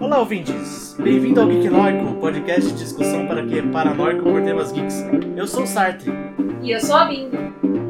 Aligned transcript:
Olá, 0.00 0.18
ouvintes! 0.18 0.96
Bem-vindo 0.98 1.40
ao 1.40 1.46
Geek 1.46 1.68
Noico, 1.68 2.20
podcast 2.20 2.72
de 2.72 2.78
discussão 2.78 3.28
para 3.28 3.46
quem 3.46 3.58
é 3.58 3.62
paranoico 3.70 4.24
por 4.24 4.42
temas 4.42 4.72
geeks. 4.72 5.04
Eu 5.36 5.46
sou 5.46 5.62
o 5.62 5.66
Sartre 5.68 6.10
E 6.62 6.72
eu 6.72 6.80
sou 6.80 6.96
a 6.96 7.04
Bingo. 7.04 7.36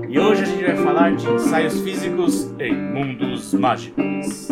e 0.07 0.19
hoje 0.19 0.43
a 0.43 0.45
gente 0.45 0.63
vai 0.65 0.77
falar 0.77 1.17
de 1.17 1.27
ensaios 1.31 1.81
físicos 1.81 2.45
em 2.61 2.75
mundos 2.75 3.55
mágicos. 3.55 4.49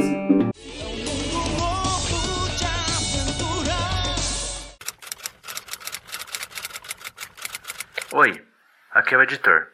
Oi, 8.12 8.44
aqui 8.92 9.14
é 9.14 9.18
o 9.18 9.22
editor. 9.22 9.68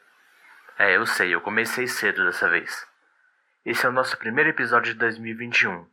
É, 0.78 0.96
eu 0.96 1.06
sei, 1.06 1.34
eu 1.34 1.40
comecei 1.40 1.86
cedo 1.86 2.24
dessa 2.24 2.48
vez. 2.48 2.86
Esse 3.64 3.86
é 3.86 3.88
o 3.88 3.92
nosso 3.92 4.18
primeiro 4.18 4.50
episódio 4.50 4.92
de 4.92 4.98
2021 4.98 5.86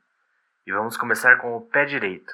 e 0.68 0.74
vamos 0.74 0.98
começar 0.98 1.38
com 1.38 1.56
o 1.56 1.62
pé 1.62 1.86
direito. 1.86 2.34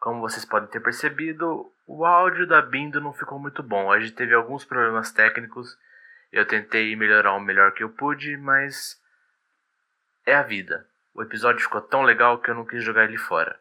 Como 0.00 0.22
vocês 0.22 0.42
podem 0.46 0.70
ter 0.70 0.80
percebido, 0.80 1.70
o 1.86 2.06
áudio 2.06 2.46
da 2.46 2.62
Bindo 2.62 2.98
não 2.98 3.12
ficou 3.12 3.38
muito 3.38 3.62
bom. 3.62 3.92
A 3.92 4.00
gente 4.00 4.14
teve 4.14 4.32
alguns 4.32 4.64
problemas 4.64 5.12
técnicos. 5.12 5.76
Eu 6.32 6.46
tentei 6.46 6.96
melhorar 6.96 7.34
o 7.34 7.40
melhor 7.40 7.74
que 7.74 7.84
eu 7.84 7.90
pude, 7.90 8.38
mas 8.38 8.98
é 10.24 10.34
a 10.34 10.42
vida. 10.42 10.86
O 11.14 11.22
episódio 11.22 11.60
ficou 11.60 11.82
tão 11.82 12.00
legal 12.00 12.38
que 12.38 12.50
eu 12.50 12.54
não 12.54 12.64
quis 12.64 12.82
jogar 12.82 13.04
ele 13.04 13.18
fora. 13.18 13.60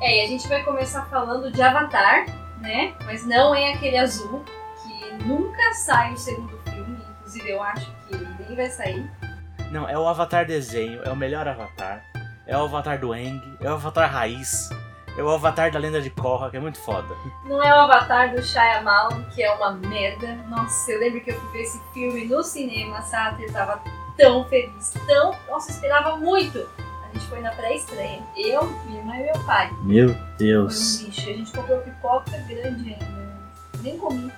É, 0.00 0.22
e 0.22 0.24
a 0.26 0.28
gente 0.28 0.46
vai 0.46 0.62
começar 0.62 1.06
falando 1.06 1.50
de 1.50 1.60
Avatar, 1.60 2.24
né? 2.60 2.96
Mas 3.04 3.26
não 3.26 3.52
é 3.52 3.72
aquele 3.72 3.98
azul, 3.98 4.44
que 4.84 5.24
nunca 5.24 5.72
sai 5.72 6.12
o 6.12 6.16
segundo 6.16 6.56
filme. 6.70 7.04
Inclusive, 7.18 7.50
eu 7.50 7.60
acho 7.60 7.90
que 8.06 8.16
nem 8.16 8.54
vai 8.54 8.70
sair. 8.70 9.25
Não, 9.70 9.88
é 9.88 9.98
o 9.98 10.06
Avatar 10.06 10.46
desenho, 10.46 11.02
é 11.04 11.10
o 11.10 11.16
melhor 11.16 11.46
Avatar. 11.48 12.04
É 12.46 12.56
o 12.56 12.64
Avatar 12.64 12.98
do 13.00 13.14
Eng, 13.14 13.42
é 13.60 13.68
o 13.68 13.74
Avatar 13.74 14.10
raiz, 14.10 14.70
é 15.18 15.22
o 15.22 15.28
Avatar 15.30 15.70
da 15.72 15.78
lenda 15.78 16.00
de 16.00 16.10
Korra, 16.10 16.50
que 16.50 16.56
é 16.56 16.60
muito 16.60 16.78
foda. 16.78 17.14
Não 17.44 17.62
é 17.62 17.72
o 17.74 17.80
Avatar 17.80 18.32
do 18.34 18.42
Shyamalan, 18.42 19.24
que 19.34 19.42
é 19.42 19.50
uma 19.52 19.72
merda. 19.72 20.34
Nossa, 20.48 20.92
eu 20.92 21.00
lembro 21.00 21.20
que 21.22 21.30
eu 21.30 21.40
fui 21.40 21.52
ver 21.52 21.62
esse 21.62 21.80
filme 21.92 22.24
no 22.26 22.42
cinema, 22.44 23.02
sabe? 23.02 23.44
Eu 23.44 23.52
tava 23.52 23.80
tão 24.16 24.44
feliz, 24.44 24.92
tão... 25.06 25.34
Nossa, 25.48 25.70
eu 25.70 25.74
esperava 25.74 26.16
muito. 26.18 26.68
A 26.78 27.12
gente 27.12 27.26
foi 27.26 27.40
na 27.40 27.50
pré-estreia. 27.50 28.20
Eu, 28.36 28.64
minha 28.86 29.00
irmã 29.00 29.16
e 29.16 29.24
meu 29.24 29.44
pai. 29.44 29.70
Meu 29.82 30.08
Foi 30.08 30.22
um 30.22 30.36
Deus. 30.36 31.00
lixo. 31.00 31.20
A 31.20 31.32
gente 31.32 31.52
comprou 31.52 31.78
pipoca 31.80 32.30
grande 32.46 32.94
ainda. 32.94 33.36
Nem 33.80 33.98
comi. 33.98 34.30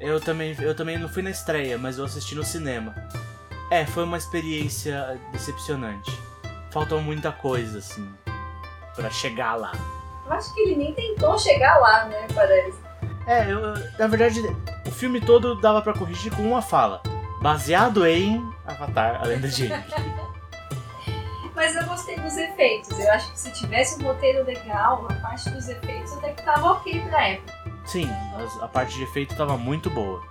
Eu 0.00 0.20
também, 0.20 0.54
eu 0.60 0.74
também 0.74 0.98
não 0.98 1.08
fui 1.08 1.22
na 1.22 1.30
estreia, 1.30 1.78
mas 1.78 1.96
eu 1.98 2.04
assisti 2.04 2.34
no 2.34 2.44
cinema. 2.44 2.94
É, 3.70 3.84
foi 3.84 4.04
uma 4.04 4.16
experiência 4.16 5.20
decepcionante. 5.30 6.10
Faltou 6.70 7.00
muita 7.00 7.30
coisa, 7.30 7.78
assim, 7.78 8.08
pra 8.94 9.10
chegar 9.10 9.54
lá. 9.56 9.72
Eu 10.26 10.32
acho 10.32 10.52
que 10.54 10.60
ele 10.60 10.76
nem 10.76 10.94
tentou 10.94 11.38
chegar 11.38 11.78
lá, 11.78 12.04
né? 12.06 12.26
Parece. 12.34 12.78
É, 13.26 13.50
eu, 13.50 13.60
na 13.98 14.06
verdade, 14.06 14.42
o 14.86 14.90
filme 14.90 15.20
todo 15.20 15.60
dava 15.60 15.82
pra 15.82 15.92
corrigir 15.92 16.34
com 16.34 16.42
uma 16.42 16.62
fala. 16.62 17.02
Baseado 17.42 18.06
em 18.06 18.42
Avatar, 18.66 19.20
a 19.22 19.26
lenda 19.26 19.48
de 19.48 19.72
Aang. 19.72 19.84
Mas 21.54 21.74
eu 21.74 21.84
gostei 21.86 22.16
dos 22.20 22.36
efeitos. 22.36 22.90
Eu 22.98 23.12
acho 23.12 23.32
que 23.32 23.38
se 23.40 23.52
tivesse 23.52 24.00
um 24.00 24.06
roteiro 24.06 24.44
legal, 24.44 25.06
a 25.10 25.14
parte 25.14 25.50
dos 25.50 25.68
efeitos 25.68 26.12
até 26.12 26.32
que 26.32 26.42
tava 26.42 26.72
ok 26.72 27.00
pra 27.00 27.28
época. 27.28 27.52
Sim, 27.84 28.08
a 28.60 28.68
parte 28.68 28.94
de 28.94 29.02
efeito 29.02 29.34
tava 29.34 29.56
muito 29.56 29.90
boa. 29.90 30.22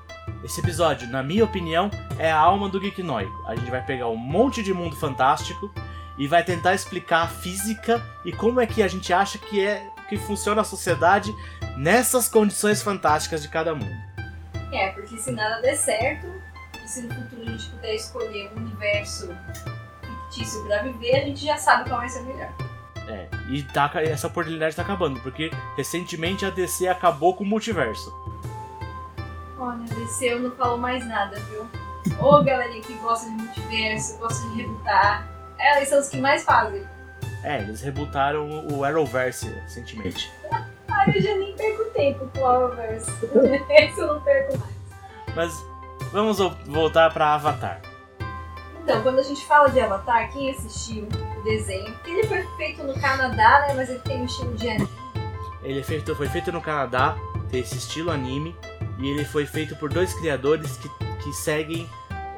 Esse 0.43 0.61
episódio, 0.61 1.09
na 1.09 1.21
minha 1.21 1.43
opinião, 1.43 1.89
é 2.17 2.31
a 2.31 2.37
alma 2.37 2.69
do 2.69 2.79
Geek. 2.79 3.01
A 3.45 3.55
gente 3.55 3.69
vai 3.71 3.83
pegar 3.85 4.07
um 4.07 4.15
monte 4.15 4.63
de 4.63 4.73
mundo 4.73 4.95
fantástico 4.95 5.71
e 6.17 6.27
vai 6.27 6.43
tentar 6.43 6.73
explicar 6.73 7.23
a 7.23 7.27
física 7.27 8.01
e 8.25 8.31
como 8.31 8.59
é 8.59 8.65
que 8.65 8.81
a 8.81 8.87
gente 8.87 9.13
acha 9.13 9.37
que 9.37 9.65
é 9.65 9.85
que 10.07 10.17
funciona 10.17 10.61
a 10.61 10.63
sociedade 10.63 11.35
nessas 11.75 12.27
condições 12.27 12.81
fantásticas 12.81 13.41
de 13.41 13.49
cada 13.49 13.75
mundo. 13.75 13.95
É, 14.71 14.91
porque 14.91 15.17
se 15.17 15.31
nada 15.31 15.61
der 15.61 15.75
certo, 15.75 16.27
e 16.83 16.87
se 16.87 17.01
no 17.03 17.13
futuro 17.13 17.41
a 17.41 17.51
gente 17.51 17.69
puder 17.69 17.95
escolher 17.95 18.51
um 18.55 18.61
universo 18.61 19.35
fictício 20.29 20.63
pra 20.65 20.81
viver, 20.83 21.15
a 21.15 21.25
gente 21.25 21.45
já 21.45 21.57
sabe 21.57 21.89
qual 21.89 21.99
vai 21.99 22.09
ser 22.09 22.21
o 22.21 22.25
melhor. 22.25 22.53
É, 23.07 23.27
e 23.49 23.63
tá, 23.63 23.89
essa 23.95 24.27
oportunidade 24.27 24.75
tá 24.75 24.81
acabando, 24.81 25.19
porque 25.21 25.49
recentemente 25.77 26.45
a 26.45 26.49
DC 26.49 26.87
acabou 26.87 27.35
com 27.35 27.43
o 27.43 27.47
multiverso. 27.47 28.13
Olha, 29.59 29.83
DC 29.95 30.25
eu 30.33 30.39
não 30.39 30.51
falo 30.51 30.77
mais 30.77 31.05
nada, 31.07 31.39
viu? 31.49 31.67
Ô 32.19 32.43
galerinha 32.43 32.81
que 32.81 32.93
gosta 32.95 33.25
de 33.29 33.35
multiverso, 33.35 34.17
gosta 34.17 34.47
de 34.49 34.61
rebutar, 34.61 35.27
é, 35.59 35.77
eles 35.77 35.89
são 35.89 35.99
os 35.99 36.09
que 36.09 36.17
mais 36.21 36.43
fazem. 36.43 36.83
É, 37.43 37.59
eles 37.61 37.81
rebutaram 37.81 38.67
o 38.71 38.83
Arrowverse 38.83 39.47
recentemente. 39.49 40.31
Ah, 40.51 41.05
eu 41.13 41.21
já 41.21 41.35
nem 41.35 41.55
perco 41.55 41.85
tempo 41.91 42.29
com 42.33 42.39
o 42.39 42.45
Arrowverse. 42.45 43.11
Esse 43.69 43.99
eu 43.99 44.07
não 44.13 44.21
perco 44.21 44.57
mais. 44.57 44.73
Mas 45.35 45.65
vamos 46.11 46.37
vo- 46.39 46.55
voltar 46.65 47.11
pra 47.13 47.33
Avatar. 47.35 47.81
Então, 48.83 49.03
quando 49.03 49.19
a 49.19 49.23
gente 49.23 49.45
fala 49.45 49.69
de 49.69 49.79
Avatar, 49.79 50.31
quem 50.31 50.49
assistiu 50.49 51.07
o 51.37 51.43
desenho, 51.43 51.93
ele 52.05 52.25
foi 52.25 52.41
feito 52.55 52.83
no 52.83 52.93
Canadá, 52.99 53.65
né? 53.67 53.73
Mas 53.75 53.89
ele 53.89 53.99
tem 53.99 54.21
um 54.21 54.25
estilo 54.25 54.55
de 54.55 54.69
anime. 54.69 54.89
Ele 55.61 55.79
é 55.79 55.83
feito, 55.83 56.15
foi 56.15 56.27
feito 56.29 56.51
no 56.53 56.61
Canadá, 56.61 57.15
tem 57.51 57.59
esse 57.59 57.77
estilo 57.77 58.11
anime, 58.11 58.55
e 58.99 59.09
ele 59.09 59.25
foi 59.25 59.45
feito 59.45 59.75
por 59.75 59.89
dois 59.89 60.13
criadores 60.13 60.77
que, 60.77 60.89
que 61.23 61.33
seguem 61.33 61.89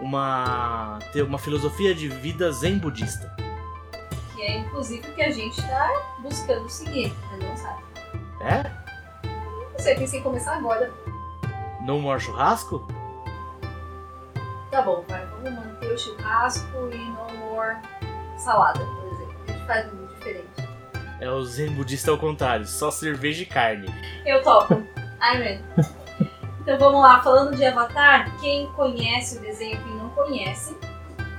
uma, 0.02 1.00
uma 1.28 1.38
filosofia 1.38 1.94
de 1.94 2.08
vida 2.08 2.52
zen 2.52 2.78
budista. 2.78 3.36
Que 4.36 4.42
é 4.42 4.58
inclusive 4.60 5.08
o 5.08 5.14
que 5.14 5.22
a 5.22 5.32
gente 5.32 5.62
tá 5.62 6.16
buscando 6.20 6.70
seguir, 6.70 7.14
mas 7.32 7.44
não 7.44 7.58
sabe. 7.58 7.84
É? 8.42 8.64
Não 9.74 9.80
sei, 9.80 9.96
pensei 9.96 10.20
em 10.20 10.24
começar 10.24 10.56
agora. 10.56 10.92
No 11.82 12.00
More 12.00 12.20
Churrasco? 12.20 12.88
Tá 14.72 14.84
bom, 14.84 15.04
vai, 15.08 15.26
vamos 15.26 15.52
manter 15.52 15.92
o 15.92 15.98
churrasco 15.98 16.90
e 16.94 16.98
no 16.98 17.38
more 17.40 17.78
salada, 18.38 18.80
por 18.80 19.08
exemplo. 19.08 19.36
A 19.48 19.52
gente 19.52 19.66
faz 19.66 19.94
um 19.94 20.06
diferente. 20.08 20.70
É 21.20 21.30
o 21.30 21.44
zen 21.44 21.72
budista 21.72 22.12
ao 22.12 22.20
contrário, 22.20 22.68
só 22.68 22.92
cerveja 22.92 23.42
e 23.44 23.46
carne. 23.46 23.88
Eu 24.26 24.44
topo. 24.44 24.82
Amen. 25.20 25.62
Então 26.62 26.78
vamos 26.78 27.02
lá, 27.02 27.22
falando 27.22 27.56
de 27.56 27.66
Avatar, 27.66 28.36
quem 28.40 28.68
conhece 28.74 29.38
o 29.38 29.42
desenho, 29.42 29.82
quem 29.84 29.96
não 29.96 30.10
conhece, 30.10 30.76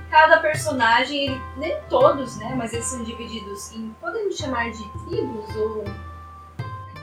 cada 0.09 0.39
personagem, 0.39 1.25
ele, 1.25 1.41
nem 1.57 1.77
todos, 1.89 2.37
né? 2.37 2.53
Mas 2.55 2.73
eles 2.73 2.85
são 2.85 3.03
divididos 3.03 3.71
em, 3.71 3.95
podemos 4.01 4.37
chamar 4.37 4.71
de 4.71 4.83
tribos 5.07 5.55
ou 5.55 5.85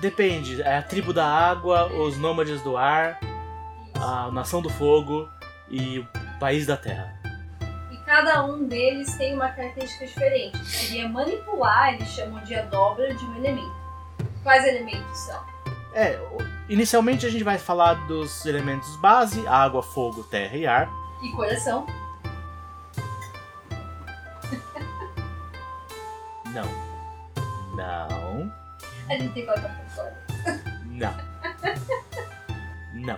Depende, 0.01 0.63
é 0.63 0.77
a 0.77 0.83
tribo 0.83 1.13
da 1.13 1.27
água, 1.27 1.87
os 1.87 2.17
nômades 2.17 2.63
do 2.63 2.77
ar, 2.77 3.19
a 4.01 4.31
nação 4.31 4.63
do 4.63 4.71
fogo 4.71 5.29
e 5.69 5.99
o 5.99 6.09
país 6.39 6.67
da 6.67 6.77
terra. 6.77 7.19
E 7.91 7.97
cada 8.05 8.45
um 8.45 8.65
deles 8.69 9.13
tem 9.17 9.35
uma 9.35 9.49
característica 9.49 10.07
diferente. 10.07 10.65
Seria 10.65 11.09
manipular, 11.09 11.95
eles 11.95 12.09
chamam 12.11 12.43
de 12.45 12.55
a 12.55 12.63
dobra 12.63 13.13
de 13.13 13.25
um 13.25 13.37
elemento. 13.39 13.77
Quais 14.45 14.65
elementos 14.65 15.19
são? 15.19 15.43
É, 15.95 16.17
inicialmente 16.69 17.27
a 17.27 17.31
gente 17.31 17.45
vai 17.45 17.59
falar 17.59 17.95
dos 18.07 18.45
elementos 18.47 18.95
base, 18.97 19.47
água, 19.47 19.83
fogo, 19.83 20.23
terra 20.25 20.57
e 20.57 20.67
ar. 20.67 20.89
E 21.23 21.33
coração. 21.33 21.87
Não. 26.53 26.65
Não. 27.75 28.53
A 29.09 29.13
gente 29.13 29.33
tem 29.35 29.45
que 29.45 29.47
colocar 29.47 29.85
fora. 29.95 30.25
Não. 30.87 31.15
Não. 32.95 33.17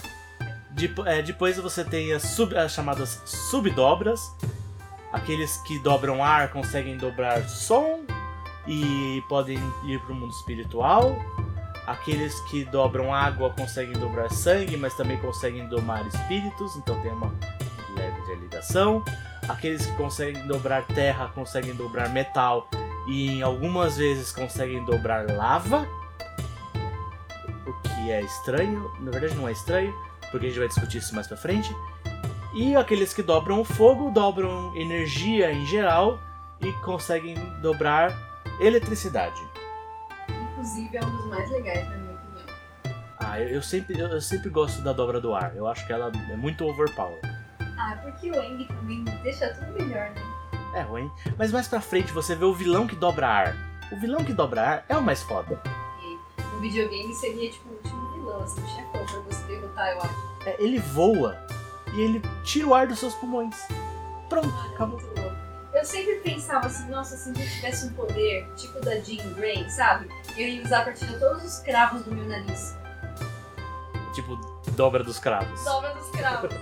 É, 1.07 1.23
depois 1.23 1.57
você 1.59 1.85
tem 1.85 2.13
as, 2.13 2.23
sub- 2.23 2.57
as 2.57 2.73
chamadas 2.73 3.21
subdobras. 3.25 4.21
Aqueles 5.13 5.57
que 5.59 5.79
dobram 5.81 6.23
ar 6.23 6.51
conseguem 6.53 6.97
dobrar 6.97 7.43
som 7.49 8.01
e 8.67 9.23
podem 9.29 9.59
ir 9.85 9.99
para 10.01 10.13
o 10.13 10.15
mundo 10.15 10.33
espiritual. 10.33 11.17
Aqueles 11.91 12.39
que 12.43 12.65
dobram 12.65 13.13
água 13.13 13.51
conseguem 13.51 13.95
dobrar 13.95 14.31
sangue, 14.31 14.77
mas 14.77 14.95
também 14.95 15.19
conseguem 15.19 15.67
domar 15.67 16.07
espíritos, 16.07 16.77
então 16.77 17.01
tem 17.03 17.11
uma 17.11 17.35
leve 17.97 18.21
ligação. 18.37 19.05
Aqueles 19.49 19.87
que 19.87 19.97
conseguem 19.97 20.47
dobrar 20.47 20.87
terra 20.87 21.33
conseguem 21.35 21.75
dobrar 21.75 22.09
metal 22.09 22.71
e 23.09 23.43
algumas 23.43 23.97
vezes 23.97 24.31
conseguem 24.31 24.85
dobrar 24.85 25.29
lava 25.33 25.85
o 27.67 27.73
que 27.83 28.13
é 28.13 28.23
estranho, 28.23 28.89
na 29.01 29.11
verdade 29.11 29.35
não 29.35 29.49
é 29.49 29.53
estranho, 29.53 29.93
porque 30.31 30.47
a 30.47 30.49
gente 30.49 30.59
vai 30.61 30.69
discutir 30.69 30.99
isso 30.99 31.13
mais 31.13 31.27
pra 31.27 31.37
frente. 31.37 31.75
E 32.55 32.77
aqueles 32.77 33.13
que 33.13 33.23
dobram 33.23 33.65
fogo 33.65 34.13
dobram 34.13 34.73
energia 34.77 35.51
em 35.51 35.67
geral 35.67 36.21
e 36.61 36.73
conseguem 36.85 37.35
dobrar 37.61 38.17
eletricidade. 38.61 39.50
Inclusive 40.61 40.95
é 40.99 41.01
um 41.03 41.17
dos 41.17 41.27
mais 41.27 41.51
legais, 41.51 41.89
na 41.89 41.97
minha 41.97 42.13
opinião. 42.13 42.47
Ah, 43.19 43.41
eu, 43.41 43.49
eu 43.49 43.63
sempre, 43.63 43.99
eu, 43.99 44.09
eu 44.09 44.21
sempre 44.21 44.51
gosto 44.51 44.83
da 44.83 44.93
dobra 44.93 45.19
do 45.19 45.35
ar. 45.35 45.57
Eu 45.57 45.67
acho 45.67 45.87
que 45.87 45.93
ela 45.93 46.13
é 46.31 46.37
muito 46.37 46.67
overpower. 46.67 47.19
Ah, 47.79 47.97
porque 48.03 48.31
o 48.31 48.35
Eng 48.35 48.67
também 48.67 49.03
deixa 49.23 49.49
tudo 49.55 49.73
melhor, 49.73 50.11
né? 50.11 50.23
é 50.75 50.83
ruim. 50.83 51.11
Mas 51.39 51.51
mais 51.51 51.67
pra 51.67 51.81
frente 51.81 52.13
você 52.13 52.35
vê 52.37 52.45
o 52.45 52.53
vilão 52.55 52.87
que 52.87 52.95
dobra 52.95 53.27
ar. 53.27 53.57
O 53.91 53.97
vilão 53.97 54.23
que 54.23 54.35
dobra 54.35 54.61
ar 54.63 54.85
é 54.87 54.97
o 54.99 55.03
mais 55.03 55.23
foda. 55.23 55.59
No 56.53 56.61
videogame 56.61 57.15
seria 57.15 57.51
tipo 57.51 57.67
o 57.71 57.73
último 57.73 58.13
vilão, 58.13 58.43
assim, 58.43 58.63
o 58.63 58.69
chefão 58.69 59.07
pra 59.07 59.35
você 59.35 59.43
derrotar, 59.47 59.89
eu 59.93 60.03
acho. 60.03 60.15
É, 60.45 60.57
ele 60.63 60.79
voa 60.79 61.39
e 61.95 62.01
ele 62.03 62.23
tira 62.45 62.67
o 62.67 62.75
ar 62.75 62.87
dos 62.87 62.99
seus 62.99 63.15
pulmões. 63.15 63.57
Pronto, 64.29 64.47
Mano, 64.47 64.71
é 64.71 64.75
acabou. 64.75 65.01
louco. 65.01 65.20
Eu 65.81 65.85
sempre 65.87 66.17
pensava 66.17 66.67
assim, 66.67 66.91
nossa, 66.91 67.17
se 67.17 67.31
eu 67.31 67.35
tivesse 67.35 67.87
um 67.87 67.93
poder, 67.95 68.47
tipo 68.55 68.79
da 68.81 69.01
Jean 69.01 69.33
Grey, 69.33 69.67
sabe? 69.71 70.09
Eu 70.37 70.47
ia 70.47 70.63
usar 70.63 70.85
pra 70.85 70.93
tirar 70.93 71.19
todos 71.19 71.43
os 71.43 71.59
cravos 71.61 72.03
do 72.03 72.15
meu 72.15 72.27
nariz. 72.27 72.77
Tipo, 74.15 74.37
dobra 74.73 75.03
dos 75.03 75.19
cravos. 75.19 75.65
Dobra 75.65 75.95
dos 75.95 76.11
cravos. 76.11 76.51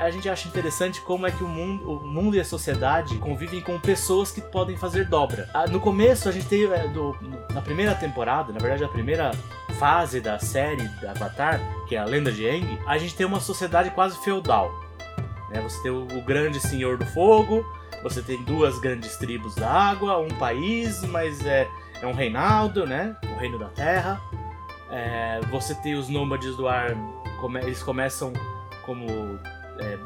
A 0.00 0.10
gente 0.10 0.28
acha 0.28 0.46
interessante 0.48 1.00
como 1.02 1.26
é 1.26 1.30
que 1.30 1.42
o 1.42 1.48
mundo, 1.48 1.90
o 1.90 2.06
mundo 2.06 2.36
e 2.36 2.40
a 2.40 2.44
sociedade 2.44 3.16
convivem 3.18 3.60
com 3.62 3.78
pessoas 3.80 4.30
que 4.30 4.40
podem 4.42 4.76
fazer 4.76 5.06
dobra. 5.06 5.48
Ah, 5.54 5.66
No 5.66 5.80
começo, 5.80 6.28
a 6.28 6.32
gente 6.32 6.46
tem. 6.46 6.64
é, 6.70 6.86
do- 6.88 7.16
na 7.52 7.60
primeira 7.62 7.94
temporada, 7.94 8.52
na 8.52 8.58
verdade, 8.58 8.84
a 8.84 8.88
primeira 8.88 9.30
fase 9.78 10.20
da 10.20 10.38
série 10.38 10.86
da 11.00 11.10
Avatar, 11.12 11.58
que 11.88 11.94
é 11.96 11.98
a 11.98 12.04
Lenda 12.04 12.30
de 12.32 12.46
Aang, 12.48 12.78
a 12.86 12.96
gente 12.98 13.14
tem 13.14 13.26
uma 13.26 13.40
sociedade 13.40 13.90
quase 13.90 14.16
feudal. 14.18 14.70
Né? 15.50 15.60
Você 15.62 15.80
tem 15.82 15.90
o, 15.90 16.06
grande 16.24 16.60
senhor 16.60 16.96
do 16.98 17.06
fogo, 17.06 17.64
você 18.02 18.22
tem 18.22 18.42
duas 18.44 18.78
grandes 18.78 19.16
tribos 19.16 19.54
da 19.54 19.70
água, 19.70 20.18
um 20.18 20.28
país, 20.28 21.02
mas 21.04 21.44
é, 21.44 21.68
é 22.00 22.06
um 22.06 22.12
reinado, 22.12 22.86
né? 22.86 23.16
O 23.34 23.38
reino 23.38 23.58
da 23.58 23.68
terra. 23.68 24.20
É, 24.90 25.40
você 25.50 25.74
tem 25.76 25.94
os 25.94 26.08
nômades 26.08 26.56
do 26.56 26.66
ar, 26.68 26.94
come- 27.40 27.60
eles 27.60 27.82
começam 27.82 28.32
como 28.86 29.06
é, 29.78 29.98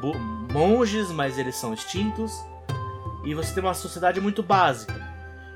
monges, 0.51 1.09
mas 1.11 1.37
eles 1.37 1.55
são 1.55 1.73
extintos. 1.73 2.43
E 3.23 3.33
você 3.33 3.53
tem 3.53 3.63
uma 3.63 3.73
sociedade 3.73 4.19
muito 4.19 4.43
básica. 4.43 4.93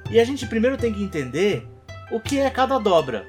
E 0.09 0.19
a 0.19 0.23
gente 0.23 0.45
primeiro 0.47 0.77
tem 0.77 0.93
que 0.93 1.03
entender 1.03 1.67
o 2.11 2.19
que 2.19 2.39
é 2.39 2.49
cada 2.49 2.77
dobra. 2.79 3.25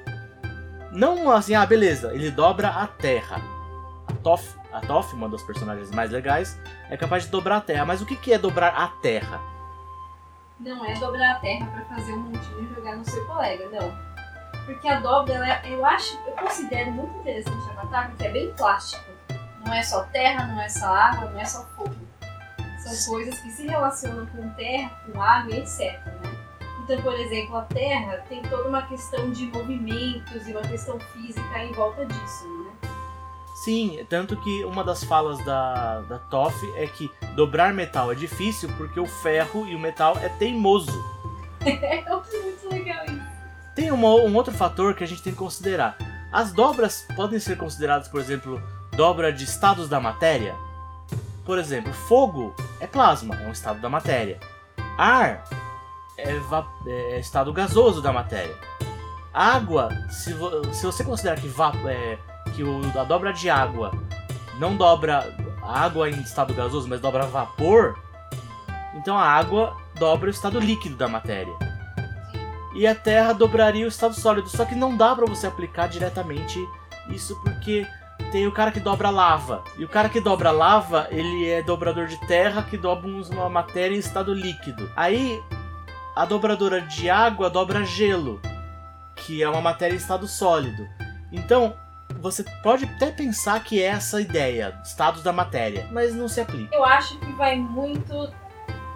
Não 0.93 1.29
assim, 1.29 1.53
ah, 1.53 1.65
beleza, 1.65 2.13
ele 2.13 2.31
dobra 2.31 2.69
a 2.69 2.87
terra. 2.87 3.41
Toph, 4.23 4.55
a 4.71 4.81
Toph, 4.81 5.13
uma 5.13 5.27
das 5.29 5.41
personagens 5.43 5.91
mais 5.91 6.11
legais, 6.11 6.57
é 6.89 6.97
capaz 6.97 7.23
de 7.23 7.29
dobrar 7.29 7.57
a 7.57 7.61
terra. 7.61 7.85
Mas 7.85 8.01
o 8.01 8.05
que 8.05 8.15
que 8.15 8.33
é 8.33 8.37
dobrar 8.37 8.73
a 8.75 8.87
terra? 9.01 9.39
Não 10.59 10.83
é 10.85 10.93
dobrar 10.95 11.35
a 11.35 11.39
terra 11.39 11.65
pra 11.67 11.95
fazer 11.95 12.13
um 12.13 12.19
montinho 12.19 12.69
e 12.71 12.75
jogar 12.75 12.95
no 12.97 13.05
seu 13.05 13.25
colega, 13.25 13.67
não. 13.69 14.09
Porque 14.65 14.87
a 14.87 14.99
dobra, 14.99 15.33
ela 15.35 15.47
é- 15.49 15.61
eu 15.73 15.85
acho, 15.85 16.19
eu 16.27 16.33
considero 16.33 16.91
muito 16.91 17.17
interessante 17.19 17.69
a 17.69 17.71
Avatar 17.81 18.09
porque 18.09 18.25
é 18.25 18.31
bem 18.31 18.53
plástico. 18.53 19.03
Não 19.65 19.73
é 19.73 19.81
só 19.81 20.03
terra, 20.05 20.47
não 20.47 20.61
é 20.61 20.69
só 20.69 20.87
água, 20.93 21.29
não 21.31 21.39
é 21.39 21.45
só 21.45 21.63
fogo. 21.75 21.95
São 22.77 23.13
coisas 23.13 23.39
que 23.39 23.51
se 23.51 23.67
relacionam 23.67 24.25
com 24.27 24.49
terra, 24.51 24.91
com 25.11 25.21
água 25.21 25.53
etc. 25.55 25.99
Né? 26.05 26.37
Então, 26.83 27.01
por 27.01 27.13
exemplo, 27.13 27.57
a 27.57 27.61
terra 27.63 28.23
tem 28.27 28.41
toda 28.43 28.67
uma 28.67 28.81
questão 28.83 29.31
de 29.31 29.45
movimentos 29.47 30.47
e 30.47 30.51
uma 30.51 30.61
questão 30.61 30.99
física 30.99 31.59
em 31.63 31.71
volta 31.73 32.05
disso, 32.05 32.47
né? 32.65 32.68
Sim, 33.63 34.05
tanto 34.09 34.37
que 34.37 34.63
uma 34.63 34.83
das 34.83 35.03
falas 35.03 35.43
da, 35.43 36.01
da 36.01 36.17
Toph 36.19 36.63
é 36.75 36.87
que 36.87 37.11
dobrar 37.35 37.73
metal 37.73 38.11
é 38.11 38.15
difícil 38.15 38.69
porque 38.77 38.99
o 38.99 39.05
ferro 39.05 39.65
e 39.67 39.75
o 39.75 39.79
metal 39.79 40.17
é 40.21 40.29
teimoso. 40.29 40.91
É 41.65 42.05
muito 42.09 42.69
legal 42.71 43.03
isso. 43.05 43.21
Tem 43.75 43.91
uma- 43.91 44.07
um 44.15 44.33
outro 44.35 44.53
fator 44.53 44.93
que 44.95 45.03
a 45.03 45.07
gente 45.07 45.21
tem 45.21 45.33
que 45.33 45.39
considerar. 45.39 45.97
As 46.31 46.53
dobras 46.53 47.05
podem 47.17 47.37
ser 47.39 47.57
consideradas, 47.57 48.07
por 48.07 48.21
exemplo, 48.21 48.61
dobra 48.95 49.31
de 49.33 49.43
estados 49.43 49.89
da 49.89 49.99
matéria. 49.99 50.55
Por 51.45 51.57
exemplo, 51.59 51.91
fogo 51.91 52.55
é 52.79 52.87
plasma, 52.87 53.35
é 53.35 53.45
um 53.47 53.51
estado 53.51 53.81
da 53.81 53.89
matéria. 53.89 54.39
Ar 54.97 55.43
é, 56.17 56.33
va- 56.39 56.67
é 56.85 57.19
estado 57.19 57.51
gasoso 57.51 58.01
da 58.01 58.13
matéria. 58.13 58.55
Água, 59.33 59.89
se, 60.09 60.33
vo- 60.33 60.73
se 60.73 60.85
você 60.85 61.03
considerar 61.03 61.35
que, 61.41 61.51
é, 61.87 62.17
que 62.59 62.63
o, 62.63 62.81
a 62.99 63.05
dobra 63.05 63.31
de 63.31 63.49
água 63.49 63.93
não 64.59 64.75
dobra 64.75 65.33
água 65.63 66.09
em 66.09 66.19
estado 66.19 66.53
gasoso, 66.53 66.89
mas 66.89 66.99
dobra 66.99 67.25
vapor, 67.25 67.97
então 68.95 69.17
a 69.17 69.23
água 69.23 69.77
dobra 69.97 70.27
o 70.27 70.29
estado 70.29 70.59
líquido 70.59 70.97
da 70.97 71.07
matéria 71.07 71.53
e 72.75 72.85
a 72.85 72.93
Terra 72.93 73.31
dobraria 73.31 73.85
o 73.85 73.87
estado 73.87 74.13
sólido. 74.13 74.49
Só 74.49 74.65
que 74.65 74.75
não 74.75 74.95
dá 74.95 75.15
pra 75.15 75.25
você 75.25 75.47
aplicar 75.47 75.87
diretamente 75.87 76.59
isso 77.09 77.39
porque 77.43 77.87
tem 78.31 78.45
o 78.45 78.51
cara 78.51 78.71
que 78.71 78.79
dobra 78.79 79.09
lava. 79.09 79.63
E 79.77 79.85
o 79.85 79.89
cara 79.89 80.09
que 80.09 80.19
dobra 80.19 80.51
lava, 80.51 81.07
ele 81.09 81.47
é 81.47 81.63
dobrador 81.63 82.07
de 82.07 82.17
terra 82.27 82.61
que 82.61 82.77
dobra 82.77 83.09
uma 83.31 83.49
matéria 83.49 83.95
em 83.95 83.99
estado 83.99 84.33
líquido. 84.33 84.91
Aí 84.95 85.41
a 86.15 86.25
dobradora 86.25 86.81
de 86.81 87.09
água 87.09 87.49
dobra 87.49 87.85
gelo, 87.85 88.41
que 89.15 89.41
é 89.41 89.49
uma 89.49 89.61
matéria 89.61 89.93
em 89.95 89.97
estado 89.97 90.27
sólido. 90.27 90.87
Então, 91.31 91.73
você 92.19 92.43
pode 92.61 92.85
até 92.85 93.11
pensar 93.11 93.63
que 93.63 93.81
é 93.81 93.87
essa 93.87 94.21
ideia, 94.21 94.79
estados 94.83 95.23
da 95.23 95.31
matéria, 95.31 95.87
mas 95.91 96.13
não 96.13 96.27
se 96.27 96.41
aplica. 96.41 96.75
Eu 96.75 96.83
acho 96.83 97.17
que 97.19 97.31
vai 97.33 97.55
muito. 97.57 98.31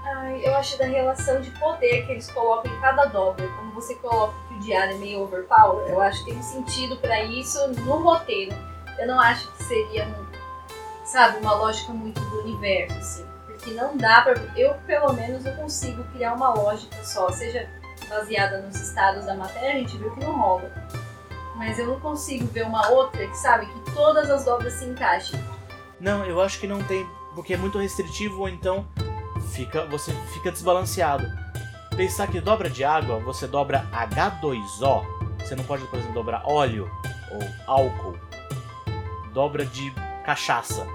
Ai, 0.05 0.41
eu 0.45 0.55
acho 0.55 0.77
da 0.77 0.85
relação 0.85 1.41
de 1.41 1.49
poder 1.51 2.05
que 2.05 2.11
eles 2.11 2.29
colocam 2.31 2.71
em 2.71 2.81
cada 2.81 3.05
dobra. 3.05 3.47
Como 3.47 3.71
você 3.73 3.95
coloca 3.95 4.33
que 4.47 4.53
o 4.55 4.59
diário 4.59 4.95
é 4.95 4.97
meio 4.97 5.21
overpower, 5.21 5.89
eu 5.89 6.01
acho 6.01 6.23
que 6.25 6.31
tem 6.31 6.41
sentido 6.41 6.97
pra 6.97 7.23
isso 7.23 7.65
no 7.69 8.03
roteiro. 8.03 8.53
Eu 8.99 9.07
não 9.07 9.19
acho 9.19 9.49
que 9.53 9.63
seria, 9.63 10.07
sabe, 11.05 11.37
uma 11.37 11.55
lógica 11.55 11.93
muito 11.93 12.19
do 12.19 12.41
universo, 12.41 12.97
assim. 12.97 13.25
Porque 13.47 13.71
não 13.71 13.97
dá 13.97 14.21
pra. 14.21 14.33
Eu, 14.55 14.73
pelo 14.85 15.13
menos, 15.13 15.45
eu 15.45 15.55
consigo 15.55 16.03
criar 16.13 16.33
uma 16.33 16.53
lógica 16.53 17.01
só, 17.03 17.29
seja 17.31 17.67
baseada 18.09 18.61
nos 18.61 18.75
estados 18.75 19.25
da 19.25 19.33
matéria, 19.33 19.75
a 19.75 19.77
gente 19.79 19.97
viu 19.97 20.11
que 20.13 20.19
não 20.19 20.37
rola. 20.37 20.71
Mas 21.55 21.77
eu 21.77 21.87
não 21.87 21.99
consigo 21.99 22.47
ver 22.47 22.65
uma 22.65 22.89
outra 22.89 23.27
que, 23.27 23.37
sabe, 23.37 23.67
que 23.67 23.91
todas 23.91 24.29
as 24.29 24.45
dobras 24.45 24.73
se 24.73 24.85
encaixem. 24.85 25.39
Não, 25.99 26.25
eu 26.25 26.41
acho 26.41 26.59
que 26.59 26.67
não 26.67 26.83
tem, 26.83 27.07
porque 27.35 27.53
é 27.53 27.57
muito 27.57 27.77
restritivo 27.77 28.41
ou 28.41 28.49
então 28.49 28.85
fica, 29.51 29.85
você 29.85 30.11
fica 30.33 30.51
desbalanceado. 30.51 31.25
Pensar 31.95 32.27
que 32.27 32.41
dobra 32.41 32.69
de 32.69 32.83
água, 32.83 33.19
você 33.19 33.45
dobra 33.47 33.87
H2O, 33.91 35.05
você 35.39 35.55
não 35.55 35.63
pode, 35.63 35.85
por 35.85 35.99
exemplo, 35.99 36.15
dobrar 36.15 36.41
óleo 36.45 36.89
ou 37.31 37.41
álcool. 37.67 38.17
Dobra 39.31 39.65
de 39.65 39.93
cachaça. 40.25 40.87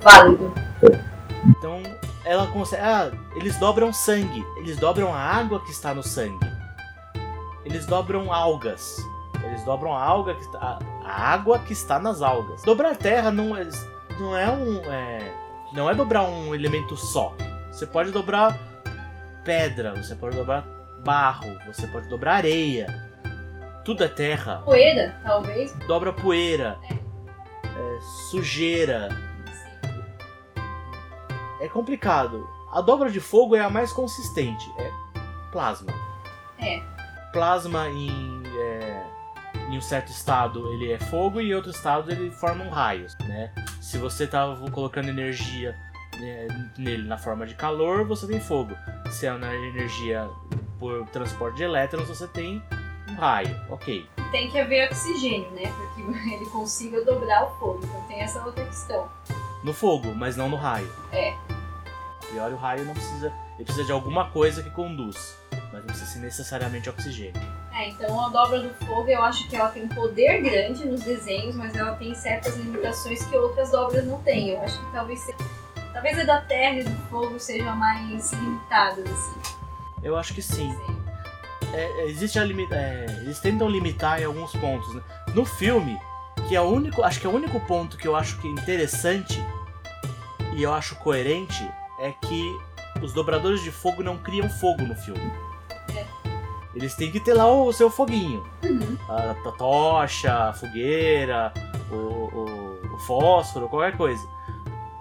Válido. 0.00 0.52
Então, 1.46 1.82
ela 2.24 2.46
consegue, 2.46 2.82
ah, 2.82 3.10
eles 3.34 3.56
dobram 3.58 3.92
sangue, 3.92 4.44
eles 4.56 4.76
dobram 4.78 5.14
a 5.14 5.18
água 5.18 5.60
que 5.60 5.70
está 5.70 5.94
no 5.94 6.02
sangue. 6.02 6.38
Eles 7.64 7.84
dobram 7.86 8.32
algas. 8.32 8.96
Eles 9.44 9.64
dobram 9.64 9.94
a 9.94 10.02
alga 10.02 10.34
que 10.34 10.44
a, 10.56 10.78
a 11.04 11.32
água 11.32 11.58
que 11.60 11.72
está 11.72 11.98
nas 11.98 12.22
algas. 12.22 12.62
Dobrar 12.62 12.96
terra 12.96 13.30
não 13.30 13.56
é, 13.56 13.68
não 14.18 14.36
é 14.36 14.50
um 14.50 14.76
é, 14.84 15.34
não 15.72 15.90
é 15.90 15.94
dobrar 15.94 16.24
um 16.24 16.54
elemento 16.54 16.96
só. 16.96 17.34
Você 17.70 17.86
pode 17.86 18.10
dobrar 18.10 18.58
pedra, 19.44 19.94
você 19.94 20.14
pode 20.14 20.36
dobrar 20.36 20.64
barro, 21.04 21.56
você 21.66 21.86
pode 21.86 22.08
dobrar 22.08 22.34
areia. 22.36 23.08
Tudo 23.84 24.04
é 24.04 24.08
terra. 24.08 24.62
Poeira, 24.64 25.16
talvez. 25.24 25.72
Dobra 25.86 26.12
poeira, 26.12 26.78
é, 26.90 28.00
sujeira. 28.30 29.08
É 31.60 31.68
complicado. 31.68 32.46
A 32.72 32.80
dobra 32.80 33.10
de 33.10 33.20
fogo 33.20 33.56
é 33.56 33.60
a 33.60 33.70
mais 33.70 33.92
consistente. 33.92 34.70
É 34.78 34.90
plasma. 35.50 35.92
É. 36.58 36.80
Plasma 37.32 37.88
em, 37.88 38.42
é, 38.46 39.06
em 39.70 39.78
um 39.78 39.80
certo 39.80 40.10
estado 40.10 40.72
ele 40.72 40.92
é 40.92 40.98
fogo 40.98 41.40
e 41.40 41.50
em 41.50 41.54
outro 41.54 41.70
estado 41.70 42.10
ele 42.10 42.30
forma 42.30 42.64
um 42.64 42.70
raio, 42.70 43.06
né? 43.20 43.52
Se 43.80 43.98
você 43.98 44.26
tá 44.26 44.56
colocando 44.72 45.08
energia 45.08 45.76
né, 46.18 46.48
nele 46.76 47.06
na 47.06 47.16
forma 47.16 47.46
de 47.46 47.54
calor, 47.54 48.04
você 48.04 48.26
tem 48.26 48.40
fogo. 48.40 48.74
Se 49.10 49.26
é 49.26 49.32
na 49.32 49.54
energia 49.54 50.28
por 50.78 51.06
transporte 51.08 51.56
de 51.56 51.62
elétrons, 51.62 52.08
você 52.08 52.26
tem 52.26 52.62
um 53.08 53.14
raio. 53.14 53.54
Ok. 53.68 54.08
Tem 54.32 54.50
que 54.50 54.58
haver 54.58 54.88
oxigênio, 54.88 55.50
né? 55.52 55.62
Para 55.62 55.86
que 55.94 56.00
ele 56.34 56.46
consiga 56.46 57.04
dobrar 57.04 57.44
o 57.44 57.50
fogo. 57.58 57.80
Então 57.84 58.02
tem 58.08 58.20
essa 58.20 58.44
outra 58.44 58.64
questão. 58.64 59.08
No 59.62 59.72
fogo, 59.72 60.14
mas 60.14 60.36
não 60.36 60.48
no 60.48 60.56
raio. 60.56 60.90
É. 61.12 61.34
Pior 62.30 62.52
o 62.52 62.56
raio 62.56 62.84
não 62.84 62.94
precisa. 62.94 63.32
Ele 63.60 63.66
precisa 63.66 63.84
de 63.84 63.92
alguma 63.92 64.30
coisa 64.30 64.62
que 64.62 64.70
conduz. 64.70 65.36
Mas 65.52 65.72
não 65.72 65.82
precisa 65.82 66.06
ser 66.06 66.18
necessariamente 66.20 66.88
oxigênio. 66.88 67.38
É, 67.74 67.90
então 67.90 68.18
a 68.24 68.30
dobra 68.30 68.58
do 68.60 68.74
fogo 68.86 69.06
eu 69.10 69.22
acho 69.22 69.46
que 69.50 69.54
ela 69.54 69.68
tem 69.68 69.84
um 69.84 69.88
poder 69.88 70.40
grande 70.40 70.86
nos 70.86 71.02
desenhos, 71.02 71.54
mas 71.54 71.76
ela 71.76 71.92
tem 71.96 72.14
certas 72.14 72.56
limitações 72.56 73.22
que 73.26 73.36
outras 73.36 73.70
dobras 73.70 74.06
não 74.06 74.18
têm. 74.22 74.48
Eu 74.50 74.62
acho 74.62 74.78
que 74.78 74.92
talvez 74.92 75.20
se- 75.20 75.34
talvez 75.92 76.18
a 76.18 76.24
da 76.24 76.40
terra 76.40 76.76
e 76.78 76.84
do 76.84 76.96
fogo 77.10 77.38
sejam 77.38 77.76
mais 77.76 78.32
limitadas, 78.32 79.04
assim. 79.04 79.54
Eu 80.02 80.16
acho 80.16 80.32
que 80.32 80.40
sim. 80.40 80.74
É, 81.74 81.82
é, 82.00 82.06
existe 82.08 82.38
a 82.38 82.44
limi- 82.44 82.66
é, 82.72 83.04
eles 83.20 83.38
tentam 83.40 83.68
limitar 83.68 84.22
em 84.22 84.24
alguns 84.24 84.52
pontos. 84.52 84.92
Né? 84.94 85.02
No 85.34 85.44
filme, 85.44 86.00
que 86.48 86.56
é 86.56 86.60
o 86.62 86.64
único. 86.64 87.02
Acho 87.02 87.20
que 87.20 87.26
é 87.26 87.28
o 87.28 87.34
único 87.34 87.60
ponto 87.60 87.98
que 87.98 88.08
eu 88.08 88.16
acho 88.16 88.38
que 88.38 88.48
é 88.48 88.50
interessante 88.50 89.38
e 90.56 90.62
eu 90.62 90.72
acho 90.72 90.96
coerente 90.96 91.62
é 92.00 92.10
que 92.26 92.58
os 93.02 93.12
dobradores 93.12 93.62
de 93.62 93.70
fogo 93.70 94.02
não 94.02 94.16
criam 94.18 94.48
fogo 94.48 94.82
no 94.82 94.94
filme. 94.94 95.32
É. 95.96 96.04
Eles 96.74 96.94
têm 96.94 97.10
que 97.10 97.18
ter 97.20 97.34
lá 97.34 97.46
o 97.50 97.72
seu 97.72 97.90
foguinho. 97.90 98.44
Uhum. 98.62 98.96
A, 99.08 99.30
a 99.30 99.52
tocha, 99.52 100.32
a 100.50 100.52
fogueira, 100.52 101.52
o, 101.90 101.94
o- 101.94 102.94
o 102.94 102.98
fósforo, 103.00 103.68
qualquer 103.68 103.96
coisa. 103.96 104.22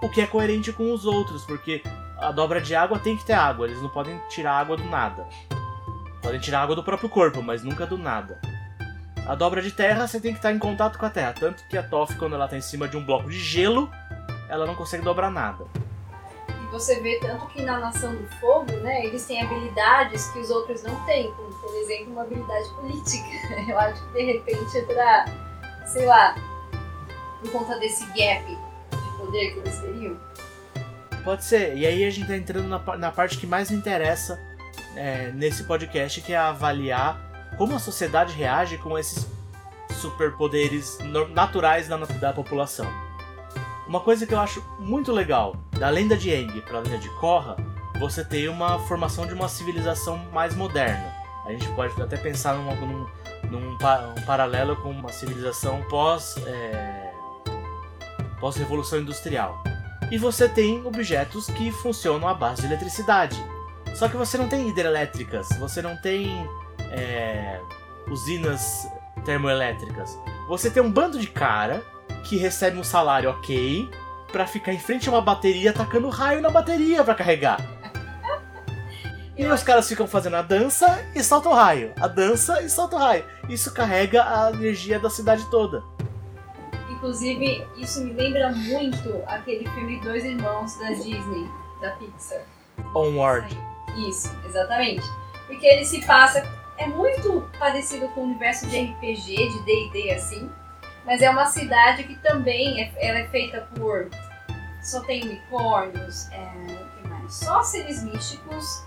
O 0.02 0.10
que 0.10 0.22
é 0.22 0.26
coerente 0.28 0.72
com 0.72 0.92
os 0.94 1.06
outros, 1.06 1.44
porque 1.46 1.84
a 2.20 2.32
dobra 2.32 2.60
de 2.62 2.74
água 2.76 2.98
tem 3.00 3.16
que 3.18 3.26
ter 3.26 3.34
água, 3.34 3.68
eles 3.68 3.82
não 3.82 3.90
podem 3.90 4.20
tirar 4.30 4.54
água 4.54 4.78
do 4.78 4.84
nada. 4.86 5.28
Podem 6.22 6.40
tirar 6.40 6.62
água 6.62 6.76
do 6.76 6.84
próprio 6.84 7.10
corpo, 7.10 7.42
mas 7.42 7.64
nunca 7.64 7.86
do 7.86 7.98
nada. 7.98 8.40
A 9.28 9.36
dobra 9.36 9.62
de 9.62 9.72
terra, 9.72 10.08
você 10.08 10.20
tem 10.20 10.32
que 10.32 10.40
estar 10.40 10.52
em 10.52 10.58
contato 10.58 10.98
com 10.98 11.06
a 11.06 11.10
terra. 11.10 11.34
Tanto 11.34 11.64
que 11.70 11.78
a 11.78 11.84
Toff, 11.84 12.16
quando 12.16 12.34
ela 12.34 12.46
está 12.46 12.58
em 12.58 12.62
cima 12.62 12.88
de 12.88 12.98
um 12.98 13.06
bloco 13.06 13.30
de 13.30 13.38
gelo, 13.40 13.90
ela 14.50 14.66
não 14.66 14.74
consegue 14.76 15.04
dobrar 15.04 15.30
nada. 15.30 15.66
Você 16.72 17.00
vê 17.00 17.20
tanto 17.20 17.48
que 17.48 17.62
na 17.64 17.80
Nação 17.80 18.16
do 18.16 18.28
Fogo, 18.40 18.72
né, 18.78 19.06
eles 19.06 19.26
têm 19.26 19.42
habilidades 19.42 20.28
que 20.28 20.40
os 20.40 20.50
outros 20.50 20.84
não 20.84 21.04
têm, 21.06 21.32
como 21.34 21.50
por 21.50 21.76
exemplo 21.76 22.14
uma 22.14 22.22
habilidade 22.22 22.70
política. 22.76 23.28
Eu 23.68 23.80
acho 23.80 24.06
que 24.08 24.14
de 24.14 24.24
repente 24.34 24.78
é 24.78 25.26
sei 25.88 26.06
lá, 26.06 26.36
por 27.42 27.52
conta 27.52 27.80
desse 27.80 28.06
gap 28.08 28.46
de 28.46 29.18
poder 29.18 29.54
que 29.54 29.60
eles 29.60 29.80
teriam. 29.80 30.20
Pode 31.24 31.44
ser. 31.44 31.76
E 31.76 31.86
aí 31.86 32.06
a 32.06 32.10
gente 32.10 32.28
tá 32.28 32.38
entrando 32.38 32.68
na, 32.68 32.98
na 32.98 33.12
parte 33.12 33.38
que 33.38 33.48
mais 33.48 33.72
me 33.72 33.78
interessa 33.78 34.40
é, 34.96 35.32
nesse 35.32 35.64
podcast, 35.64 36.22
que 36.22 36.34
é 36.34 36.38
avaliar 36.38 37.20
como 37.58 37.76
a 37.76 37.80
sociedade 37.80 38.34
reage 38.34 38.78
com 38.78 38.98
esses 38.98 39.28
superpoderes 40.00 40.98
naturais 41.34 41.88
da, 41.88 41.98
da 41.98 42.32
população. 42.32 43.09
Uma 43.90 44.00
coisa 44.02 44.28
que 44.28 44.34
eu 44.36 44.40
acho 44.40 44.64
muito 44.78 45.12
legal, 45.12 45.56
da 45.72 45.90
lenda 45.90 46.16
de 46.16 46.32
Aang 46.32 46.62
para 46.62 46.78
a 46.78 46.82
lenda 46.82 47.00
de 47.00 47.10
Korra, 47.16 47.58
você 48.00 48.24
tem 48.24 48.48
uma 48.48 48.78
formação 48.78 49.26
de 49.26 49.34
uma 49.34 49.50
civilização 49.50 50.16
mais 50.32 50.54
moderna. 50.54 51.12
A 51.44 51.50
gente 51.52 51.68
pode 51.70 52.00
até 52.00 52.16
pensar 52.16 52.54
num, 52.54 53.08
num 53.50 53.78
pa- 53.80 54.14
um 54.16 54.22
paralelo 54.28 54.76
com 54.76 54.92
uma 54.92 55.12
civilização 55.12 55.82
pós 55.90 56.36
é, 56.46 57.12
pós 58.40 58.58
revolução 58.58 59.00
industrial. 59.00 59.64
E 60.12 60.20
você 60.20 60.48
tem 60.48 60.86
objetos 60.86 61.48
que 61.48 61.72
funcionam 61.72 62.28
à 62.28 62.34
base 62.36 62.62
de 62.62 62.68
eletricidade. 62.68 63.44
Só 63.96 64.08
que 64.08 64.16
você 64.16 64.38
não 64.38 64.48
tem 64.48 64.70
hidrelétricas, 64.70 65.50
você 65.60 65.82
não 65.82 65.98
tem 65.98 66.48
é, 66.92 67.60
usinas 68.08 68.88
termoelétricas. 69.26 70.16
Você 70.48 70.70
tem 70.70 70.84
um 70.84 70.92
bando 70.92 71.20
de 71.20 71.28
cara 71.28 71.84
que 72.24 72.38
recebe 72.38 72.78
um 72.78 72.84
salário 72.84 73.30
ok 73.30 73.90
pra 74.32 74.46
ficar 74.46 74.74
em 74.74 74.80
frente 74.80 75.10
a 75.10 75.12
uma 75.12 75.22
bateria 75.22 75.74
tacando 75.74 76.10
raio 76.10 76.42
na 76.42 76.50
bateria 76.50 77.04
pra 77.04 77.16
carregar. 77.16 77.60
E 79.40 79.46
os 79.46 79.64
caras 79.64 79.88
ficam 79.88 80.06
fazendo 80.06 80.36
a 80.36 80.42
dança 80.42 81.02
e 81.16 81.24
soltam 81.24 81.54
raio. 81.54 81.94
A 81.98 82.08
dança 82.08 82.62
e 82.62 82.70
soltam 82.70 83.00
raio. 83.00 83.24
Isso 83.48 83.74
carrega 83.74 84.22
a 84.24 84.52
energia 84.52 85.00
da 85.00 85.10
cidade 85.10 85.50
toda. 85.50 85.82
Inclusive, 86.90 87.66
isso 87.78 88.04
me 88.04 88.12
lembra 88.12 88.52
muito 88.52 89.24
aquele 89.28 89.66
filme 89.70 90.02
Dois 90.02 90.26
Irmãos 90.26 90.78
da 90.78 90.90
Disney, 90.90 91.50
da 91.80 91.92
Pixar. 91.92 92.42
Onward. 92.94 93.58
Isso, 94.10 94.30
exatamente. 94.46 95.08
Porque 95.48 95.66
ele 95.66 95.86
se 95.86 96.06
passa. 96.06 96.44
É 96.78 96.86
muito 96.88 97.50
parecido 97.58 98.10
com 98.10 98.22
o 98.22 98.24
universo 98.26 98.68
de 98.68 98.78
RPG, 98.78 99.36
de 99.36 99.60
DD 99.64 100.12
assim. 100.12 100.50
Mas 101.06 101.22
é 101.22 101.30
uma 101.30 101.46
cidade 101.46 102.04
que 102.04 102.16
também 102.18 102.82
é, 102.82 102.92
ela 102.98 103.20
é 103.20 103.28
feita 103.28 103.68
por. 103.76 104.10
Só 104.84 105.02
tem 105.02 105.24
unicórnios, 105.24 106.30
é, 106.32 107.08
mais? 107.08 107.34
Só 107.34 107.62
seres 107.62 108.04
místicos. 108.04 108.84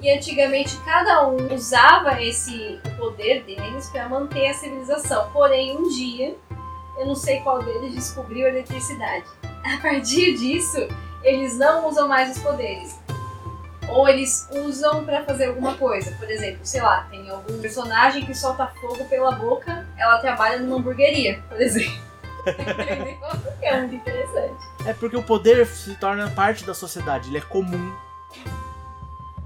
E 0.00 0.10
antigamente 0.10 0.78
cada 0.84 1.28
um 1.28 1.54
usava 1.54 2.22
esse 2.22 2.80
poder 2.96 3.42
deles 3.44 3.90
para 3.90 4.08
manter 4.08 4.48
a 4.48 4.54
civilização. 4.54 5.30
Porém, 5.30 5.76
um 5.76 5.88
dia, 5.88 6.36
eu 6.98 7.06
não 7.06 7.14
sei 7.14 7.40
qual 7.40 7.62
deles 7.62 7.94
descobriu 7.94 8.46
a 8.46 8.50
eletricidade. 8.50 9.26
A 9.62 9.76
partir 9.82 10.36
disso, 10.36 10.78
eles 11.22 11.58
não 11.58 11.86
usam 11.86 12.08
mais 12.08 12.34
os 12.34 12.42
poderes 12.42 12.98
ou 13.90 14.08
eles 14.08 14.48
usam 14.50 15.04
pra 15.04 15.24
fazer 15.24 15.46
alguma 15.46 15.74
coisa. 15.74 16.12
Por 16.12 16.30
exemplo, 16.30 16.60
sei 16.64 16.80
lá, 16.80 17.06
tem 17.10 17.28
algum 17.30 17.60
personagem 17.60 18.24
que 18.24 18.34
solta 18.34 18.66
fogo 18.80 19.04
pela 19.04 19.32
boca, 19.32 19.86
ela 19.96 20.18
trabalha 20.18 20.58
numa 20.58 20.76
hamburgueria, 20.76 21.42
por 21.48 21.60
exemplo. 21.60 22.10
É 23.62 23.78
muito 23.78 23.94
interessante. 23.94 24.56
É 24.86 24.94
porque 24.94 25.16
o 25.16 25.22
poder 25.22 25.66
se 25.66 25.94
torna 25.96 26.30
parte 26.30 26.64
da 26.64 26.74
sociedade, 26.74 27.28
ele 27.28 27.38
é 27.38 27.42
comum. 27.42 27.94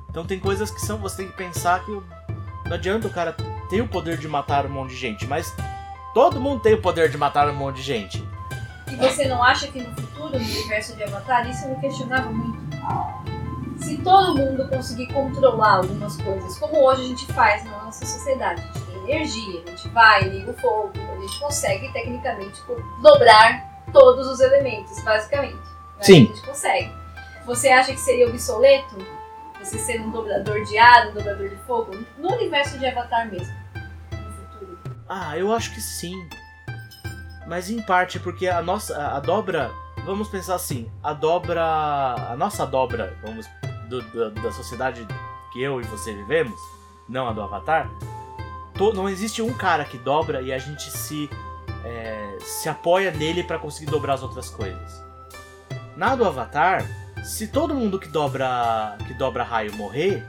Então 0.08 0.24
tem 0.24 0.38
coisas 0.38 0.70
que 0.70 0.80
são. 0.80 0.98
Você 0.98 1.18
tem 1.18 1.28
que 1.28 1.36
pensar 1.36 1.84
que 1.84 1.90
não 1.90 2.74
adianta 2.74 3.08
o 3.08 3.10
cara 3.10 3.34
ter 3.68 3.80
o 3.80 3.88
poder 3.88 4.16
de 4.16 4.28
matar 4.28 4.66
um 4.66 4.70
monte 4.70 4.90
de 4.90 4.96
gente, 4.96 5.26
mas 5.26 5.52
todo 6.14 6.40
mundo 6.40 6.60
tem 6.60 6.74
o 6.74 6.80
poder 6.80 7.10
de 7.10 7.18
matar 7.18 7.48
um 7.48 7.54
monte 7.54 7.76
de 7.76 7.82
gente. 7.82 8.24
E 8.90 8.96
você 8.96 9.26
não 9.26 9.42
acha 9.42 9.66
que 9.66 9.82
no 9.82 9.92
futuro, 9.94 10.38
no 10.38 10.44
universo 10.44 10.94
de 10.94 11.02
Avatar, 11.02 11.50
isso 11.50 11.64
eu 11.64 11.70
me 11.70 11.80
questionava 11.80 12.30
muito? 12.30 13.33
Se 13.84 13.98
todo 13.98 14.34
mundo 14.34 14.66
conseguir 14.70 15.12
controlar 15.12 15.76
algumas 15.76 16.16
coisas, 16.22 16.58
como 16.58 16.86
hoje 16.86 17.02
a 17.02 17.04
gente 17.04 17.30
faz 17.34 17.62
na 17.66 17.84
nossa 17.84 18.06
sociedade, 18.06 18.62
a 18.62 18.64
gente 18.64 18.86
tem 18.86 19.02
energia, 19.04 19.62
a 19.66 19.70
gente 19.70 19.88
vai, 19.88 20.22
liga 20.22 20.52
o 20.52 20.54
fogo, 20.54 20.90
a 20.96 21.20
gente 21.20 21.38
consegue 21.38 21.92
tecnicamente 21.92 22.62
dobrar 23.02 23.84
todos 23.92 24.26
os 24.26 24.40
elementos, 24.40 24.98
basicamente. 25.04 25.56
né? 25.56 25.62
Sim. 26.00 26.22
A 26.22 26.34
gente 26.34 26.46
consegue. 26.46 26.92
Você 27.44 27.68
acha 27.68 27.92
que 27.92 28.00
seria 28.00 28.26
obsoleto 28.26 28.96
você 29.58 29.78
ser 29.78 30.00
um 30.00 30.10
dobrador 30.10 30.64
de 30.64 30.78
ar, 30.78 31.08
um 31.08 31.12
dobrador 31.12 31.50
de 31.50 31.56
fogo? 31.66 31.92
No 32.16 32.32
universo 32.32 32.78
de 32.78 32.86
Avatar 32.86 33.30
mesmo, 33.30 33.54
no 34.12 34.32
futuro. 34.32 34.78
Ah, 35.06 35.36
eu 35.36 35.52
acho 35.52 35.74
que 35.74 35.80
sim. 35.82 36.26
Mas 37.46 37.68
em 37.68 37.82
parte 37.82 38.18
porque 38.18 38.48
a 38.48 38.62
nossa 38.62 38.96
a 39.08 39.20
dobra, 39.20 39.70
vamos 40.06 40.28
pensar 40.28 40.54
assim, 40.54 40.90
a 41.02 41.12
dobra, 41.12 41.62
a 42.30 42.34
nossa 42.34 42.64
dobra, 42.64 43.14
vamos 43.22 43.46
do- 43.88 44.02
da- 44.02 44.42
da 44.42 44.52
sociedade 44.52 45.06
que 45.52 45.62
eu 45.62 45.80
e 45.80 45.84
você 45.84 46.12
vivemos, 46.12 46.58
não 47.08 47.28
a 47.28 47.32
do 47.32 47.40
Avatar, 47.42 47.90
to- 48.74 48.92
não 48.92 49.08
existe 49.08 49.40
um 49.42 49.52
cara 49.52 49.84
que 49.84 49.98
dobra 49.98 50.40
e 50.42 50.52
a 50.52 50.58
gente 50.58 50.90
se 50.90 51.28
é, 51.86 52.38
se 52.40 52.66
apoia 52.68 53.10
nele 53.10 53.42
pra 53.44 53.58
conseguir 53.58 53.90
dobrar 53.90 54.14
as 54.14 54.22
outras 54.22 54.48
coisas. 54.48 55.04
Na 55.96 56.16
do 56.16 56.24
Avatar, 56.24 56.82
se 57.22 57.48
todo 57.48 57.74
mundo 57.74 57.98
que 57.98 58.08
dobra 58.08 58.96
que 59.06 59.12
dobra 59.14 59.42
raio 59.44 59.72
morrer, 59.74 60.26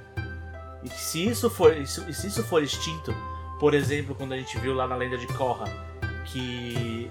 e 0.83 0.89
se 0.89 1.25
isso 1.25 1.49
for 1.49 1.75
isso, 1.77 2.03
e 2.09 2.13
se 2.13 2.27
isso 2.27 2.43
for 2.43 2.61
extinto, 2.61 3.15
por 3.59 3.73
exemplo, 3.73 4.13
quando 4.15 4.33
a 4.33 4.37
gente 4.37 4.57
viu 4.59 4.73
lá 4.75 4.85
na 4.85 4.95
lenda 4.97 5.17
de 5.17 5.27
Korra 5.27 5.65
que 6.25 7.09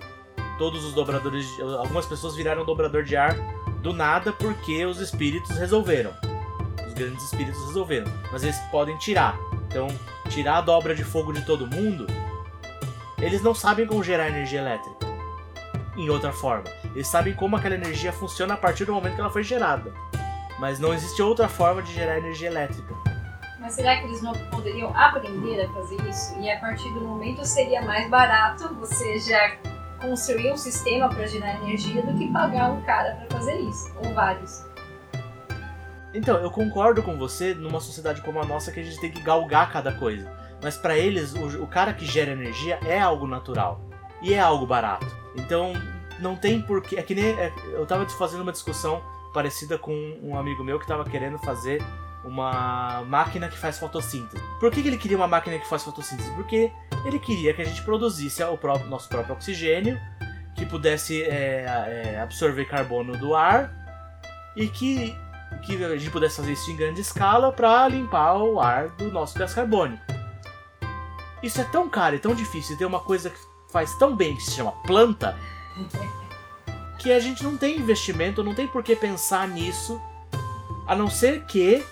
todos 0.59 0.85
os 0.85 0.93
dobradores, 0.93 1.47
algumas 1.79 2.05
pessoas 2.07 2.37
viraram 2.37 2.65
dobrador 2.67 3.03
de 3.03 3.17
ar 3.17 3.35
do 3.83 3.93
nada 3.95 4.31
porque 4.33 4.85
os 4.85 5.01
espíritos 5.01 5.57
resolveram. 5.57 6.13
Grandes 6.95 7.25
espíritos 7.25 7.61
resolveram, 7.67 8.11
mas 8.31 8.45
eles 8.45 8.59
podem 8.71 8.97
tirar. 8.99 9.37
Então, 9.67 9.89
tirar 10.29 10.59
a 10.59 10.61
dobra 10.61 10.95
de 10.95 11.03
fogo 11.03 11.33
de 11.33 11.45
todo 11.45 11.67
mundo, 11.67 12.07
eles 13.19 13.43
não 13.43 13.55
sabem 13.55 13.87
como 13.87 14.03
gerar 14.03 14.29
energia 14.29 14.61
elétrica. 14.61 15.05
Em 15.97 16.09
outra 16.09 16.33
forma, 16.33 16.65
eles 16.95 17.09
sabem 17.09 17.35
como 17.35 17.57
aquela 17.57 17.75
energia 17.75 18.13
funciona 18.13 18.55
a 18.55 18.57
partir 18.57 18.85
do 18.85 18.93
momento 18.93 19.15
que 19.15 19.21
ela 19.21 19.31
foi 19.31 19.43
gerada. 19.43 19.93
Mas 20.59 20.79
não 20.79 20.95
existe 20.95 21.21
outra 21.21 21.49
forma 21.49 21.83
de 21.83 21.93
gerar 21.93 22.19
energia 22.19 22.49
elétrica. 22.49 22.95
Mas 23.59 23.75
será 23.75 23.97
que 23.97 24.05
eles 24.05 24.23
não 24.23 24.33
poderiam 24.51 24.95
aprender 24.97 25.65
a 25.65 25.73
fazer 25.73 26.01
isso? 26.09 26.39
E 26.39 26.51
a 26.51 26.61
partir 26.61 26.93
do 26.95 27.01
momento 27.01 27.45
seria 27.45 27.83
mais 27.83 28.09
barato 28.11 28.75
você 28.75 29.19
já 29.19 29.57
construir 30.01 30.53
um 30.53 30.57
sistema 30.57 31.09
para 31.09 31.27
gerar 31.27 31.57
energia 31.63 32.03
do 32.03 32.17
que 32.17 32.31
pagar 32.31 32.71
um 32.71 32.83
cara 32.83 33.15
para 33.17 33.39
fazer 33.39 33.59
isso, 33.61 33.91
ou 33.97 34.13
vários. 34.13 34.65
Então, 36.15 36.37
eu 36.39 36.51
concordo 36.51 37.03
com 37.03 37.19
você 37.19 37.55
numa 37.55 37.81
sociedade 37.81 38.23
como 38.23 38.41
a 38.41 38.45
nossa 38.45 38.71
que 38.71 38.81
a 38.81 38.83
gente 38.85 39.01
tem 39.01 39.11
que 39.11 39.21
galgar 39.21 39.73
cada 39.73 39.93
coisa. 39.93 40.31
Mas 40.63 40.77
pra 40.77 40.97
eles, 40.97 41.35
o, 41.35 41.63
o 41.63 41.67
cara 41.67 41.93
que 41.93 42.07
gera 42.07 42.31
energia 42.31 42.79
é 42.87 43.01
algo 43.01 43.27
natural. 43.27 43.81
E 44.23 44.33
é 44.33 44.41
algo 44.41 44.65
barato. 44.65 45.07
Então, 45.37 45.73
não 46.21 46.37
tem 46.37 46.63
porquê. 46.63 46.97
É 46.97 47.03
que 47.03 47.15
nem. 47.15 47.27
é- 47.39 47.53
eu 47.73 47.85
tava 47.85 48.09
fazendo 48.11 48.43
uma 48.43 48.53
discussão 48.53 49.03
parecida 49.33 49.77
com 49.77 49.93
um 50.23 50.39
amigo 50.39 50.63
meu 50.63 50.79
que 50.79 50.87
tava 50.87 51.05
querendo 51.05 51.39
fazer 51.39 51.83
uma 52.25 53.03
máquina 53.07 53.49
que 53.49 53.59
faz 53.59 53.79
fotossíntese. 53.79 54.43
Por 54.59 54.71
que, 54.71 54.81
que 54.81 54.89
ele 54.89 54.97
queria 54.97 55.17
uma 55.17 55.27
máquina 55.27 55.59
que 55.59 55.69
faz 55.69 55.83
fotossíntese? 55.83 56.31
Porque 56.33 56.73
ele 57.05 57.19
queria 57.19 57.53
que 57.53 57.61
a 57.61 57.65
gente 57.65 57.83
produzisse 57.83 58.43
o 58.45 58.57
próprio, 58.57 58.89
nosso 58.89 59.09
próprio 59.09 59.35
oxigênio, 59.35 60.01
que 60.55 60.65
pudesse 60.65 61.23
é, 61.23 61.65
é, 61.67 62.21
absorver 62.23 62.65
carbono 62.65 63.17
do 63.19 63.35
ar 63.35 63.71
e 64.57 64.69
que 64.69 65.15
que 65.63 65.83
a 65.85 65.97
gente 65.97 66.11
pudesse 66.11 66.37
fazer 66.37 66.53
isso 66.53 66.71
em 66.71 66.77
grande 66.77 67.01
escala 67.01 67.53
para 67.53 67.89
limpar 67.89 68.37
o 68.37 68.61
ar 68.61 68.89
do 68.91 69.11
nosso 69.11 69.39
gás 69.39 69.55
carbônico. 69.55 70.03
Isso 71.43 71.61
é 71.61 71.65
tão 71.65 71.89
caro 71.89 72.17
e 72.17 72.19
tão 72.19 72.35
difícil, 72.35 72.75
e 72.75 72.79
tem 72.79 72.87
uma 72.87 73.01
coisa 73.01 73.31
que 73.31 73.39
faz 73.71 73.95
tão 73.97 74.17
bem 74.17 74.37
que 74.37 74.43
se 74.43 74.53
chama 74.53 74.73
planta, 74.87 75.37
que 76.99 77.13
a 77.13 77.21
gente 77.21 77.43
não 77.45 77.57
tem 77.57 77.79
investimento, 77.79 78.43
não 78.43 78.55
tem 78.55 78.67
por 78.67 78.83
que 78.83 78.97
pensar 78.97 79.47
nisso 79.49 80.01
A 80.87 80.95
não 80.95 81.11
ser 81.11 81.45
que 81.45 81.85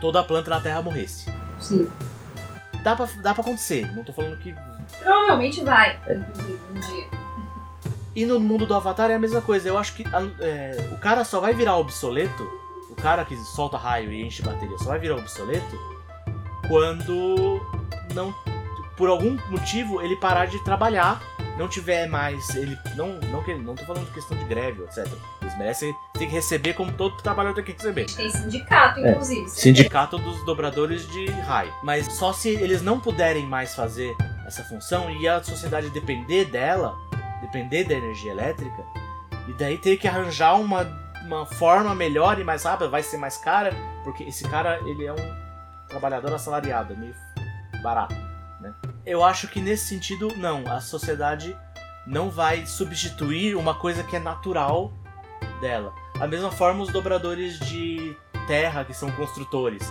toda 0.00 0.20
a 0.20 0.24
planta 0.24 0.50
na 0.50 0.60
Terra 0.60 0.82
morresse. 0.82 1.30
Sim. 1.58 1.90
Dá 2.82 2.96
pra, 2.96 3.08
dá 3.22 3.34
pra 3.34 3.42
acontecer, 3.42 3.90
não 3.94 4.02
tô 4.04 4.12
falando 4.12 4.36
que. 4.38 4.54
Provavelmente 4.98 5.62
vai, 5.62 5.98
inclusive, 6.08 6.60
um 6.74 6.80
dia. 6.80 7.06
E 8.14 8.26
no 8.26 8.38
mundo 8.38 8.66
do 8.66 8.74
Avatar 8.74 9.10
é 9.10 9.14
a 9.14 9.18
mesma 9.18 9.40
coisa. 9.40 9.68
Eu 9.68 9.78
acho 9.78 9.94
que 9.94 10.04
é, 10.40 10.90
o 10.92 10.98
cara 10.98 11.24
só 11.24 11.40
vai 11.40 11.54
virar 11.54 11.76
obsoleto, 11.76 12.61
cara 13.02 13.24
que 13.24 13.36
solta 13.36 13.76
raio 13.76 14.12
e 14.12 14.22
enche 14.22 14.42
bateria 14.42 14.78
só 14.78 14.86
vai 14.90 14.98
virar 15.00 15.16
obsoleto 15.16 15.76
quando 16.68 17.60
não. 18.14 18.32
Por 18.96 19.08
algum 19.08 19.36
motivo 19.48 20.00
ele 20.02 20.14
parar 20.16 20.46
de 20.46 20.62
trabalhar, 20.64 21.20
não 21.58 21.66
tiver 21.66 22.06
mais. 22.06 22.54
Ele. 22.54 22.78
Não, 22.94 23.14
não, 23.30 23.42
que- 23.42 23.54
não 23.54 23.74
tô 23.74 23.84
falando 23.84 24.06
de 24.06 24.12
questão 24.12 24.36
de 24.36 24.44
greve, 24.44 24.82
etc. 24.84 25.06
Eles 25.40 25.58
merecem 25.58 25.94
tem 26.12 26.28
que 26.28 26.34
receber 26.34 26.74
como 26.74 26.92
todo 26.92 27.16
trabalhador 27.22 27.56
tem 27.56 27.64
que 27.64 27.72
receber. 27.72 28.04
Tem 28.06 28.30
sindicato, 28.30 29.00
É. 29.00 29.10
inclusive. 29.10 29.48
Sindicato 29.48 30.18
dos 30.18 30.44
dobradores 30.44 31.08
de 31.10 31.24
raio. 31.30 31.72
Mas 31.82 32.06
só 32.12 32.32
se 32.32 32.50
eles 32.50 32.82
não 32.82 33.00
puderem 33.00 33.46
mais 33.46 33.74
fazer 33.74 34.14
essa 34.46 34.62
função 34.64 35.10
e 35.10 35.26
a 35.26 35.42
sociedade 35.42 35.88
depender 35.90 36.44
dela, 36.44 36.94
depender 37.40 37.84
da 37.84 37.94
energia 37.94 38.30
elétrica, 38.30 38.84
e 39.48 39.52
daí 39.54 39.78
ter 39.78 39.96
que 39.96 40.06
arranjar 40.06 40.54
uma, 40.60 40.84
uma 41.32 41.46
forma 41.46 41.94
melhor 41.94 42.38
e 42.38 42.44
mais 42.44 42.64
rápida, 42.64 42.88
vai 42.88 43.02
ser 43.02 43.16
mais 43.16 43.36
cara, 43.36 43.72
porque 44.04 44.24
esse 44.24 44.48
cara 44.48 44.78
ele 44.86 45.04
é 45.04 45.12
um 45.12 45.86
trabalhador 45.88 46.32
assalariado, 46.34 46.92
é 46.92 46.96
meio 46.96 47.14
barato. 47.82 48.14
Né? 48.60 48.74
Eu 49.04 49.24
acho 49.24 49.48
que 49.48 49.60
nesse 49.60 49.86
sentido, 49.86 50.34
não, 50.36 50.64
a 50.66 50.80
sociedade 50.80 51.56
não 52.06 52.30
vai 52.30 52.66
substituir 52.66 53.56
uma 53.56 53.74
coisa 53.74 54.02
que 54.02 54.16
é 54.16 54.18
natural 54.18 54.92
dela. 55.60 55.92
Da 56.18 56.26
mesma 56.26 56.50
forma, 56.50 56.82
os 56.82 56.92
dobradores 56.92 57.58
de 57.58 58.16
terra, 58.46 58.84
que 58.84 58.94
são 58.94 59.10
construtores. 59.12 59.82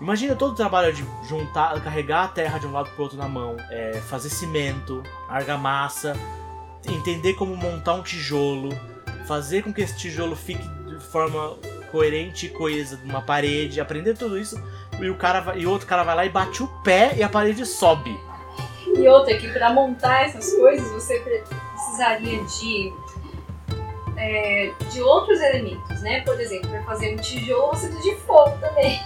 Imagina 0.00 0.34
todo 0.34 0.52
o 0.52 0.54
trabalho 0.54 0.92
de 0.92 1.04
juntar, 1.28 1.80
carregar 1.82 2.24
a 2.24 2.28
terra 2.28 2.58
de 2.58 2.66
um 2.66 2.72
lado 2.72 2.90
pro 2.90 3.04
outro 3.04 3.16
na 3.16 3.28
mão, 3.28 3.56
é, 3.70 4.00
fazer 4.08 4.28
cimento, 4.28 5.02
argamassa, 5.28 6.14
entender 6.86 7.34
como 7.34 7.56
montar 7.56 7.94
um 7.94 8.02
tijolo, 8.02 8.70
fazer 9.26 9.62
com 9.62 9.72
que 9.72 9.80
esse 9.80 9.96
tijolo 9.96 10.34
fique 10.36 10.66
de 10.86 10.98
forma 11.04 11.56
coerente 11.90 12.46
e 12.46 12.48
coesa 12.50 12.98
numa 13.04 13.22
parede, 13.22 13.80
aprender 13.80 14.14
tudo 14.16 14.36
isso, 14.38 14.60
e 15.00 15.08
o 15.08 15.16
cara 15.16 15.40
vai- 15.40 15.58
e 15.58 15.66
outro 15.66 15.86
cara 15.86 16.02
vai 16.02 16.14
lá 16.16 16.26
e 16.26 16.28
bate 16.28 16.62
o 16.62 16.66
pé 16.82 17.14
e 17.16 17.22
a 17.22 17.28
parede 17.28 17.64
sobe. 17.64 18.18
E 18.86 19.08
outra, 19.08 19.36
que 19.36 19.48
pra 19.48 19.72
montar 19.72 20.22
essas 20.26 20.52
coisas 20.54 20.88
você 20.90 21.18
pre- 21.20 21.42
precisaria 21.74 22.44
de, 22.44 22.92
é, 24.16 24.72
de 24.90 25.00
outros 25.02 25.40
elementos, 25.40 26.00
né? 26.02 26.20
Por 26.22 26.38
exemplo, 26.40 26.68
pra 26.70 26.82
fazer 26.84 27.14
um 27.14 27.16
tijolo 27.16 27.70
você 27.70 27.88
precisa 27.88 28.14
de 28.14 28.20
fogo 28.22 28.56
também. 28.60 29.00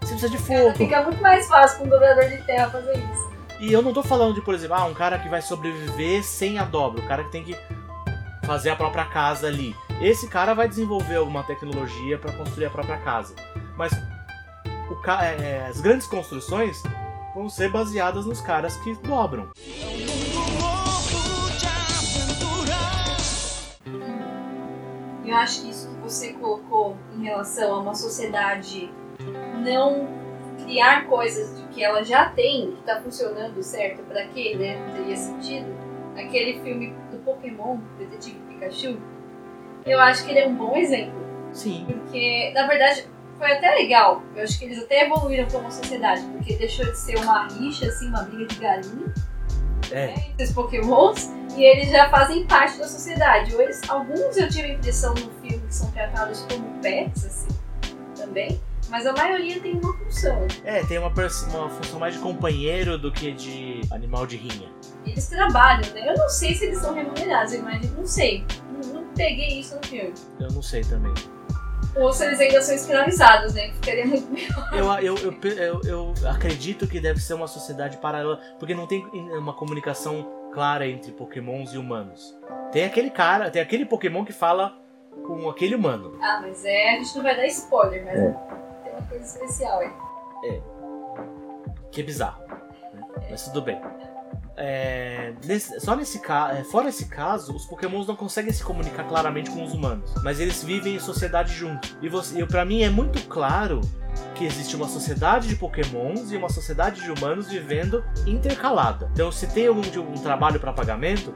Você 0.00 0.12
precisa 0.14 0.30
de 0.30 0.38
fogo. 0.38 0.74
Fica 0.76 1.02
muito 1.02 1.22
mais 1.22 1.46
fácil 1.46 1.78
com 1.78 1.84
um 1.84 1.88
dobrador 1.88 2.24
de 2.24 2.38
terra 2.42 2.70
fazer 2.70 2.96
isso. 2.98 3.30
E 3.60 3.72
eu 3.72 3.82
não 3.82 3.92
tô 3.92 4.02
falando 4.02 4.34
de, 4.34 4.40
por 4.40 4.54
exemplo, 4.54 4.76
ah, 4.76 4.84
um 4.86 4.94
cara 4.94 5.18
que 5.18 5.28
vai 5.28 5.42
sobreviver 5.42 6.24
sem 6.24 6.58
a 6.58 6.64
dobra, 6.64 7.02
o 7.02 7.06
cara 7.06 7.24
que 7.24 7.30
tem 7.30 7.44
que 7.44 7.54
fazer 8.44 8.70
a 8.70 8.76
própria 8.76 9.04
casa 9.04 9.46
ali. 9.46 9.74
Esse 10.00 10.28
cara 10.28 10.54
vai 10.54 10.68
desenvolver 10.68 11.16
alguma 11.16 11.42
tecnologia 11.42 12.18
para 12.18 12.32
construir 12.32 12.66
a 12.66 12.70
própria 12.70 12.98
casa. 12.98 13.34
Mas 13.76 13.92
ca- 15.02 15.24
é, 15.24 15.66
as 15.68 15.80
grandes 15.80 16.06
construções 16.06 16.82
vão 17.34 17.48
ser 17.48 17.70
baseadas 17.70 18.26
nos 18.26 18.40
caras 18.40 18.76
que 18.78 18.94
dobram. 18.96 19.48
Eu 25.24 25.36
acho 25.36 25.62
que 25.62 25.70
isso 25.70 25.88
que 25.88 25.96
você 26.00 26.32
colocou 26.32 26.96
em 27.16 27.24
relação 27.24 27.74
a 27.74 27.78
uma 27.80 27.94
sociedade 27.94 28.90
não 29.62 30.08
criar 30.64 31.06
coisas 31.06 31.56
de 31.56 31.66
que 31.68 31.84
ela 31.84 32.02
já 32.02 32.28
tem, 32.30 32.72
que 32.72 32.82
tá 32.82 33.00
funcionando 33.00 33.62
certo, 33.62 34.02
pra 34.04 34.26
quê, 34.28 34.56
né? 34.58 34.84
Não 34.86 34.94
teria 34.96 35.16
sentido. 35.16 35.66
Aquele 36.16 36.60
filme 36.60 36.94
do 37.09 37.09
Pokémon, 37.20 37.78
Detetive 37.98 38.38
Pikachu, 38.48 38.98
eu 39.86 40.00
acho 40.00 40.24
que 40.24 40.30
ele 40.30 40.40
é 40.40 40.46
um 40.46 40.54
bom 40.54 40.76
exemplo. 40.76 41.20
Sim. 41.52 41.84
Porque, 41.86 42.52
na 42.54 42.66
verdade, 42.66 43.06
foi 43.38 43.52
até 43.52 43.70
legal. 43.74 44.22
Eu 44.36 44.44
acho 44.44 44.58
que 44.58 44.66
eles 44.66 44.82
até 44.82 45.06
evoluíram 45.06 45.48
como 45.50 45.70
sociedade, 45.70 46.22
porque 46.32 46.54
deixou 46.56 46.84
de 46.84 46.98
ser 46.98 47.16
uma 47.18 47.48
rixa, 47.48 47.86
assim, 47.86 48.08
uma 48.08 48.22
briga 48.22 48.46
de 48.46 48.58
galinha 48.58 49.14
É. 49.90 50.06
né, 50.08 50.14
entre 50.30 50.44
os 50.44 50.52
pokémons, 50.52 51.30
e 51.56 51.64
eles 51.64 51.88
já 51.90 52.08
fazem 52.10 52.46
parte 52.46 52.78
da 52.78 52.86
sociedade. 52.86 53.54
Ou 53.54 53.62
eles, 53.62 53.80
alguns 53.88 54.36
eu 54.36 54.48
tive 54.48 54.70
a 54.70 54.74
impressão 54.74 55.14
no 55.14 55.30
filme 55.40 55.58
que 55.66 55.74
são 55.74 55.90
tratados 55.90 56.42
como 56.42 56.64
pets, 56.80 57.24
assim, 57.24 57.48
também, 58.16 58.60
mas 58.90 59.06
a 59.06 59.12
maioria 59.12 59.60
tem 59.60 59.74
uma 59.78 59.96
função. 59.96 60.46
É, 60.64 60.84
tem 60.84 60.98
uma, 60.98 61.08
uma 61.08 61.70
função 61.70 61.98
mais 61.98 62.14
de 62.14 62.20
companheiro 62.20 62.98
do 62.98 63.10
que 63.12 63.32
de 63.32 63.80
animal 63.90 64.26
de 64.26 64.36
rinha. 64.36 64.68
Eles 65.06 65.28
trabalham, 65.28 65.88
né? 65.94 66.10
Eu 66.10 66.16
não 66.16 66.28
sei 66.28 66.54
se 66.54 66.66
eles 66.66 66.78
são 66.78 66.94
remunerados, 66.94 67.52
eu 67.54 67.60
imagino, 67.60 67.96
não 67.96 68.06
sei. 68.06 68.44
Não, 68.72 69.00
não 69.00 69.04
peguei 69.14 69.60
isso 69.60 69.76
no 69.76 69.86
filme. 69.86 70.12
Eu 70.38 70.50
não 70.50 70.62
sei 70.62 70.82
também. 70.82 71.14
Ou 71.96 72.12
se 72.12 72.24
eles 72.24 72.40
ainda 72.40 72.62
são 72.62 72.74
escravizados, 72.74 73.54
né? 73.54 73.68
Que 73.68 73.74
ficaria 73.74 74.06
muito 74.06 74.30
melhor. 74.30 75.02
Eu, 75.02 75.16
eu, 75.16 75.40
eu, 75.42 75.80
eu 75.84 76.14
acredito 76.28 76.86
que 76.86 77.00
deve 77.00 77.20
ser 77.20 77.34
uma 77.34 77.48
sociedade 77.48 77.96
paralela, 77.96 78.38
porque 78.58 78.74
não 78.74 78.86
tem 78.86 79.04
uma 79.36 79.52
comunicação 79.52 80.50
clara 80.52 80.86
entre 80.86 81.12
pokémons 81.12 81.72
e 81.72 81.78
humanos. 81.78 82.36
Tem 82.72 82.84
aquele 82.84 83.10
cara, 83.10 83.50
tem 83.50 83.60
aquele 83.60 83.84
pokémon 83.84 84.24
que 84.24 84.32
fala 84.32 84.76
com 85.26 85.48
aquele 85.48 85.74
humano. 85.74 86.16
Ah, 86.22 86.38
mas 86.42 86.64
é, 86.64 86.90
a 86.90 86.98
gente 86.98 87.16
não 87.16 87.22
vai 87.22 87.36
dar 87.36 87.46
spoiler, 87.46 88.04
mas 88.04 88.18
É. 88.18 88.59
coisa 89.20 89.38
especial 89.38 89.80
aí. 89.80 89.92
Que 91.92 92.00
é 92.00 92.04
bizarro. 92.04 92.42
né? 92.48 92.58
Mas 93.30 93.44
tudo 93.44 93.62
bem. 93.62 93.80
É, 94.56 95.32
nesse- 95.44 95.80
só 95.80 95.96
nesse 95.96 96.18
caso, 96.20 96.64
fora 96.70 96.88
esse 96.88 97.06
caso, 97.06 97.54
os 97.56 97.64
pokémons 97.64 98.06
não 98.06 98.14
conseguem 98.14 98.52
se 98.52 98.62
comunicar 98.62 99.04
claramente 99.08 99.50
com 99.50 99.64
os 99.64 99.72
humanos, 99.72 100.12
mas 100.22 100.38
eles 100.38 100.62
vivem 100.62 100.96
em 100.96 101.00
sociedade 101.00 101.52
junto. 101.54 101.96
E 102.02 102.08
você, 102.10 102.44
para 102.46 102.64
mim 102.64 102.82
é 102.82 102.90
muito 102.90 103.26
claro 103.26 103.80
que 104.34 104.44
existe 104.44 104.76
uma 104.76 104.86
sociedade 104.86 105.48
de 105.48 105.56
pokémons 105.56 106.30
e 106.30 106.36
uma 106.36 106.50
sociedade 106.50 107.00
de 107.00 107.10
humanos 107.10 107.48
vivendo 107.48 108.04
intercalada. 108.26 109.08
Então, 109.14 109.32
se 109.32 109.46
tem 109.46 109.66
algum 109.66 109.80
de- 109.80 109.98
um 109.98 110.14
trabalho 110.14 110.60
para 110.60 110.72
pagamento, 110.74 111.34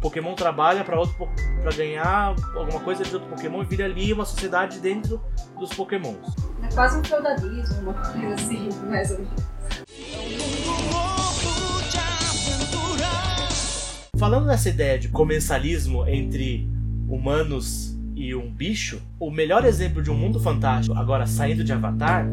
Pokémon 0.00 0.34
trabalha 0.34 0.84
para 0.84 0.98
outro 0.98 1.28
para 1.62 1.72
ganhar 1.72 2.34
alguma 2.54 2.80
coisa 2.80 3.04
de 3.04 3.14
outro 3.14 3.28
Pokémon 3.28 3.62
e 3.62 3.64
vira 3.64 3.84
ali 3.84 4.12
uma 4.12 4.24
sociedade 4.24 4.78
dentro 4.78 5.20
dos 5.58 5.70
Pokémons. 5.70 6.34
É 6.62 6.72
quase 6.72 6.98
um 6.98 7.04
feudalismo, 7.04 7.80
uma 7.82 7.94
coisa 7.94 8.34
assim, 8.34 8.68
mais 8.88 9.10
ou 9.10 9.18
menos. 9.18 9.48
Falando 14.18 14.46
nessa 14.46 14.68
ideia 14.68 14.98
de 14.98 15.08
comensalismo 15.08 16.06
entre 16.06 16.68
humanos 17.08 17.96
e 18.14 18.34
um 18.34 18.50
bicho, 18.50 19.00
o 19.18 19.30
melhor 19.30 19.64
exemplo 19.64 20.02
de 20.02 20.10
um 20.10 20.14
mundo 20.14 20.40
fantástico, 20.40 20.96
agora 20.96 21.26
saindo 21.26 21.62
de 21.62 21.72
Avatar, 21.72 22.28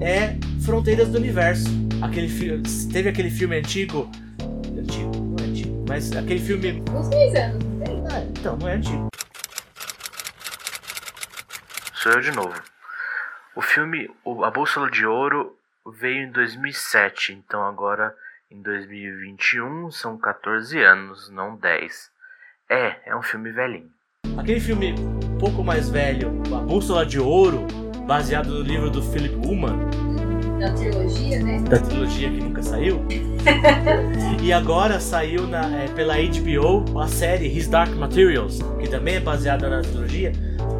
é 0.00 0.36
Fronteiras 0.62 1.08
do 1.08 1.18
Universo. 1.18 1.68
Aquele 2.00 2.28
teve 2.90 3.08
aquele 3.08 3.30
filme 3.30 3.58
antigo, 3.58 4.10
antigo, 4.78 5.23
mas 5.88 6.12
aquele 6.12 6.40
filme, 6.40 6.82
Uns 6.92 7.08
10 7.08 7.34
anos, 7.34 7.64
não 7.64 7.84
tem? 7.84 8.04
ah, 8.10 8.20
então 8.38 8.56
não 8.56 8.68
é 8.68 8.74
antigo. 8.74 9.08
Sou 11.94 12.12
eu 12.12 12.20
de 12.20 12.30
novo. 12.32 12.54
O 13.56 13.62
filme 13.62 14.10
A 14.44 14.50
Bússola 14.50 14.90
de 14.90 15.06
Ouro 15.06 15.56
veio 16.00 16.24
em 16.26 16.30
2007, 16.32 17.32
então 17.32 17.62
agora 17.64 18.14
em 18.50 18.60
2021 18.60 19.90
são 19.90 20.18
14 20.18 20.80
anos, 20.82 21.30
não 21.30 21.56
10. 21.56 22.10
É, 22.68 22.96
é 23.06 23.16
um 23.16 23.22
filme 23.22 23.50
velhinho. 23.52 23.90
Aquele 24.36 24.60
filme 24.60 24.94
um 24.98 25.38
pouco 25.38 25.62
mais 25.62 25.88
velho, 25.88 26.28
A 26.54 26.60
Bússola 26.60 27.06
de 27.06 27.20
Ouro, 27.20 27.66
baseado 28.06 28.48
no 28.48 28.60
livro 28.62 28.90
do 28.90 29.02
Philip 29.02 29.34
Pullman, 29.36 29.78
Da 30.64 30.72
trilogia, 30.72 31.42
né? 31.42 31.58
da 31.68 31.78
trilogia 31.78 32.30
que 32.30 32.40
nunca 32.40 32.62
saiu. 32.62 33.04
e 34.42 34.50
agora 34.50 34.98
saiu 34.98 35.46
na, 35.46 35.66
é, 35.82 35.88
pela 35.88 36.14
HBO 36.14 36.98
a 36.98 37.06
série 37.06 37.46
His 37.46 37.68
Dark 37.68 37.94
Materials, 37.94 38.60
que 38.80 38.88
também 38.88 39.16
é 39.16 39.20
baseada 39.20 39.68
na 39.68 39.82
trilogia, 39.82 40.32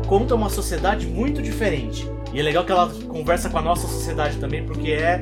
conta 0.06 0.34
uma 0.34 0.48
sociedade 0.48 1.06
muito 1.06 1.42
diferente. 1.42 2.10
E 2.32 2.40
é 2.40 2.42
legal 2.42 2.64
que 2.64 2.72
ela 2.72 2.90
conversa 3.08 3.50
com 3.50 3.58
a 3.58 3.62
nossa 3.62 3.86
sociedade 3.86 4.38
também, 4.38 4.64
porque 4.64 4.92
é 4.92 5.20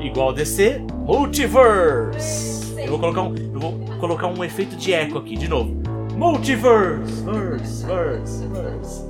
igual 0.00 0.32
DC, 0.32 0.80
Multiverse! 1.04 2.74
Eu 2.78 2.88
vou 2.88 2.98
colocar 2.98 3.22
um, 3.22 3.34
eu 3.36 3.60
vou 3.60 3.72
colocar 3.98 4.28
um 4.28 4.42
efeito 4.42 4.76
de 4.76 4.94
eco 4.94 5.18
aqui, 5.18 5.36
de 5.36 5.46
novo. 5.46 5.76
Multiverse! 6.16 7.22
Verse, 7.22 7.84
verse, 7.84 8.46
verse. 8.48 9.09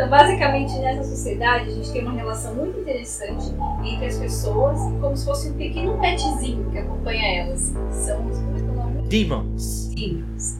Então, 0.00 0.08
basicamente, 0.08 0.78
nessa 0.78 1.04
sociedade, 1.04 1.68
a 1.68 1.74
gente 1.74 1.92
tem 1.92 2.00
uma 2.00 2.14
relação 2.14 2.54
muito 2.54 2.80
interessante 2.80 3.52
entre 3.84 4.06
as 4.06 4.16
pessoas, 4.16 4.80
como 4.98 5.14
se 5.14 5.26
fosse 5.26 5.50
um 5.50 5.52
pequeno 5.52 5.98
petzinho 5.98 6.70
que 6.70 6.78
acompanha 6.78 7.42
elas. 7.42 7.74
São 7.90 8.26
os, 8.26 8.38
é? 8.38 9.08
Demons. 9.10 9.94
Demons. 9.94 10.58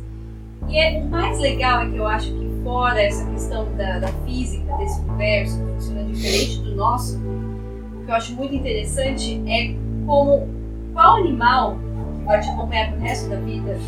E 0.68 0.78
é, 0.78 1.00
o 1.00 1.08
mais 1.08 1.38
legal 1.38 1.84
é 1.84 1.90
que 1.90 1.96
eu 1.96 2.06
acho 2.06 2.30
que 2.34 2.60
fora 2.62 3.00
essa 3.00 3.24
questão 3.30 3.64
da, 3.76 4.00
da 4.00 4.08
física 4.26 4.76
desse 4.76 5.00
universo, 5.00 5.58
que 5.58 5.72
funciona 5.72 6.04
diferente 6.04 6.58
do 6.58 6.76
nosso, 6.76 7.18
o 7.18 8.04
que 8.04 8.10
eu 8.10 8.14
acho 8.14 8.34
muito 8.34 8.54
interessante 8.54 9.42
é 9.46 9.74
como 10.04 10.50
qual 10.92 11.16
animal 11.16 11.78
que 12.18 12.26
vai 12.26 12.40
te 12.40 12.50
acompanhar 12.50 12.92
pro 12.92 13.00
resto 13.00 13.30
da 13.30 13.36
vida, 13.36 13.78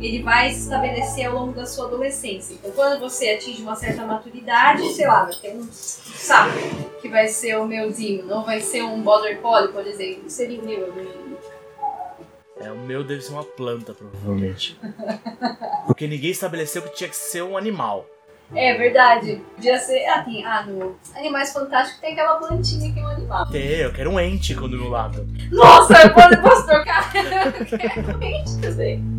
ele 0.00 0.22
vai 0.22 0.50
se 0.50 0.60
estabelecer 0.60 1.26
ao 1.26 1.34
longo 1.34 1.52
da 1.52 1.66
sua 1.66 1.86
adolescência. 1.86 2.54
Então, 2.54 2.70
quando 2.72 3.00
você 3.00 3.30
atinge 3.30 3.62
uma 3.62 3.76
certa 3.76 4.04
maturidade, 4.04 4.92
sei 4.92 5.06
lá, 5.06 5.24
vai 5.24 5.34
ter 5.34 5.54
um 5.54 5.66
sapo 5.72 6.58
que 7.00 7.08
vai 7.08 7.28
ser 7.28 7.56
o 7.56 7.66
meu 7.66 7.90
Demon, 7.90 8.34
ou 8.34 8.44
vai 8.44 8.60
ser 8.60 8.82
um 8.82 9.00
Border 9.00 9.40
Collie, 9.40 9.72
por 9.72 9.86
exemplo, 9.86 10.28
seria 10.28 10.60
o 10.60 10.64
meu, 10.64 10.80
eu. 10.80 11.26
É, 12.58 12.70
o 12.70 12.78
meu 12.78 13.04
deve 13.04 13.20
ser 13.20 13.32
uma 13.32 13.44
planta, 13.44 13.92
provavelmente. 13.92 14.78
Porque 15.86 16.06
ninguém 16.06 16.30
estabeleceu 16.30 16.82
que 16.82 16.94
tinha 16.94 17.08
que 17.08 17.16
ser 17.16 17.42
um 17.42 17.56
animal. 17.56 18.06
É 18.54 18.74
verdade. 18.74 19.42
Podia 19.54 19.78
ser. 19.78 20.06
Ah, 20.06 20.22
tem, 20.22 20.44
ah, 20.44 20.64
no 20.64 20.96
Animais 21.14 21.52
Fantásticos 21.52 22.00
tem 22.00 22.12
aquela 22.12 22.36
plantinha 22.36 22.92
que 22.92 22.98
é 22.98 23.02
um 23.02 23.08
animal. 23.08 23.46
Tem, 23.50 23.66
eu 23.66 23.92
quero 23.92 24.10
um 24.10 24.20
ente 24.20 24.54
quando 24.54 24.70
do 24.70 24.82
meu 24.84 24.88
lado. 24.88 25.26
Nossa, 25.50 26.00
eu 26.02 26.14
posso, 26.14 26.40
posso 26.40 26.66
trocar? 26.66 27.12
Eu 27.14 27.78
quero 27.78 28.18
um 28.18 28.22
ente 28.22 28.60
também. 28.60 29.15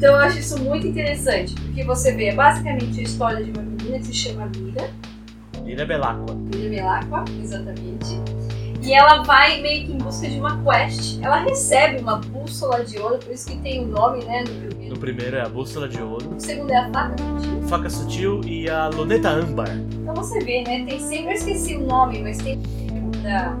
Então 0.00 0.14
eu 0.14 0.20
acho 0.20 0.38
isso 0.38 0.58
muito 0.58 0.86
interessante, 0.86 1.54
porque 1.56 1.84
você 1.84 2.14
vê 2.14 2.32
basicamente 2.32 3.00
a 3.00 3.02
história 3.02 3.44
de 3.44 3.50
uma 3.50 3.60
menina 3.60 3.98
que 3.98 4.06
se 4.06 4.14
chama 4.14 4.50
Mira, 4.56 4.88
Lira 5.62 5.84
Belacqua. 5.84 6.34
Mira 6.34 6.70
Belacqua, 6.70 7.24
exatamente. 7.38 8.18
E 8.82 8.94
ela 8.94 9.22
vai 9.24 9.60
meio 9.60 9.84
que 9.84 9.92
em 9.92 9.98
busca 9.98 10.26
de 10.26 10.40
uma 10.40 10.58
quest. 10.64 11.18
Ela 11.20 11.40
recebe 11.40 12.00
uma 12.00 12.16
bússola 12.16 12.82
de 12.82 12.98
ouro, 12.98 13.18
por 13.18 13.30
isso 13.30 13.50
que 13.50 13.58
tem 13.58 13.84
o 13.84 13.88
nome, 13.88 14.24
né, 14.24 14.40
no 14.40 14.54
primeiro. 14.54 14.94
No 14.94 14.98
primeiro 14.98 15.36
é 15.36 15.42
a 15.42 15.48
Bússola 15.50 15.86
de 15.86 16.00
Ouro, 16.00 16.30
No 16.30 16.40
segundo 16.40 16.70
é 16.70 16.78
a 16.78 16.90
faca 16.90 17.16
tio. 17.16 17.68
Faca 17.68 17.90
Sutil 17.90 18.40
e 18.46 18.70
a 18.70 18.88
Luneta 18.88 19.28
Âmbar. 19.28 19.68
Então 19.68 20.14
você 20.14 20.38
vê, 20.40 20.62
né? 20.62 20.82
Tem 20.86 20.98
sempre, 20.98 21.26
eu 21.26 21.32
esqueci 21.32 21.76
o 21.76 21.86
nome, 21.86 22.22
mas 22.22 22.38
tem 22.38 22.58
pra, 23.20 23.54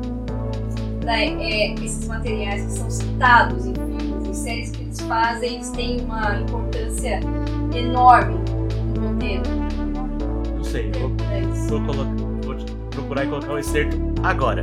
pra, 1.02 1.20
é, 1.20 1.74
esses 1.74 2.08
materiais 2.08 2.64
que 2.64 2.72
são 2.72 2.90
citados 2.90 3.66
em 3.66 3.74
filmes, 3.74 3.99
em 4.30 4.34
séries 4.34 4.70
que 4.70 4.82
eles 4.82 5.00
fazem, 5.00 5.56
eles 5.56 5.70
têm 5.70 6.00
uma 6.02 6.36
importância 6.36 7.18
enorme 7.74 8.38
no 8.94 9.08
roteiro. 9.08 9.42
Não 10.54 10.64
sei, 10.64 10.88
eu 10.94 11.08
vou, 11.08 11.16
É 11.32 11.40
vou, 11.68 11.84
colocar, 11.84 12.14
vou 12.44 12.90
procurar 12.90 13.24
e 13.24 13.28
colocar 13.28 13.52
o 13.52 13.58
excerto 13.58 13.96
agora. 14.22 14.62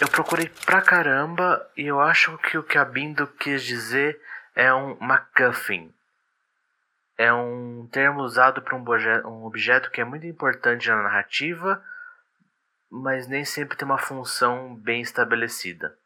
Eu 0.00 0.08
procurei 0.08 0.48
pra 0.64 0.80
caramba 0.80 1.68
e 1.76 1.82
eu 1.82 2.00
acho 2.00 2.38
que 2.38 2.56
o 2.56 2.62
que 2.62 2.78
a 2.78 2.84
Bindo 2.84 3.26
quis 3.26 3.64
dizer 3.64 4.20
é 4.54 4.72
um 4.72 4.96
MacGuffin. 5.00 5.92
É 7.18 7.32
um 7.32 7.88
termo 7.90 8.22
usado 8.22 8.62
para 8.62 8.76
um, 8.76 8.84
um 9.28 9.44
objeto 9.44 9.90
que 9.90 10.00
é 10.00 10.04
muito 10.04 10.26
importante 10.26 10.88
na 10.88 11.02
narrativa, 11.02 11.82
mas 12.88 13.26
nem 13.26 13.44
sempre 13.44 13.76
tem 13.76 13.86
uma 13.86 13.98
função 13.98 14.76
bem 14.76 15.00
estabelecida. 15.00 15.96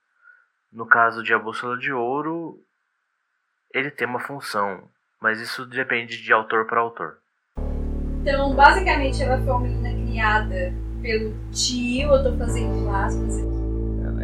No 0.72 0.87
caso 0.87 1.22
de 1.22 1.33
A 1.33 1.38
Bússola 1.38 1.78
de 1.78 1.92
Ouro, 1.92 2.61
ele 3.72 3.90
tem 3.90 4.07
uma 4.07 4.20
função, 4.20 4.83
mas 5.20 5.40
isso 5.40 5.64
depende 5.64 6.22
de 6.22 6.33
autor 6.33 6.66
para 6.66 6.81
autor. 6.81 7.18
Então, 8.20 8.54
basicamente, 8.54 9.22
ela 9.22 9.38
foi 9.38 9.50
uma 9.50 9.61
menina 9.61 10.07
criada 10.07 10.74
pelo 11.00 11.35
tio, 11.50 12.12
eu 12.12 12.22
tô 12.22 12.37
fazendo 12.37 12.88
aspas 12.90 13.38
aqui. 13.38 13.59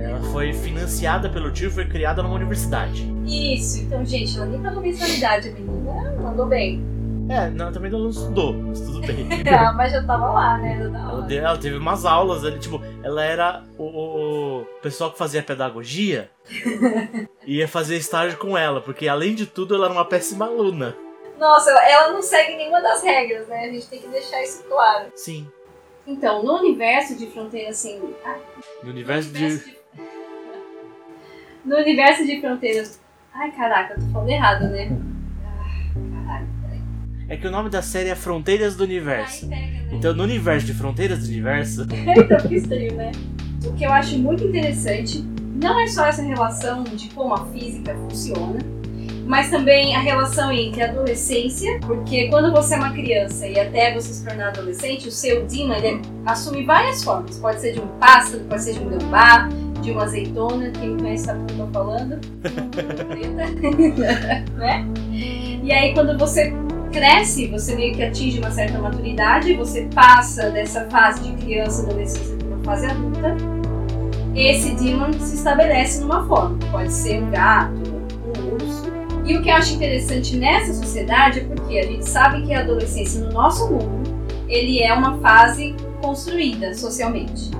Ela 0.04 0.20
foi 0.32 0.52
financiada 0.52 1.30
pelo 1.30 1.50
tio 1.50 1.68
e 1.68 1.72
foi 1.72 1.88
criada 1.88 2.22
numa 2.22 2.34
universidade. 2.34 3.10
Isso, 3.24 3.80
então, 3.82 4.04
gente, 4.04 4.36
ela 4.36 4.46
nem 4.46 4.62
pagou 4.62 4.82
mensalidade, 4.82 5.48
a 5.48 5.52
menina 5.52 6.12
mandou 6.20 6.46
bem. 6.46 6.93
É, 7.28 7.48
não, 7.50 7.72
também 7.72 7.90
ela 7.90 8.00
não 8.02 8.10
estudou, 8.10 8.52
mas 8.52 8.80
tudo 8.80 9.00
bem. 9.00 9.26
Ah, 9.48 9.72
mas 9.72 9.92
já 9.92 10.02
tava 10.04 10.30
lá, 10.32 10.58
né? 10.58 10.78
Ela, 10.82 11.22
de- 11.22 11.36
ela 11.38 11.58
teve 11.58 11.76
umas 11.76 12.04
aulas 12.04 12.44
ali, 12.44 12.58
tipo, 12.58 12.80
ela 13.02 13.24
era 13.24 13.62
o, 13.78 13.84
o- 13.84 14.64
pessoal 14.82 15.10
que 15.10 15.18
fazia 15.18 15.42
pedagogia 15.42 16.30
ia 17.46 17.66
fazer 17.66 17.96
estágio 17.96 18.36
com 18.38 18.56
ela, 18.58 18.80
porque 18.80 19.08
além 19.08 19.34
de 19.34 19.46
tudo 19.46 19.74
ela 19.74 19.86
era 19.86 19.94
uma 19.94 20.04
péssima 20.04 20.46
aluna. 20.46 20.94
Nossa, 21.38 21.70
ela- 21.70 22.12
não 22.12 22.22
segue 22.22 22.56
nenhuma 22.56 22.80
das 22.82 23.02
regras, 23.02 23.46
né? 23.48 23.64
A 23.64 23.72
gente 23.72 23.86
tem 23.88 24.00
que 24.00 24.08
deixar 24.08 24.42
isso 24.42 24.62
claro. 24.64 25.06
Sim. 25.16 25.48
Então, 26.06 26.42
no 26.42 26.58
universo 26.58 27.16
de 27.16 27.26
Fronteira 27.28 27.72
Sem 27.72 28.00
ah, 28.24 28.36
No 28.82 28.90
universo 28.90 29.30
de. 29.30 29.62
No 31.64 31.76
universo 31.78 32.26
de 32.26 32.40
Fronteiras. 32.42 33.00
Ai, 33.32 33.50
caraca, 33.52 33.94
eu 33.94 34.00
tô 34.00 34.12
falando 34.12 34.28
errado, 34.28 34.68
né? 34.68 34.90
É 37.28 37.36
que 37.36 37.46
o 37.46 37.50
nome 37.50 37.70
da 37.70 37.80
série 37.80 38.10
é 38.10 38.14
Fronteiras 38.14 38.76
do 38.76 38.84
Universo. 38.84 39.48
Pega, 39.48 39.62
né? 39.62 39.88
Então 39.92 40.14
no 40.14 40.22
universo 40.22 40.66
de 40.66 40.74
Fronteiras 40.74 41.20
do 41.20 41.28
Universo, 41.28 41.86
então 41.88 42.48
que 42.48 42.56
estranho, 42.56 42.94
né? 42.94 43.12
O 43.64 43.72
que 43.72 43.84
eu 43.84 43.92
acho 43.92 44.18
muito 44.18 44.44
interessante 44.44 45.24
não 45.54 45.80
é 45.80 45.86
só 45.86 46.06
essa 46.06 46.22
relação 46.22 46.84
de 46.84 47.08
como 47.10 47.34
a 47.34 47.46
física 47.46 47.94
funciona, 47.94 48.58
mas 49.26 49.50
também 49.50 49.96
a 49.96 50.00
relação 50.00 50.52
entre 50.52 50.82
a 50.82 50.90
adolescência, 50.90 51.80
porque 51.86 52.28
quando 52.28 52.52
você 52.52 52.74
é 52.74 52.76
uma 52.76 52.92
criança 52.92 53.46
e 53.46 53.58
até 53.58 53.94
você 53.94 54.12
se 54.12 54.24
tornar 54.24 54.48
adolescente, 54.48 55.08
o 55.08 55.12
seu 55.12 55.46
Dima 55.46 55.78
ele 55.78 56.02
assume 56.26 56.66
várias 56.66 57.02
formas. 57.02 57.38
Pode 57.38 57.60
ser 57.60 57.72
de 57.72 57.80
um 57.80 57.86
pássaro, 57.98 58.44
pode 58.44 58.62
ser 58.62 58.74
de 58.74 58.80
um 58.80 58.90
gambá, 58.90 59.48
de 59.80 59.92
uma 59.92 60.02
azeitona, 60.02 60.70
quem 60.72 60.90
me 60.90 61.00
conhece 61.00 61.24
sabe 61.24 61.42
o 61.42 61.46
que 61.46 61.58
eu 61.58 61.66
tô 61.66 61.72
falando. 61.72 62.20
Né? 64.58 64.86
E 65.62 65.72
aí 65.72 65.94
quando 65.94 66.18
você 66.18 66.52
cresce, 66.94 67.48
você 67.48 67.74
meio 67.74 67.92
que 67.92 68.02
atinge 68.04 68.38
uma 68.38 68.52
certa 68.52 68.78
maturidade, 68.78 69.52
você 69.54 69.88
passa 69.92 70.50
dessa 70.50 70.88
fase 70.88 71.24
de 71.24 71.32
criança, 71.44 71.82
adolescência 71.82 72.36
para 72.36 72.46
uma 72.46 72.64
fase 72.64 72.86
adulta, 72.86 73.36
esse 74.34 74.70
demon 74.74 75.12
se 75.14 75.34
estabelece 75.34 76.00
numa 76.00 76.26
forma. 76.26 76.56
Pode 76.70 76.92
ser 76.92 77.20
um 77.20 77.30
gato, 77.30 77.72
um 78.38 78.54
urso. 78.54 78.84
E 79.26 79.36
o 79.36 79.42
que 79.42 79.48
eu 79.48 79.54
acho 79.54 79.74
interessante 79.74 80.36
nessa 80.36 80.72
sociedade 80.72 81.40
é 81.40 81.44
porque 81.44 81.78
a 81.78 81.86
gente 81.86 82.08
sabe 82.08 82.42
que 82.42 82.54
a 82.54 82.60
adolescência 82.60 83.24
no 83.24 83.32
nosso 83.32 83.68
mundo, 83.68 84.14
ele 84.48 84.80
é 84.80 84.92
uma 84.92 85.18
fase 85.18 85.74
construída 86.00 86.74
socialmente. 86.74 87.50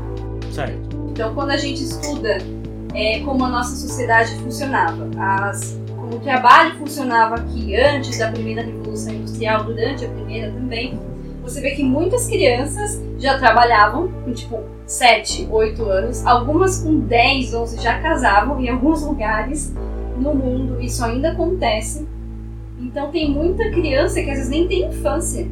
certo? 0.52 0.94
Então, 1.10 1.34
quando 1.34 1.50
a 1.50 1.56
gente 1.56 1.82
estuda 1.82 2.38
é, 2.94 3.20
como 3.20 3.44
a 3.44 3.48
nossa 3.48 3.74
sociedade 3.74 4.34
funcionava, 4.36 5.08
as, 5.18 5.78
o 6.14 6.20
trabalho 6.20 6.76
funcionava 6.76 7.36
aqui 7.36 7.74
antes 7.76 8.18
da 8.18 8.30
primeira 8.30 8.62
revolução 8.62 9.12
industrial, 9.12 9.64
durante 9.64 10.04
a 10.04 10.08
primeira 10.08 10.52
também, 10.52 10.98
você 11.42 11.60
vê 11.60 11.72
que 11.72 11.82
muitas 11.82 12.26
crianças 12.26 13.02
já 13.18 13.38
trabalhavam 13.38 14.10
com 14.24 14.32
tipo 14.32 14.60
7, 14.86 15.48
8 15.50 15.84
anos, 15.84 16.26
algumas 16.26 16.82
com 16.82 17.00
10, 17.00 17.54
11 17.54 17.82
já 17.82 17.98
casavam, 18.00 18.60
em 18.60 18.68
alguns 18.68 19.02
lugares 19.02 19.74
no 20.16 20.34
mundo 20.34 20.80
isso 20.80 21.04
ainda 21.04 21.32
acontece. 21.32 22.06
Então 22.80 23.10
tem 23.10 23.30
muita 23.30 23.70
criança 23.70 24.22
que 24.22 24.30
às 24.30 24.36
vezes 24.36 24.50
nem 24.50 24.68
tem 24.68 24.86
infância. 24.86 25.46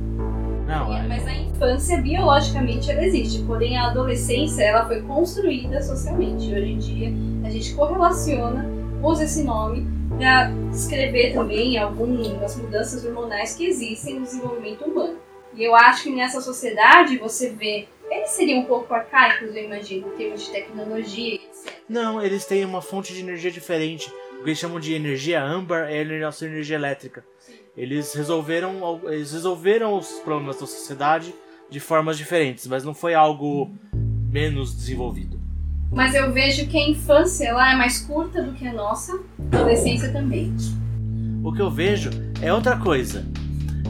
Não, 0.67 0.95
é. 0.95 1.07
Mas 1.07 1.27
a 1.27 1.35
infância, 1.35 2.01
biologicamente, 2.01 2.91
ela 2.91 3.05
existe. 3.05 3.43
Porém, 3.43 3.77
a 3.77 3.89
adolescência, 3.89 4.63
ela 4.63 4.87
foi 4.87 5.03
construída 5.03 5.83
socialmente. 5.83 6.47
Hoje 6.47 6.73
em 6.73 6.79
dia, 6.79 7.13
a 7.45 7.51
gente 7.51 7.75
correlaciona, 7.75 8.67
usa 9.03 9.25
esse 9.25 9.43
nome 9.43 9.87
para 10.17 10.51
descrever 10.71 11.33
também 11.33 11.79
algumas 11.79 12.57
mudanças 12.57 13.05
hormonais 13.05 13.55
que 13.55 13.67
existem 13.67 14.17
no 14.17 14.23
desenvolvimento 14.23 14.85
humano. 14.85 15.19
E 15.55 15.63
eu 15.63 15.75
acho 15.75 16.05
que 16.05 16.11
nessa 16.11 16.41
sociedade, 16.41 17.19
você 17.19 17.51
vê... 17.51 17.87
Eles 18.11 18.31
seriam 18.31 18.61
um 18.61 18.65
pouco 18.65 18.93
arcaicos, 18.93 19.55
eu 19.57 19.65
imagino, 19.65 20.09
em 20.09 20.17
termos 20.17 20.45
de 20.45 20.51
tecnologia, 20.51 21.35
etc. 21.35 21.73
Não, 21.89 22.23
eles 22.23 22.45
têm 22.45 22.65
uma 22.65 22.83
fonte 22.83 23.15
de 23.15 23.21
energia 23.21 23.51
diferente. 23.51 24.13
O 24.39 24.45
que 24.45 24.51
eles 24.51 24.59
chamam 24.59 24.79
de 24.79 24.93
energia 24.93 25.43
âmbar 25.43 25.91
é 25.91 26.03
a 26.03 26.21
nossa 26.21 26.45
energia 26.45 26.77
elétrica. 26.77 27.25
Eles 27.75 28.13
resolveram, 28.13 29.01
eles 29.05 29.33
resolveram 29.33 29.97
os 29.97 30.19
problemas 30.21 30.57
da 30.57 30.67
sociedade 30.67 31.35
de 31.71 31.81
formas 31.81 32.19
diferentes, 32.19 32.67
mas 32.67 32.85
não 32.85 32.93
foi 32.93 33.15
algo 33.15 33.71
menos 34.31 34.75
desenvolvido. 34.75 35.42
Mas 35.93 36.15
eu 36.15 36.33
vejo 36.33 36.67
que 36.69 36.79
a 36.79 36.89
infância 36.89 37.53
lá 37.53 37.73
é 37.73 37.77
mais 37.77 37.99
curta 38.01 38.43
do 38.43 38.53
que 38.53 38.67
a 38.67 38.73
nossa, 38.73 39.13
a 39.53 39.57
adolescência 39.57 40.11
também. 40.11 40.55
O 41.45 41.53
que 41.53 41.61
eu 41.61 41.71
vejo 41.71 42.11
é 42.41 42.53
outra 42.53 42.77
coisa. 42.77 43.25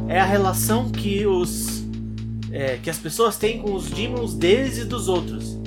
É 0.08 0.18
a 0.20 0.24
relação 0.24 0.90
que 0.90 1.24
os 1.26 1.82
é, 2.50 2.76
que 2.82 2.90
as 2.90 2.98
pessoas 2.98 3.36
têm 3.38 3.60
com 3.62 3.72
os 3.72 3.88
demons 3.90 4.34
deles 4.34 4.76
e 4.78 4.84
dos 4.84 5.08
outros. 5.08 5.58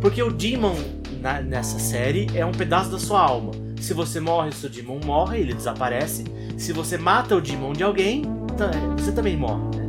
Porque 0.00 0.20
o 0.22 0.32
demon 0.32 0.74
na- 1.20 1.40
nessa 1.40 1.78
série 1.78 2.26
é 2.34 2.44
um 2.44 2.50
pedaço 2.50 2.90
da 2.90 2.98
sua 2.98 3.20
alma. 3.20 3.52
Se 3.80 3.94
você 3.94 4.18
morre, 4.18 4.50
seu 4.52 4.68
demon 4.68 4.98
morre, 5.04 5.38
ele 5.38 5.52
desaparece. 5.54 6.24
Se 6.56 6.72
você 6.72 6.96
mata 6.98 7.36
o 7.36 7.40
demon 7.40 7.72
de 7.72 7.84
alguém, 7.84 8.22
você 8.96 9.12
também 9.12 9.36
morre. 9.36 9.62
Né? 9.76 9.84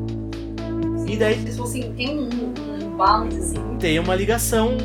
E 1.13 1.17
daí 1.17 1.33
Eles 1.33 1.57
fossem, 1.57 1.91
tem 1.93 2.15
um, 2.19 2.29
um 2.29 2.95
balance 2.97 3.37
assim. 3.37 3.77
tem 3.79 3.97
uma 3.97 4.13
ligação 4.15 4.77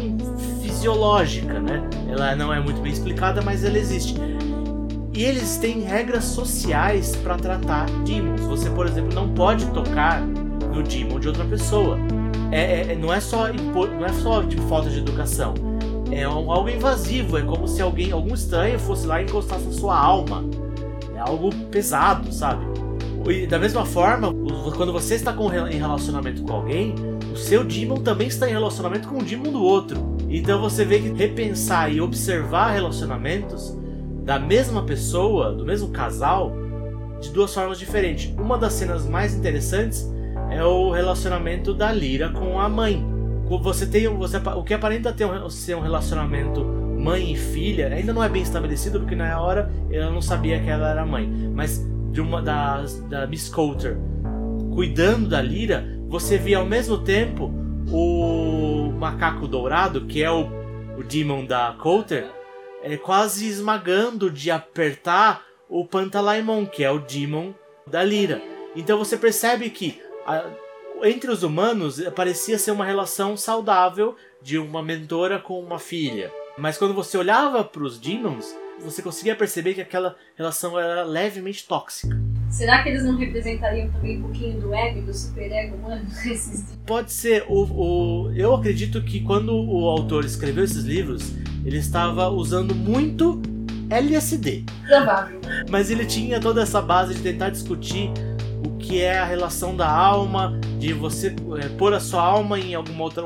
fisiológica, 0.84 1.60
né? 1.60 1.82
Ela 2.08 2.36
não 2.36 2.52
é 2.52 2.60
muito 2.60 2.80
bem 2.82 2.92
explicada, 2.92 3.40
mas 3.40 3.64
ela 3.64 3.78
existe. 3.78 4.14
E 5.14 5.24
eles 5.24 5.56
têm 5.56 5.80
regras 5.80 6.24
sociais 6.24 7.16
para 7.16 7.36
tratar 7.36 7.86
demons. 8.04 8.42
Você, 8.42 8.68
por 8.68 8.86
exemplo, 8.86 9.14
não 9.14 9.32
pode 9.32 9.64
tocar 9.66 10.20
no 10.20 10.82
demon 10.82 11.18
de 11.18 11.28
outra 11.28 11.44
pessoa. 11.44 11.98
É, 12.50 12.92
é 12.92 12.96
não 12.96 13.12
é 13.12 13.20
só 13.20 13.50
não 13.50 14.04
é 14.04 14.12
só 14.12 14.42
de 14.42 14.56
falta 14.62 14.90
de 14.90 14.98
educação. 14.98 15.54
É 16.10 16.28
um, 16.28 16.52
algo 16.52 16.68
invasivo. 16.68 17.38
É 17.38 17.42
como 17.42 17.66
se 17.66 17.80
alguém, 17.80 18.12
algum 18.12 18.34
estranho, 18.34 18.78
fosse 18.78 19.06
lá 19.06 19.22
e 19.22 19.24
encostasse 19.24 19.64
na 19.64 19.72
sua 19.72 19.96
alma. 19.96 20.44
É 21.16 21.20
algo 21.20 21.54
pesado, 21.70 22.30
sabe? 22.30 22.66
E 23.26 23.46
da 23.46 23.58
mesma 23.58 23.86
forma, 23.86 24.34
quando 24.76 24.92
você 24.92 25.14
está 25.14 25.32
com, 25.32 25.50
em 25.50 25.78
relacionamento 25.78 26.42
com 26.42 26.52
alguém, 26.52 26.94
o 27.34 27.36
seu 27.36 27.64
demon 27.64 27.96
também 27.96 28.28
está 28.28 28.48
em 28.48 28.52
relacionamento 28.52 29.08
com 29.08 29.18
o 29.18 29.22
demon 29.22 29.50
do 29.50 29.60
outro. 29.60 30.16
Então 30.28 30.60
você 30.60 30.84
vê 30.84 31.00
que 31.00 31.08
repensar 31.08 31.92
e 31.92 32.00
observar 32.00 32.70
relacionamentos 32.70 33.76
da 34.22 34.38
mesma 34.38 34.84
pessoa, 34.84 35.52
do 35.52 35.64
mesmo 35.64 35.88
casal, 35.88 36.52
de 37.20 37.30
duas 37.30 37.52
formas 37.52 37.76
diferentes. 37.80 38.32
Uma 38.38 38.56
das 38.56 38.74
cenas 38.74 39.04
mais 39.04 39.34
interessantes 39.34 40.08
é 40.48 40.62
o 40.62 40.92
relacionamento 40.92 41.74
da 41.74 41.90
Lira 41.90 42.30
com 42.30 42.60
a 42.60 42.68
mãe. 42.68 43.04
Você 43.62 43.84
tem 43.84 44.06
você, 44.08 44.36
o 44.36 44.62
que 44.62 44.72
aparenta 44.72 45.12
ter 45.12 45.24
um, 45.24 45.50
ser 45.50 45.74
um 45.76 45.80
relacionamento 45.80 46.64
mãe 46.64 47.32
e 47.32 47.36
filha 47.36 47.88
ainda 47.88 48.12
não 48.12 48.22
é 48.22 48.28
bem 48.28 48.42
estabelecido 48.42 49.00
porque 49.00 49.16
na 49.16 49.38
hora 49.40 49.70
ela 49.90 50.10
não 50.10 50.22
sabia 50.22 50.60
que 50.60 50.70
ela 50.70 50.88
era 50.88 51.04
mãe, 51.04 51.28
mas 51.52 51.84
de 52.12 52.20
uma 52.20 52.40
da, 52.40 52.84
da 53.10 53.26
Miss 53.26 53.48
Coulter 53.48 53.98
cuidando 54.74 55.28
da 55.28 55.40
Lira, 55.40 55.86
você 56.14 56.38
via 56.38 56.58
ao 56.58 56.64
mesmo 56.64 56.96
tempo 56.96 57.52
o 57.90 58.92
macaco 58.96 59.48
dourado, 59.48 60.06
que 60.06 60.22
é 60.22 60.30
o, 60.30 60.46
o 60.96 61.02
demon 61.02 61.44
da 61.44 61.74
Coulter, 61.80 62.30
é 62.84 62.96
quase 62.96 63.48
esmagando 63.48 64.30
de 64.30 64.48
apertar 64.48 65.44
o 65.68 65.84
Pantalaimon, 65.84 66.66
que 66.66 66.84
é 66.84 66.90
o 66.92 67.00
demon 67.00 67.52
da 67.84 68.04
Lira. 68.04 68.40
Então 68.76 68.96
você 68.96 69.16
percebe 69.16 69.68
que 69.70 70.00
a, 70.24 70.44
entre 71.02 71.32
os 71.32 71.42
humanos 71.42 72.00
parecia 72.14 72.60
ser 72.60 72.70
uma 72.70 72.84
relação 72.84 73.36
saudável 73.36 74.14
de 74.40 74.56
uma 74.56 74.84
mentora 74.84 75.40
com 75.40 75.58
uma 75.58 75.80
filha. 75.80 76.32
Mas 76.56 76.78
quando 76.78 76.94
você 76.94 77.18
olhava 77.18 77.64
para 77.64 77.82
os 77.82 77.98
demons, 77.98 78.54
você 78.78 79.02
conseguia 79.02 79.34
perceber 79.34 79.74
que 79.74 79.80
aquela 79.80 80.14
relação 80.36 80.78
era 80.78 81.02
levemente 81.02 81.66
tóxica. 81.66 82.16
Será 82.54 82.84
que 82.84 82.88
eles 82.88 83.02
não 83.02 83.16
representariam 83.16 83.90
também 83.90 84.18
um 84.18 84.22
pouquinho 84.22 84.60
do 84.60 84.72
ego, 84.72 85.02
do 85.02 85.12
superego 85.12 85.74
humano? 85.74 86.06
Pode 86.86 87.12
ser. 87.12 87.44
O, 87.48 87.64
o, 87.64 88.32
eu 88.32 88.54
acredito 88.54 89.02
que 89.02 89.20
quando 89.22 89.52
o 89.52 89.88
autor 89.88 90.24
escreveu 90.24 90.62
esses 90.62 90.84
livros, 90.84 91.32
ele 91.64 91.78
estava 91.78 92.28
usando 92.28 92.72
muito 92.72 93.42
LSD. 93.90 94.66
Provável. 94.86 95.40
Mas 95.68 95.90
ele 95.90 96.06
tinha 96.06 96.38
toda 96.38 96.62
essa 96.62 96.80
base 96.80 97.14
de 97.14 97.22
tentar 97.22 97.50
discutir 97.50 98.12
o 98.64 98.78
que 98.78 99.02
é 99.02 99.18
a 99.18 99.24
relação 99.24 99.76
da 99.76 99.90
alma, 99.90 100.56
de 100.78 100.92
você 100.92 101.34
é, 101.60 101.68
pôr 101.70 101.92
a 101.92 101.98
sua 101.98 102.22
alma 102.22 102.60
em 102.60 102.72
alguma 102.72 103.02
outra 103.02 103.24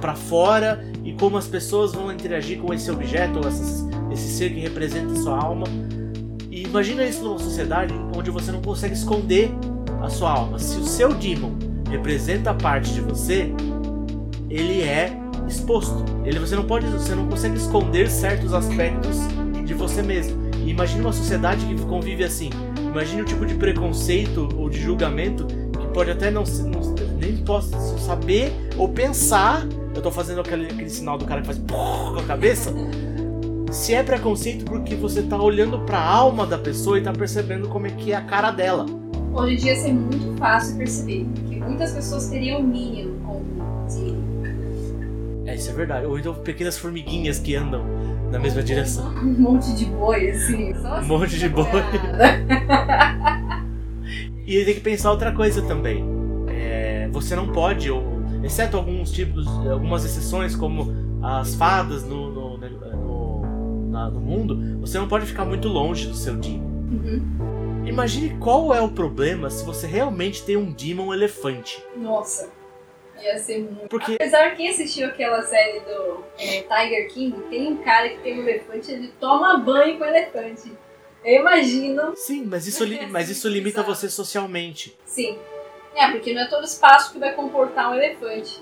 para 0.00 0.14
fora 0.14 0.82
e 1.04 1.12
como 1.12 1.36
as 1.36 1.46
pessoas 1.46 1.92
vão 1.92 2.10
interagir 2.10 2.58
com 2.58 2.72
esse 2.72 2.90
objeto 2.90 3.40
ou 3.40 3.46
essas, 3.46 3.86
esse 4.10 4.38
ser 4.38 4.54
que 4.54 4.60
representa 4.60 5.12
a 5.12 5.16
sua 5.16 5.38
alma. 5.38 5.66
Imagina 6.64 7.04
isso 7.04 7.22
numa 7.22 7.38
sociedade 7.38 7.94
onde 8.16 8.30
você 8.30 8.50
não 8.50 8.60
consegue 8.60 8.94
esconder 8.94 9.50
a 10.02 10.10
sua 10.10 10.30
alma. 10.32 10.58
Se 10.58 10.78
o 10.78 10.84
seu 10.84 11.14
demon 11.14 11.52
representa 11.88 12.52
parte 12.52 12.92
de 12.92 13.00
você, 13.00 13.52
ele 14.50 14.82
é 14.82 15.16
exposto. 15.46 16.04
Ele 16.24 16.38
você 16.38 16.56
não 16.56 16.64
pode, 16.64 16.86
você 16.86 17.14
não 17.14 17.28
consegue 17.28 17.56
esconder 17.56 18.10
certos 18.10 18.52
aspectos 18.52 19.18
de 19.64 19.74
você 19.74 20.02
mesmo. 20.02 20.50
E 20.64 20.70
imagine 20.70 21.02
uma 21.02 21.12
sociedade 21.12 21.64
que 21.66 21.80
convive 21.82 22.24
assim. 22.24 22.50
Imagine 22.78 23.22
o 23.22 23.24
tipo 23.24 23.44
de 23.44 23.54
preconceito 23.54 24.48
ou 24.56 24.68
de 24.68 24.80
julgamento 24.80 25.46
que 25.46 25.86
pode 25.92 26.10
até 26.10 26.30
não, 26.30 26.44
não 26.44 26.94
nem 27.20 27.36
possa 27.38 27.78
saber 27.98 28.52
ou 28.76 28.88
pensar. 28.88 29.66
Eu 29.94 30.02
tô 30.02 30.10
fazendo 30.10 30.40
aquele, 30.40 30.66
aquele 30.66 30.90
sinal 30.90 31.18
do 31.18 31.24
cara 31.24 31.40
que 31.40 31.46
faz 31.46 31.58
com 31.58 32.18
a 32.18 32.22
cabeça 32.24 32.72
se 33.74 33.92
é 33.92 34.02
preconceito 34.04 34.64
porque 34.64 34.94
você 34.94 35.20
tá 35.20 35.36
olhando 35.36 35.80
para 35.80 35.98
a 35.98 36.08
alma 36.08 36.46
da 36.46 36.56
pessoa 36.56 36.96
e 36.96 37.02
tá 37.02 37.12
percebendo 37.12 37.68
como 37.68 37.88
é 37.88 37.90
que 37.90 38.12
é 38.12 38.16
a 38.16 38.20
cara 38.20 38.52
dela. 38.52 38.86
Hoje 39.32 39.54
em 39.54 39.56
dia 39.56 39.72
é 39.72 39.92
muito 39.92 40.38
fácil 40.38 40.78
perceber, 40.78 41.26
porque 41.34 41.56
muitas 41.56 41.92
pessoas 41.92 42.28
teriam 42.28 42.62
mínimo 42.62 43.18
como 43.26 43.44
de... 43.88 44.14
É, 45.50 45.56
isso 45.56 45.70
é 45.70 45.72
verdade. 45.72 46.06
Ou 46.06 46.16
então 46.16 46.32
pequenas 46.34 46.78
formiguinhas 46.78 47.40
que 47.40 47.56
andam 47.56 47.84
na 48.30 48.38
mesma 48.38 48.62
direção. 48.62 49.12
Um 49.18 49.40
monte 49.40 49.74
de 49.74 49.86
boi, 49.86 50.30
assim. 50.30 50.72
Só 50.80 51.00
um 51.00 51.04
monte 51.04 51.36
de 51.36 51.48
boi. 51.48 51.66
e 54.46 54.64
tem 54.64 54.74
que 54.74 54.80
pensar 54.80 55.10
outra 55.10 55.32
coisa 55.32 55.62
também. 55.62 56.04
É, 56.48 57.08
você 57.10 57.34
não 57.34 57.48
pode, 57.48 57.90
ou, 57.90 58.04
exceto 58.44 58.76
alguns 58.76 59.10
tipos, 59.10 59.48
algumas 59.68 60.04
exceções, 60.04 60.54
como 60.54 60.94
as 61.20 61.56
fadas 61.56 62.04
no, 62.04 62.33
na, 63.94 64.10
no 64.10 64.20
mundo, 64.20 64.80
você 64.80 64.98
não 64.98 65.06
pode 65.06 65.24
ficar 65.24 65.44
muito 65.44 65.68
longe 65.68 66.08
do 66.08 66.16
seu 66.16 66.34
demon. 66.34 66.66
Uhum. 66.66 67.84
Imagine 67.86 68.36
qual 68.38 68.74
é 68.74 68.80
o 68.80 68.88
problema 68.88 69.48
se 69.48 69.64
você 69.64 69.86
realmente 69.86 70.42
tem 70.42 70.56
um 70.56 70.72
demon 70.72 71.14
elefante. 71.14 71.82
Nossa. 71.96 72.50
Ia 73.22 73.38
ser 73.38 73.60
muito. 73.60 73.88
Porque... 73.88 74.14
Apesar 74.14 74.50
que 74.50 74.56
quem 74.56 74.68
assistiu 74.68 75.06
aquela 75.06 75.40
série 75.42 75.80
do 75.80 76.24
é, 76.36 76.62
Tiger 76.62 77.08
King, 77.12 77.40
tem 77.48 77.72
um 77.72 77.76
cara 77.76 78.08
que 78.08 78.18
tem 78.18 78.40
um 78.40 78.42
elefante, 78.42 78.90
ele 78.90 79.12
toma 79.20 79.56
banho 79.58 79.96
com 79.96 80.04
o 80.04 80.06
elefante. 80.06 80.72
Eu 81.24 81.40
imagino. 81.40 82.14
Sim, 82.16 82.44
mas 82.44 82.66
isso, 82.66 82.84
li 82.84 83.06
mas 83.06 83.30
isso 83.30 83.48
limita 83.48 83.82
você 83.82 84.10
socialmente. 84.10 84.98
Sim. 85.06 85.38
É, 85.94 86.10
porque 86.10 86.34
não 86.34 86.42
é 86.42 86.48
todo 86.48 86.64
espaço 86.64 87.12
que 87.12 87.18
vai 87.18 87.32
comportar 87.32 87.92
um 87.92 87.94
elefante. 87.94 88.60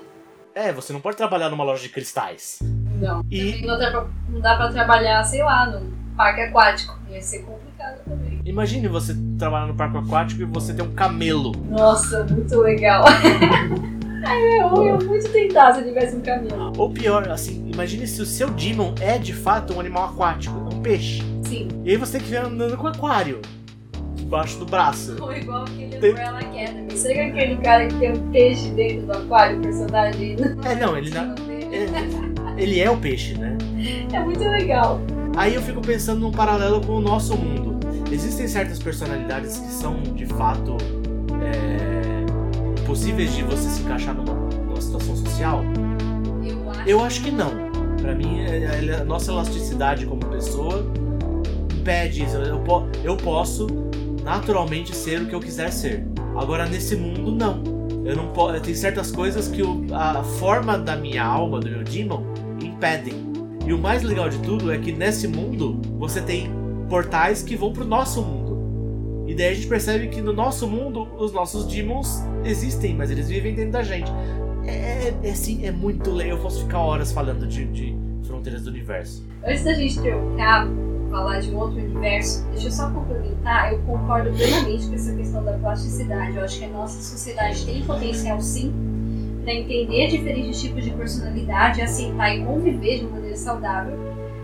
É, 0.53 0.71
você 0.71 0.93
não 0.93 1.01
pode 1.01 1.17
trabalhar 1.17 1.49
numa 1.49 1.63
loja 1.63 1.81
de 1.81 1.89
cristais. 1.89 2.59
Não. 3.03 3.25
E... 3.29 3.65
Não, 3.65 3.77
dá 3.77 3.91
pra, 3.91 4.05
não 4.29 4.39
dá 4.39 4.55
pra 4.55 4.69
trabalhar, 4.69 5.23
sei 5.25 5.43
lá, 5.43 5.65
num 5.67 5.91
parque 6.15 6.41
aquático. 6.41 6.97
Ia 7.11 7.21
ser 7.21 7.39
complicado 7.39 7.99
também. 8.05 8.41
Imagine 8.45 8.87
você 8.87 9.13
trabalhar 9.37 9.67
no 9.67 9.75
parque 9.75 9.97
aquático 9.97 10.41
e 10.41 10.45
você 10.45 10.73
ter 10.73 10.81
um 10.81 10.93
camelo. 10.93 11.51
Nossa, 11.69 12.23
muito 12.23 12.57
legal. 12.61 13.03
eu 14.23 14.85
ia 14.85 14.97
muito 14.97 15.29
tentar 15.31 15.73
se 15.73 15.81
eu 15.81 15.85
tivesse 15.85 16.15
um 16.15 16.21
camelo. 16.21 16.71
Ou 16.77 16.89
pior, 16.89 17.29
assim, 17.29 17.69
imagine 17.69 18.07
se 18.07 18.21
o 18.21 18.25
seu 18.25 18.49
Demon 18.49 18.95
é 19.01 19.17
de 19.17 19.33
fato 19.33 19.73
um 19.73 19.81
animal 19.81 20.05
aquático, 20.05 20.55
um 20.73 20.81
peixe. 20.81 21.21
Sim. 21.43 21.67
E 21.83 21.91
aí 21.91 21.97
você 21.97 22.17
tem 22.17 22.27
que 22.27 22.33
ir 22.33 22.37
andando 22.37 22.77
com 22.77 22.87
aquário. 22.87 23.41
Debaixo 24.15 24.57
do 24.59 24.65
braço. 24.65 25.17
Ou 25.21 25.33
igual 25.33 25.63
aquele 25.63 25.97
tem... 25.97 26.11
Umbrella 26.11 26.39
Academy. 26.39 26.97
Será 26.97 27.13
que 27.13 27.19
aquele 27.19 27.57
cara 27.57 27.87
que 27.87 27.95
tem 27.95 28.13
um 28.13 28.31
peixe 28.31 28.69
dentro 28.69 29.07
do 29.07 29.11
aquário, 29.11 29.59
o 29.59 29.61
personagem? 29.61 30.37
É, 30.63 30.75
não, 30.75 30.97
ele 30.97 31.09
não. 31.09 31.35
Ele 31.49 32.32
ele 32.57 32.79
é 32.79 32.89
o 32.89 32.97
peixe, 32.97 33.33
né? 33.35 33.57
É 34.11 34.19
muito 34.19 34.43
legal. 34.43 35.01
Aí 35.35 35.55
eu 35.55 35.61
fico 35.61 35.81
pensando 35.81 36.19
num 36.19 36.31
paralelo 36.31 36.81
com 36.81 36.93
o 36.93 37.01
nosso 37.01 37.35
mundo. 37.35 37.79
Existem 38.11 38.47
certas 38.47 38.79
personalidades 38.79 39.57
que 39.57 39.71
são 39.71 40.01
de 40.01 40.25
fato 40.25 40.77
é, 41.41 42.83
possíveis 42.85 43.33
de 43.33 43.43
você 43.43 43.67
se 43.69 43.81
encaixar 43.81 44.13
numa, 44.13 44.33
numa 44.33 44.79
situação 44.79 45.15
social? 45.15 45.63
Eu 46.45 46.69
acho, 46.69 46.89
eu 46.89 47.03
acho 47.03 47.23
que 47.23 47.31
não. 47.31 47.51
Para 47.99 48.13
mim, 48.13 48.41
é, 48.41 48.85
é, 48.85 49.01
a 49.01 49.03
nossa 49.03 49.31
elasticidade 49.31 50.05
como 50.05 50.23
pessoa 50.25 50.85
impede 51.73 52.23
isso. 52.23 52.37
Eu, 52.37 52.63
eu 53.03 53.17
posso 53.17 53.67
naturalmente 54.23 54.95
ser 54.95 55.21
o 55.21 55.25
que 55.27 55.33
eu 55.33 55.39
quiser 55.39 55.71
ser. 55.71 56.05
Agora, 56.35 56.65
nesse 56.65 56.95
mundo, 56.95 57.31
não. 57.31 57.63
Eu 58.05 58.15
não 58.15 58.27
posso. 58.27 58.59
Tem 58.61 58.75
certas 58.75 59.11
coisas 59.11 59.47
que 59.47 59.61
o, 59.61 59.85
a 59.93 60.23
forma 60.23 60.77
da 60.77 60.95
minha 60.95 61.23
alma, 61.23 61.59
do 61.59 61.69
meu 61.69 61.83
demon, 61.83 62.23
impedem. 62.83 63.13
E 63.65 63.71
o 63.71 63.77
mais 63.77 64.03
legal 64.03 64.27
de 64.27 64.37
tudo 64.39 64.71
é 64.71 64.77
que 64.77 64.91
nesse 64.91 65.25
mundo 65.25 65.79
você 65.97 66.21
tem 66.21 66.51
portais 66.89 67.41
que 67.41 67.55
vão 67.55 67.71
pro 67.71 67.85
nosso 67.85 68.21
mundo. 68.21 69.23
E 69.25 69.33
daí 69.33 69.47
a 69.47 69.53
gente 69.53 69.67
percebe 69.67 70.09
que 70.09 70.21
no 70.21 70.33
nosso 70.33 70.67
mundo 70.67 71.07
os 71.17 71.31
nossos 71.31 71.65
demons 71.65 72.21
existem, 72.43 72.93
mas 72.93 73.09
eles 73.09 73.29
vivem 73.29 73.55
dentro 73.55 73.71
da 73.71 73.83
gente. 73.83 74.11
É, 74.65 75.13
é 75.23 75.31
assim, 75.31 75.65
é 75.65 75.71
muito 75.71 76.11
legal. 76.11 76.37
Eu 76.37 76.43
posso 76.43 76.63
ficar 76.63 76.79
horas 76.79 77.13
falando 77.13 77.47
de, 77.47 77.65
de 77.65 77.95
fronteiras 78.27 78.63
do 78.63 78.69
universo. 78.69 79.23
Antes 79.45 79.63
da 79.63 79.73
gente 79.73 80.01
trocar, 80.01 80.67
falar 81.09 81.39
de 81.39 81.51
um 81.51 81.57
outro 81.57 81.77
universo, 81.77 82.45
deixa 82.51 82.67
eu 82.67 82.71
só 82.71 82.89
complementar. 82.91 83.71
Eu 83.71 83.79
concordo 83.83 84.29
plenamente 84.31 84.87
com 84.87 84.95
essa 84.95 85.15
questão 85.15 85.43
da 85.43 85.53
plasticidade. 85.53 86.35
Eu 86.35 86.43
acho 86.43 86.59
que 86.59 86.65
a 86.65 86.69
nossa 86.69 87.01
sociedade 87.01 87.65
tem 87.65 87.81
potencial 87.85 88.41
sim 88.41 88.92
para 89.43 89.53
entender 89.53 90.07
diferentes 90.07 90.61
tipos 90.61 90.83
de 90.83 90.91
personalidade, 90.91 91.81
aceitar 91.81 92.35
e 92.35 92.43
conviver 92.45 92.99
de 92.99 93.05
uma 93.05 93.15
maneira 93.15 93.35
saudável. 93.35 93.97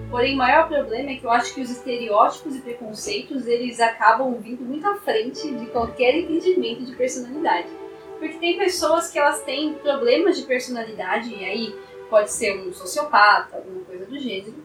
Porém, 0.10 0.34
o 0.34 0.38
maior 0.38 0.68
problema 0.68 1.12
é 1.12 1.16
que 1.16 1.24
eu 1.24 1.30
acho 1.30 1.54
que 1.54 1.62
os 1.62 1.70
estereótipos 1.70 2.56
e 2.56 2.62
preconceitos 2.62 3.46
eles 3.48 3.80
acabam 3.80 4.34
vindo 4.36 4.64
muito 4.64 4.86
à 4.88 4.96
frente 4.96 5.54
de 5.54 5.68
qualquer 5.68 6.16
entendimento 6.16 6.84
de 6.84 6.96
personalidade. 6.96 7.68
Porque 8.18 8.38
tem 8.38 8.58
pessoas 8.58 9.10
que 9.12 9.20
elas 9.20 9.42
têm 9.44 9.76
problemas 9.76 10.38
de 10.38 10.46
personalidade, 10.46 11.34
e 11.34 11.46
aí 11.46 11.76
pode 12.10 12.32
ser 12.32 12.60
um 12.60 12.74
sociopata, 12.74 13.58
alguma 13.58 13.86
coisa 13.86 14.06
do 14.06 14.20
gênero, 14.20 14.56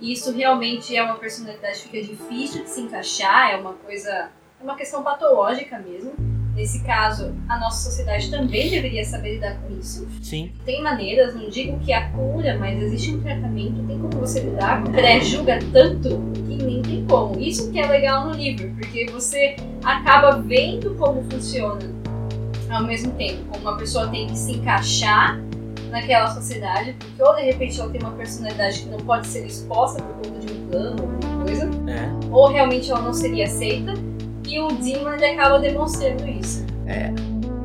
E 0.00 0.12
isso 0.12 0.32
realmente 0.32 0.96
é 0.96 1.02
uma 1.02 1.16
personalidade 1.16 1.82
que 1.82 1.88
fica 1.88 2.02
difícil 2.02 2.64
de 2.64 2.70
se 2.70 2.80
encaixar, 2.80 3.52
é 3.52 3.56
uma 3.56 3.74
coisa, 3.74 4.10
é 4.10 4.62
uma 4.62 4.74
questão 4.74 5.02
patológica 5.02 5.78
mesmo. 5.78 6.12
Nesse 6.54 6.80
caso, 6.84 7.32
a 7.48 7.58
nossa 7.58 7.88
sociedade 7.90 8.30
também 8.30 8.68
deveria 8.70 9.04
saber 9.04 9.34
lidar 9.34 9.56
com 9.56 9.78
isso. 9.78 10.06
Sim. 10.20 10.52
Tem 10.66 10.82
maneiras, 10.82 11.34
não 11.34 11.48
digo 11.48 11.78
que 11.80 11.92
a 11.92 12.10
cura, 12.10 12.58
mas 12.58 12.80
existe 12.82 13.10
um 13.14 13.20
tratamento, 13.22 13.82
tem 13.86 13.98
como 13.98 14.20
você 14.20 14.40
lidar. 14.40 14.82
Pré-julga 14.84 15.58
tanto 15.72 16.20
que 16.46 16.62
nem 16.62 16.82
tem 16.82 17.06
como. 17.06 17.40
Isso 17.40 17.70
que 17.70 17.78
é 17.80 17.86
legal 17.86 18.26
no 18.26 18.34
livro, 18.34 18.68
porque 18.78 19.06
você 19.10 19.56
acaba 19.82 20.42
vendo 20.42 20.94
como 20.96 21.22
funciona 21.30 21.90
ao 22.70 22.84
mesmo 22.84 23.12
tempo. 23.14 23.44
Como 23.50 23.62
uma 23.62 23.76
pessoa 23.78 24.08
tem 24.08 24.26
que 24.26 24.36
se 24.36 24.52
encaixar 24.52 25.40
naquela 25.90 26.26
sociedade, 26.34 26.94
porque 26.98 27.22
ou 27.22 27.34
de 27.34 27.42
repente 27.42 27.80
ela 27.80 27.90
tem 27.90 28.00
uma 28.00 28.12
personalidade 28.12 28.80
que 28.80 28.88
não 28.88 28.98
pode 28.98 29.26
ser 29.26 29.46
exposta 29.46 30.02
por 30.02 30.14
conta 30.30 30.46
de 30.46 30.52
um 30.52 30.66
plano, 30.68 31.02
alguma 31.02 31.44
coisa, 31.44 31.70
É. 31.90 32.30
ou 32.30 32.48
realmente 32.48 32.90
ela 32.90 33.00
não 33.00 33.12
seria 33.12 33.44
aceita. 33.46 33.92
E 34.52 34.60
o 34.60 34.68
Demon 34.68 35.08
acaba 35.08 35.58
demonstrando 35.58 36.28
isso. 36.28 36.66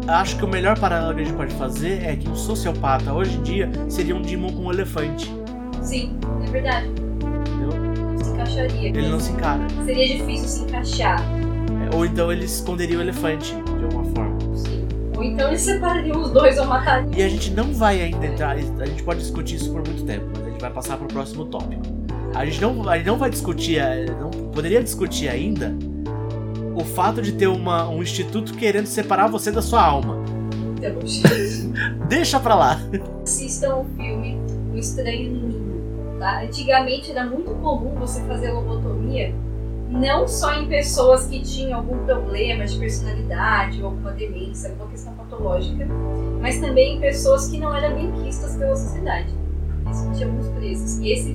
Acho 0.08 0.38
que 0.38 0.46
o 0.46 0.48
melhor 0.48 0.80
paralelo 0.80 1.16
que 1.16 1.22
a 1.22 1.26
gente 1.26 1.36
pode 1.36 1.54
fazer 1.56 2.02
é 2.02 2.16
que 2.16 2.30
um 2.30 2.36
sociopata 2.36 3.12
hoje 3.12 3.38
em 3.38 3.44
dia 3.44 3.70
seria 3.90 4.16
um 4.16 4.22
demon 4.22 4.54
com 4.54 4.68
um 4.68 4.72
elefante. 4.72 5.30
Sim, 5.82 6.18
é 6.48 6.50
verdade. 6.50 6.88
Entendeu? 6.88 8.24
Se 8.24 8.32
encaixaria. 8.32 8.88
Ele 8.88 9.08
não 9.10 9.20
se 9.20 9.34
encara. 9.34 9.68
Seria 9.84 10.08
difícil 10.16 10.48
se 10.48 10.64
encaixar. 10.64 11.20
É, 11.20 11.94
Ou 11.94 12.06
então 12.06 12.32
ele 12.32 12.46
esconderia 12.46 12.98
o 12.98 13.02
elefante 13.02 13.54
de 13.54 13.84
alguma 13.84 14.06
forma. 14.16 14.56
Sim. 14.56 14.88
Ou 15.18 15.24
então 15.26 15.50
eles 15.50 15.60
separariam 15.60 16.22
os 16.22 16.32
dois 16.32 16.58
ou 16.58 16.68
matariam. 16.68 17.12
E 17.14 17.22
a 17.22 17.28
gente 17.28 17.52
não 17.52 17.74
vai 17.74 18.02
ainda 18.02 18.26
entrar, 18.26 18.52
a 18.52 18.86
gente 18.86 19.04
pode 19.04 19.20
discutir 19.20 19.56
isso 19.56 19.74
por 19.74 19.86
muito 19.86 20.06
tempo, 20.06 20.26
mas 20.34 20.48
a 20.48 20.50
gente 20.52 20.62
vai 20.62 20.72
passar 20.72 20.96
pro 20.96 21.08
próximo 21.10 21.48
tópico. 21.48 21.84
A 22.34 22.46
gente 22.46 22.62
não, 22.62 22.88
a 22.88 22.96
gente 22.96 23.08
não 23.08 23.18
vai 23.18 23.30
discutir, 23.30 23.82
não 24.22 24.30
poderia 24.52 24.82
discutir 24.82 25.28
ainda 25.28 25.76
o 26.78 26.86
fato 26.86 27.22
de 27.22 27.32
ter 27.32 27.48
uma, 27.48 27.90
um 27.90 28.02
instituto 28.02 28.54
querendo 28.54 28.86
separar 28.86 29.28
você 29.28 29.52
da 29.52 29.62
sua 29.62 29.82
alma. 29.82 30.18
Então, 30.78 31.06
gente, 31.06 31.68
Deixa 32.08 32.40
pra 32.40 32.56
lá. 32.56 32.80
assistam 33.24 33.78
o 33.78 33.86
filme 33.96 34.38
O 34.74 34.78
Estranho 34.78 35.32
no 35.32 35.48
Ninho. 35.48 36.20
Tá? 36.20 36.44
Antigamente 36.44 37.12
era 37.12 37.26
muito 37.26 37.52
comum 37.56 37.96
você 37.96 38.22
fazer 38.22 38.52
lobotomia 38.52 39.34
não 39.90 40.28
só 40.28 40.54
em 40.54 40.68
pessoas 40.68 41.28
que 41.28 41.42
tinham 41.42 41.80
algum 41.80 42.06
problema 42.06 42.66
de 42.66 42.78
personalidade, 42.78 43.82
ou 43.82 43.90
alguma 43.90 44.12
demência, 44.12 44.70
alguma 44.70 44.90
questão 44.90 45.14
patológica, 45.14 45.88
mas 46.42 46.60
também 46.60 46.98
em 46.98 47.00
pessoas 47.00 47.48
que 47.48 47.58
não 47.58 47.74
eram 47.74 47.96
bem 47.96 48.12
quistas 48.24 48.56
pela 48.56 48.76
sociedade. 48.76 49.30
Isso 49.90 50.12
tinha 50.14 50.28
alguns 50.28 50.50
presos. 50.50 51.00
E 51.00 51.12
esse 51.12 51.34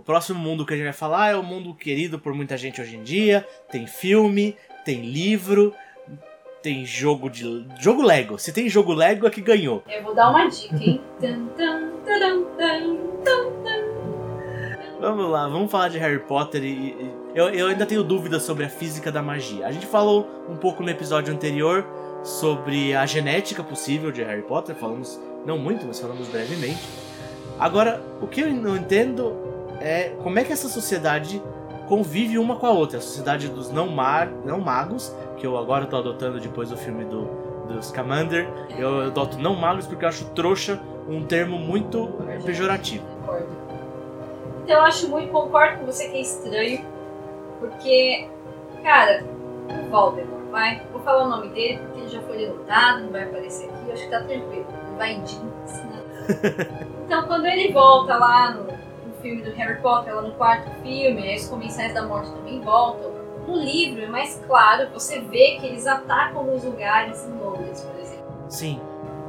O 0.00 0.02
próximo 0.02 0.38
mundo 0.38 0.64
que 0.64 0.72
a 0.72 0.76
gente 0.78 0.84
vai 0.84 0.94
falar 0.94 1.28
é 1.32 1.36
o 1.36 1.42
mundo 1.42 1.74
querido 1.74 2.18
por 2.18 2.32
muita 2.32 2.56
gente 2.56 2.80
hoje 2.80 2.96
em 2.96 3.02
dia. 3.02 3.46
Tem 3.70 3.86
filme, 3.86 4.56
tem 4.82 5.02
livro, 5.02 5.74
tem 6.62 6.86
jogo 6.86 7.28
de. 7.28 7.66
jogo 7.78 8.00
Lego. 8.00 8.38
Se 8.38 8.50
tem 8.50 8.66
jogo 8.66 8.94
Lego 8.94 9.26
é 9.26 9.30
que 9.30 9.42
ganhou. 9.42 9.84
Eu 9.86 10.02
vou 10.02 10.14
dar 10.14 10.30
uma 10.30 10.48
dica, 10.48 10.74
hein? 10.82 11.02
Vamos 14.98 15.30
lá, 15.30 15.48
vamos 15.48 15.70
falar 15.70 15.88
de 15.88 15.98
Harry 15.98 16.20
Potter 16.20 16.64
e. 16.64 16.92
e- 16.92 17.14
eu, 17.34 17.50
eu 17.50 17.66
ainda 17.66 17.84
tenho 17.84 18.02
dúvidas 18.02 18.42
sobre 18.42 18.64
a 18.64 18.70
física 18.70 19.12
da 19.12 19.20
magia. 19.20 19.66
A 19.66 19.72
gente 19.72 19.86
falou 19.86 20.26
um 20.48 20.56
pouco 20.56 20.82
no 20.82 20.88
episódio 20.88 21.32
anterior 21.32 21.86
sobre 22.24 22.94
a 22.94 23.04
genética 23.04 23.62
possível 23.62 24.10
de 24.10 24.22
Harry 24.22 24.42
Potter, 24.42 24.74
falamos 24.74 25.20
não 25.44 25.58
muito, 25.58 25.84
mas 25.86 26.00
falamos 26.00 26.26
brevemente. 26.28 26.80
Agora, 27.58 28.02
o 28.22 28.26
que 28.26 28.40
eu 28.40 28.50
não 28.50 28.74
entendo 28.76 29.50
é 29.80 30.14
como 30.22 30.38
é 30.38 30.44
que 30.44 30.52
essa 30.52 30.68
sociedade 30.68 31.42
convive 31.88 32.38
uma 32.38 32.56
com 32.56 32.66
a 32.66 32.70
outra. 32.70 32.98
A 32.98 33.00
sociedade 33.00 33.48
dos 33.48 33.70
não, 33.70 33.88
mar, 33.88 34.28
não 34.44 34.60
magos, 34.60 35.14
que 35.36 35.46
eu 35.46 35.58
agora 35.58 35.86
tô 35.86 35.96
adotando 35.96 36.38
depois 36.38 36.68
do 36.68 36.76
filme 36.76 37.04
do, 37.04 37.24
do 37.66 37.82
Scamander, 37.82 38.48
eu 38.78 39.06
adoto 39.06 39.38
não 39.38 39.56
magos 39.56 39.86
porque 39.86 40.04
eu 40.04 40.08
acho 40.08 40.24
trouxa 40.26 40.80
um 41.08 41.24
termo 41.24 41.58
muito 41.58 42.12
pejorativo. 42.44 43.04
Concordo. 43.20 43.48
Então 44.62 44.76
eu 44.76 44.82
acho 44.82 45.08
muito, 45.08 45.32
concordo 45.32 45.78
com 45.78 45.86
você 45.86 46.08
que 46.08 46.18
é 46.18 46.20
estranho, 46.20 46.84
porque, 47.58 48.28
cara, 48.84 49.24
o 49.68 49.90
Voldemort, 49.90 50.40
vai, 50.50 50.82
vou 50.92 51.00
falar 51.02 51.24
o 51.24 51.28
nome 51.28 51.48
dele 51.48 51.78
porque 51.78 52.00
ele 52.00 52.08
já 52.08 52.20
foi 52.22 52.36
derrotado, 52.36 53.02
não 53.02 53.10
vai 53.10 53.24
aparecer 53.24 53.68
aqui, 53.68 53.86
eu 53.86 53.92
acho 53.92 54.04
que 54.04 54.10
tá 54.10 54.20
tranquilo, 54.20 54.66
ele 54.68 54.96
vai 54.96 55.12
em 55.14 55.26
Jinx, 55.26 55.84
né? 55.84 56.02
então 57.04 57.26
quando 57.26 57.46
ele 57.46 57.72
volta 57.72 58.16
lá 58.16 58.52
no 58.52 58.79
filme 59.20 59.42
do 59.42 59.50
Harry 59.52 59.80
Potter, 59.80 60.14
lá 60.14 60.22
no 60.22 60.32
quarto 60.32 60.70
filme, 60.82 61.22
aí 61.22 61.36
os 61.36 61.46
Comensais 61.48 61.92
da 61.94 62.02
Morte 62.02 62.30
também 62.32 62.60
voltam, 62.60 63.10
no 63.46 63.56
livro 63.56 64.02
é 64.02 64.06
mais 64.06 64.40
claro, 64.46 64.88
você 64.92 65.20
vê 65.20 65.56
que 65.60 65.66
eles 65.66 65.86
atacam 65.86 66.54
os 66.54 66.62
lugares 66.64 67.24
em 67.26 67.32
Londres, 67.38 67.80
por 67.82 68.00
exemplo. 68.00 68.24
Sim, 68.48 68.80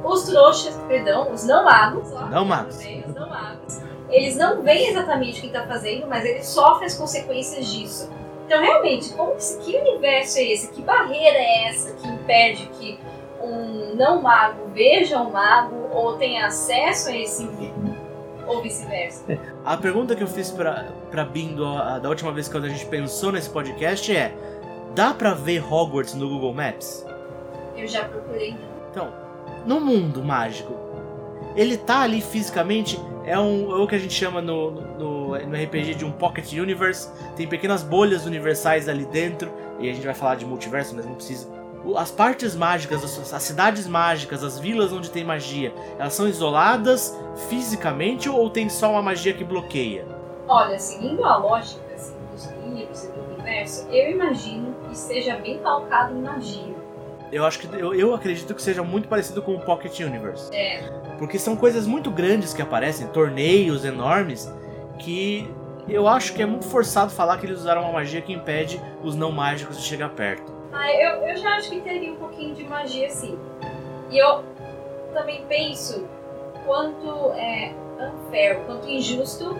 Os 0.04 0.24
trouxas, 0.24 0.76
perdão, 0.88 1.32
os 1.32 1.44
não 1.44 1.64
magos, 1.64 2.10
Não 2.30 2.44
magos. 2.44 2.76
os 2.76 3.14
não 3.14 3.28
magos, 3.28 3.80
eles 4.10 4.36
não 4.36 4.62
veem 4.62 4.88
exatamente 4.88 5.38
o 5.38 5.40
que 5.42 5.46
está 5.46 5.66
fazendo, 5.66 6.06
mas 6.06 6.24
eles 6.24 6.46
sofrem 6.46 6.86
as 6.86 6.94
consequências 6.98 7.66
disso. 7.72 8.10
Então, 8.46 8.60
realmente, 8.60 9.12
como 9.14 9.34
que, 9.36 9.56
que 9.64 9.76
universo 9.78 10.38
é 10.38 10.42
esse? 10.52 10.70
Que 10.72 10.82
barreira 10.82 11.38
é 11.38 11.68
essa 11.68 11.94
que 11.94 12.06
impede 12.06 12.66
que 12.78 12.98
um 13.40 13.94
não 13.96 14.20
mago 14.20 14.68
veja 14.74 15.18
um 15.20 15.30
mago 15.30 15.88
ou 15.92 16.16
tenha 16.18 16.46
acesso 16.46 17.08
a 17.08 17.16
esse? 17.16 17.48
Ou 18.52 18.62
vice-versa? 18.62 19.24
A 19.64 19.76
pergunta 19.76 20.14
que 20.16 20.22
eu 20.22 20.26
fiz 20.28 20.50
pra, 20.50 20.88
pra 21.10 21.24
Bindo 21.24 21.64
a- 21.66 21.98
da 21.98 22.08
última 22.08 22.32
vez 22.32 22.48
que 22.48 22.56
a 22.56 22.60
gente 22.68 22.86
pensou 22.86 23.32
nesse 23.32 23.48
podcast 23.50 24.14
é: 24.14 24.34
dá 24.94 25.12
pra 25.14 25.34
ver 25.34 25.62
Hogwarts 25.62 26.14
no 26.14 26.28
Google 26.28 26.52
Maps? 26.52 27.06
Eu 27.76 27.86
já 27.86 28.04
procurei. 28.04 28.54
Então, 28.90 29.12
no 29.66 29.80
mundo 29.80 30.22
mágico, 30.22 30.74
ele 31.56 31.76
tá 31.76 32.00
ali 32.02 32.20
fisicamente, 32.20 33.00
é, 33.24 33.38
um, 33.38 33.70
é 33.72 33.76
o 33.82 33.86
que 33.86 33.94
a 33.94 33.98
gente 33.98 34.12
chama 34.14 34.40
no, 34.42 34.70
no, 34.70 35.28
no 35.38 35.56
RPG 35.64 35.94
de 35.94 36.04
um 36.04 36.12
Pocket 36.12 36.52
Universe, 36.52 37.08
tem 37.36 37.46
pequenas 37.46 37.82
bolhas 37.82 38.26
universais 38.26 38.88
ali 38.88 39.04
dentro, 39.06 39.50
e 39.78 39.88
a 39.88 39.92
gente 39.92 40.04
vai 40.04 40.14
falar 40.14 40.34
de 40.36 40.44
multiverso, 40.46 40.94
mas 40.94 41.06
não 41.06 41.14
precisa. 41.14 41.48
As 41.96 42.10
partes 42.10 42.54
mágicas, 42.54 43.02
as, 43.02 43.32
as 43.32 43.42
cidades 43.42 43.86
mágicas, 43.86 44.44
as 44.44 44.58
vilas 44.58 44.92
onde 44.92 45.10
tem 45.10 45.24
magia, 45.24 45.72
elas 45.98 46.14
são 46.14 46.28
isoladas 46.28 47.18
fisicamente 47.48 48.28
ou 48.28 48.48
tem 48.48 48.68
só 48.68 48.92
uma 48.92 49.02
magia 49.02 49.32
que 49.32 49.42
bloqueia? 49.42 50.06
Olha, 50.46 50.78
seguindo 50.78 51.24
a 51.24 51.36
lógica 51.36 51.82
assim, 51.94 52.14
dos 52.30 52.46
livros 52.64 53.04
e 53.04 53.08
do 53.08 53.32
universo, 53.32 53.88
eu 53.90 54.10
imagino 54.12 54.74
que 54.88 54.96
seja 54.96 55.36
bem 55.36 55.58
calcado 55.58 56.16
em 56.16 56.22
magia. 56.22 56.74
Eu 57.32 57.46
acho 57.46 57.58
que 57.60 57.74
eu, 57.74 57.94
eu 57.94 58.14
acredito 58.14 58.54
que 58.54 58.62
seja 58.62 58.82
muito 58.82 59.08
parecido 59.08 59.40
com 59.40 59.54
o 59.54 59.60
Pocket 59.60 59.98
Universe. 60.00 60.54
É. 60.54 60.82
Porque 61.18 61.38
são 61.38 61.56
coisas 61.56 61.86
muito 61.86 62.10
grandes 62.10 62.52
que 62.52 62.60
aparecem, 62.60 63.06
torneios 63.08 63.84
enormes, 63.84 64.52
que 64.98 65.50
eu 65.88 66.06
acho 66.06 66.34
que 66.34 66.42
é 66.42 66.46
muito 66.46 66.66
forçado 66.66 67.10
falar 67.10 67.38
que 67.38 67.46
eles 67.46 67.60
usaram 67.60 67.82
uma 67.82 67.92
magia 67.92 68.20
que 68.20 68.32
impede 68.32 68.80
os 69.02 69.16
não 69.16 69.32
mágicos 69.32 69.78
de 69.78 69.84
chegar 69.84 70.10
perto. 70.10 70.61
Ah, 70.72 70.90
eu, 70.90 71.26
eu 71.26 71.36
já 71.36 71.56
acho 71.56 71.70
que 71.70 71.80
teria 71.80 72.12
um 72.12 72.16
pouquinho 72.16 72.54
de 72.54 72.64
magia 72.64 73.10
sim. 73.10 73.38
E 74.10 74.18
eu 74.18 74.42
também 75.12 75.44
penso 75.46 76.08
quanto 76.64 77.32
é 77.32 77.74
unfair, 78.00 78.60
quanto 78.64 78.88
injusto 78.88 79.58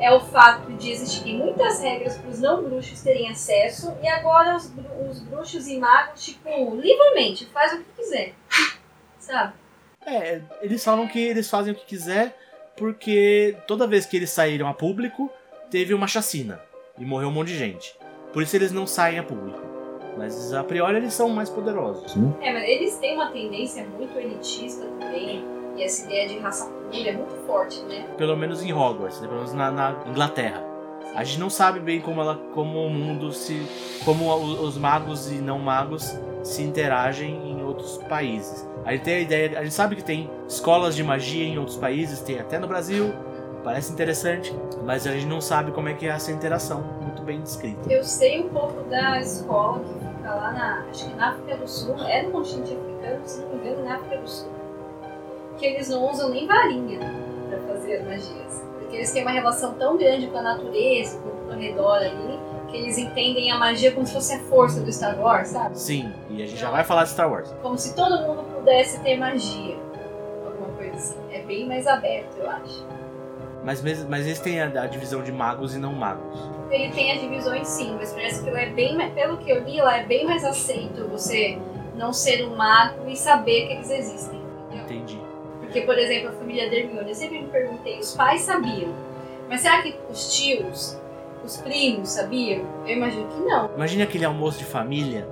é 0.00 0.10
o 0.12 0.20
fato 0.20 0.72
de 0.72 0.90
existirem 0.90 1.38
muitas 1.38 1.80
regras 1.80 2.16
para 2.16 2.30
os 2.30 2.40
não 2.40 2.62
bruxos 2.62 3.00
terem 3.02 3.30
acesso 3.30 3.94
e 4.02 4.08
agora 4.08 4.56
os, 4.56 4.72
os 5.08 5.20
bruxos 5.20 5.68
e 5.68 5.78
magos, 5.78 6.24
tipo, 6.24 6.48
livremente, 6.74 7.46
faz 7.46 7.74
o 7.74 7.78
que 7.78 7.84
quiser. 7.96 8.34
Sabe? 9.18 9.52
É, 10.04 10.40
eles 10.60 10.82
falam 10.82 11.06
que 11.06 11.20
eles 11.20 11.48
fazem 11.48 11.72
o 11.72 11.76
que 11.76 11.86
quiser 11.86 12.36
porque 12.76 13.56
toda 13.68 13.86
vez 13.86 14.06
que 14.06 14.16
eles 14.16 14.30
saíram 14.30 14.66
a 14.66 14.74
público, 14.74 15.30
teve 15.70 15.94
uma 15.94 16.08
chacina 16.08 16.60
e 16.98 17.04
morreu 17.04 17.28
um 17.28 17.32
monte 17.32 17.48
de 17.48 17.58
gente. 17.58 17.94
Por 18.32 18.42
isso 18.42 18.56
eles 18.56 18.72
não 18.72 18.86
saem 18.86 19.18
a 19.18 19.22
público. 19.22 19.71
Mas 20.16 20.52
a 20.52 20.62
priori 20.62 20.96
eles 20.96 21.14
são 21.14 21.28
mais 21.28 21.48
poderosos. 21.48 22.14
É, 22.40 22.52
mas 22.52 22.68
eles 22.68 22.96
têm 22.98 23.14
uma 23.14 23.30
tendência 23.30 23.86
muito 23.96 24.18
elitista 24.18 24.86
também. 25.00 25.44
E 25.76 25.82
essa 25.82 26.04
ideia 26.04 26.28
de 26.28 26.38
raça 26.38 26.66
pura 26.66 27.08
é 27.08 27.12
muito 27.12 27.34
forte, 27.46 27.82
né? 27.84 28.06
Pelo 28.18 28.36
menos 28.36 28.62
em 28.62 28.72
Hogwarts, 28.72 29.20
né? 29.20 29.26
pelo 29.26 29.40
menos 29.40 29.54
na, 29.54 29.70
na 29.70 29.96
Inglaterra. 30.06 30.62
A 31.14 31.24
gente 31.24 31.40
não 31.40 31.50
sabe 31.50 31.80
bem 31.80 32.00
como 32.00 32.20
ela, 32.20 32.36
como 32.54 32.86
o 32.86 32.90
mundo 32.90 33.32
se, 33.32 33.66
como 34.04 34.32
os 34.34 34.78
magos 34.78 35.30
e 35.30 35.36
não 35.36 35.58
magos 35.58 36.16
se 36.42 36.62
interagem 36.62 37.50
em 37.50 37.62
outros 37.62 37.98
países. 38.08 38.66
A 38.84 38.92
gente 38.92 39.04
tem 39.04 39.14
a 39.14 39.20
ideia, 39.20 39.58
a 39.58 39.62
gente 39.62 39.74
sabe 39.74 39.96
que 39.96 40.04
tem 40.04 40.30
escolas 40.48 40.96
de 40.96 41.04
magia 41.04 41.44
em 41.44 41.58
outros 41.58 41.76
países, 41.76 42.20
tem 42.20 42.38
até 42.38 42.58
no 42.58 42.66
Brasil, 42.66 43.12
parece 43.62 43.92
interessante, 43.92 44.54
mas 44.84 45.06
a 45.06 45.12
gente 45.12 45.26
não 45.26 45.40
sabe 45.40 45.70
como 45.70 45.88
é 45.88 45.94
que 45.94 46.06
é 46.06 46.10
essa 46.10 46.32
interação, 46.32 46.82
muito 47.00 47.22
bem 47.22 47.40
descrita. 47.40 47.92
Eu 47.92 48.02
sei 48.02 48.42
um 48.42 48.48
pouco 48.48 48.82
da 48.88 49.20
escola 49.20 49.80
que 49.80 50.01
fica 50.22 50.34
lá 50.34 50.52
na. 50.52 50.84
Acho 50.88 51.08
que 51.08 51.14
na 51.14 51.30
África 51.30 51.56
do 51.56 51.68
Sul. 51.68 51.96
É 52.04 52.22
no 52.22 52.30
continente 52.30 52.74
africano, 52.74 53.20
se 53.24 53.40
não 53.40 53.48
me 53.48 53.56
engano, 53.56 53.84
na 53.84 53.96
África 53.96 54.18
do 54.18 54.28
Sul. 54.28 54.48
que 55.58 55.66
eles 55.66 55.88
não 55.88 56.10
usam 56.10 56.30
nem 56.30 56.46
varinha 56.46 57.00
pra 57.48 57.58
fazer 57.74 57.96
as 57.96 58.04
magias. 58.04 58.64
Porque 58.78 58.96
eles 58.96 59.12
têm 59.12 59.22
uma 59.22 59.32
relação 59.32 59.74
tão 59.74 59.96
grande 59.96 60.28
com 60.28 60.38
a 60.38 60.42
natureza, 60.42 61.18
com 61.18 61.52
ao 61.52 61.58
redor 61.58 61.96
ali, 61.96 62.40
que 62.68 62.78
eles 62.78 62.96
entendem 62.96 63.50
a 63.52 63.58
magia 63.58 63.92
como 63.92 64.06
se 64.06 64.14
fosse 64.14 64.34
a 64.34 64.40
força 64.44 64.80
do 64.80 64.90
Star 64.90 65.20
Wars, 65.20 65.48
sabe? 65.48 65.78
Sim, 65.78 66.12
e 66.30 66.42
a 66.42 66.46
gente 66.46 66.58
já 66.58 66.70
vai 66.70 66.82
falar 66.82 67.04
de 67.04 67.10
Star 67.10 67.30
Wars. 67.30 67.54
Como 67.60 67.76
se 67.76 67.94
todo 67.94 68.22
mundo 68.22 68.42
pudesse 68.54 68.98
ter 69.00 69.18
magia. 69.18 69.76
Alguma 70.46 70.68
coisa 70.76 70.94
assim. 70.94 71.18
É 71.30 71.42
bem 71.42 71.66
mais 71.66 71.86
aberto, 71.86 72.38
eu 72.38 72.50
acho. 72.50 72.86
Mas, 73.62 73.82
mas 74.08 74.26
eles 74.26 74.40
têm 74.40 74.60
a, 74.60 74.64
a 74.64 74.86
divisão 74.86 75.22
de 75.22 75.30
magos 75.30 75.74
e 75.74 75.78
não 75.78 75.92
magos. 75.92 76.40
Ele 76.72 76.90
tem 76.90 77.12
as 77.12 77.20
divisões 77.20 77.68
sim, 77.68 77.94
mas 77.98 78.12
parece 78.12 78.42
que 78.42 78.48
ela 78.48 78.60
é 78.60 78.70
bem 78.70 78.96
mais, 78.96 79.12
pelo 79.12 79.36
que 79.36 79.50
eu 79.50 79.62
li, 79.62 79.78
ela 79.78 79.98
é 79.98 80.04
bem 80.04 80.24
mais 80.24 80.42
aceito 80.42 81.06
você 81.08 81.58
não 81.96 82.12
ser 82.12 82.46
um 82.46 82.56
mago 82.56 83.08
e 83.08 83.14
saber 83.14 83.66
que 83.66 83.74
eles 83.74 83.90
existem. 83.90 84.40
Entendeu? 84.68 84.84
Entendi. 84.84 85.20
Porque, 85.60 85.82
por 85.82 85.98
exemplo, 85.98 86.30
a 86.30 86.32
família 86.32 86.70
da 86.70 86.76
Hermione, 86.76 87.10
eu 87.10 87.14
sempre 87.14 87.40
me 87.40 87.48
perguntei, 87.48 87.98
os 87.98 88.14
pais 88.14 88.40
sabiam, 88.40 88.92
mas 89.48 89.60
será 89.60 89.82
que 89.82 89.94
os 90.10 90.34
tios, 90.34 90.98
os 91.44 91.58
primos 91.58 92.08
sabiam? 92.08 92.64
Eu 92.86 92.96
imagino 92.96 93.26
que 93.28 93.40
não. 93.40 93.70
Imagine 93.74 94.02
aquele 94.02 94.24
almoço 94.24 94.58
de 94.58 94.64
família. 94.64 95.28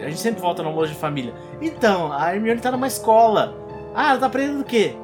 A 0.00 0.08
gente 0.08 0.18
sempre 0.18 0.40
volta 0.40 0.62
no 0.62 0.70
almoço 0.70 0.92
de 0.92 0.98
família. 0.98 1.34
Então, 1.60 2.10
a 2.12 2.34
Hermione 2.34 2.60
tá 2.60 2.70
numa 2.70 2.86
escola. 2.86 3.54
Ah, 3.94 4.10
ela 4.10 4.18
tá 4.18 4.26
aprendendo 4.26 4.60
o 4.60 4.64
quê? 4.64 4.96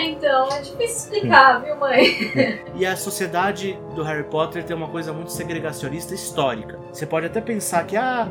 Hum, 0.00 0.02
é. 0.02 0.06
É, 0.06 0.10
então, 0.10 0.48
é 0.52 0.60
difícil 0.60 0.96
explicar, 1.12 1.62
viu, 1.62 1.76
mãe? 1.76 2.60
E 2.74 2.86
a 2.86 2.96
sociedade 2.96 3.78
do 3.94 4.02
Harry 4.02 4.24
Potter 4.24 4.64
tem 4.64 4.74
uma 4.74 4.88
coisa 4.88 5.12
muito 5.12 5.30
segregacionista 5.32 6.14
histórica. 6.14 6.78
Você 6.92 7.04
pode 7.06 7.26
até 7.26 7.40
pensar 7.40 7.84
que, 7.84 7.96
ah, 7.96 8.26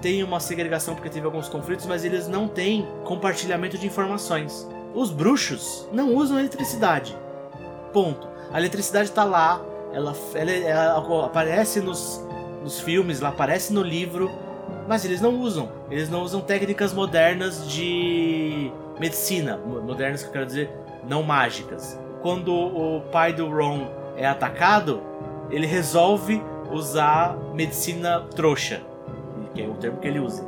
tem 0.00 0.22
uma 0.22 0.40
segregação 0.40 0.94
porque 0.94 1.10
teve 1.10 1.26
alguns 1.26 1.48
conflitos, 1.48 1.84
mas 1.86 2.04
eles 2.04 2.26
não 2.26 2.48
têm 2.48 2.88
compartilhamento 3.04 3.76
de 3.76 3.86
informações. 3.86 4.66
Os 4.94 5.10
bruxos 5.10 5.86
não 5.92 6.14
usam 6.14 6.38
eletricidade. 6.38 7.14
Ponto. 7.92 8.26
A 8.52 8.58
eletricidade 8.58 9.10
tá 9.12 9.22
lá, 9.24 9.60
ela, 9.92 10.14
ela, 10.34 10.50
ela 10.50 11.26
aparece 11.26 11.80
nos, 11.80 12.24
nos 12.62 12.80
filmes, 12.80 13.20
ela 13.20 13.28
aparece 13.28 13.72
no 13.72 13.82
livro, 13.82 14.30
mas 14.88 15.04
eles 15.04 15.20
não 15.20 15.38
usam. 15.38 15.68
Eles 15.90 16.08
não 16.08 16.22
usam 16.22 16.40
técnicas 16.40 16.92
modernas 16.94 17.68
de 17.70 18.72
medicina. 18.98 19.56
Mo- 19.58 19.82
Modernas 19.82 20.22
que 20.22 20.28
eu 20.28 20.32
quero 20.32 20.46
dizer, 20.46 20.70
não 21.08 21.22
mágicas. 21.22 21.98
Quando 22.22 22.54
o 22.54 23.00
pai 23.12 23.32
do 23.32 23.48
Ron 23.48 23.88
é 24.16 24.26
atacado, 24.26 25.02
ele 25.50 25.66
resolve 25.66 26.42
usar 26.70 27.36
medicina 27.54 28.26
trouxa, 28.34 28.80
que 29.54 29.62
é 29.62 29.66
o 29.66 29.74
termo 29.74 29.98
que 29.98 30.06
ele 30.06 30.20
usa. 30.20 30.46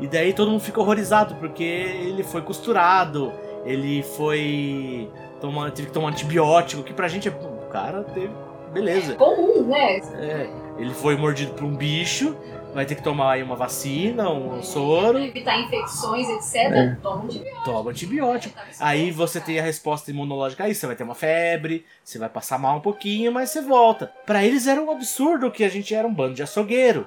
E 0.00 0.06
daí 0.06 0.32
todo 0.32 0.50
mundo 0.50 0.60
fica 0.60 0.80
horrorizado 0.80 1.34
porque 1.36 1.62
ele 1.62 2.22
foi 2.22 2.42
costurado, 2.42 3.32
ele 3.64 4.02
foi 4.02 5.08
tomar, 5.40 5.70
teve 5.70 5.88
que 5.88 5.94
tomar 5.94 6.08
antibiótico, 6.08 6.82
que 6.82 6.92
pra 6.92 7.08
gente 7.08 7.28
é, 7.28 7.30
o 7.30 7.68
cara 7.70 8.02
teve, 8.02 8.30
beleza. 8.72 9.14
Comum, 9.14 9.64
né? 9.64 9.98
É, 10.14 10.50
ele 10.78 10.92
foi 10.94 11.16
mordido 11.16 11.52
por 11.52 11.64
um 11.64 11.74
bicho, 11.76 12.36
vai 12.74 12.86
ter 12.86 12.94
que 12.94 13.02
tomar 13.02 13.32
aí 13.32 13.42
uma 13.42 13.56
vacina, 13.56 14.30
um 14.30 14.62
soro, 14.62 15.18
Pra 15.18 15.26
evitar 15.26 15.60
infecções, 15.60 16.28
etc. 16.28 16.54
É. 16.72 16.96
Toma 17.02 17.24
antibiótico. 17.24 17.64
toma 17.64 17.90
antibiótico. 17.90 18.58
Aí 18.80 19.10
você 19.10 19.40
tem 19.40 19.58
a 19.58 19.62
resposta 19.62 20.10
imunológica 20.10 20.64
aí, 20.64 20.74
você 20.74 20.86
vai 20.86 20.96
ter 20.96 21.04
uma 21.04 21.14
febre, 21.14 21.84
você 22.02 22.18
vai 22.18 22.28
passar 22.28 22.58
mal 22.58 22.76
um 22.76 22.80
pouquinho, 22.80 23.32
mas 23.32 23.50
você 23.50 23.60
volta. 23.60 24.12
Pra 24.26 24.44
eles 24.44 24.66
era 24.66 24.80
um 24.80 24.90
absurdo 24.90 25.50
que 25.50 25.64
a 25.64 25.68
gente 25.68 25.94
era 25.94 26.06
um 26.06 26.14
bando 26.14 26.34
de 26.34 26.42
açougueiro. 26.42 27.06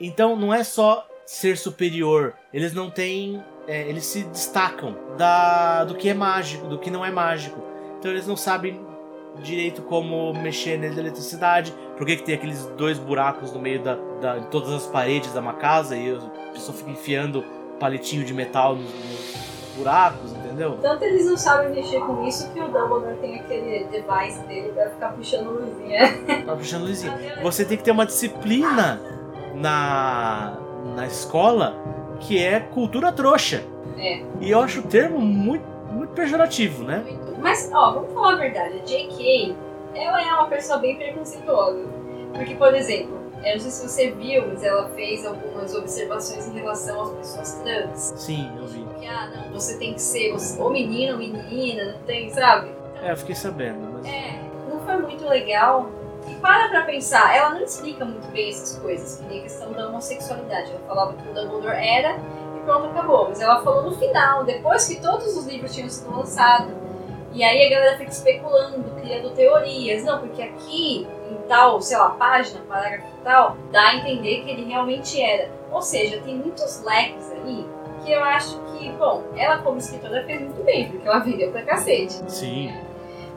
Então 0.00 0.36
não 0.36 0.52
é 0.52 0.62
só 0.62 1.06
ser 1.24 1.56
superior, 1.56 2.34
eles 2.52 2.72
não 2.72 2.88
têm, 2.90 3.42
é, 3.66 3.82
eles 3.88 4.04
se 4.06 4.22
destacam 4.24 4.96
da 5.16 5.84
do 5.84 5.94
que 5.96 6.08
é 6.08 6.14
mágico, 6.14 6.68
do 6.68 6.78
que 6.78 6.90
não 6.90 7.04
é 7.04 7.10
mágico. 7.10 7.60
Então 7.98 8.10
eles 8.10 8.26
não 8.26 8.36
sabem 8.36 8.80
direito 9.42 9.82
como 9.82 10.32
mexer 10.34 10.78
na 10.78 10.86
eletricidade, 10.86 11.72
por 11.96 12.06
que, 12.06 12.16
que 12.16 12.22
tem 12.22 12.34
aqueles 12.34 12.64
dois 12.76 12.98
buracos 12.98 13.52
no 13.52 13.60
meio 13.60 13.82
da, 13.82 13.96
da 14.20 14.38
de 14.38 14.46
todas 14.48 14.70
as 14.72 14.86
paredes 14.86 15.32
da 15.32 15.40
uma 15.40 15.54
casa 15.54 15.96
e 15.96 16.14
a 16.14 16.52
pessoa 16.52 16.76
fica 16.76 16.90
enfiando 16.90 17.44
palitinho 17.78 18.24
de 18.24 18.34
metal 18.34 18.74
nos, 18.74 18.92
nos 18.92 19.46
buracos, 19.76 20.32
entendeu? 20.32 20.78
Tanto 20.80 21.04
eles 21.04 21.26
não 21.26 21.36
sabem 21.36 21.70
mexer 21.70 22.00
com 22.00 22.26
isso 22.26 22.50
que 22.52 22.60
o 22.60 22.66
Dumbledore 22.66 23.16
tem 23.20 23.38
aquele 23.38 23.84
device 23.84 24.40
dele 24.46 24.72
pra 24.72 24.90
ficar 24.90 25.08
puxando 25.10 25.50
luzinha. 25.50 26.16
Tá 26.46 26.56
puxando 26.56 26.82
luzinha. 26.82 27.38
Você 27.42 27.64
tem 27.64 27.76
que 27.76 27.84
ter 27.84 27.90
uma 27.90 28.06
disciplina 28.06 29.00
na, 29.54 30.56
na 30.94 31.06
escola 31.06 31.74
que 32.20 32.42
é 32.42 32.60
cultura 32.60 33.12
trouxa. 33.12 33.62
É. 33.98 34.22
E 34.40 34.50
eu 34.50 34.60
acho 34.60 34.80
o 34.80 34.82
termo 34.82 35.18
muito, 35.20 35.64
muito 35.90 36.12
pejorativo, 36.12 36.84
né? 36.84 37.04
Mas, 37.38 37.70
ó, 37.72 37.92
vamos 37.92 38.12
falar 38.12 38.32
a 38.32 38.36
verdade. 38.36 38.78
A 38.78 38.84
J.K., 38.84 39.56
ela 39.94 40.22
é 40.22 40.34
uma 40.34 40.48
pessoa 40.48 40.78
bem 40.78 40.96
preconceituosa. 40.96 41.84
Porque, 42.34 42.54
por 42.54 42.74
exemplo, 42.74 43.16
eu 43.44 43.54
não 43.54 43.60
sei 43.60 43.70
se 43.70 43.88
você 43.88 44.10
viu, 44.10 44.46
mas 44.48 44.62
ela 44.62 44.88
fez 44.90 45.24
algumas 45.24 45.74
observações 45.74 46.48
em 46.48 46.52
relação 46.54 47.00
às 47.02 47.10
pessoas 47.10 47.52
trans. 47.62 48.14
Sim, 48.16 48.50
eu 48.58 48.66
vi. 48.66 48.84
Que, 48.98 49.06
ah, 49.06 49.30
não, 49.34 49.52
você 49.52 49.78
tem 49.78 49.94
que 49.94 50.02
ser 50.02 50.34
ou 50.58 50.70
menino 50.70 51.12
ou 51.12 51.18
menina, 51.18 51.92
não 51.92 51.98
tem, 52.00 52.30
sabe? 52.30 52.70
É, 53.02 53.12
eu 53.12 53.16
fiquei 53.16 53.34
sabendo, 53.34 53.88
mas. 53.92 54.06
É, 54.06 54.40
não 54.68 54.80
foi 54.80 54.96
muito 54.96 55.26
legal. 55.28 55.88
E 56.28 56.34
para 56.36 56.68
pra 56.68 56.82
pensar, 56.82 57.36
ela 57.36 57.50
não 57.50 57.62
explica 57.62 58.04
muito 58.04 58.26
bem 58.32 58.50
essas 58.50 58.78
coisas, 58.78 59.18
que 59.18 59.24
nem 59.26 59.40
a 59.40 59.42
questão 59.42 59.72
da 59.72 59.88
homossexualidade. 59.88 60.72
Ela 60.72 60.80
falava 60.88 61.12
que 61.12 61.28
o 61.28 61.32
Dumbledore 61.32 61.76
era 61.76 62.16
e 62.56 62.60
pronto, 62.64 62.86
acabou. 62.86 63.28
Mas 63.28 63.40
ela 63.40 63.62
falou 63.62 63.84
no 63.84 63.96
final, 63.96 64.44
depois 64.44 64.88
que 64.88 65.00
todos 65.00 65.36
os 65.36 65.46
livros 65.46 65.72
tinham 65.72 65.88
sido 65.88 66.10
lançados. 66.10 66.74
E 67.36 67.44
aí 67.44 67.66
a 67.66 67.68
galera 67.68 67.98
fica 67.98 68.10
especulando, 68.10 68.82
criando 68.98 69.30
teorias. 69.34 70.02
Não, 70.04 70.20
porque 70.20 70.40
aqui, 70.40 71.06
em 71.30 71.36
tal, 71.46 71.82
sei 71.82 71.98
lá, 71.98 72.08
página, 72.12 72.62
parágrafo 72.62 73.06
tal, 73.22 73.58
dá 73.70 73.90
a 73.90 73.96
entender 73.96 74.42
que 74.42 74.50
ele 74.50 74.64
realmente 74.64 75.20
era. 75.20 75.50
Ou 75.70 75.82
seja, 75.82 76.18
tem 76.22 76.34
muitos 76.34 76.82
leques 76.82 77.30
aí 77.32 77.66
que 78.02 78.10
eu 78.10 78.24
acho 78.24 78.58
que, 78.72 78.88
bom, 78.92 79.22
ela 79.36 79.58
como 79.58 79.76
escritora 79.76 80.24
fez 80.24 80.40
muito 80.40 80.64
bem, 80.64 80.88
porque 80.90 81.06
ela 81.06 81.18
vendeu 81.18 81.52
pra 81.52 81.60
cacete. 81.60 82.14
Sim. 82.26 82.72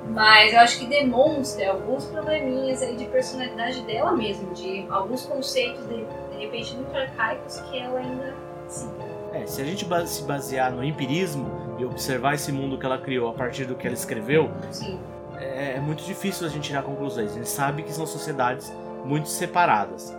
Mas 0.08 0.54
eu 0.54 0.60
acho 0.62 0.80
que 0.80 0.86
demonstra 0.86 1.70
alguns 1.70 2.06
probleminhas 2.06 2.82
aí 2.82 2.96
de 2.96 3.04
personalidade 3.04 3.82
dela 3.82 4.14
mesmo, 4.14 4.54
de 4.54 4.86
alguns 4.90 5.26
conceitos 5.26 5.86
de, 5.90 6.06
de 6.06 6.46
repente 6.46 6.74
muito 6.74 6.96
arcaicos 6.96 7.60
que 7.62 7.78
ela 7.78 8.00
ainda 8.00 8.34
sim. 8.66 8.90
É, 9.34 9.46
se 9.46 9.62
a 9.62 9.66
gente 9.66 9.86
se 10.08 10.24
basear 10.24 10.72
no 10.72 10.84
empirismo 10.84 11.69
e 11.80 11.86
observar 11.86 12.36
esse 12.36 12.52
mundo 12.52 12.78
que 12.78 12.86
ela 12.86 12.98
criou 12.98 13.30
a 13.30 13.34
partir 13.34 13.66
do 13.66 13.76
que 13.76 13.88
ela 13.88 13.96
escreveu, 13.96 14.50
sim. 14.72 15.00
é, 15.40 15.76
é 15.78 15.80
muito 15.80 16.04
difícil 16.04 16.46
a 16.46 16.50
gente 16.50 16.68
tirar 16.68 16.84
conclusões. 16.84 17.32
A 17.32 17.36
gente 17.36 17.50
sabe 17.50 17.84
que 17.84 17.92
são 17.94 18.06
sociedades 18.06 18.72
muito 19.06 19.30
separadas. 19.30 20.16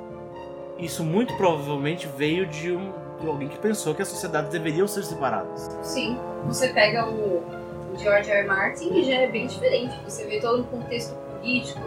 Isso 0.79 1.05
muito 1.05 1.37
provavelmente 1.37 2.09
veio 2.17 2.47
de, 2.47 2.73
um, 2.73 2.91
de 3.21 3.27
alguém 3.29 3.49
que 3.49 3.59
pensou 3.59 3.95
que 3.95 4.01
as 4.01 4.09
sociedades 4.09 4.51
deveriam 4.51 4.89
ser 4.89 5.05
separadas. 5.05 5.71
Sim. 5.83 6.19
Você 6.47 6.69
pega 6.69 7.05
o, 7.07 7.43
o 7.93 7.99
George 7.99 8.31
R. 8.31 8.39
R. 8.41 8.49
Martin 8.49 8.95
e 8.95 9.05
já 9.05 9.17
é 9.17 9.27
bem 9.29 9.47
diferente. 9.47 9.95
Você 10.05 10.25
vê 10.25 10.41
todo 10.41 10.61
um 10.63 10.65
contexto 10.65 11.15
político 11.39 11.81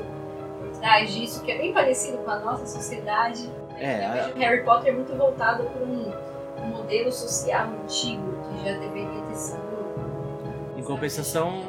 por 0.59 0.79
trás 0.79 1.11
disso, 1.11 1.41
que 1.43 1.51
é 1.51 1.57
bem 1.57 1.73
parecido 1.73 2.17
com 2.19 2.29
a 2.29 2.37
nossa 2.39 2.67
sociedade. 2.67 3.49
É, 3.79 4.05
eu 4.05 4.25
a- 4.25 4.37
Harry 4.37 4.63
Potter 4.63 4.93
muito 4.93 5.17
voltado 5.17 5.63
um, 5.63 6.11
um 6.63 6.67
modelo 6.67 7.11
social 7.11 7.67
antigo 7.83 8.21
que 8.51 8.63
já 8.69 8.77
deveria 8.77 9.21
ter 9.27 9.35
sido. 9.35 9.62
Em 10.83 10.85
compensação, 10.85 11.61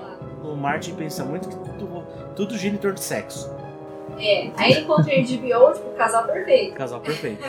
o 0.43 0.57
Martin 0.57 0.97
pensa 0.97 1.25
muito 1.25 1.49
que 1.49 1.55
tudo, 1.79 2.05
tudo 2.35 2.59
gira 2.59 2.75
em 2.75 2.79
torno 2.79 2.97
de 2.97 3.05
sexo. 3.05 3.49
É. 4.19 4.51
Aí 4.57 4.73
ele 4.73 4.81
encontra 4.81 5.15
em 5.15 5.23
HBO, 5.23 5.73
tipo, 5.73 5.91
casal 5.97 6.25
perfeito. 6.27 6.75
Casal 6.75 7.01
perfeito. 7.01 7.45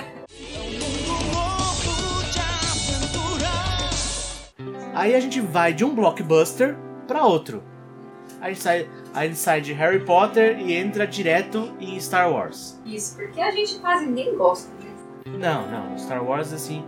Aí 4.94 5.16
a 5.16 5.20
gente 5.20 5.42
vai 5.42 5.74
de 5.74 5.84
um 5.84 5.96
blockbuster 5.96 6.78
pra 7.08 7.26
outro. 7.26 7.64
A 8.40 8.50
gente 8.50 8.62
sai, 8.62 8.88
a 9.12 9.26
gente 9.26 9.40
sai 9.40 9.60
de 9.60 9.74
Harry 9.74 10.06
Potter 10.06 10.60
e 10.60 10.76
entra 10.76 11.08
direto 11.08 11.74
em 11.80 12.00
Star 12.00 12.32
Wars. 12.32 12.80
Isso, 12.86 13.16
porque 13.16 13.42
a 13.42 13.50
gente 13.50 13.80
quase 13.80 14.06
nem 14.06 14.38
gosta. 14.38 14.72
Não, 15.26 15.68
não, 15.68 15.98
Star 15.98 16.24
Wars 16.24 16.54
assim 16.54 16.86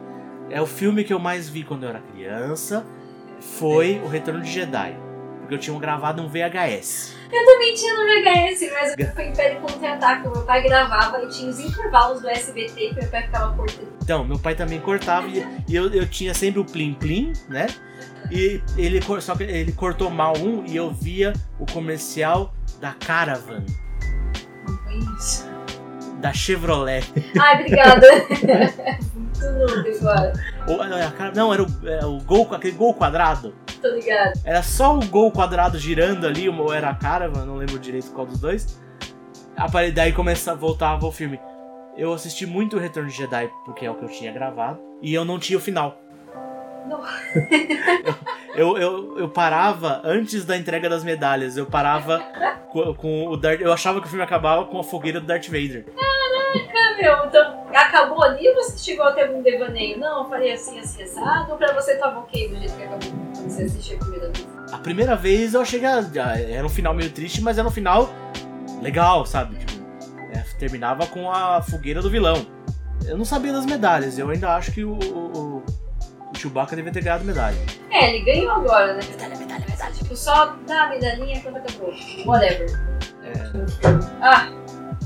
é 0.50 0.62
o 0.62 0.68
filme 0.68 1.04
que 1.04 1.14
eu 1.14 1.20
mais 1.20 1.50
vi 1.50 1.64
quando 1.64 1.84
eu 1.84 1.90
era 1.90 2.00
criança. 2.00 2.86
Foi 3.40 4.02
o 4.04 4.08
Retorno 4.08 4.42
de 4.42 4.52
Jedi, 4.52 4.96
porque 5.40 5.56
eu 5.56 5.60
tinha 5.60 5.78
gravado 5.80 6.22
um 6.22 6.28
VHS. 6.28 7.16
Eu 7.32 7.46
também 7.46 7.74
tinha 7.74 7.94
no 7.94 8.04
VHS, 8.06 8.72
mas 8.74 9.14
foi 9.14 9.28
Império 9.28 9.60
Contra-Ataque. 9.62 10.30
Meu 10.30 10.42
pai 10.44 10.64
gravava 10.64 11.22
e 11.24 11.28
tinha 11.28 11.50
os 11.50 11.60
intervalos 11.60 12.22
do 12.22 12.30
SBT 12.30 12.90
que 12.90 12.96
meu 12.96 13.10
pai 13.10 13.24
ficava 13.24 13.54
cortando. 13.56 13.88
Então, 14.02 14.24
meu 14.24 14.40
pai 14.40 14.56
também 14.56 14.80
cortava 14.80 15.28
e, 15.28 15.46
e 15.68 15.76
eu, 15.76 15.92
eu 15.94 16.08
tinha 16.08 16.34
sempre 16.34 16.60
o 16.62 16.66
plim 16.66 16.94
plim, 16.94 17.34
né? 17.50 17.68
E 18.32 18.62
ele 18.78 19.02
só 19.22 19.36
que 19.36 19.44
ele 19.44 19.72
cortou 19.74 20.10
mal 20.10 20.38
um 20.38 20.66
e 20.66 20.76
eu 20.76 20.90
via 20.92 21.34
o 21.60 21.66
comercial 21.66 22.54
da 22.80 22.94
Caravan, 22.94 23.64
Não 24.68 24.78
foi 24.78 24.98
isso. 25.18 25.46
da 26.20 26.32
Chevrolet. 26.34 27.04
Ai, 27.40 27.56
obrigada. 27.62 28.08
Ou, 30.68 30.84
é, 30.84 31.06
a 31.06 31.12
cara- 31.12 31.32
não, 31.36 31.54
era 31.54 31.64
o, 31.64 31.68
é, 31.88 32.06
o 32.06 32.20
gol, 32.22 32.48
aquele 32.52 32.76
gol 32.76 32.94
quadrado. 32.94 33.56
Tô 33.82 33.90
ligado. 33.90 34.34
Era 34.44 34.64
só 34.64 34.98
o 34.98 35.06
gol 35.06 35.32
quadrado 35.32 35.78
girando 35.78 36.26
ali, 36.26 36.50
ou 36.50 36.74
era 36.74 36.90
a 36.90 36.96
cara, 36.96 37.28
não 37.30 37.56
lembro 37.58 37.78
direito 37.80 38.12
qual 38.12 38.26
dos 38.26 38.40
dois. 38.40 38.80
Apare- 39.56 39.92
Daí 39.92 40.12
começa, 40.14 40.56
voltava 40.56 41.06
o 41.06 41.12
filme. 41.12 41.40
Eu 41.96 42.14
assisti 42.14 42.46
muito 42.46 42.76
o 42.78 42.80
Retorno 42.80 43.10
de 43.10 43.16
Jedi, 43.16 43.50
porque 43.66 43.86
é 43.86 43.92
o 43.92 43.96
que 43.96 44.04
eu 44.06 44.10
tinha 44.10 44.32
gravado, 44.32 44.80
e 45.02 45.14
eu 45.14 45.26
não 45.26 45.40
tinha 45.40 45.58
o 45.58 45.62
final. 45.62 46.00
Não. 46.88 47.02
eu, 48.56 48.78
eu, 48.78 49.18
eu 49.20 49.30
parava 49.30 50.02
antes 50.04 50.46
da 50.46 50.56
entrega 50.58 50.90
das 50.90 51.04
medalhas, 51.04 51.58
eu 51.58 51.66
parava 51.66 52.20
com, 52.72 52.94
com 52.96 53.28
o 53.28 53.36
Darth. 53.38 53.62
Eu 53.62 53.74
achava 53.74 54.00
que 54.00 54.08
o 54.08 54.10
filme 54.10 54.24
acabava 54.24 54.66
com 54.66 54.80
a 54.80 54.84
fogueira 54.84 55.20
do 55.20 55.26
Darth 55.28 55.46
Vader. 55.48 55.86
Ah, 56.76 56.98
meu, 57.02 57.26
então 57.26 57.68
acabou 57.74 58.24
ali 58.24 58.48
ou 58.50 58.56
você 58.56 58.78
chegou 58.78 59.06
a 59.06 59.12
ter 59.12 59.24
algum 59.28 59.42
devaneio? 59.42 60.00
Não, 60.00 60.24
eu 60.24 60.30
falei 60.30 60.52
assim, 60.54 60.80
assim, 60.80 61.04
assado, 61.04 61.52
ou 61.52 61.58
pra 61.58 61.74
você 61.74 61.96
tava 61.98 62.20
ok 62.20 62.50
do 62.50 62.58
jeito 62.58 62.76
que 62.76 62.84
acabou 62.84 63.10
quando 63.36 63.50
você 63.50 63.64
assistiu 63.64 63.98
a 63.98 64.00
primeira 64.00 64.26
vez? 64.30 64.48
A 64.72 64.78
primeira 64.80 65.16
vez 65.16 65.54
eu 65.54 65.62
achei 65.62 65.80
que 65.80 65.86
era, 65.86 66.06
era 66.40 66.66
um 66.66 66.70
final 66.70 66.94
meio 66.94 67.12
triste, 67.12 67.42
mas 67.42 67.58
era 67.58 67.68
um 67.68 67.72
final 67.72 68.10
legal, 68.82 69.26
sabe? 69.26 69.56
Tipo, 69.58 69.84
é, 70.34 70.44
terminava 70.60 71.06
com 71.08 71.32
a 71.32 71.62
fogueira 71.62 72.02
do 72.02 72.10
vilão. 72.10 72.46
Eu 73.06 73.18
não 73.18 73.26
sabia 73.26 73.54
das 73.54 73.66
medalhas, 73.66 74.18
eu 74.18 74.30
ainda 74.30 74.56
acho 74.56 74.72
que 74.72 74.84
o, 74.84 74.94
o, 74.94 75.64
o 75.64 76.36
Chewbacca 76.38 76.76
devia 76.76 76.92
ter 76.92 77.02
ganhado 77.04 77.24
medalha. 77.24 77.58
É, 77.92 78.10
ele 78.16 78.26
ganhou 78.26 78.52
agora, 78.52 78.94
né? 78.96 79.00
Medalha, 79.10 79.38
medalha, 79.38 79.66
medalha. 79.70 79.92
Tipo, 79.94 80.16
só 80.16 80.56
dá 80.68 80.84
a 80.84 80.90
medalhinha 80.90 81.42
quando 81.42 81.58
acabou. 81.58 81.94
Whatever. 82.26 82.68
É, 83.24 83.34
Ah, 84.22 84.50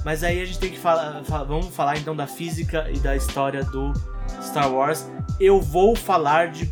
mas 0.06 0.24
aí 0.24 0.42
a 0.42 0.46
gente 0.46 0.60
tem 0.60 0.72
que 0.72 0.80
falar. 0.80 1.24
fa- 1.24 1.44
Vamos 1.44 1.68
falar 1.76 1.98
então 1.98 2.16
da 2.16 2.28
física 2.28 2.90
e 2.92 3.00
da 3.00 3.16
história 3.16 3.64
do 3.64 3.94
Star 4.42 4.72
Wars. 4.72 5.10
Eu 5.40 5.60
vou 5.62 5.96
falar 5.96 6.48
de, 6.50 6.72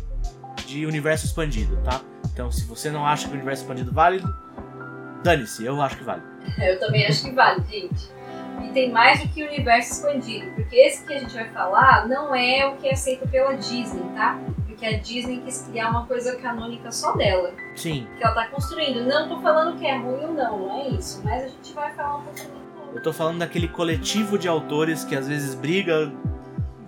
de 0.66 0.86
universo 0.86 1.26
expandido, 1.26 1.76
tá? 1.84 2.00
Então 2.32 2.50
se 2.50 2.64
você 2.66 2.90
não 2.90 3.04
acha 3.06 3.26
que 3.26 3.32
o 3.32 3.36
universo 3.36 3.62
expandido 3.62 3.92
vale, 3.92 4.22
dane-se, 5.22 5.64
eu 5.64 5.80
acho 5.80 5.96
que 5.98 6.04
vale. 6.04 6.22
eu 6.58 6.78
também 6.78 7.06
acho 7.06 7.22
que 7.24 7.30
vale, 7.32 7.62
gente. 7.70 8.08
E 8.62 8.68
tem 8.72 8.90
mais 8.90 9.20
do 9.20 9.28
que 9.28 9.42
o 9.42 9.46
universo 9.46 9.92
expandido, 9.92 10.50
porque 10.54 10.76
esse 10.76 11.04
que 11.06 11.14
a 11.14 11.18
gente 11.18 11.32
vai 11.32 11.48
falar 11.48 12.06
não 12.08 12.34
é 12.34 12.66
o 12.66 12.76
que 12.76 12.88
é 12.88 12.92
aceito 12.92 13.26
pela 13.28 13.54
Disney, 13.56 14.02
tá? 14.14 14.38
Porque 14.66 14.84
a 14.84 14.98
Disney 14.98 15.40
quis 15.40 15.62
criar 15.70 15.90
uma 15.90 16.06
coisa 16.06 16.36
canônica 16.36 16.90
só 16.92 17.16
dela, 17.16 17.52
Sim, 17.74 18.06
que 18.18 18.22
ela 18.24 18.34
tá 18.34 18.46
construindo. 18.48 19.04
Não 19.06 19.28
tô 19.28 19.40
falando 19.40 19.78
que 19.78 19.86
é 19.86 19.96
ruim 19.96 20.24
ou 20.24 20.34
não, 20.34 20.58
não 20.58 20.80
é 20.82 20.88
isso, 20.88 21.22
mas 21.24 21.44
a 21.44 21.48
gente 21.48 21.72
vai 21.72 21.92
falar 21.94 22.18
um 22.18 22.22
pouquinho 22.22 22.59
eu 22.94 23.02
tô 23.02 23.12
falando 23.12 23.38
daquele 23.38 23.68
coletivo 23.68 24.38
de 24.38 24.48
autores 24.48 25.04
que 25.04 25.14
às 25.14 25.28
vezes 25.28 25.54
briga, 25.54 26.12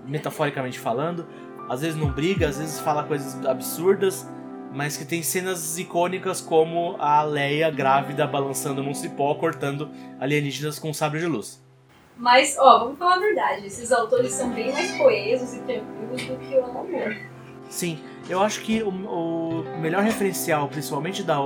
metaforicamente 0.06 0.78
falando, 0.78 1.26
às 1.68 1.80
vezes 1.80 1.96
não 1.96 2.10
briga, 2.10 2.48
às 2.48 2.58
vezes 2.58 2.80
fala 2.80 3.04
coisas 3.04 3.44
absurdas, 3.46 4.28
mas 4.72 4.96
que 4.96 5.04
tem 5.04 5.22
cenas 5.22 5.78
icônicas 5.78 6.40
como 6.40 6.96
a 6.98 7.22
Leia 7.22 7.70
grávida 7.70 8.26
balançando 8.26 8.82
num 8.82 8.94
cipó, 8.94 9.34
cortando 9.34 9.90
alienígenas 10.18 10.78
com 10.78 10.90
um 10.90 10.94
sabre 10.94 11.20
de 11.20 11.26
luz. 11.26 11.62
Mas, 12.16 12.56
ó, 12.58 12.80
vamos 12.80 12.98
falar 12.98 13.16
a 13.16 13.18
verdade, 13.18 13.66
esses 13.66 13.90
autores 13.90 14.32
são 14.32 14.50
bem 14.50 14.72
mais 14.72 14.92
coesos 14.96 15.54
e 15.54 15.60
tranquilos 15.60 16.22
do 16.22 16.36
que 16.36 16.54
o 16.56 16.64
Alan 16.64 16.84
Moore. 16.84 17.26
Sim, 17.68 17.98
eu 18.28 18.40
acho 18.40 18.60
que 18.60 18.82
o, 18.82 18.90
o 18.90 19.80
melhor 19.80 20.02
referencial, 20.02 20.68
principalmente 20.68 21.22
da, 21.22 21.38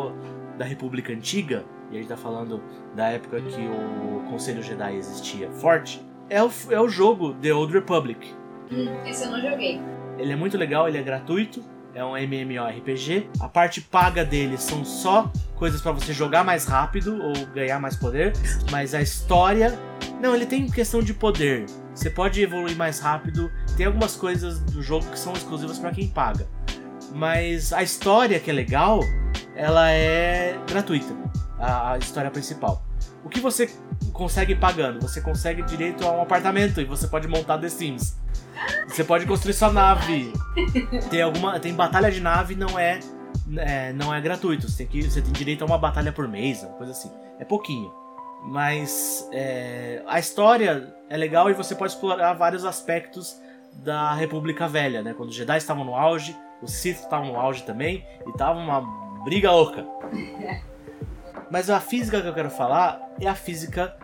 da 0.59 0.65
República 0.65 1.13
Antiga, 1.13 1.65
e 1.91 1.97
a 1.97 1.99
gente 2.01 2.09
tá 2.09 2.16
falando 2.16 2.62
da 2.95 3.09
época 3.09 3.41
que 3.41 3.61
o 3.61 4.28
Conselho 4.28 4.62
Jedi 4.62 4.97
existia 4.97 5.51
forte, 5.51 6.05
é 6.28 6.43
o, 6.43 6.51
é 6.70 6.80
o 6.80 6.89
jogo 6.89 7.34
The 7.34 7.53
Old 7.53 7.72
Republic. 7.72 8.34
Hum, 8.70 8.89
esse 9.05 9.24
eu 9.24 9.30
não 9.30 9.41
joguei. 9.41 9.80
Ele 10.18 10.32
é 10.32 10.37
muito 10.37 10.57
legal, 10.57 10.89
ele 10.89 10.99
é 10.99 11.03
gratuito, 11.03 11.62
é 11.95 12.05
um 12.05 12.16
MMORPG. 12.16 13.30
A 13.41 13.49
parte 13.49 13.80
paga 13.80 14.24
dele 14.24 14.59
são 14.59 14.84
só 14.84 15.30
coisas 15.55 15.80
pra 15.80 15.93
você 15.93 16.12
jogar 16.12 16.45
mais 16.45 16.66
rápido 16.66 17.18
ou 17.22 17.47
ganhar 17.55 17.80
mais 17.80 17.97
poder, 17.97 18.32
mas 18.70 18.95
a 18.95 19.01
história. 19.01 19.78
Não, 20.20 20.34
ele 20.34 20.47
tem 20.47 20.66
questão 20.68 21.03
de 21.03 21.14
poder. 21.14 21.66
Você 21.95 22.11
pode 22.11 22.41
evoluir 22.43 22.76
mais 22.76 23.01
rápido. 23.01 23.51
Tem 23.76 23.87
algumas 23.87 24.16
coisas 24.16 24.61
do 24.61 24.82
jogo 24.82 25.07
que 25.07 25.18
são 25.18 25.32
exclusivas 25.32 25.78
pra 25.78 25.91
quem 25.91 26.09
paga. 26.09 26.47
Mas 27.14 27.72
a 27.72 27.82
história 27.82 28.39
que 28.39 28.51
é 28.51 28.53
legal, 28.53 29.01
ela 29.55 29.91
é 29.91 30.59
gratuita. 30.68 31.14
A, 31.59 31.93
a 31.93 31.99
história 31.99 32.31
principal. 32.31 32.83
O 33.25 33.29
que 33.29 33.41
você 33.41 33.71
consegue 34.13 34.55
pagando? 34.55 35.01
Você 35.01 35.21
consegue 35.21 35.63
direito 35.63 36.07
a 36.07 36.13
um 36.13 36.23
apartamento 36.23 36.81
e 36.81 36.85
você 36.85 37.07
pode 37.09 37.27
montar 37.27 37.59
The 37.59 37.69
Sims. 37.69 38.17
Você 38.89 39.05
pode 39.05 39.27
construir 39.27 39.55
sua 39.55 39.73
nave. 39.73 40.33
Tem 41.11 41.23
alguma, 41.23 41.59
tem 41.59 41.75
batalha 41.75 42.11
de 42.11 42.21
nave 42.21 42.55
não 42.55 42.79
é, 42.79 43.01
é, 43.57 43.93
não 43.93 44.15
é 44.15 44.21
gratuito. 44.21 44.69
Você 44.69 44.85
tem 44.85 44.87
que, 44.87 45.11
você 45.11 45.21
tem 45.21 45.33
direito 45.33 45.63
a 45.63 45.67
uma 45.67 45.79
batalha 45.79 46.13
por 46.13 46.29
mês, 46.29 46.63
uma 46.63 46.73
coisa 46.75 46.93
assim. 46.93 47.11
É 47.39 47.45
pouquinho. 47.45 47.93
Mas 48.45 49.29
é, 49.33 50.03
a 50.07 50.19
história 50.19 50.95
é 51.11 51.17
legal 51.17 51.51
e 51.51 51.55
você 51.55 51.75
pode 51.75 51.93
explorar 51.93 52.33
vários 52.35 52.65
aspectos 52.65 53.41
da 53.73 54.15
República 54.15 54.69
Velha, 54.69 55.03
né? 55.03 55.15
Quando 55.15 55.31
os 55.31 55.35
Jedi 55.35 55.59
estavam 55.59 55.85
no 55.85 55.95
auge, 55.95 56.37
os 56.63 56.73
Sith 56.73 57.01
estavam 57.01 57.33
no 57.33 57.41
auge 57.41 57.63
também 57.65 58.07
e 58.27 58.33
tava 58.33 58.59
uma 58.59 58.81
briga 59.25 59.51
louca. 59.51 59.85
Mas 61.51 61.71
a 61.71 61.81
física 61.81 62.21
que 62.21 62.29
eu 62.29 62.35
quero 62.35 62.51
falar 62.51 63.01
é 63.21 63.27
a 63.27 63.35
física 63.35 63.97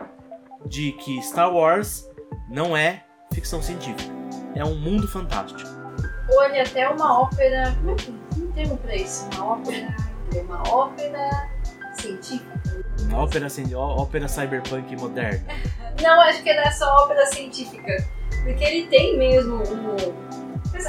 de 0.65 0.93
que 0.93 1.21
Star 1.21 1.53
Wars 1.53 2.09
não 2.49 2.75
é 2.75 3.03
ficção 3.33 3.61
científica. 3.61 4.11
É 4.55 4.63
um 4.63 4.75
mundo 4.75 5.07
fantástico. 5.07 5.69
Olha, 6.37 6.63
até 6.63 6.87
uma 6.87 7.21
ópera. 7.21 7.75
Como 7.79 7.91
é 7.91 7.95
que 7.95 8.11
tem 8.11 8.43
um 8.43 8.51
termo 8.51 8.77
pra 8.77 8.95
isso? 8.95 9.27
Uma 9.35 9.53
ópera. 9.53 9.95
Uma 10.33 10.63
ópera 10.69 11.49
científica. 11.99 12.61
Uma 13.01 13.23
ópera, 13.23 13.47
ópera 13.77 14.27
cyberpunk 14.27 14.95
moderna. 14.95 15.45
Não, 16.01 16.21
acho 16.21 16.41
que 16.43 16.49
é 16.49 16.63
dessa 16.63 16.87
ópera 16.87 17.25
científica. 17.27 17.97
Porque 18.43 18.63
ele 18.63 18.87
tem 18.87 19.17
mesmo 19.17 19.55
um. 19.57 19.95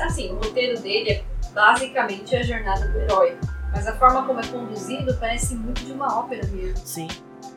Assim, 0.07 0.33
o 0.33 0.37
roteiro 0.37 0.81
dele 0.81 1.11
é 1.11 1.25
basicamente 1.53 2.35
a 2.37 2.43
jornada 2.43 2.89
do 2.89 3.01
herói. 3.01 3.39
Mas 3.75 3.87
a 3.87 3.97
forma 3.97 4.25
como 4.25 4.41
é 4.41 4.47
conduzido 4.47 5.14
parece 5.18 5.55
muito 5.55 5.85
de 5.85 5.93
uma 5.93 6.18
ópera 6.18 6.47
mesmo. 6.47 6.77
Sim. 6.87 7.09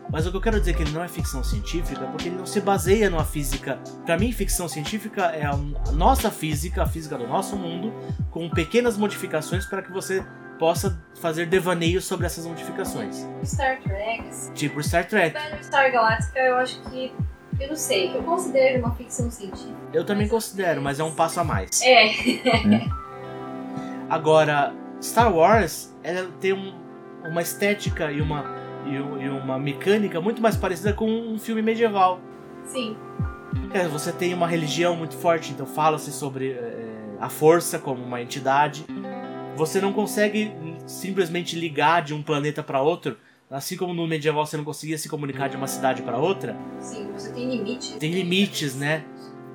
Mas 0.09 0.25
o 0.25 0.31
que 0.31 0.37
eu 0.37 0.41
quero 0.41 0.59
dizer 0.59 0.71
é 0.71 0.73
que 0.73 0.83
ele 0.83 0.91
não 0.91 1.03
é 1.03 1.07
ficção 1.07 1.43
científica 1.43 2.05
porque 2.07 2.29
ele 2.29 2.37
não 2.37 2.45
se 2.45 2.61
baseia 2.61 3.09
numa 3.09 3.25
física. 3.25 3.77
Pra 4.05 4.17
mim, 4.17 4.31
ficção 4.31 4.67
científica 4.67 5.25
é 5.25 5.45
a 5.45 5.55
nossa 5.91 6.31
física, 6.31 6.83
a 6.83 6.85
física 6.85 7.17
do 7.17 7.27
nosso 7.27 7.55
mundo, 7.57 7.93
com 8.31 8.49
pequenas 8.49 8.97
modificações 8.97 9.65
para 9.65 9.81
que 9.81 9.91
você 9.91 10.25
possa 10.57 10.99
fazer 11.19 11.45
devaneios 11.45 12.05
sobre 12.05 12.25
essas 12.25 12.45
modificações. 12.45 13.27
Star 13.43 13.81
Trek, 13.81 14.27
assim. 14.27 14.53
Tipo 14.53 14.81
Star 14.81 15.07
Trek. 15.07 15.33
Battlestar 15.33 15.91
Galactica, 15.91 16.39
eu 16.39 16.55
acho 16.57 16.81
que. 16.89 17.13
Eu 17.59 17.69
não 17.69 17.75
sei, 17.75 18.15
eu 18.15 18.21
considero 18.23 18.79
uma 18.85 18.93
ficção 18.95 19.31
científica. 19.31 19.75
Eu 19.91 20.05
também 20.05 20.27
considero, 20.27 20.81
mas 20.81 20.99
é 20.99 21.03
um 21.03 21.11
passo 21.11 21.39
a 21.39 21.43
mais. 21.43 21.81
É, 21.81 22.07
Agora, 24.09 24.73
Star 25.01 25.33
Wars, 25.33 25.93
ela 26.15 26.29
tem 26.39 26.53
um- 26.53 26.73
uma 27.25 27.41
estética 27.41 28.11
e 28.11 28.21
uma, 28.21 28.45
e, 28.85 28.93
e 29.25 29.29
uma 29.29 29.59
mecânica 29.59 30.21
muito 30.21 30.41
mais 30.41 30.55
parecida 30.55 30.93
com 30.93 31.09
um 31.09 31.37
filme 31.37 31.61
medieval. 31.61 32.19
sim. 32.65 32.95
É, 33.73 33.87
você 33.87 34.11
tem 34.11 34.33
uma 34.33 34.47
religião 34.47 34.95
muito 34.95 35.15
forte, 35.15 35.51
então 35.51 35.65
fala-se 35.65 36.11
sobre 36.11 36.51
é, 36.51 36.85
a 37.19 37.27
força 37.27 37.79
como 37.79 38.03
uma 38.03 38.21
entidade. 38.21 38.85
Você 39.55 39.81
não 39.81 39.91
consegue 39.91 40.53
simplesmente 40.85 41.57
ligar 41.57 42.01
de 42.01 42.13
um 42.13 42.21
planeta 42.21 42.61
para 42.63 42.81
outro, 42.81 43.17
assim 43.49 43.75
como 43.75 43.93
no 43.93 44.05
medieval 44.07 44.45
você 44.45 44.55
não 44.57 44.63
conseguia 44.63 44.97
se 44.97 45.09
comunicar 45.09 45.47
de 45.49 45.57
uma 45.57 45.67
cidade 45.67 46.01
para 46.01 46.17
outra. 46.17 46.55
Sim, 46.79 47.09
você 47.13 47.31
tem 47.33 47.49
limites. 47.49 47.95
Tem 47.95 48.11
limites, 48.11 48.75
né? 48.75 49.03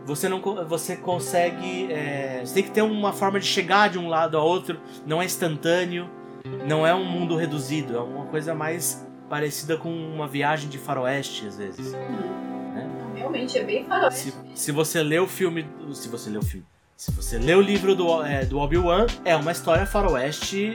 Você 0.05 0.29
não 0.29 0.41
você 0.67 0.97
consegue, 0.97 1.91
é, 1.93 2.43
você 2.45 2.55
tem 2.55 2.63
que 2.65 2.71
ter 2.71 2.83
uma 2.83 3.13
forma 3.13 3.39
de 3.39 3.47
chegar 3.47 3.89
de 3.89 3.99
um 3.99 4.09
lado 4.09 4.37
a 4.37 4.43
outro. 4.43 4.79
Não 5.07 5.23
é 5.23 5.25
instantâneo, 5.25 6.09
não 6.67 6.87
é 6.87 6.95
um 6.95 7.05
mundo 7.05 7.37
reduzido, 7.37 7.97
é 7.97 8.01
uma 8.01 8.27
coisa 8.27 8.55
mais 8.55 9.07
parecida 9.29 9.77
com 9.77 9.91
uma 9.91 10.29
viagem 10.29 10.69
de 10.69 10.79
faroeste 10.79 11.47
às 11.47 11.57
vezes. 11.57 11.93
Não, 11.93 13.15
Realmente, 13.15 13.59
é 13.59 13.65
bem 13.65 13.85
faroeste. 13.85 14.31
Se, 14.31 14.35
se 14.55 14.73
você 14.73 15.03
lê 15.03 15.19
o 15.19 15.27
filme. 15.27 15.67
Se 15.93 16.09
você 16.09 16.29
lê 16.31 16.39
o 16.39 16.43
filme. 16.43 16.67
Se 16.97 17.11
você 17.11 17.39
lê 17.39 17.55
o 17.55 17.61
livro 17.61 17.95
do, 17.95 18.23
é, 18.23 18.45
do 18.45 18.59
Obi-Wan, 18.59 19.07
é 19.25 19.35
uma 19.35 19.51
história 19.51 19.85
faroeste 19.87 20.75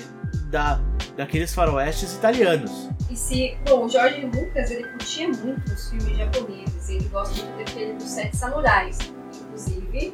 da, 0.50 0.80
daqueles 1.16 1.54
faroestes 1.54 2.16
italianos. 2.16 2.90
E 3.10 3.16
se, 3.16 3.58
bom, 3.66 3.86
o 3.86 3.90
George 3.90 4.26
Lucas, 4.26 4.72
ele 4.72 4.88
curtia 4.90 5.28
muito 5.30 5.72
os 5.72 5.90
filmes 5.90 6.18
japoneses, 6.18 6.90
ele 6.90 7.06
gosta 7.06 7.44
muito 7.44 7.58
daquele 7.58 7.94
dos 7.94 8.10
Sete 8.10 8.36
Samurais. 8.36 8.98
Inclusive, 9.42 10.14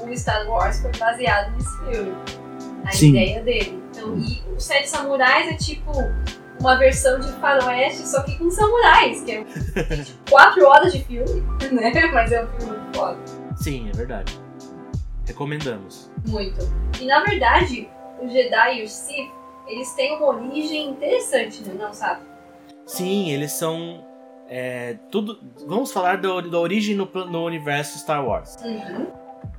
o 0.00 0.16
Star 0.16 0.48
Wars 0.48 0.80
foi 0.80 0.90
baseado 0.98 1.52
nesse 1.52 1.78
filme. 1.84 2.12
A 2.84 2.90
Sim. 2.90 3.10
ideia 3.10 3.42
dele. 3.42 3.83
E 4.18 4.42
os 4.56 4.64
Sete 4.64 4.88
Samurais 4.88 5.48
é 5.48 5.54
tipo 5.56 5.90
uma 6.60 6.76
versão 6.76 7.18
de 7.20 7.30
faroeste, 7.34 8.06
só 8.08 8.22
que 8.22 8.38
com 8.38 8.50
samurais, 8.50 9.22
que 9.22 9.32
é 9.32 9.44
tipo, 9.44 10.18
quatro 10.30 10.66
horas 10.66 10.92
de 10.92 11.02
filme, 11.04 11.42
né? 11.72 11.92
Mas 12.12 12.32
é 12.32 12.44
um 12.44 12.48
filme 12.58 12.76
muito 12.78 12.96
foda. 12.96 13.18
Sim, 13.56 13.88
é 13.88 13.92
verdade. 13.96 14.38
Recomendamos. 15.26 16.10
Muito. 16.26 16.58
E 17.00 17.06
na 17.06 17.22
verdade, 17.24 17.88
o 18.20 18.28
Jedi 18.28 18.80
e 18.80 18.84
o 18.84 18.88
Sith, 18.88 19.30
eles 19.66 19.90
têm 19.94 20.16
uma 20.16 20.26
origem 20.28 20.90
interessante, 20.90 21.62
né? 21.62 21.74
Não 21.78 21.92
sabe? 21.92 22.20
Sim, 22.86 23.30
eles 23.30 23.52
são. 23.52 24.04
é, 24.48 24.94
tudo. 25.10 25.38
Vamos 25.66 25.90
falar 25.92 26.18
do- 26.18 26.50
da 26.50 26.58
origem 26.58 26.94
no, 26.94 27.06
no 27.06 27.44
universo 27.44 27.98
Star 27.98 28.24
Wars. 28.26 28.56
Uhum. 28.62 29.06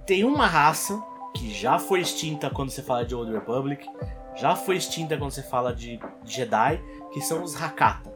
Tem 0.05 0.23
uma 0.23 0.45
raça 0.45 1.01
que 1.35 1.51
já 1.51 1.79
foi 1.79 1.99
extinta 2.01 2.49
quando 2.49 2.69
você 2.69 2.81
fala 2.83 3.03
de 3.03 3.15
Old 3.15 3.31
Republic, 3.33 3.85
já 4.35 4.55
foi 4.55 4.77
extinta 4.77 5.17
quando 5.17 5.31
você 5.31 5.43
fala 5.43 5.73
de 5.73 5.99
Jedi, 6.23 6.81
que 7.13 7.21
são 7.21 7.43
os 7.43 7.59
Hakata. 7.61 8.13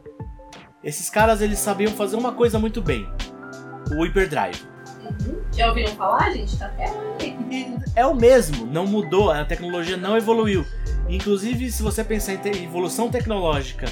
Esses 0.82 1.10
caras 1.10 1.40
eles 1.40 1.58
sabiam 1.58 1.92
fazer 1.92 2.16
uma 2.16 2.32
coisa 2.32 2.58
muito 2.58 2.80
bem: 2.80 3.06
o 3.92 4.04
Hyperdrive. 4.04 4.68
Uhum. 5.02 5.42
Já 5.52 5.68
ouviram 5.68 5.92
falar, 5.92 6.30
gente? 6.30 6.56
Tá 6.58 6.66
até. 6.66 6.86
E 7.50 7.76
é 7.96 8.06
o 8.06 8.14
mesmo, 8.14 8.66
não 8.66 8.86
mudou, 8.86 9.30
a 9.30 9.44
tecnologia 9.44 9.96
não 9.96 10.16
evoluiu. 10.16 10.64
Inclusive, 11.08 11.70
se 11.70 11.82
você 11.82 12.04
pensar 12.04 12.34
em 12.34 12.64
evolução 12.64 13.10
tecnológica 13.10 13.86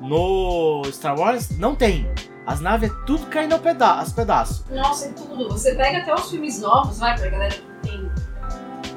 no 0.00 0.82
Star 0.90 1.18
Wars, 1.18 1.56
não 1.56 1.74
tem. 1.74 2.06
As 2.46 2.60
naves 2.60 2.90
é 2.90 2.94
tudo 3.06 3.26
caindo 3.26 3.58
peda 3.58 3.86
aos 3.86 4.12
pedaços. 4.12 4.64
Nossa, 4.68 5.06
é 5.06 5.12
tudo. 5.12 5.48
Você 5.48 5.74
pega 5.74 5.98
até 5.98 6.12
os 6.12 6.30
filmes 6.30 6.60
novos, 6.60 6.98
vai, 6.98 7.16
pra 7.18 7.30
galera 7.30 7.54
que 7.54 7.88
tem. 7.88 8.10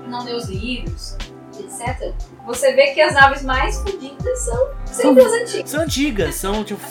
não 0.09 0.23
lê 0.23 0.33
os 0.33 0.49
livros, 0.49 1.15
etc. 1.63 2.13
Você 2.45 2.73
vê 2.73 2.87
que 2.93 3.01
as 3.01 3.13
naves 3.13 3.43
mais 3.43 3.79
fodidas 3.81 4.39
são 4.39 4.69
sempre 4.85 5.23
as 5.23 5.31
antigas. 5.33 5.69
São 5.69 5.81
antigas, 5.81 6.35
são 6.35 6.63
tipo 6.63 6.81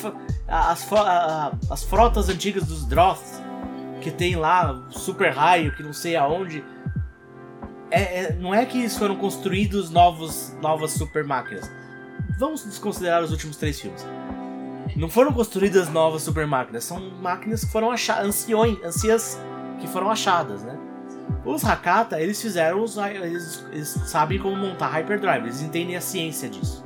as, 0.48 0.86
as 1.70 1.82
frotas 1.84 2.28
antigas 2.28 2.64
dos 2.64 2.84
Droths, 2.86 3.40
que 4.00 4.10
tem 4.10 4.36
lá 4.36 4.86
super 4.90 5.32
raio, 5.32 5.74
que 5.74 5.82
não 5.82 5.92
sei 5.92 6.16
aonde. 6.16 6.64
É, 7.90 8.00
é- 8.24 8.32
não 8.34 8.54
é 8.54 8.64
que 8.66 8.78
eles 8.78 8.96
foram 8.96 9.16
construídos 9.16 9.90
novos, 9.90 10.52
novas 10.60 10.92
super 10.92 11.24
máquinas. 11.24 11.70
Vamos 12.38 12.64
desconsiderar 12.64 13.22
os 13.22 13.30
últimos 13.30 13.56
três 13.56 13.80
filmes. 13.80 14.04
Não 14.94 15.08
foram 15.08 15.32
construídas 15.32 15.88
novas 15.88 16.22
super 16.22 16.46
máquinas, 16.46 16.84
são 16.84 16.98
máquinas 17.20 17.64
que 17.64 17.70
foram 17.70 17.90
achadas, 17.90 18.26
anciões, 18.26 18.78
anciãs 18.84 19.38
que 19.80 19.86
foram 19.86 20.10
achadas, 20.10 20.62
né? 20.62 20.78
Os 21.44 21.64
Hakata, 21.64 22.20
eles 22.20 22.40
fizeram 22.40 22.82
os. 22.82 22.96
Eles, 22.96 23.64
eles 23.72 23.88
sabem 23.88 24.38
como 24.38 24.56
montar 24.56 24.88
Hyperdrive, 24.88 25.44
eles 25.44 25.62
entendem 25.62 25.96
a 25.96 26.00
ciência 26.00 26.48
disso. 26.48 26.84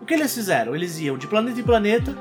O 0.00 0.04
que 0.04 0.14
eles 0.14 0.34
fizeram? 0.34 0.74
Eles 0.74 0.98
iam 0.98 1.18
de 1.18 1.26
planeta 1.26 1.60
em 1.60 1.62
planeta, 1.62 2.16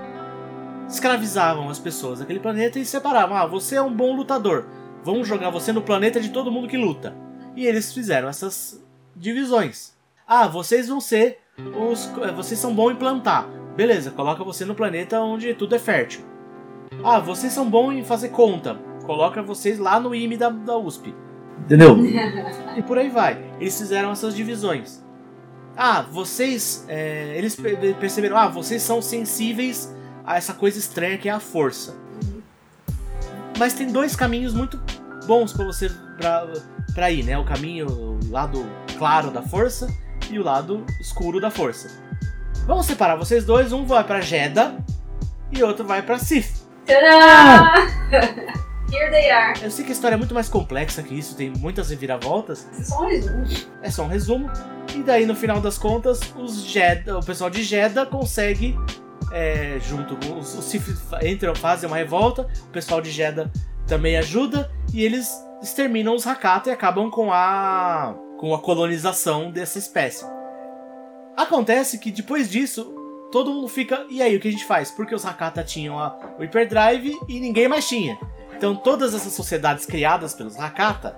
escravizavam 0.88 1.70
as 1.70 1.80
pessoas 1.80 2.20
daquele 2.20 2.40
planeta 2.40 2.80
e 2.80 2.86
separavam. 2.86 3.38
Ah, 3.38 3.46
você 3.46 3.76
é 3.76 3.82
um 3.82 3.94
bom 3.94 4.16
lutador. 4.16 4.66
Vamos 5.04 5.28
jogar 5.28 5.50
você 5.50 5.72
no 5.72 5.82
planeta 5.82 6.20
de 6.20 6.30
todo 6.30 6.52
mundo 6.52 6.68
que 6.68 6.78
luta. 6.78 7.16
E 7.56 7.66
eles 7.66 7.94
fizeram 7.94 8.28
essas 8.28 8.84
divisões. 9.16 9.94
Ah, 10.28 10.48
vocês 10.48 10.88
vão 10.88 11.02
ser 11.02 11.40
os. 11.76 12.06
Vocês 12.36 12.60
são 12.60 12.74
bons 12.74 12.92
em 12.92 12.96
plantar. 12.96 13.48
Beleza, 13.76 14.12
coloca 14.12 14.44
você 14.44 14.66
no 14.66 14.76
planeta 14.76 15.20
onde 15.20 15.54
tudo 15.54 15.76
é 15.76 15.80
fértil. 15.80 16.24
Ah, 17.04 17.20
vocês 17.20 17.54
são 17.54 17.70
bons 17.70 17.94
em 17.94 18.04
fazer 18.04 18.30
conta. 18.30 18.76
Coloca 19.06 19.42
vocês 19.42 19.80
lá 19.80 20.00
no 20.00 20.14
IME 20.14 20.38
da, 20.38 20.50
da 20.50 20.78
USP. 20.78 21.16
Entendeu? 21.66 21.98
e 22.78 22.82
por 22.82 22.98
aí 22.98 23.10
vai. 23.10 23.42
Eles 23.60 23.78
fizeram 23.78 24.12
essas 24.12 24.36
divisões. 24.36 25.02
Ah, 25.76 26.02
vocês. 26.02 26.86
é, 26.88 27.34
eles 27.38 27.56
pe- 27.56 27.96
perceberam, 28.00 28.38
ah, 28.38 28.48
vocês 28.48 28.82
são 28.82 29.02
sensíveis 29.02 29.94
a 30.26 30.38
essa 30.38 30.54
coisa 30.54 30.78
estranha 30.78 31.18
que 31.18 31.30
é 31.30 31.32
a 31.32 31.40
força. 31.40 31.96
Mas 33.58 33.74
tem 33.74 33.88
dois 33.92 34.16
caminhos 34.16 34.54
muito 34.54 34.80
bons 35.26 35.54
pra 35.54 35.66
você 35.66 35.90
pra, 36.18 36.48
pra 36.94 37.12
ir, 37.12 37.24
né? 37.24 37.38
O 37.38 37.46
caminho, 37.46 37.88
o 37.88 38.20
lado 38.32 38.66
claro 38.98 39.30
da 39.32 39.42
força 39.42 39.88
e 40.30 40.40
o 40.40 40.44
lado 40.44 40.86
escuro 41.00 41.40
da 41.40 41.50
força. 41.52 41.90
Vamos 42.66 42.86
separar 42.86 43.16
vocês 43.16 43.46
dois, 43.46 43.72
um 43.72 43.86
vai 43.86 44.04
pra 44.04 44.20
Jeddah 44.22 44.76
e 45.52 45.64
outro 45.64 45.86
vai 45.86 46.02
pra 46.02 46.18
Sith. 46.18 46.64
Tadá! 46.86 47.74
Here 48.92 49.10
they 49.10 49.30
are. 49.32 49.54
Eu 49.64 49.72
sei 49.72 49.86
que 49.86 49.92
a 49.92 49.94
história 49.94 50.16
é 50.16 50.18
muito 50.18 50.34
mais 50.34 50.50
complexa 50.50 51.02
que 51.02 51.18
isso, 51.18 51.36
tem 51.36 51.50
muitas 51.50 51.90
reviravoltas, 51.90 52.68
é 52.78 52.84
só 52.84 53.02
um 53.02 53.08
resumo. 53.08 53.44
é 53.82 53.90
só 53.90 54.04
um 54.04 54.08
resumo. 54.08 54.52
E 54.94 55.02
daí, 55.02 55.26
no 55.26 55.36
final 55.36 55.62
das 55.62 55.78
contas, 55.78 56.20
os 56.36 56.66
o 57.08 57.26
pessoal 57.26 57.50
de 57.50 57.64
Jeddah 57.64 58.06
consegue, 58.06 58.78
é, 59.32 59.80
junto 59.80 60.18
com 60.18 60.38
os, 60.38 60.54
os 60.56 60.74
entram, 61.24 61.56
fazem 61.56 61.88
uma 61.88 61.96
revolta, 61.96 62.48
o 62.66 62.72
pessoal 62.72 63.02
de 63.02 63.10
Jeddah 63.10 63.50
também 63.88 64.18
ajuda, 64.18 64.70
e 64.94 65.04
eles 65.04 65.32
exterminam 65.62 66.14
os 66.14 66.28
Hakata 66.28 66.70
e 66.70 66.74
acabam 66.74 67.10
com 67.10 67.32
a, 67.32 68.14
com 68.38 68.54
a 68.54 68.60
colonização 68.60 69.52
dessa 69.52 69.80
espécie. 69.80 70.26
Acontece 71.38 71.98
que 71.98 72.12
depois 72.12 72.50
disso, 72.50 72.94
todo 73.32 73.54
mundo 73.54 73.70
fica, 73.70 74.06
e 74.10 74.22
aí, 74.22 74.36
o 74.36 74.40
que 74.40 74.50
a 74.50 74.52
gente 74.52 74.66
faz? 74.66 74.92
Porque 74.92 75.16
os 75.16 75.26
Hakata 75.26 75.64
tinham 75.64 75.98
a, 75.98 76.18
o 76.38 76.42
Hyperdrive 76.42 77.18
e 77.30 77.40
ninguém 77.40 77.70
mais 77.70 77.88
tinha. 77.88 78.20
Então 78.62 78.76
todas 78.76 79.16
essas 79.16 79.34
sociedades 79.34 79.88
criadas 79.88 80.36
pelos 80.36 80.56
Hakata 80.60 81.18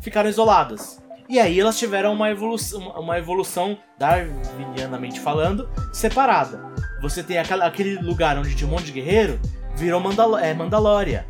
ficaram 0.00 0.28
isoladas. 0.28 1.00
E 1.28 1.38
aí 1.38 1.60
elas 1.60 1.78
tiveram 1.78 2.12
uma 2.12 2.28
evolução, 2.28 2.88
uma 2.98 3.16
evolução 3.16 3.78
darwinianamente 3.96 5.20
falando, 5.20 5.70
separada. 5.92 6.60
Você 7.00 7.22
tem 7.22 7.38
aquele 7.38 7.98
lugar 7.98 8.36
onde 8.36 8.56
tinha 8.56 8.66
um 8.66 8.72
monte 8.72 8.86
de 8.86 8.90
guerreiro, 8.90 9.38
virou 9.76 10.00
Mandalo 10.00 10.36
é, 10.36 10.52
Mandalória, 10.52 11.24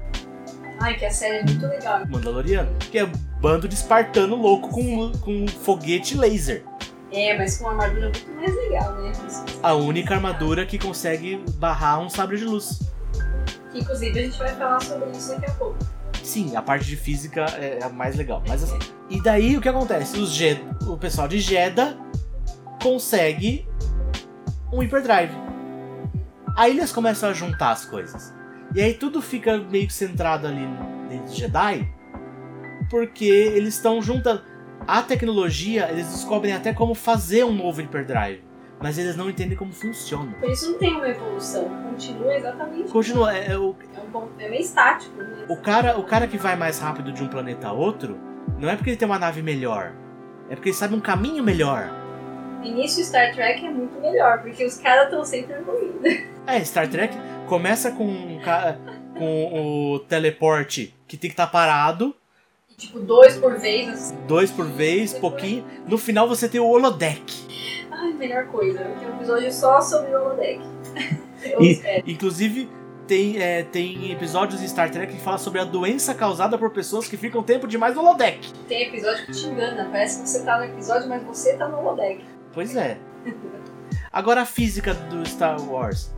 Ai, 0.81 0.97
que 0.97 1.05
a 1.05 1.11
série 1.11 1.37
é 1.37 1.45
muito 1.45 1.67
legal. 1.67 2.01
Mandaloriano, 2.09 2.75
que 2.79 2.99
é 2.99 3.05
um 3.05 3.13
bando 3.43 3.69
de 3.69 3.75
espartano 3.75 4.37
louco 4.37 4.71
com, 4.71 5.13
com 5.19 5.47
foguete 5.47 6.17
laser. 6.17 6.65
É, 7.13 7.37
mas 7.37 7.59
com 7.59 7.65
uma 7.65 7.85
armadura 7.85 8.07
muito 8.07 8.31
mais 8.37 8.55
legal, 8.57 8.95
né? 8.95 9.13
A 9.63 9.75
única 9.75 10.15
armadura 10.15 10.65
que 10.65 10.79
consegue 10.79 11.45
barrar 11.57 12.01
um 12.01 12.09
sabre 12.09 12.39
de 12.39 12.47
luz. 12.47 12.81
Que, 13.73 13.79
inclusive 13.81 14.19
a 14.19 14.23
gente 14.23 14.39
vai 14.39 14.55
falar 14.55 14.81
sobre 14.81 15.11
isso 15.11 15.29
daqui 15.31 15.47
a 15.47 15.55
pouco. 15.55 15.77
Sim, 16.23 16.55
a 16.57 16.63
parte 16.63 16.85
de 16.87 16.97
física 16.97 17.45
é 17.59 17.83
a 17.83 17.89
mais 17.89 18.17
legal. 18.17 18.43
Mas 18.47 18.63
assim, 18.63 18.79
e 19.09 19.23
daí 19.23 19.57
o 19.57 19.61
que 19.61 19.69
acontece? 19.69 20.19
Os 20.19 20.31
Jed- 20.31 20.63
o 20.87 20.97
pessoal 20.97 21.27
de 21.29 21.39
Jeddah 21.41 21.97
consegue 22.83 23.67
um 24.73 24.81
hyperdrive. 24.83 25.33
Aí 26.57 26.73
eles 26.73 26.93
começam 26.93 27.31
a 27.31 27.33
juntar 27.33 27.71
as 27.71 27.85
coisas. 27.85 28.35
E 28.75 28.81
aí 28.81 28.95
tudo 28.95 29.21
fica 29.23 29.57
meio 29.59 29.87
que 29.87 29.93
centrado 29.93 30.47
ali 30.47 30.67
dentro 31.09 31.33
de 31.33 31.37
Jedi, 31.41 31.89
porque 32.89 33.25
eles 33.25 33.75
estão 33.75 34.01
juntando 34.03 34.43
a 34.87 35.03
tecnologia, 35.03 35.89
eles 35.91 36.07
descobrem 36.07 36.53
até 36.53 36.73
como 36.73 36.95
fazer 36.95 37.45
um 37.45 37.53
novo 37.53 37.81
hyperdrive, 37.81 38.43
mas 38.81 38.97
eles 38.99 39.17
não 39.17 39.29
entendem 39.29 39.57
como 39.57 39.73
funciona. 39.73 40.33
Por 40.41 40.51
isso 40.51 40.71
não 40.73 40.79
tem 40.79 40.95
uma 40.97 41.09
evolução. 41.09 41.69
Continua 41.91 42.35
exatamente. 42.35 42.91
Continua, 42.91 43.37
é, 43.37 43.53
é 43.53 43.59
o, 43.59 43.75
É, 43.97 44.01
um 44.01 44.11
ponto, 44.11 44.31
é 44.39 44.49
meio 44.49 44.63
estático, 44.63 45.17
né? 45.23 45.45
O 45.49 45.57
cara, 45.57 45.99
o 45.99 46.05
cara 46.05 46.27
que 46.27 46.37
vai 46.39 46.57
mais 46.57 46.79
rápido 46.79 47.13
de 47.13 47.23
um 47.23 47.29
planeta 47.29 47.69
a 47.69 47.73
outro, 47.73 48.19
não 48.59 48.69
é 48.69 48.77
porque 48.77 48.91
ele 48.91 48.97
tem 48.97 49.07
uma 49.07 49.19
nave 49.19 49.43
melhor. 49.43 49.93
É 50.49 50.55
porque 50.55 50.71
ele 50.71 50.77
sabe 50.77 50.95
um 50.95 51.01
caminho 51.01 51.43
melhor. 51.45 51.91
Início 52.63 53.05
Star 53.05 53.33
Trek 53.35 53.65
é 53.65 53.71
muito 53.71 53.99
melhor, 54.01 54.43
porque 54.43 54.65
os 54.65 54.77
caras 54.77 55.05
estão 55.05 55.25
sempre 55.25 55.55
evoluindo. 55.55 56.01
É, 56.47 56.63
Star 56.65 56.89
Trek 56.89 57.17
começa 57.47 57.91
com, 57.93 58.05
um 58.05 58.41
ca- 58.41 58.77
com 59.17 59.93
o 59.95 59.99
teleporte 60.01 60.95
que 61.07 61.17
tem 61.17 61.31
que 61.31 61.35
estar 61.35 61.47
parado, 61.47 62.15
tipo, 62.81 62.99
dois 63.01 63.37
por 63.37 63.59
vez. 63.59 63.89
Assim. 63.89 64.17
dois 64.27 64.51
por 64.51 64.67
vez, 64.67 65.13
pouquinho. 65.15 65.65
No 65.87 65.97
final 65.99 66.27
você 66.29 66.49
tem 66.49 66.61
o 66.61 66.67
holodeck. 66.67 67.23
Ai, 67.91 68.13
melhor 68.15 68.47
coisa. 68.47 68.79
Tem 68.79 69.09
um 69.09 69.17
episódio 69.17 69.53
só 69.53 69.81
sobre 69.81 70.11
o 70.15 70.21
holodeck. 70.25 70.61
Eu 71.45 71.61
E- 71.63 71.73
espero. 71.73 72.03
Inclusive, 72.11 72.69
tem, 73.07 73.39
é, 73.39 73.63
tem 73.65 74.13
episódios 74.13 74.63
em 74.63 74.69
Star 74.69 74.91
Trek 74.91 75.13
que 75.15 75.21
fala 75.21 75.39
sobre 75.39 75.61
a 75.61 75.65
doença 75.65 76.15
causada 76.15 76.57
por 76.59 76.71
pessoas 76.71 77.07
que 77.09 77.17
ficam 77.17 77.43
tempo 77.43 77.67
demais 77.67 77.95
no 77.95 78.03
holodeck. 78.03 78.53
Tem 78.69 78.83
episódio 78.89 79.27
que 79.27 79.33
te 79.33 79.47
engana. 79.47 79.89
Parece 79.91 80.23
que 80.23 80.29
você 80.29 80.45
tá 80.45 80.59
no 80.59 80.65
episódio, 80.65 81.09
mas 81.09 81.23
você 81.25 81.57
tá 81.57 81.69
no 81.69 81.79
holodeck. 81.79 82.25
Pois 82.53 82.75
é. 82.77 82.99
Agora 84.13 84.43
a 84.43 84.47
física 84.47 84.95
do 84.95 85.27
Star 85.29 85.61
Wars. 85.69 86.13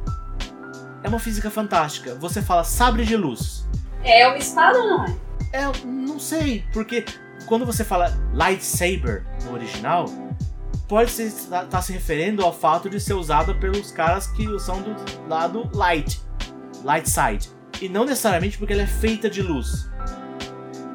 É 1.03 1.09
uma 1.09 1.19
física 1.19 1.51
fantástica. 1.51 2.15
Você 2.17 2.41
fala 2.43 2.63
sabre 2.65 3.05
de 3.05 3.17
luz. 3.17 3.67
É 4.05 4.27
uma 4.27 4.37
espada 4.39 4.79
ou 4.79 4.87
não 4.89 5.05
é? 5.05 5.17
É, 5.53 5.65
não 5.85 6.19
sei, 6.19 6.65
porque 6.73 7.05
quando 7.47 7.67
você 7.67 7.85
fala 7.85 8.17
lightsaber 8.33 9.25
no 9.45 9.53
original, 9.53 10.07
pode 10.89 11.11
estar 11.11 11.67
tá 11.67 11.83
se 11.83 11.93
referindo 11.93 12.43
ao 12.43 12.53
fato 12.53 12.89
de 12.89 12.99
ser 13.01 13.15
usada 13.15 13.55
pelos 13.55 13.91
caras 13.91 14.27
que 14.27 14.59
são 14.59 14.81
do 14.81 14.95
lado 15.29 15.69
light, 15.75 16.21
light 16.83 17.09
side, 17.09 17.51
e 17.81 17.89
não 17.89 18.05
necessariamente 18.05 18.59
porque 18.59 18.73
ela 18.73 18.83
é 18.83 18.87
feita 18.87 19.29
de 19.29 19.43
luz. 19.43 19.91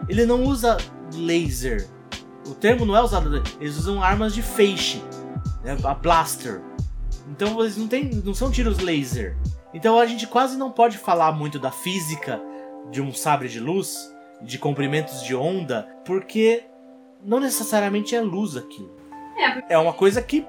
Ele 0.10 0.26
não 0.26 0.44
usa 0.44 0.78
laser. 1.14 1.88
O 2.48 2.56
termo 2.56 2.86
não 2.86 2.96
é 2.96 3.02
usado, 3.02 3.44
eles 3.60 3.78
usam 3.78 4.02
armas 4.02 4.34
de 4.34 4.42
feixe, 4.42 5.04
né, 5.64 5.78
a 5.84 5.94
blaster. 5.94 6.62
Então 7.30 7.60
eles 7.60 7.76
não, 7.76 7.88
tem, 7.88 8.10
não 8.24 8.34
são 8.34 8.50
tiros 8.50 8.80
laser. 8.80 9.36
Então 9.74 10.00
a 10.00 10.06
gente 10.06 10.26
quase 10.26 10.58
não 10.58 10.72
pode 10.72 10.98
falar 10.98 11.32
muito 11.34 11.60
da 11.60 11.72
física 11.72 12.42
de 12.90 13.02
um 13.02 13.14
sabre 13.14 13.50
de 13.50 13.60
luz, 13.60 14.10
de 14.42 14.58
comprimentos 14.58 15.24
de 15.24 15.36
onda, 15.36 15.88
porque 16.06 16.64
não 17.24 17.40
necessariamente 17.40 18.16
é 18.16 18.22
luz 18.22 18.56
aquilo. 18.56 18.96
É, 19.38 19.52
porque- 19.52 19.74
É 19.74 19.78
uma 19.78 19.94
coisa 19.94 20.22
que 20.22 20.46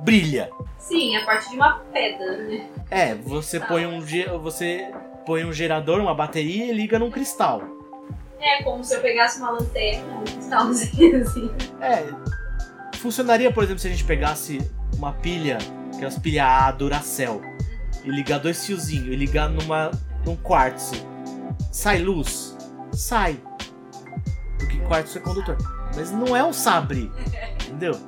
brilha. 0.00 0.50
Sim, 0.78 1.16
a 1.16 1.24
parte 1.24 1.50
de 1.50 1.56
uma 1.56 1.80
pedra, 1.92 2.36
né? 2.38 2.68
É, 2.90 3.14
você 3.14 3.58
põe 3.60 3.84
um 3.86 4.00
você 4.40 4.90
põe 5.26 5.44
um 5.44 5.52
gerador, 5.52 6.00
uma 6.00 6.14
bateria 6.14 6.66
e 6.66 6.72
liga 6.72 6.98
num 6.98 7.10
cristal. 7.10 7.62
É 8.40 8.62
como 8.62 8.82
se 8.84 8.94
eu 8.94 9.00
pegasse 9.00 9.38
uma 9.40 9.50
lanterna, 9.50 10.18
um 10.20 10.24
cristalzinho 10.24 11.20
assim. 11.22 11.50
É, 11.80 12.06
funcionaria, 12.96 13.52
por 13.52 13.64
exemplo, 13.64 13.80
se 13.80 13.88
a 13.88 13.90
gente 13.90 14.04
pegasse 14.04 14.58
uma 14.96 15.12
pilha, 15.12 15.58
aquelas 15.94 16.18
pilhas 16.18 16.46
A 16.46 16.70
Duracell, 16.70 17.42
e 18.04 18.10
ligar 18.10 18.38
dois 18.38 18.64
fiozinhos, 18.64 19.08
e 19.08 19.16
ligar 19.16 19.48
numa, 19.50 19.90
num 20.24 20.36
quartzo. 20.36 20.94
Sai 21.72 21.98
luz? 21.98 22.56
Sai. 22.92 23.40
Porque 24.58 24.78
quartzo 24.80 25.18
é 25.18 25.20
condutor. 25.20 25.56
Mas 25.94 26.10
não 26.10 26.36
é 26.36 26.44
um 26.44 26.52
sabre, 26.52 27.10
entendeu? 27.62 27.98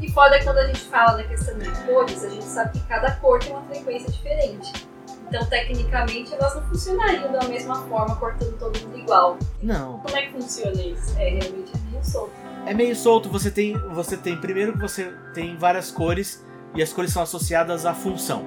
E 0.00 0.10
foda 0.12 0.36
é 0.36 0.44
quando 0.44 0.58
a 0.58 0.66
gente 0.66 0.80
fala 0.80 1.16
da 1.16 1.24
questão 1.24 1.58
de 1.58 1.70
cores, 1.86 2.22
a 2.22 2.28
gente 2.28 2.44
sabe 2.44 2.78
que 2.78 2.86
cada 2.86 3.12
cor 3.12 3.38
tem 3.38 3.52
uma 3.52 3.62
frequência 3.62 4.10
diferente. 4.10 4.86
Então, 5.28 5.44
tecnicamente, 5.46 6.32
elas 6.34 6.54
não 6.54 6.62
funcionariam 6.68 7.32
da 7.32 7.42
mesma 7.48 7.74
forma, 7.88 8.14
cortando 8.16 8.56
todo 8.58 8.78
mundo 8.80 8.98
igual. 8.98 9.38
Não. 9.62 9.98
Como 9.98 10.16
é 10.16 10.22
que 10.22 10.32
funciona 10.32 10.80
isso? 10.80 11.18
É, 11.18 11.30
realmente 11.30 11.72
é 11.74 11.90
meio 11.90 12.04
solto. 12.04 12.32
É 12.66 12.74
meio 12.74 12.94
solto, 12.94 13.28
você 13.28 13.50
tem. 13.50 13.76
Você 13.90 14.16
tem. 14.16 14.36
Primeiro 14.36 14.74
que 14.74 14.78
você 14.78 15.12
tem 15.34 15.56
várias 15.56 15.90
cores 15.90 16.44
e 16.74 16.82
as 16.82 16.92
cores 16.92 17.12
são 17.12 17.22
associadas 17.22 17.86
à 17.86 17.94
função. 17.94 18.44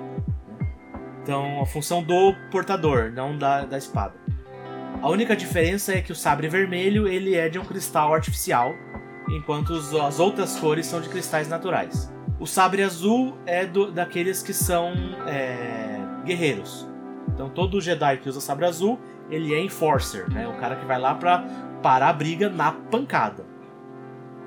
Então, 1.21 1.61
a 1.61 1.65
função 1.65 2.01
do 2.01 2.33
portador, 2.49 3.11
não 3.11 3.37
da, 3.37 3.65
da 3.65 3.77
espada. 3.77 4.13
A 5.01 5.09
única 5.09 5.35
diferença 5.35 5.93
é 5.93 6.01
que 6.01 6.11
o 6.11 6.15
sabre 6.15 6.47
vermelho 6.49 7.07
ele 7.07 7.35
é 7.35 7.47
de 7.47 7.57
um 7.57 7.63
cristal 7.63 8.13
artificial, 8.13 8.75
enquanto 9.29 9.73
as 9.73 10.19
outras 10.19 10.57
cores 10.59 10.85
são 10.85 10.99
de 10.99 11.07
cristais 11.09 11.47
naturais. 11.47 12.11
O 12.39 12.45
sabre 12.45 12.83
azul 12.83 13.37
é 13.45 13.65
do- 13.65 13.91
daqueles 13.91 14.41
que 14.43 14.53
são 14.53 14.93
é, 15.27 15.99
guerreiros. 16.25 16.87
Então 17.33 17.49
todo 17.49 17.79
Jedi 17.79 18.17
que 18.17 18.27
usa 18.29 18.41
sabre 18.41 18.65
azul, 18.65 18.99
ele 19.29 19.53
é 19.53 19.61
enforcer, 19.63 20.29
né? 20.29 20.47
O 20.47 20.57
cara 20.57 20.75
que 20.75 20.85
vai 20.85 20.99
lá 20.99 21.15
pra 21.15 21.45
parar 21.81 22.09
a 22.09 22.13
briga 22.13 22.49
na 22.49 22.71
pancada. 22.71 23.45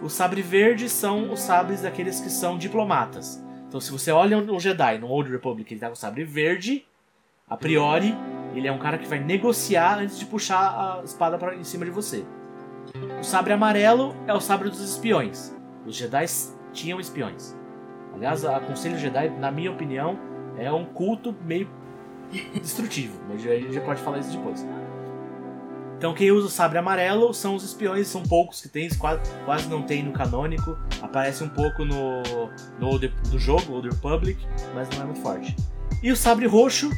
O 0.03 0.09
sabre 0.11 0.43
verde 0.43 0.89
são 0.89 1.33
os 1.33 1.41
sabres 1.41 1.83
daqueles 1.83 2.21
que 2.21 2.29
são 2.29 2.59
diplomatas. 2.59 3.43
Então 3.69 3.81
se 3.81 3.91
você 3.91 4.11
olha 4.11 4.37
um 4.37 4.61
Jedi 4.61 4.99
no 4.99 5.07
Old 5.09 5.31
Republic, 5.31 5.73
ele 5.73 5.81
tá 5.81 5.89
com 5.89 5.95
sabre 5.95 6.25
verde, 6.25 6.85
a 7.49 7.57
priori, 7.57 8.15
ele 8.55 8.69
é 8.69 8.73
um 8.73 8.79
cara 8.79 8.99
que 8.99 9.07
vai 9.07 9.19
negociar 9.19 9.99
antes 9.99 10.19
de 10.19 10.27
puxar 10.27 10.59
a 11.01 11.05
espada 11.05 11.39
pra, 11.39 11.55
em 11.55 11.65
cima 11.65 11.85
de 11.85 11.91
você. 11.91 12.25
O 13.21 13.23
sabre 13.23 13.53
amarelo 13.53 14.15
é 14.27 14.35
o 14.35 14.41
sabre 14.41 14.69
dos 14.69 14.81
espiões. 14.81 15.55
Os 15.87 15.97
Jedi 15.97 16.25
tinham 16.73 17.01
espiões. 17.01 17.57
Aliás, 18.15 18.45
a 18.45 18.61
Conselho 18.61 18.99
Jedi, 18.99 19.31
na 19.31 19.51
minha 19.51 19.71
opinião, 19.71 20.19
é 20.57 20.71
um 20.71 20.85
culto 20.85 21.35
meio 21.45 21.69
destrutivo, 22.61 23.21
mas 23.29 23.45
a 23.47 23.57
gente 23.57 23.73
já 23.73 23.81
pode 23.81 24.01
falar 24.01 24.19
isso 24.19 24.37
depois. 24.37 24.67
Então 25.97 26.13
quem 26.15 26.33
usa 26.33 26.49
o 26.49 26.51
sabre 26.51 26.79
amarelo 26.79 27.33
são 27.33 27.55
os 27.55 27.63
espiões, 27.63 28.09
são 28.09 28.25
poucos 28.25 28.61
que 28.61 28.69
tem, 28.69 28.89
quase, 28.97 29.21
quase 29.45 29.69
não 29.69 29.83
tem 29.83 30.03
no 30.03 30.13
canônico, 30.13 30.77
aparece 31.01 31.45
um 31.45 31.49
pouco 31.49 31.85
no, 31.85 32.23
no 32.81 32.99
do 32.99 33.39
jogo, 33.39 33.73
Old 33.73 33.89
Republic, 33.89 34.45
mas 34.75 34.89
não 34.91 35.03
é 35.03 35.05
muito 35.05 35.21
forte. 35.21 35.55
E 36.03 36.11
o 36.11 36.17
sabre 36.17 36.47
roxo 36.47 36.91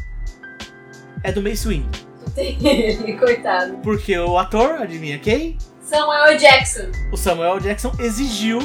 é 1.25 1.33
do 1.33 1.43
Mace 1.43 1.67
Windu, 1.67 1.89
Tem 2.37 2.57
ele, 2.65 3.15
coitado. 3.19 3.79
porque 3.83 4.17
o 4.17 4.39
ator, 4.39 4.75
adivinha 4.81 5.19
quem? 5.19 5.59
Samuel 5.83 6.37
Jackson. 6.39 6.91
O 7.13 7.17
Samuel 7.17 7.59
Jackson 7.59 7.93
exigiu 7.99 8.59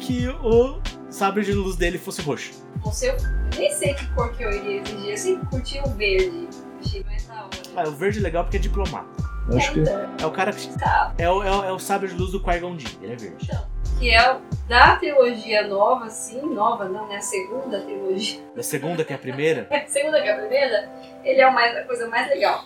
que 0.00 0.28
o 0.28 0.80
sabre 1.08 1.44
de 1.44 1.52
luz 1.52 1.76
dele 1.76 1.96
fosse 1.98 2.20
roxo. 2.22 2.52
Você, 2.82 3.10
eu 3.10 3.16
nem 3.56 3.72
sei 3.72 3.94
que 3.94 4.06
cor 4.14 4.30
que 4.32 4.42
eu 4.42 4.52
iria 4.52 4.82
exigir. 4.82 5.10
Eu 5.10 5.16
sempre 5.16 5.46
curti 5.48 5.80
o 5.84 5.90
verde. 5.90 6.48
Achei 6.84 7.02
mais 7.04 7.24
da 7.26 7.34
hora. 7.34 7.48
Ah, 7.76 7.88
o 7.88 7.92
verde 7.92 8.18
é 8.18 8.22
legal 8.22 8.44
porque 8.44 8.58
é 8.58 8.60
diplomata. 8.60 9.06
Eu 9.50 9.56
acho 9.56 9.72
que 9.72 9.80
Então, 9.80 10.10
É 10.20 10.26
o 10.26 10.30
cara 10.30 10.52
que. 10.52 10.78
tá. 10.78 11.14
É 11.16 11.28
o, 11.30 11.42
é 11.42 11.50
o, 11.50 11.64
é 11.64 11.72
o 11.72 11.78
sabre 11.78 12.08
de 12.08 12.14
luz 12.14 12.32
do 12.32 12.40
Qui-Gon 12.40 12.78
Jinn, 12.78 12.90
ele 13.02 13.12
é 13.14 13.16
verde. 13.16 13.50
Que 13.98 14.10
é 14.10 14.36
da 14.68 14.96
trilogia 14.96 15.66
nova, 15.66 16.06
assim, 16.06 16.40
nova 16.42 16.84
não, 16.86 17.06
né? 17.08 17.16
A 17.16 17.20
segunda 17.20 17.80
trilogia. 17.80 18.40
Da 18.54 18.62
segunda, 18.62 19.04
que 19.04 19.12
é 19.12 19.16
a 19.16 19.18
primeira, 19.18 19.66
A 19.72 19.86
segunda 19.86 20.20
que 20.20 20.28
é 20.28 20.32
a 20.32 20.36
primeira, 20.38 20.90
ele 21.24 21.40
é 21.40 21.50
mais, 21.50 21.76
a 21.76 21.82
coisa 21.84 22.06
mais 22.08 22.28
legal. 22.28 22.64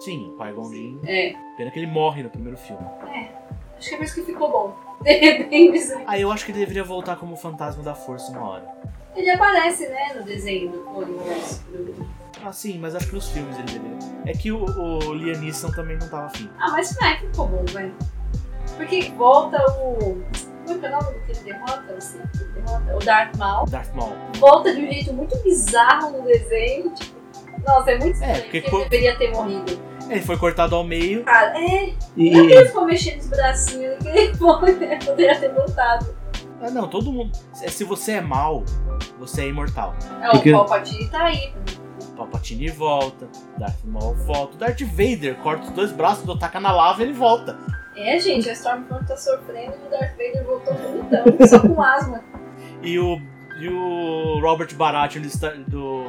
sim, 0.00 0.32
o 0.34 0.38
Qui-Gon 0.38 0.70
Jinn. 0.70 1.00
É. 1.06 1.34
Pena 1.56 1.70
que 1.70 1.78
ele 1.80 1.86
morre 1.88 2.22
no 2.22 2.30
primeiro 2.30 2.56
filme. 2.56 2.84
Acho 3.76 3.88
que 3.88 3.94
é 3.94 3.98
por 3.98 4.04
isso 4.04 4.14
que 4.14 4.22
ficou 4.22 4.50
bom. 4.50 4.76
De 5.02 5.12
repente, 5.12 5.80
Ah, 6.06 6.18
eu 6.18 6.30
acho 6.32 6.44
que 6.44 6.50
ele 6.52 6.58
deveria 6.60 6.82
voltar 6.84 7.16
como 7.16 7.36
fantasma 7.36 7.82
da 7.82 7.94
força 7.94 8.30
uma 8.32 8.48
hora. 8.48 8.68
ele 9.16 9.30
aparece, 9.30 9.88
né, 9.88 10.12
no 10.16 10.22
desenho 10.24 10.70
do 10.72 10.78
do- 11.04 12.06
Ah, 12.44 12.52
sim, 12.52 12.78
mas 12.78 12.94
acho 12.96 13.06
que 13.08 13.14
nos 13.14 13.28
filmes 13.30 13.56
ele 13.58 13.66
deveria. 13.66 13.98
É 14.26 14.32
que 14.32 14.50
o, 14.52 14.64
o 14.64 15.14
Liam 15.14 15.40
Neeson 15.40 15.70
também 15.70 15.96
não 15.96 16.08
tava 16.08 16.26
afim. 16.26 16.48
Ah, 16.58 16.70
mas 16.72 16.96
não 17.00 17.06
é 17.08 17.14
que 17.16 17.26
ficou 17.28 17.46
bom, 17.48 17.64
velho. 17.66 17.94
Porque 18.76 19.10
volta 19.16 19.56
o. 19.80 20.22
Como 20.68 20.76
é 20.76 20.78
que 20.80 20.86
é 20.86 20.88
o 20.88 21.02
nome 21.02 21.14
do 21.18 21.24
que 21.24 21.32
ele 21.32 21.40
derrota? 21.52 21.94
Assim, 21.96 22.18
que 22.32 22.38
ele 22.44 22.52
derrota? 22.52 22.96
O 22.96 22.98
Darth 22.98 23.36
Maul. 23.36 23.66
Darth 23.66 23.94
Maul. 23.94 24.12
Volta 24.38 24.74
de 24.74 24.80
um 24.82 24.92
jeito 24.92 25.12
muito 25.12 25.36
bizarro 25.42 26.10
no 26.10 26.22
desenho. 26.22 26.90
Tipo, 26.94 27.18
nossa, 27.66 27.90
é 27.90 27.98
muito 27.98 28.14
estranho. 28.14 28.42
porque 28.42 28.60
porque 28.62 28.76
ele 28.76 28.84
deveria 28.88 29.16
ter 29.18 29.30
morrido. 29.32 29.88
Ele 30.08 30.22
foi 30.22 30.38
cortado 30.38 30.74
ao 30.74 30.84
meio. 30.84 31.24
Cara, 31.24 31.52
é. 31.60 31.92
E, 32.16 32.28
Ele 32.28 32.64
ficou 32.66 32.86
mexendo 32.86 33.20
os 33.20 33.26
bracinhos 33.28 33.98
que 34.02 34.08
ele 34.08 34.32
né? 34.78 34.98
Poderia 35.04 35.38
ter 35.38 35.52
voltado. 35.52 36.16
Ah, 36.62 36.70
não, 36.70 36.88
todo 36.88 37.12
mundo. 37.12 37.36
Se 37.52 37.68
se 37.68 37.84
você 37.84 38.12
é 38.12 38.20
mal, 38.20 38.64
você 39.18 39.42
é 39.42 39.48
imortal. 39.48 39.94
É, 40.22 40.30
Porque- 40.30 40.50
o 40.52 40.56
Palpatine 40.58 41.08
tá 41.08 41.24
aí. 41.24 41.52
O 42.00 42.16
Palpatine 42.16 42.68
volta, 42.70 43.28
Darth 43.58 43.84
Maul 43.84 44.14
volta, 44.14 44.54
o 44.54 44.58
Darth 44.58 44.80
Vader 44.80 45.36
corta 45.36 45.64
os 45.64 45.70
dois 45.70 45.92
braços, 45.92 46.24
do 46.24 46.36
taca 46.36 46.58
na 46.58 46.72
lava 46.72 47.00
e 47.00 47.04
ele 47.04 47.12
volta. 47.12 47.56
É, 47.98 48.18
gente, 48.20 48.48
a 48.48 48.52
Stormfront 48.52 49.06
tá 49.06 49.16
sofrendo 49.16 49.74
e 49.82 49.86
o 49.86 49.90
Darth 49.90 50.12
Vader 50.12 50.44
voltou 50.44 50.74
bonitão, 50.74 51.46
só 51.46 51.60
com 51.60 51.82
asma. 51.82 52.22
E 52.80 52.96
o, 52.96 53.20
e 53.60 53.68
o 53.68 54.40
Robert 54.40 54.72
Baratheon 54.76 55.22
do, 55.66 56.04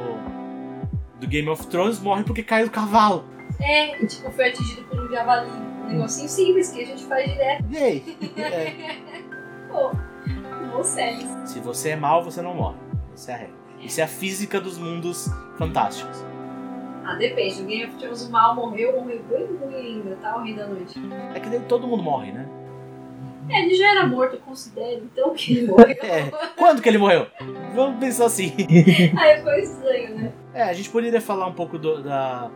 do, 1.18 1.26
Game 1.26 1.48
of 1.48 1.66
Thrones 1.66 1.98
morre 1.98 2.22
porque 2.22 2.44
caiu 2.44 2.66
do 2.66 2.70
cavalo. 2.70 3.24
É, 3.58 4.00
e 4.00 4.06
tipo, 4.06 4.30
foi 4.30 4.50
atingido 4.50 4.82
por 4.84 5.00
um 5.00 5.10
javali. 5.10 5.50
Um 5.50 5.88
negocinho 5.88 6.28
simples 6.28 6.70
que 6.70 6.82
a 6.82 6.86
gente 6.86 7.02
faz 7.04 7.28
direto. 7.28 7.64
E 7.70 7.76
aí? 7.76 8.18
É, 8.38 9.22
Pô, 9.68 9.92
não 10.72 10.84
sério. 10.84 11.26
se 11.44 11.58
você 11.58 11.90
é 11.90 11.96
mal, 11.96 12.22
você 12.22 12.40
não 12.40 12.54
morre. 12.54 12.78
Essa 13.14 13.32
é 13.32 13.34
a 13.34 13.38
regra. 13.38 13.54
Isso 13.80 14.00
é 14.00 14.04
a 14.04 14.08
física 14.08 14.60
dos 14.60 14.78
mundos 14.78 15.28
fantásticos. 15.58 16.24
Ah, 17.04 17.14
depende. 17.14 17.62
No 17.62 17.68
Game 17.68 17.84
of 17.84 17.96
Thrones 17.96 18.26
o 18.26 18.30
mal 18.30 18.54
morreu, 18.54 18.92
morreu 19.00 19.20
bem 19.28 19.46
ruim 19.46 19.74
ainda, 19.74 20.16
tá? 20.16 20.36
O 20.36 20.42
Rei 20.44 20.54
da 20.54 20.66
Noite. 20.66 21.00
É 21.34 21.40
que 21.40 21.58
todo 21.60 21.86
mundo 21.86 22.02
morre, 22.02 22.32
né? 22.32 22.48
É, 23.48 23.62
ele 23.64 23.74
já 23.74 23.90
era 23.90 24.06
morto, 24.06 24.34
eu 24.36 24.40
considero, 24.40 25.02
então 25.12 25.34
que 25.34 25.56
ele 25.58 25.66
morreu. 25.68 25.86
É. 26.02 26.30
Quando 26.56 26.80
que 26.80 26.88
ele 26.88 26.98
morreu? 26.98 27.26
Vamos 27.74 27.98
pensar 27.98 28.26
assim. 28.26 28.52
Aí 29.18 29.38
ficou 29.38 29.52
estranho, 29.54 30.14
né? 30.16 30.32
É, 30.54 30.62
a 30.62 30.72
gente 30.72 30.88
poderia 30.90 31.20
falar 31.20 31.46
um 31.46 31.52
pouco 31.54 31.78
do- 31.78 32.02
da, 32.02 32.50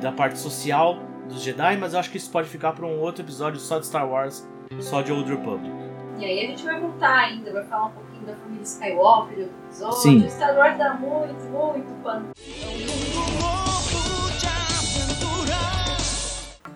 da 0.00 0.12
parte 0.12 0.38
social 0.38 0.98
dos 1.28 1.42
Jedi, 1.42 1.76
mas 1.78 1.94
eu 1.94 2.00
acho 2.00 2.10
que 2.10 2.16
isso 2.18 2.30
pode 2.30 2.48
ficar 2.48 2.72
para 2.74 2.84
um 2.86 3.00
outro 3.00 3.24
episódio 3.24 3.58
só 3.58 3.78
de 3.78 3.86
Star 3.86 4.08
Wars, 4.08 4.46
só 4.78 5.00
de 5.02 5.10
Old 5.10 5.28
Republic. 5.30 5.72
E 6.18 6.24
aí 6.24 6.44
a 6.44 6.48
gente 6.48 6.62
vai 6.64 6.78
voltar 6.80 7.16
ainda, 7.16 7.52
vai 7.52 7.64
falar 7.64 7.86
um 7.86 7.90
pouquinho 7.90 8.26
da 8.26 8.34
família 8.36 8.62
Skywalker, 8.62 9.36
do 9.36 9.42
episódio. 9.66 9.96
Sim. 9.98 10.28
Star 10.28 10.56
Wars 10.56 10.76
dá 10.78 10.94
muito, 10.94 11.42
muito 11.50 12.02
pano. 12.04 12.28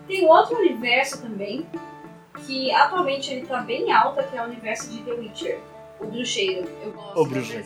Tem 0.09 0.25
um 0.25 0.29
outro 0.29 0.57
universo 0.57 1.21
também, 1.21 1.67
que 2.47 2.71
atualmente 2.71 3.31
ele 3.31 3.45
tá 3.45 3.61
bem 3.61 3.91
alta, 3.91 4.23
que 4.23 4.35
é 4.35 4.41
o 4.41 4.45
universo 4.45 4.89
de 4.89 5.03
The 5.03 5.11
Witcher. 5.11 5.59
O 5.99 6.07
bruxeiro. 6.07 6.67
Eu 6.83 6.91
gosto. 6.93 7.19
O 7.19 7.25
bruxeiro. 7.27 7.65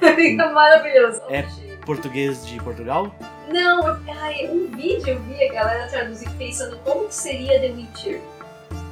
Fica 0.16 0.52
maravilhoso. 0.52 1.20
É. 1.28 1.44
Português 1.84 2.46
de 2.46 2.58
Portugal? 2.62 3.14
Não, 3.52 3.86
eu, 3.86 3.96
ai, 4.08 4.48
um 4.48 4.68
vídeo 4.74 5.06
eu 5.06 5.20
vi 5.20 5.48
a 5.48 5.52
galera 5.52 5.86
traduzir 5.88 6.30
pensando 6.38 6.78
como 6.78 7.08
que 7.08 7.14
seria 7.14 7.60
The 7.60 7.68
Witcher. 7.68 8.20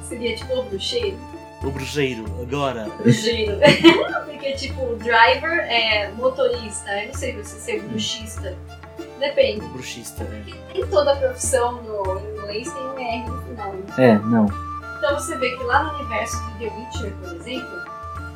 Seria 0.07 0.35
tipo 0.35 0.53
o 0.53 0.63
bruxeiro? 0.63 1.17
O 1.63 1.71
bruxeiro, 1.71 2.23
agora. 2.39 2.87
Bruxeiro. 2.99 3.57
Porque 4.25 4.53
tipo, 4.53 4.95
driver 4.97 5.59
é 5.71 6.11
motorista. 6.11 6.91
Eu 7.01 7.07
não 7.07 7.15
sei 7.15 7.43
se 7.43 7.59
ser 7.61 7.81
bruxista. 7.81 8.55
Depende. 9.19 9.65
O 9.65 9.69
bruxista, 9.69 10.23
né? 10.25 10.45
Nem 10.71 10.85
toda 10.85 11.15
profissão 11.15 11.81
no 11.81 12.34
inglês 12.45 12.71
tem 12.71 12.83
um 12.83 12.97
R 12.97 13.29
no 13.29 13.41
final. 13.43 13.73
né? 13.73 13.83
é, 13.97 14.19
não. 14.19 14.45
Então 14.97 15.19
você 15.19 15.37
vê 15.37 15.55
que 15.55 15.63
lá 15.63 15.83
no 15.83 15.99
universo 15.99 16.37
de 16.53 16.69
The 16.69 16.75
Witcher, 16.75 17.13
por 17.15 17.35
exemplo, 17.35 17.81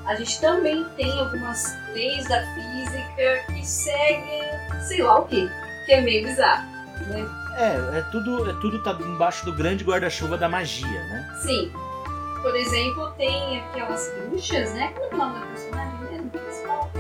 a 0.06 0.16
gente 0.16 0.42
também 0.42 0.86
tem 0.98 1.20
algumas 1.20 1.76
leis 1.94 2.28
da 2.28 2.42
física 2.54 3.54
que 3.54 3.66
seguem 3.66 4.44
sei 4.88 5.02
lá 5.04 5.20
o 5.20 5.26
que, 5.26 5.50
que 5.86 5.94
é 5.94 6.02
meio 6.02 6.26
bizarro. 6.26 6.68
Né? 7.08 7.26
É, 7.58 8.00
é 8.00 8.02
tudo, 8.12 8.50
é 8.50 8.54
tudo 8.60 8.82
tá 8.84 8.92
embaixo 9.00 9.46
do 9.46 9.54
grande 9.54 9.84
guarda-chuva 9.84 10.38
da 10.38 10.50
magia, 10.50 10.88
né? 10.88 11.40
Sim. 11.42 11.72
Por 12.42 12.56
exemplo, 12.56 13.12
tem 13.18 13.60
aquelas 13.60 14.10
bruxas, 14.30 14.74
né? 14.74 14.94
Como 15.10 15.22
é 15.22 15.26
o 15.26 15.30
nome 15.30 15.40
da 15.40 15.46
personagem 15.48 16.00
mesmo? 16.12 16.30
principal? 16.30 16.92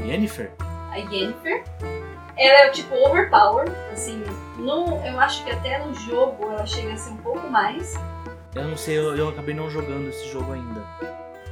Yennefer? 0.00 0.50
A 0.90 0.96
Yennefer. 0.96 1.64
Ela 2.42 2.66
é 2.66 2.70
tipo 2.70 2.94
overpower, 2.96 3.70
assim, 3.92 4.22
no, 4.58 4.96
eu 5.06 5.20
acho 5.20 5.44
que 5.44 5.50
até 5.52 5.78
no 5.84 5.94
jogo 5.94 6.50
ela 6.50 6.66
chega 6.66 6.92
a 6.92 6.96
ser 6.96 7.10
um 7.10 7.16
pouco 7.18 7.48
mais. 7.48 7.94
Eu 8.54 8.64
não 8.64 8.76
sei, 8.76 8.98
eu, 8.98 9.16
eu 9.16 9.28
acabei 9.28 9.54
não 9.54 9.70
jogando 9.70 10.08
esse 10.08 10.28
jogo 10.28 10.52
ainda. 10.52 10.84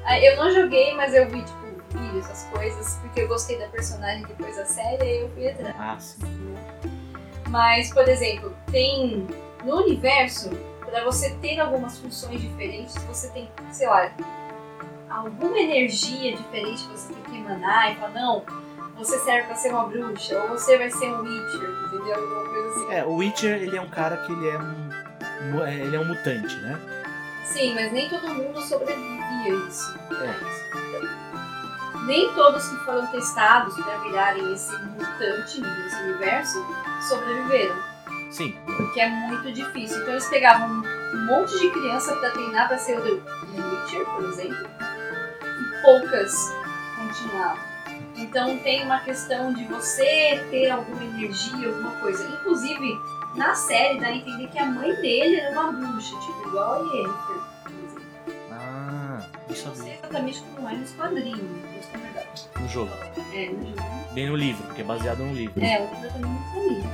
Ah, 0.04 0.18
Eu 0.18 0.36
não 0.36 0.50
joguei, 0.50 0.94
mas 0.96 1.14
eu 1.14 1.28
vi, 1.28 1.42
tipo, 1.42 1.98
vídeos, 1.98 2.28
essas 2.28 2.50
coisas, 2.50 2.96
porque 3.02 3.20
eu 3.20 3.28
gostei 3.28 3.58
da 3.58 3.68
personagem 3.68 4.22
depois 4.26 4.56
da 4.56 4.64
série, 4.64 5.02
aí 5.02 5.20
eu 5.20 5.30
fui 5.30 5.48
atrás. 5.48 5.76
Ah, 5.78 5.96
sim. 6.00 6.56
Mas, 7.48 7.92
por 7.92 8.08
exemplo, 8.08 8.52
tem 8.70 9.26
no 9.64 9.76
universo, 9.76 10.50
para 10.84 11.04
você 11.04 11.30
ter 11.36 11.60
algumas 11.60 11.98
funções 11.98 12.40
diferentes, 12.40 12.94
você 13.04 13.28
tem, 13.30 13.48
sei 13.70 13.86
lá, 13.86 14.10
alguma 15.08 15.58
energia 15.58 16.36
diferente 16.36 16.84
que 16.86 16.90
você 16.98 17.12
tem 17.12 17.22
que 17.22 17.36
emanar 17.36 17.92
e 17.92 17.96
falar, 17.96 18.12
não, 18.12 18.44
você 19.00 19.18
serve 19.20 19.46
pra 19.46 19.56
ser 19.56 19.70
uma 19.70 19.86
bruxa, 19.86 20.38
ou 20.42 20.50
você 20.50 20.76
vai 20.76 20.90
ser 20.90 21.10
um 21.10 21.22
Witcher, 21.22 21.70
entendeu? 21.86 22.14
Alguma 22.16 22.44
coisa 22.50 22.68
assim. 22.68 22.94
É, 22.94 23.04
o 23.04 23.14
Witcher, 23.14 23.62
ele 23.62 23.76
é 23.76 23.80
um 23.80 23.88
cara 23.88 24.18
que 24.18 24.32
ele 24.32 24.48
é 24.48 24.58
um, 24.58 25.64
é, 25.64 25.74
ele 25.74 25.96
é 25.96 25.98
um 25.98 26.04
mutante, 26.04 26.54
né? 26.56 26.78
Sim, 27.44 27.74
mas 27.74 27.90
nem 27.92 28.08
todo 28.08 28.28
mundo 28.28 28.60
sobrevivia 28.60 29.52
a 29.52 29.68
isso. 29.68 29.98
É. 30.12 30.60
Nem 32.06 32.32
todos 32.34 32.68
que 32.68 32.76
foram 32.84 33.06
testados 33.06 33.74
para 33.74 33.98
virarem 33.98 34.52
esse 34.52 34.72
mutante 34.72 35.60
nesse 35.60 35.96
universo 36.02 36.66
sobreviveram. 37.08 37.76
Sim, 38.30 38.56
porque 38.64 39.00
é 39.00 39.08
muito 39.08 39.50
difícil. 39.52 39.98
Então 39.98 40.12
eles 40.12 40.28
pegavam 40.28 40.68
um 40.68 41.26
monte 41.26 41.58
de 41.58 41.70
criança 41.70 42.14
pra 42.16 42.30
treinar 42.30 42.68
pra 42.68 42.78
ser 42.78 42.98
o 42.98 43.02
The 43.02 43.10
Witcher, 43.10 44.04
por 44.04 44.24
exemplo, 44.24 44.68
e 45.42 45.82
poucas 45.82 46.34
continuavam. 46.96 47.69
Então 48.20 48.58
tem 48.58 48.84
uma 48.84 49.00
questão 49.00 49.52
de 49.52 49.64
você 49.64 50.44
ter 50.50 50.70
alguma 50.70 51.02
energia, 51.04 51.68
alguma 51.68 51.92
coisa. 51.92 52.22
Inclusive, 52.40 52.98
na 53.34 53.54
série 53.54 53.98
dá 53.98 54.08
a 54.08 54.16
entender 54.16 54.48
que 54.48 54.58
a 54.58 54.66
mãe 54.66 54.94
dele 54.96 55.36
era 55.36 55.58
uma 55.60 55.72
bruxa, 55.72 56.16
tipo, 56.20 56.48
igual 56.48 56.74
a 56.74 56.94
Yennefer, 56.94 57.36
exemplo. 57.84 58.02
ah, 58.52 59.20
isso 59.48 59.68
Não 59.68 59.74
sei 59.74 59.94
exatamente 59.94 60.42
como 60.54 60.68
é 60.68 60.74
nos 60.74 60.90
quadrinhos, 60.92 61.40
isso 61.80 61.88
é 61.94 61.98
verdade. 61.98 62.48
No 62.60 62.68
jogo. 62.68 62.90
É, 63.32 63.48
no 63.48 63.66
jogo. 63.68 63.90
Bem 64.12 64.28
no 64.28 64.36
livro, 64.36 64.62
porque 64.64 64.82
é 64.82 64.84
baseado 64.84 65.18
no 65.20 65.32
livro. 65.34 65.64
É, 65.64 65.80
o 65.80 65.94
livro 65.94 66.08
também 66.12 66.30
nunca 66.30 66.58
li. 66.68 66.84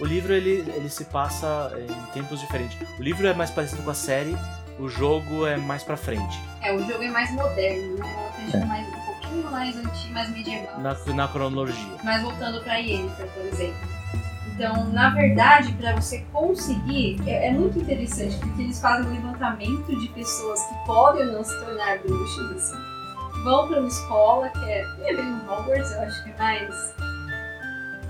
O 0.00 0.04
livro, 0.06 0.32
ele, 0.32 0.64
ele 0.74 0.88
se 0.88 1.04
passa 1.04 1.72
em 1.76 2.12
tempos 2.12 2.40
diferentes. 2.40 2.78
O 2.98 3.02
livro 3.02 3.26
é 3.26 3.34
mais 3.34 3.50
parecido 3.50 3.82
com 3.82 3.90
a 3.90 3.94
série, 3.94 4.34
o 4.78 4.88
jogo 4.88 5.44
é 5.46 5.58
mais 5.58 5.82
pra 5.82 5.94
frente. 5.96 6.40
É, 6.62 6.72
o 6.74 6.78
jogo 6.86 7.02
é 7.02 7.10
mais 7.10 7.30
moderno, 7.32 7.98
né? 7.98 8.14
Eu 8.14 8.28
acredito 8.28 8.66
mais 8.66 8.88
mais 9.50 9.76
antigo, 9.76 10.14
mais 10.14 10.30
medieval. 10.30 10.80
Na, 10.80 10.96
na 11.14 11.28
cronologia. 11.28 11.96
Mas 12.02 12.22
voltando 12.22 12.62
para 12.62 12.76
Yennefer, 12.76 13.26
por 13.28 13.44
exemplo. 13.46 13.88
Então, 14.54 14.84
na 14.90 15.10
verdade, 15.10 15.72
para 15.72 15.94
você 15.94 16.24
conseguir, 16.32 17.18
é, 17.26 17.48
é 17.48 17.50
muito 17.50 17.78
interessante, 17.78 18.36
porque 18.36 18.62
eles 18.62 18.78
fazem 18.80 19.06
um 19.06 19.14
levantamento 19.14 19.98
de 19.98 20.08
pessoas 20.08 20.60
que 20.64 20.74
podem 20.86 21.26
ou 21.28 21.32
não 21.32 21.44
se 21.44 21.58
tornar 21.64 21.98
bruxas, 21.98 22.50
assim. 22.52 22.76
Vão 23.42 23.68
para 23.68 23.78
uma 23.78 23.88
escola, 23.88 24.50
que 24.50 24.70
é, 24.70 24.84
não 24.98 25.08
é 25.08 25.14
bem 25.14 25.24
um 25.24 25.50
Hogwarts, 25.50 25.92
eu 25.92 26.02
acho 26.02 26.24
que 26.24 26.30
é 26.30 26.36
mais. 26.36 26.94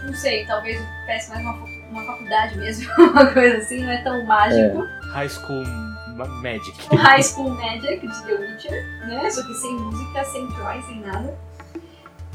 Não 0.02 0.14
sei, 0.14 0.44
talvez 0.46 0.80
peça 1.06 1.34
mais 1.34 1.46
uma, 1.46 1.52
uma 1.90 2.04
faculdade 2.04 2.58
mesmo, 2.58 2.90
uma 2.98 3.26
coisa 3.26 3.58
assim, 3.58 3.84
não 3.84 3.90
é 3.90 4.02
tão 4.02 4.26
mágico. 4.26 4.84
High 5.12 5.28
School 5.28 5.89
Magic. 6.28 6.76
High 6.94 7.22
School 7.22 7.50
Magic 7.50 8.06
de 8.06 8.22
The 8.24 8.34
Witcher, 8.34 9.06
né? 9.06 9.30
Só 9.30 9.46
que 9.46 9.54
sem 9.54 9.74
música, 9.74 10.24
sem 10.24 10.46
Troy, 10.52 10.82
sem 10.82 11.00
nada. 11.00 11.38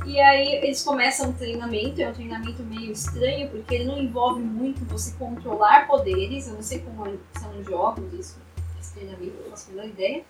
E 0.05 0.19
aí 0.19 0.55
eles 0.57 0.83
começam 0.83 1.29
um 1.29 1.33
treinamento, 1.33 1.99
é 1.99 2.09
um 2.09 2.13
treinamento 2.13 2.61
meio 2.63 2.91
estranho, 2.91 3.49
porque 3.49 3.73
ele 3.73 3.85
não 3.85 3.97
envolve 3.97 4.39
muito 4.39 4.85
você 4.85 5.11
controlar 5.17 5.87
poderes, 5.87 6.47
eu 6.47 6.53
não 6.53 6.61
sei 6.61 6.79
como 6.79 7.17
são 7.39 7.57
os 7.57 7.65
jogos 7.65 8.13
isso, 8.13 8.37
esse 8.79 8.93
treinamento, 8.93 9.33
não 9.43 9.49
faço 9.49 9.71
a 9.79 9.85
ideia. 9.85 10.23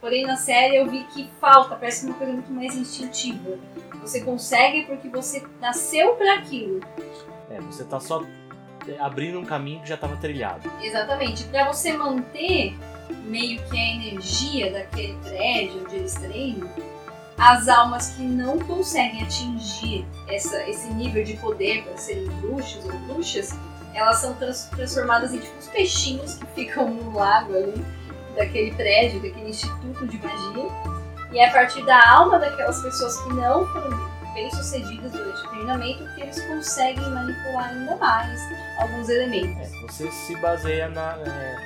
Porém, 0.00 0.26
na 0.26 0.36
série 0.36 0.76
eu 0.76 0.90
vi 0.90 1.04
que 1.04 1.30
falta, 1.40 1.76
parece 1.76 2.04
uma 2.04 2.14
coisa 2.14 2.32
muito 2.32 2.52
mais 2.52 2.76
instintiva. 2.76 3.58
Você 4.02 4.20
consegue 4.20 4.84
porque 4.84 5.08
você 5.08 5.42
nasceu 5.60 6.14
para 6.16 6.34
aquilo. 6.34 6.80
É, 7.50 7.58
você 7.62 7.84
tá 7.84 7.98
só 7.98 8.22
abrindo 9.00 9.38
um 9.38 9.44
caminho 9.44 9.80
que 9.80 9.88
já 9.88 9.96
tava 9.96 10.16
trilhado. 10.16 10.70
Exatamente. 10.82 11.44
Para 11.44 11.72
você 11.72 11.92
manter 11.92 12.76
meio 13.24 13.62
que 13.64 13.76
a 13.76 13.94
energia 13.94 14.72
daquele 14.72 15.14
prédio 15.22 15.82
onde 15.84 15.96
eles 15.96 16.14
treinam, 16.14 16.68
as 17.38 17.68
almas 17.68 18.10
que 18.10 18.22
não 18.22 18.58
conseguem 18.58 19.22
atingir 19.22 20.06
essa, 20.28 20.62
esse 20.68 20.92
nível 20.94 21.22
de 21.22 21.36
poder 21.36 21.82
para 21.84 21.96
serem 21.98 22.26
bruxos 22.40 22.84
ou 22.84 22.98
bruxas, 23.00 23.54
elas 23.94 24.18
são 24.18 24.34
trans- 24.34 24.68
transformadas 24.74 25.34
em 25.34 25.38
tipo 25.38 25.56
uns 25.58 25.68
peixinhos 25.68 26.34
que 26.34 26.46
ficam 26.54 26.88
no 26.88 27.14
lago 27.14 27.54
ali, 27.54 27.84
daquele 28.34 28.72
prédio, 28.74 29.20
daquele 29.20 29.50
instituto 29.50 30.06
de 30.06 30.18
magia. 30.18 30.68
E 31.32 31.38
é 31.38 31.48
a 31.48 31.52
partir 31.52 31.84
da 31.84 32.00
alma 32.10 32.38
daquelas 32.38 32.80
pessoas 32.82 33.20
que 33.22 33.32
não 33.34 33.66
foram 33.66 34.15
bem 34.36 34.50
sucedidas 34.50 35.10
durante 35.12 35.46
o 35.46 35.48
treinamento 35.50 36.04
que 36.14 36.20
eles 36.20 36.40
conseguem 36.46 37.10
manipular 37.10 37.70
ainda 37.70 37.96
mais 37.96 38.40
alguns 38.78 39.08
elementos. 39.08 39.56
É, 39.56 39.80
você 39.88 40.10
se 40.10 40.36
baseia 40.36 40.88
na, 40.90 41.16
é, 41.16 41.56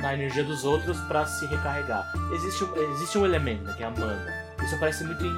na 0.00 0.14
energia 0.14 0.42
dos 0.42 0.64
outros 0.64 0.98
pra 1.02 1.24
se 1.24 1.46
recarregar. 1.46 2.04
Existe, 2.34 2.64
um- 2.64 2.92
existe 2.94 3.16
um 3.18 3.24
elemento, 3.24 3.62
né, 3.62 3.72
que 3.76 3.82
é 3.84 3.86
a 3.86 3.90
mana. 3.90 4.34
Isso 4.64 4.74
aparece 4.74 5.04
muito 5.04 5.24
em, 5.24 5.28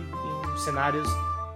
em 0.55 0.59
cenários 0.59 1.07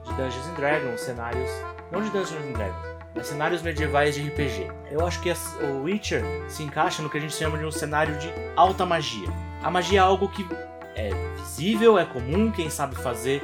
de 0.05 0.12
Dungeons 0.14 0.47
and 0.47 0.55
Dragons, 0.55 1.01
cenários. 1.01 1.51
Não 1.91 2.03
de 2.03 2.11
Dungeons 2.11 2.45
and 2.45 2.53
Dragons, 2.53 2.97
mas 3.14 3.27
cenários 3.27 3.62
medievais 3.62 4.14
de 4.14 4.29
RPG. 4.29 4.70
Eu 4.91 5.07
acho 5.07 5.20
que 5.22 5.33
o 5.62 5.83
Witcher 5.85 6.22
se 6.49 6.62
encaixa 6.62 7.03
no 7.03 7.09
que 7.09 7.16
a 7.16 7.20
gente 7.20 7.35
chama 7.35 7.57
de 7.57 7.64
um 7.64 7.72
cenário 7.72 8.18
de 8.18 8.31
alta 8.57 8.85
magia. 8.85 9.29
A 9.62 9.70
magia 9.70 10.01
é 10.01 10.03
algo 10.03 10.29
que 10.29 10.47
é 10.95 11.11
visível, 11.37 11.99
é 11.99 12.05
comum, 12.05 12.51
quem 12.53 12.68
sabe 12.68 12.95
fazer 12.97 13.43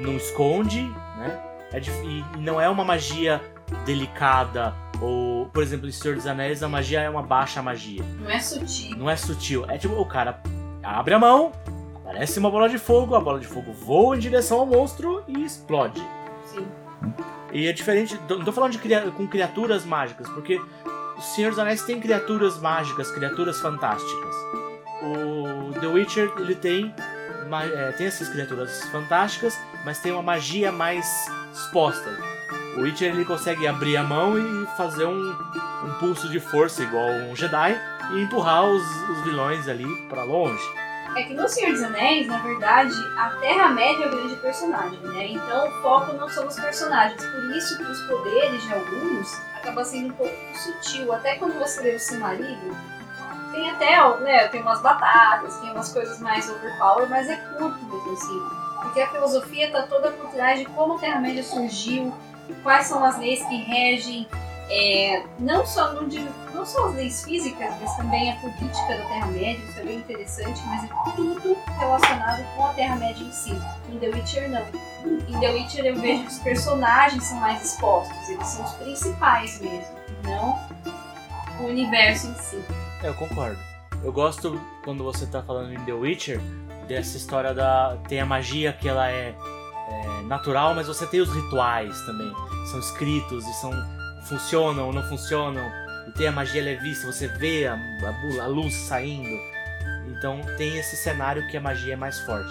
não 0.00 0.16
esconde, 0.16 0.82
né? 1.18 1.40
É 1.72 1.78
e 1.78 2.24
não 2.38 2.60
é 2.60 2.68
uma 2.68 2.84
magia 2.84 3.40
delicada 3.86 4.74
ou, 5.00 5.46
por 5.46 5.62
exemplo, 5.62 5.88
em 5.88 5.92
Senhor 5.92 6.16
dos 6.16 6.26
Anéis, 6.26 6.62
a 6.62 6.68
magia 6.68 7.00
é 7.00 7.08
uma 7.08 7.22
baixa 7.22 7.62
magia. 7.62 8.02
Não 8.20 8.30
é 8.30 8.38
sutil. 8.40 8.96
Não 8.98 9.08
é 9.10 9.16
sutil. 9.16 9.64
É 9.68 9.78
tipo, 9.78 9.94
o 9.94 10.04
cara 10.04 10.40
abre 10.82 11.14
a 11.14 11.18
mão, 11.18 11.52
aparece 11.96 12.38
uma 12.38 12.50
bola 12.50 12.68
de 12.68 12.76
fogo, 12.76 13.14
a 13.14 13.20
bola 13.20 13.38
de 13.38 13.46
fogo 13.46 13.72
voa 13.72 14.16
em 14.16 14.18
direção 14.18 14.58
ao 14.60 14.66
monstro 14.66 15.22
e 15.28 15.44
explode. 15.44 16.02
Sim. 16.44 16.66
E 17.52 17.66
é 17.66 17.72
diferente, 17.72 18.18
não 18.28 18.44
tô 18.44 18.52
falando 18.52 18.72
de 18.72 18.78
cria- 18.78 19.10
com 19.12 19.26
criaturas 19.26 19.84
mágicas, 19.84 20.28
porque 20.30 20.60
o 21.16 21.20
Senhor 21.20 21.50
dos 21.50 21.58
Anéis 21.58 21.82
tem 21.82 22.00
criaturas 22.00 22.58
mágicas, 22.60 23.10
criaturas 23.10 23.60
fantásticas. 23.60 24.34
O 25.02 25.72
The 25.80 25.86
Witcher, 25.86 26.30
ele 26.38 26.54
tem, 26.54 26.94
é, 27.52 27.92
tem 27.92 28.06
essas 28.06 28.28
criaturas 28.28 28.84
fantásticas, 28.84 29.58
mas 29.84 29.98
tem 29.98 30.12
uma 30.12 30.22
magia 30.22 30.70
mais 30.70 31.06
exposta. 31.52 32.10
O 32.76 32.82
Witcher, 32.82 33.12
ele 33.12 33.24
consegue 33.24 33.66
abrir 33.66 33.96
a 33.96 34.02
mão 34.02 34.38
e 34.38 34.66
fazer 34.76 35.04
um, 35.04 35.30
um 35.84 35.94
pulso 35.98 36.28
de 36.28 36.38
força 36.38 36.82
igual 36.82 37.08
um 37.08 37.34
Jedi 37.34 37.76
e 38.12 38.22
empurrar 38.22 38.64
os, 38.64 38.82
os 39.08 39.24
vilões 39.24 39.68
ali 39.68 39.86
pra 40.08 40.22
longe. 40.22 40.62
É 41.16 41.24
que 41.24 41.34
no 41.34 41.48
Senhor 41.48 41.72
dos 41.72 41.82
Anéis, 41.82 42.28
na 42.28 42.38
verdade, 42.38 42.94
a 43.16 43.30
Terra-média 43.40 44.04
é 44.04 44.06
o 44.06 44.10
grande 44.10 44.36
personagem, 44.36 44.98
né? 45.00 45.26
Então 45.32 45.68
o 45.68 45.82
foco 45.82 46.12
não 46.12 46.28
são 46.28 46.46
os 46.46 46.54
personagens. 46.54 47.20
Por 47.20 47.56
isso 47.56 47.76
que 47.76 47.82
os 47.82 48.00
poderes 48.02 48.62
de 48.62 48.72
alguns 48.72 49.40
acaba 49.56 49.84
sendo 49.84 50.08
um 50.08 50.12
pouco 50.12 50.34
sutil. 50.54 51.12
Até 51.12 51.34
quando 51.34 51.58
você 51.58 51.80
lê 51.82 51.96
o 51.96 51.98
Silmarillion, 51.98 52.74
tem 53.52 53.70
até, 53.70 54.18
né, 54.20 54.48
tem 54.48 54.62
umas 54.62 54.80
batalhas, 54.80 55.56
tem 55.58 55.70
umas 55.70 55.92
coisas 55.92 56.20
mais 56.20 56.48
overpower, 56.48 57.08
mas 57.08 57.28
é 57.28 57.36
curto 57.36 57.84
mesmo 57.84 58.12
assim. 58.12 58.60
Porque 58.82 59.00
a 59.00 59.08
filosofia 59.08 59.70
tá 59.70 59.82
toda 59.82 60.10
por 60.12 60.30
trás 60.30 60.58
de 60.58 60.64
como 60.66 60.94
a 60.94 60.98
Terra-média 60.98 61.42
surgiu, 61.42 62.14
quais 62.62 62.86
são 62.86 63.04
as 63.04 63.18
leis 63.18 63.44
que 63.44 63.56
regem, 63.56 64.26
é, 64.72 65.24
não, 65.40 65.66
só, 65.66 65.92
não, 65.92 66.02
não 66.54 66.64
só 66.64 66.86
as 66.88 66.94
leis 66.94 67.24
físicas, 67.24 67.74
mas 67.80 67.96
também 67.96 68.30
a 68.30 68.36
política 68.36 68.86
da 68.86 69.04
Terra-média, 69.08 69.64
isso 69.68 69.80
é 69.80 69.82
bem 69.82 69.96
interessante, 69.96 70.62
mas 70.66 70.84
é 70.84 70.88
tudo 71.16 71.56
relacionado 71.76 72.44
com 72.54 72.66
a 72.66 72.72
Terra-média 72.74 73.22
em 73.22 73.32
si. 73.32 73.52
Em 73.88 73.98
The 73.98 74.06
Witcher, 74.06 74.48
não. 74.48 74.64
Em 75.28 75.40
The 75.40 75.50
Witcher 75.50 75.84
eu 75.86 75.96
vejo 75.96 76.22
que 76.22 76.28
os 76.28 76.38
personagens 76.38 77.24
são 77.24 77.38
mais 77.38 77.64
expostos, 77.64 78.28
eles 78.28 78.46
são 78.46 78.64
os 78.64 78.72
principais 78.74 79.60
mesmo, 79.60 79.94
não 80.22 80.56
o 81.60 81.64
universo 81.64 82.28
em 82.28 82.34
si. 82.36 82.64
É, 83.02 83.08
eu 83.08 83.14
concordo. 83.14 83.58
Eu 84.04 84.12
gosto 84.12 84.60
quando 84.84 85.02
você 85.02 85.26
tá 85.26 85.42
falando 85.42 85.72
em 85.72 85.84
The 85.84 85.92
Witcher 85.92 86.40
dessa 86.86 87.16
história 87.16 87.54
da. 87.54 87.96
Tem 88.08 88.20
a 88.20 88.26
magia 88.26 88.72
que 88.72 88.88
ela 88.88 89.10
é, 89.10 89.34
é 89.88 90.22
natural, 90.26 90.74
mas 90.74 90.86
você 90.86 91.06
tem 91.06 91.20
os 91.20 91.32
rituais 91.32 92.00
também. 92.02 92.32
São 92.70 92.78
escritos 92.78 93.46
e 93.46 93.52
são. 93.54 93.72
funcionam 94.28 94.86
ou 94.86 94.92
não 94.92 95.02
funcionam. 95.02 95.64
E 96.08 96.12
tem 96.12 96.28
a 96.28 96.32
magia 96.32 96.62
levista, 96.62 97.10
você 97.10 97.28
vê 97.28 97.66
a, 97.66 97.74
a, 97.74 98.44
a 98.44 98.46
luz 98.46 98.74
saindo. 98.74 99.38
Então 100.08 100.40
tem 100.56 100.78
esse 100.78 100.96
cenário 100.96 101.46
que 101.48 101.56
a 101.56 101.60
magia 101.60 101.94
é 101.94 101.96
mais 101.96 102.20
forte. 102.20 102.50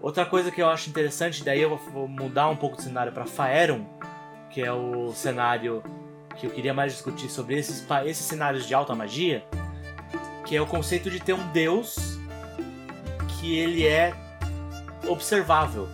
Outra 0.00 0.26
coisa 0.26 0.50
que 0.50 0.60
eu 0.60 0.68
acho 0.68 0.90
interessante, 0.90 1.42
daí 1.42 1.62
eu 1.62 1.76
vou 1.76 2.06
mudar 2.06 2.48
um 2.50 2.56
pouco 2.56 2.76
o 2.76 2.80
cenário 2.80 3.10
para 3.10 3.24
Faerun, 3.24 3.86
que 4.54 4.62
é 4.62 4.72
o 4.72 5.12
cenário 5.12 5.82
que 6.36 6.46
eu 6.46 6.50
queria 6.50 6.72
mais 6.72 6.92
discutir 6.92 7.28
sobre 7.28 7.58
esses, 7.58 7.84
esses 8.06 8.24
cenários 8.24 8.66
de 8.66 8.72
alta 8.72 8.94
magia, 8.94 9.44
que 10.46 10.54
é 10.54 10.62
o 10.62 10.66
conceito 10.66 11.10
de 11.10 11.18
ter 11.18 11.32
um 11.32 11.46
deus 11.48 12.18
que 13.28 13.58
ele 13.58 13.84
é 13.84 14.14
observável. 15.08 15.88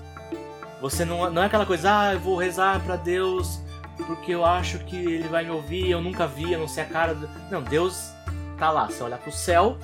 Você 0.83 1.07
não, 1.07 1.31
não 1.31 1.43
é 1.43 1.47
aquela 1.47 1.65
coisa, 1.65 2.01
ah, 2.01 2.13
eu 2.13 2.21
vou 2.21 2.37
rezar 2.37 2.81
pra 2.85 2.97
Deus 2.97 3.61
porque 4.07 4.33
eu 4.33 4.45
acho 4.45 4.79
que 4.81 4.97
ele 4.97 5.29
vai 5.29 5.45
me 5.45 5.51
ouvir, 5.51 5.91
eu 5.91 6.01
nunca 6.01 6.27
vi, 6.27 6.53
eu 6.53 6.61
não 6.61 6.69
sei 6.69 6.85
a 6.85 6.87
cara. 6.87 7.15
Do... 7.15 7.29
Não, 7.51 7.63
Deus 7.63 8.13
tá 8.59 8.71
lá. 8.71 8.87
Você 8.87 9.03
olha 9.03 9.17
pro 9.17 9.33
céu 9.33 9.79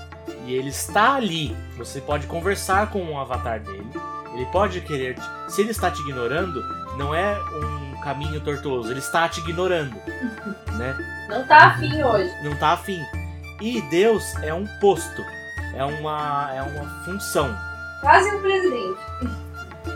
e 0.46 0.54
ele 0.54 0.68
está 0.68 1.14
ali. 1.14 1.56
Você 1.76 2.00
pode 2.00 2.26
conversar 2.26 2.90
com 2.90 3.02
um 3.02 3.18
avatar 3.18 3.60
dele. 3.60 3.86
Ele 4.34 4.46
pode 4.46 4.80
querer. 4.80 5.14
Te... 5.14 5.52
Se 5.52 5.62
ele 5.62 5.70
está 5.70 5.90
te 5.90 6.00
ignorando, 6.02 6.62
não 6.96 7.14
é 7.14 7.38
um 7.38 7.75
caminho 8.06 8.40
tortuoso. 8.40 8.92
Ele 8.92 9.00
está 9.00 9.28
te 9.28 9.40
ignorando, 9.40 9.94
né? 10.78 10.96
Não 11.28 11.44
tá 11.44 11.66
afim 11.66 12.02
hoje. 12.02 12.32
Não 12.44 12.56
tá 12.56 12.72
afim. 12.72 13.02
E 13.60 13.82
Deus 13.82 14.22
é 14.42 14.54
um 14.54 14.64
posto. 14.80 15.24
É 15.74 15.84
uma, 15.84 16.50
é 16.54 16.62
uma 16.62 17.04
função. 17.04 17.52
Quase 18.00 18.32
um 18.32 18.40
presidente. 18.40 19.00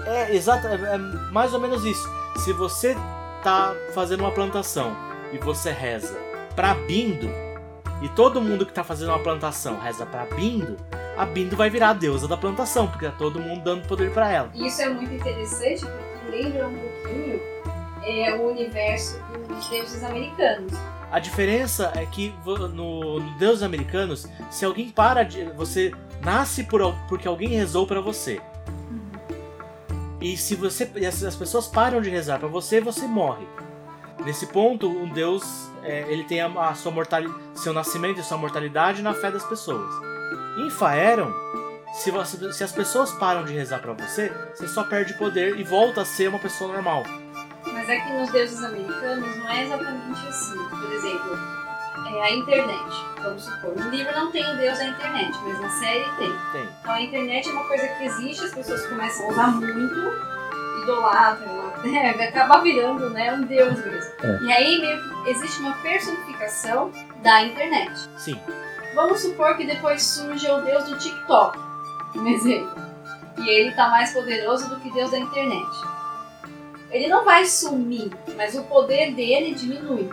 É, 0.07 0.35
exato, 0.35 0.67
é, 0.67 0.75
é 0.75 0.99
mais 1.31 1.55
ou 1.55 1.61
menos 1.61 1.85
isso. 1.85 2.09
Se 2.39 2.53
você 2.53 2.97
tá 3.45 3.75
fazendo 3.95 4.21
uma 4.21 4.33
plantação 4.33 4.97
e 5.33 5.39
você 5.39 5.71
reza 5.71 6.19
pra 6.57 6.75
Bindo, 6.75 7.31
e 8.03 8.09
todo 8.09 8.41
mundo 8.41 8.67
que 8.67 8.73
tá 8.73 8.83
fazendo 8.83 9.11
uma 9.11 9.19
plantação 9.21 9.79
reza 9.79 10.05
pra 10.05 10.25
Bindo, 10.25 10.77
a 11.17 11.25
Bindo 11.25 11.57
vai 11.57 11.71
virar 11.71 11.91
a 11.91 11.93
deusa 11.93 12.27
da 12.27 12.37
plantação, 12.37 12.89
porque 12.89 13.07
tá 13.07 13.13
todo 13.13 13.39
mundo 13.39 13.63
dando 13.63 13.87
poder 13.87 14.11
pra 14.13 14.31
ela. 14.31 14.51
Isso 14.55 14.83
é 14.83 14.89
muito 14.89 15.15
interessante 15.15 15.87
porque 15.87 16.37
lembra 16.37 16.67
um 16.67 16.75
pouquinho 16.75 17.60
é, 18.05 18.35
o 18.35 18.51
universo 18.51 19.19
dos 19.49 19.69
deuses 19.69 20.03
americanos. 20.05 20.73
A 21.11 21.19
diferença 21.19 21.93
é 21.97 22.07
que 22.07 22.33
no, 22.47 23.19
no 23.19 23.39
Deus 23.39 23.63
Americanos, 23.63 24.27
se 24.51 24.65
alguém 24.65 24.91
para 24.91 25.23
de. 25.25 25.45
Você 25.57 25.93
nasce 26.23 26.63
por, 26.65 26.95
porque 27.09 27.27
alguém 27.27 27.49
rezou 27.49 27.87
pra 27.87 28.01
você. 28.01 28.41
E 30.21 30.37
se 30.37 30.55
você 30.55 30.91
e 30.97 31.07
as, 31.07 31.23
as 31.25 31.35
pessoas 31.35 31.67
param 31.67 32.01
de 32.01 32.11
rezar 32.11 32.39
pra 32.39 32.49
você, 32.49 32.81
você 32.81 33.07
morre. 33.07 33.47
Nesse 34.25 34.47
ponto, 34.47 34.87
um 34.87 35.09
Deus 35.09 35.43
é, 35.83 36.05
ele 36.13 36.25
tem 36.25 36.43
a, 36.43 36.47
a 36.69 36.75
sua 36.75 36.93
mortalidade, 36.93 37.35
seu 37.55 37.73
nascimento 37.73 38.21
e 38.21 38.23
sua 38.23 38.37
mortalidade 38.37 39.01
na 39.03 39.15
fé 39.15 39.31
das 39.31 39.45
pessoas. 39.45 39.91
Em 40.59 40.69
Faeron, 40.71 41.33
se, 41.95 42.11
você- 42.11 42.53
se 42.53 42.63
as 42.63 42.71
pessoas 42.71 43.11
param 43.13 43.45
de 43.45 43.55
rezar 43.55 43.79
pra 43.81 43.95
você, 43.95 44.31
você 44.55 44.69
só 44.69 44.85
perde 44.85 45.15
poder 45.15 45.59
e 45.59 45.65
volta 45.65 46.03
a 46.03 46.05
ser 46.05 46.29
uma 46.29 46.39
pessoa 46.39 46.71
normal. 46.73 47.03
É 47.91 47.99
que 47.99 48.13
nos 48.13 48.31
deuses 48.31 48.63
americanos 48.63 49.37
não 49.39 49.51
é 49.51 49.65
exatamente 49.65 50.29
assim. 50.29 50.69
Por 50.69 50.93
exemplo, 50.93 51.39
é 52.07 52.23
a 52.23 52.31
internet. 52.31 53.11
Vamos 53.21 53.43
supor, 53.43 53.77
no 53.77 53.91
livro 53.91 54.13
não 54.15 54.31
tem 54.31 54.49
o 54.49 54.57
deus 54.57 54.79
da 54.79 54.85
internet, 54.85 55.37
mas 55.43 55.61
na 55.61 55.71
série 55.71 56.05
tem. 56.17 56.33
Tem. 56.53 56.69
Então 56.81 56.93
a 56.93 57.03
internet 57.03 57.49
é 57.49 57.53
uma 57.53 57.65
coisa 57.65 57.89
que 57.89 58.05
existe, 58.05 58.45
as 58.45 58.55
pessoas 58.55 58.87
começam 58.87 59.27
a 59.27 59.29
usar 59.31 59.47
muito, 59.49 60.13
idolatram, 60.83 61.73
né? 61.83 62.11
acaba 62.29 62.61
virando 62.61 63.11
né, 63.11 63.35
um 63.35 63.43
deus 63.43 63.85
mesmo. 63.85 64.13
É. 64.23 64.39
E 64.41 64.53
aí 64.53 64.79
meio 64.79 65.27
existe 65.27 65.61
uma 65.61 65.75
personificação 65.79 66.93
da 67.25 67.43
internet. 67.43 68.09
Sim. 68.19 68.41
Vamos 68.95 69.21
supor 69.21 69.57
que 69.57 69.67
depois 69.67 70.01
surge 70.01 70.49
o 70.49 70.63
deus 70.63 70.85
do 70.85 70.97
TikTok, 70.97 71.59
um 72.15 72.29
exemplo. 72.29 72.73
E 73.39 73.49
ele 73.49 73.73
tá 73.73 73.89
mais 73.89 74.13
poderoso 74.13 74.69
do 74.69 74.79
que 74.81 74.93
Deus 74.93 75.11
da 75.11 75.19
internet. 75.19 76.00
Ele 76.91 77.09
não 77.09 77.25
vai 77.25 77.47
sumir, 77.47 78.11
mas 78.37 78.55
o 78.55 78.63
poder 78.65 79.15
dele 79.15 79.55
diminui. 79.55 80.11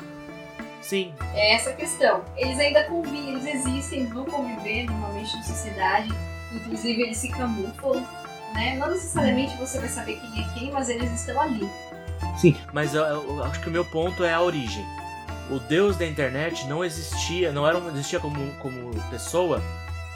Sim. 0.81 1.13
É 1.33 1.55
essa 1.55 1.71
a 1.71 1.73
questão. 1.73 2.23
Eles 2.37 2.57
ainda 2.59 2.83
convivem, 2.85 3.29
eles 3.35 3.45
existem, 3.45 4.05
vão 4.05 4.25
conviver 4.25 4.85
normalmente 4.85 5.35
na 5.35 5.43
sociedade. 5.43 6.09
Inclusive 6.53 7.01
eles 7.01 7.17
se 7.17 7.29
camuflam, 7.29 8.05
né? 8.53 8.75
Não 8.77 8.89
necessariamente 8.89 9.55
você 9.57 9.79
vai 9.79 9.89
saber 9.89 10.19
quem 10.19 10.41
é 10.43 10.47
quem, 10.53 10.71
mas 10.71 10.87
eles 10.89 11.11
estão 11.11 11.39
ali. 11.41 11.67
Sim, 12.37 12.55
mas 12.73 12.93
eu, 12.93 13.03
eu 13.03 13.43
acho 13.43 13.59
que 13.59 13.67
o 13.67 13.71
meu 13.71 13.83
ponto 13.83 14.23
é 14.23 14.33
a 14.33 14.41
origem. 14.41 14.85
O 15.49 15.59
deus 15.59 15.97
da 15.97 16.05
internet 16.05 16.65
não 16.67 16.83
existia, 16.85 17.51
não 17.51 17.67
era, 17.67 17.77
um- 17.77 17.89
existia 17.89 18.19
como, 18.19 18.51
como 18.61 18.91
pessoa 19.09 19.61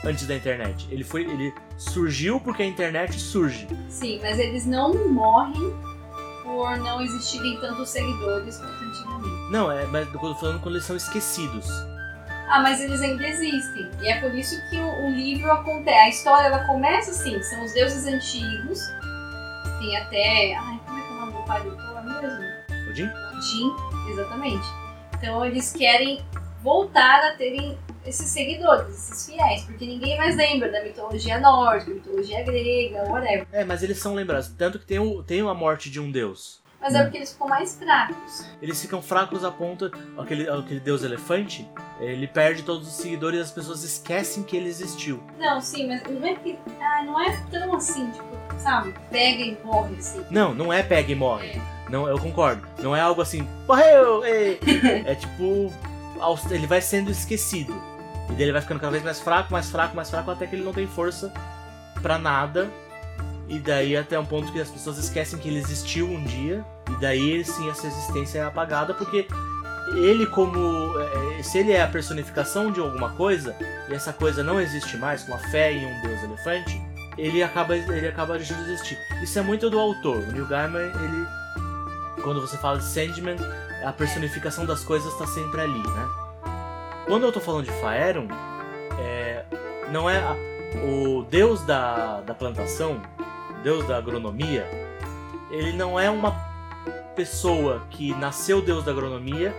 antes 0.04 0.26
da 0.26 0.34
internet. 0.34 0.86
Ele 0.90 1.04
foi, 1.04 1.22
ele 1.22 1.52
surgiu 1.76 2.38
porque 2.40 2.62
a 2.62 2.66
internet 2.66 3.18
surge. 3.18 3.66
Sim, 3.88 4.20
mas 4.22 4.38
eles 4.38 4.64
não 4.66 5.08
morrem 5.08 5.72
por 6.52 6.76
não 6.76 7.00
existirem 7.00 7.58
tantos 7.60 7.88
seguidores 7.88 8.58
quanto 8.58 8.84
antigamente. 8.84 9.50
Não, 9.50 9.72
é, 9.72 9.86
mas 9.86 10.06
eu 10.12 10.20
tô 10.20 10.34
falando 10.34 10.60
quando 10.60 10.74
eles 10.74 10.84
são 10.84 10.96
esquecidos. 10.96 11.66
Ah, 12.48 12.60
mas 12.60 12.80
eles 12.80 13.00
ainda 13.00 13.26
existem. 13.26 13.90
E 14.02 14.08
é 14.08 14.20
por 14.20 14.34
isso 14.34 14.60
que 14.68 14.76
o, 14.76 15.06
o 15.06 15.10
livro 15.10 15.50
acontece. 15.50 15.98
A 15.98 16.08
história 16.08 16.46
ela 16.48 16.66
começa 16.66 17.10
assim: 17.10 17.42
são 17.42 17.64
os 17.64 17.72
deuses 17.72 18.06
antigos. 18.06 18.80
Tem 19.80 19.96
até. 19.96 20.54
Ai, 20.54 20.80
como 20.84 20.98
é 20.98 21.02
que 21.02 21.08
é 21.08 21.12
o 21.12 21.20
nome 21.20 21.32
do 21.32 21.42
pai 21.44 21.62
do 21.62 21.76
Thor 21.76 22.04
mesmo? 22.04 22.90
Odin? 22.90 23.10
Odin, 23.36 24.10
exatamente. 24.12 24.66
Então 25.16 25.44
eles 25.46 25.72
querem 25.72 26.22
voltar 26.62 27.24
a 27.24 27.36
terem 27.36 27.78
esses 28.06 28.30
seguidores, 28.30 28.88
esses 28.88 29.26
fiéis, 29.26 29.62
porque 29.64 29.86
ninguém 29.86 30.16
mais 30.16 30.36
lembra 30.36 30.70
da 30.70 30.82
mitologia 30.82 31.38
nórdica, 31.38 31.92
mitologia 31.92 32.42
grega, 32.42 33.04
whatever. 33.10 33.46
É, 33.52 33.64
mas 33.64 33.82
eles 33.82 33.98
são 33.98 34.14
lembrados. 34.14 34.48
Tanto 34.48 34.78
que 34.78 34.86
tem, 34.86 34.98
o, 34.98 35.22
tem 35.22 35.40
a 35.40 35.54
morte 35.54 35.90
de 35.90 36.00
um 36.00 36.10
deus. 36.10 36.62
Mas 36.82 36.96
é 36.96 37.02
porque 37.04 37.18
eles 37.18 37.32
ficam 37.32 37.46
mais 37.46 37.76
fracos. 37.76 38.44
Eles 38.60 38.82
ficam 38.82 39.00
fracos 39.00 39.44
a 39.44 39.52
ponto. 39.52 39.88
Aquele, 40.18 40.50
aquele 40.50 40.80
deus 40.80 41.04
elefante, 41.04 41.64
ele 42.00 42.26
perde 42.26 42.64
todos 42.64 42.88
os 42.88 42.94
seguidores 42.94 43.38
e 43.38 43.42
as 43.42 43.52
pessoas 43.52 43.84
esquecem 43.84 44.42
que 44.42 44.56
ele 44.56 44.68
existiu. 44.68 45.22
Não, 45.38 45.60
sim, 45.60 45.86
mas 45.86 46.02
não 46.02 46.26
é 46.26 46.34
que. 46.34 46.58
Ah, 46.80 47.04
não 47.04 47.20
é 47.20 47.40
tão 47.52 47.76
assim, 47.76 48.10
tipo, 48.10 48.26
sabe? 48.58 48.92
Pega 49.12 49.42
e 49.42 49.56
morre 49.64 49.94
assim. 49.96 50.24
Não, 50.28 50.52
não 50.52 50.72
é 50.72 50.82
pega 50.82 51.12
e 51.12 51.14
morre. 51.14 51.62
Não, 51.88 52.08
eu 52.08 52.18
concordo. 52.18 52.66
Não 52.80 52.96
é 52.96 53.00
algo 53.00 53.22
assim, 53.22 53.46
morreu! 53.68 54.24
ei!" 54.24 54.58
é 55.06 55.14
tipo. 55.14 55.72
Ele 56.50 56.66
vai 56.68 56.80
sendo 56.80 57.10
esquecido. 57.10 57.74
E 58.32 58.34
daí 58.34 58.44
ele 58.44 58.52
vai 58.52 58.62
ficando 58.62 58.80
cada 58.80 58.92
vez 58.92 59.04
mais 59.04 59.20
fraco, 59.20 59.52
mais 59.52 59.70
fraco, 59.70 59.94
mais 59.94 60.08
fraco, 60.08 60.30
até 60.30 60.46
que 60.46 60.56
ele 60.56 60.64
não 60.64 60.72
tem 60.72 60.86
força 60.86 61.30
pra 62.00 62.16
nada. 62.16 62.70
E 63.46 63.58
daí 63.58 63.94
até 63.94 64.18
um 64.18 64.24
ponto 64.24 64.50
que 64.50 64.58
as 64.58 64.70
pessoas 64.70 64.96
esquecem 64.96 65.38
que 65.38 65.48
ele 65.48 65.58
existiu 65.58 66.08
um 66.08 66.24
dia. 66.24 66.64
E 66.88 67.00
daí 67.00 67.44
sim 67.44 67.68
essa 67.68 67.86
existência 67.86 68.38
é 68.38 68.44
apagada, 68.44 68.94
porque 68.94 69.28
ele 69.94 70.24
como. 70.26 70.58
é, 71.38 71.42
Se 71.42 71.58
ele 71.58 71.72
é 71.72 71.82
a 71.82 71.86
personificação 71.86 72.72
de 72.72 72.80
alguma 72.80 73.10
coisa, 73.10 73.54
e 73.90 73.92
essa 73.92 74.14
coisa 74.14 74.42
não 74.42 74.58
existe 74.58 74.96
mais, 74.96 75.24
com 75.24 75.34
a 75.34 75.38
fé 75.38 75.72
em 75.72 75.84
um 75.84 76.00
deus 76.00 76.22
elefante, 76.22 76.80
ele 77.18 77.42
acaba, 77.42 77.76
ele 77.76 78.08
acaba 78.08 78.38
de 78.38 78.50
existir. 78.50 78.96
Isso 79.22 79.38
é 79.38 79.42
muito 79.42 79.68
do 79.68 79.78
autor. 79.78 80.16
O 80.16 80.32
Neil 80.32 80.46
Gaiman, 80.46 80.80
ele. 80.80 82.22
Quando 82.22 82.40
você 82.40 82.56
fala 82.56 82.78
de 82.78 82.84
Sandman, 82.84 83.36
a 83.84 83.92
personificação 83.92 84.64
das 84.64 84.82
coisas 84.84 85.12
está 85.12 85.26
sempre 85.26 85.60
ali, 85.60 85.78
né? 85.78 86.31
Quando 87.12 87.24
eu 87.26 87.32
tô 87.32 87.40
falando 87.40 87.66
de 87.66 87.70
Faerun, 87.72 88.26
é, 88.98 89.44
não 89.90 90.08
é 90.08 90.16
a- 90.16 90.34
o 90.82 91.22
deus 91.24 91.60
da, 91.60 92.22
da 92.22 92.32
plantação, 92.32 93.02
deus 93.62 93.86
da 93.86 93.98
agronomia, 93.98 94.66
ele 95.50 95.74
não 95.74 96.00
é 96.00 96.08
uma 96.08 96.30
pessoa 97.14 97.82
que 97.90 98.14
nasceu 98.14 98.62
deus 98.62 98.82
da 98.82 98.92
agronomia 98.92 99.54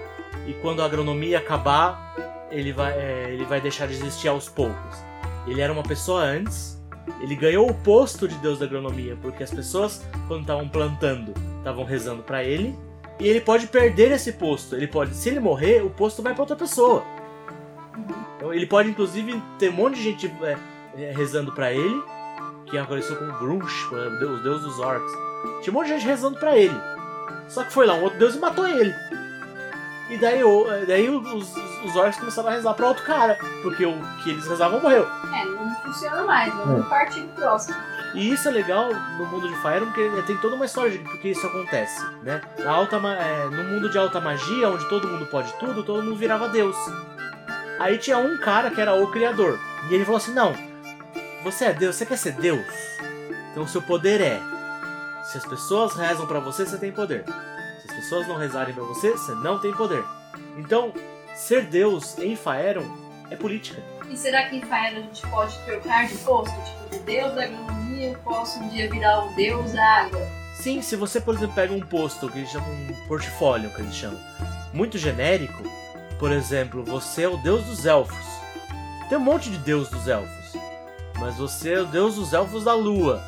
e 0.48 0.54
quando 0.64 0.82
a 0.82 0.86
agronomia 0.86 1.38
acabar, 1.38 2.16
ele 2.50 2.74
vai, 2.74 2.92
é, 2.94 3.28
ele 3.32 3.46
vai 3.46 3.62
deixar 3.62 3.86
de 3.88 3.94
existir 3.94 4.30
aos 4.30 4.50
poucos. 4.50 4.98
Ele 5.46 5.62
era 5.62 5.72
uma 5.72 5.84
pessoa 5.84 6.24
antes, 6.24 6.82
ele 7.22 7.36
ganhou 7.36 7.70
o 7.70 7.74
posto 7.76 8.28
de 8.28 8.34
deus 8.38 8.58
da 8.58 8.66
agronomia 8.66 9.16
porque 9.22 9.44
as 9.44 9.52
pessoas, 9.52 10.04
quando 10.28 10.42
estavam 10.42 10.68
plantando, 10.68 11.36
estavam 11.60 11.84
rezando 11.86 12.24
pra 12.24 12.44
ele. 12.44 12.76
E 13.20 13.28
ele 13.28 13.40
pode 13.42 13.68
perder 13.68 14.12
esse 14.12 14.34
posto. 14.34 14.76
Ele 14.76 14.88
pode, 14.88 15.14
se 15.14 15.30
ele 15.30 15.40
morrer, 15.40 15.86
o 15.86 15.90
posto 15.92 16.24
vai 16.24 16.34
pra 16.34 16.42
outra 16.42 16.56
pessoa. 16.56 17.04
Então, 18.38 18.54
ele 18.54 18.66
pode, 18.66 18.90
inclusive, 18.90 19.42
ter 19.60 19.70
um 19.70 19.74
monte 19.74 19.96
de 19.96 20.04
gente 20.04 20.34
é, 20.42 20.58
é, 20.98 21.12
rezando 21.16 21.52
pra 21.52 21.72
ele, 21.72 22.04
que 22.66 22.78
apareceu 22.78 23.16
como 23.16 23.34
Grunch, 23.34 23.86
o 23.94 24.20
deus, 24.20 24.40
o 24.40 24.44
deus 24.44 24.62
dos 24.62 24.80
orcs. 24.80 25.12
Tinha 25.62 25.72
um 25.72 25.76
monte 25.80 25.88
de 25.88 25.94
gente 25.94 26.06
rezando 26.08 26.38
pra 26.40 26.58
ele. 26.58 26.76
Só 27.48 27.64
que 27.64 27.74
foi 27.74 27.86
lá 27.86 27.94
um 27.94 28.04
outro 28.04 28.18
deus 28.20 28.36
e 28.36 28.40
matou 28.40 28.68
ele. 28.68 28.94
E 30.10 30.18
daí, 30.18 30.44
o- 30.44 30.66
daí 30.86 31.10
os, 31.10 31.56
os, 31.84 31.96
orcs 31.96 32.20
começaram 32.20 32.50
a 32.50 32.52
rezar 32.52 32.74
pra 32.74 32.88
outro 32.88 33.04
cara, 33.06 33.38
porque 33.62 33.86
o 33.86 33.94
que 34.24 34.32
eles 34.32 34.46
rezavam 34.48 34.80
morreu. 34.80 35.08
É, 35.34 35.46
não 35.46 35.76
funciona 35.82 36.24
mais, 36.24 36.54
vamos 36.54 36.88
partir 36.88 37.22
pro 37.22 37.44
próximo. 37.44 37.76
E 38.14 38.32
isso 38.32 38.48
é 38.48 38.52
legal 38.52 38.90
no 39.18 39.26
mundo 39.26 39.48
de 39.50 39.56
Fire 39.56 39.86
porque 39.86 40.22
tem 40.28 40.38
toda 40.38 40.56
uma 40.56 40.66
história 40.66 40.92
de 40.92 41.00
porque 41.00 41.30
isso 41.30 41.48
acontece, 41.48 42.00
né? 42.22 42.42
Na 42.60 42.72
alta, 42.72 42.98
é, 42.98 43.46
no 43.50 43.64
mundo 43.64 43.90
de 43.90 43.98
alta 43.98 44.22
magia, 44.22 44.70
onde 44.70 44.88
todo 44.88 45.08
mundo 45.08 45.26
pode 45.26 45.52
tudo, 45.54 45.82
todo 45.84 46.04
mundo 46.04 46.16
virava 46.16 46.48
Deus. 46.50 46.76
Aí 47.80 47.98
tinha 47.98 48.18
um 48.18 48.38
cara 48.38 48.70
que 48.72 48.80
era 48.80 48.94
o 48.94 49.12
criador. 49.12 49.60
E 49.90 49.94
ele 49.94 50.06
falou 50.06 50.18
assim: 50.18 50.34
Não, 50.34 50.54
você 51.44 51.66
é 51.66 51.74
Deus, 51.74 51.96
você 51.96 52.06
quer 52.06 52.18
ser 52.18 52.34
Deus? 52.34 52.66
Então 53.52 53.64
o 53.64 53.68
seu 53.68 53.82
poder 53.82 54.22
é. 54.22 54.40
Se 55.26 55.38
as 55.38 55.46
pessoas 55.46 55.96
rezam 55.96 56.28
pra 56.28 56.40
você, 56.40 56.66
você 56.66 56.78
tem 56.78 56.92
poder. 56.92 57.24
Se 57.26 57.90
as 57.90 57.96
pessoas 57.96 58.28
não 58.28 58.36
rezarem 58.36 58.74
pra 58.74 58.84
você, 58.84 59.12
você 59.12 59.32
não 59.36 59.60
tem 59.60 59.74
poder. 59.74 60.04
Então, 60.58 60.94
ser 61.36 61.64
Deus 61.64 62.18
em 62.20 62.36
Faeron 62.36 62.86
é 63.30 63.36
política. 63.36 63.82
E 64.10 64.18
será 64.18 64.44
que 64.44 64.58
em 64.58 64.62
Faena 64.62 65.00
a 65.00 65.02
gente 65.02 65.26
pode 65.28 65.58
trocar 65.66 66.08
de 66.08 66.16
posto? 66.18 66.54
Tipo, 66.54 66.98
do 66.98 67.04
deus 67.04 67.34
da 67.34 67.44
agronomia 67.44 68.10
eu 68.10 68.20
posso 68.20 68.60
um 68.60 68.70
dia 68.70 68.90
virar 68.90 69.26
o 69.26 69.36
deus 69.36 69.72
da 69.72 69.84
água. 69.84 70.22
Sim, 70.56 70.82
se 70.82 70.96
você, 70.96 71.20
por 71.20 71.36
exemplo, 71.36 71.56
pega 71.56 71.74
um 71.74 71.80
posto 71.80 72.30
que 72.30 72.40
eles 72.40 72.50
chamam 72.50 72.70
um 72.70 73.08
portfólio, 73.08 73.70
que 73.72 73.82
eles 73.82 73.96
chamam, 73.96 74.20
muito 74.72 74.98
genérico, 74.98 75.64
por 76.24 76.32
exemplo, 76.32 76.86
você 76.86 77.24
é 77.24 77.28
o 77.28 77.36
deus 77.36 77.66
dos 77.66 77.86
elfos. 77.86 78.16
Tem 79.10 79.18
um 79.18 79.22
monte 79.22 79.50
de 79.50 79.58
deus 79.58 79.90
dos 79.90 80.08
elfos, 80.08 80.54
mas 81.20 81.36
você 81.36 81.74
é 81.74 81.82
o 81.82 81.86
deus 81.86 82.16
dos 82.16 82.32
elfos 82.32 82.64
da 82.64 82.74
lua. 82.74 83.22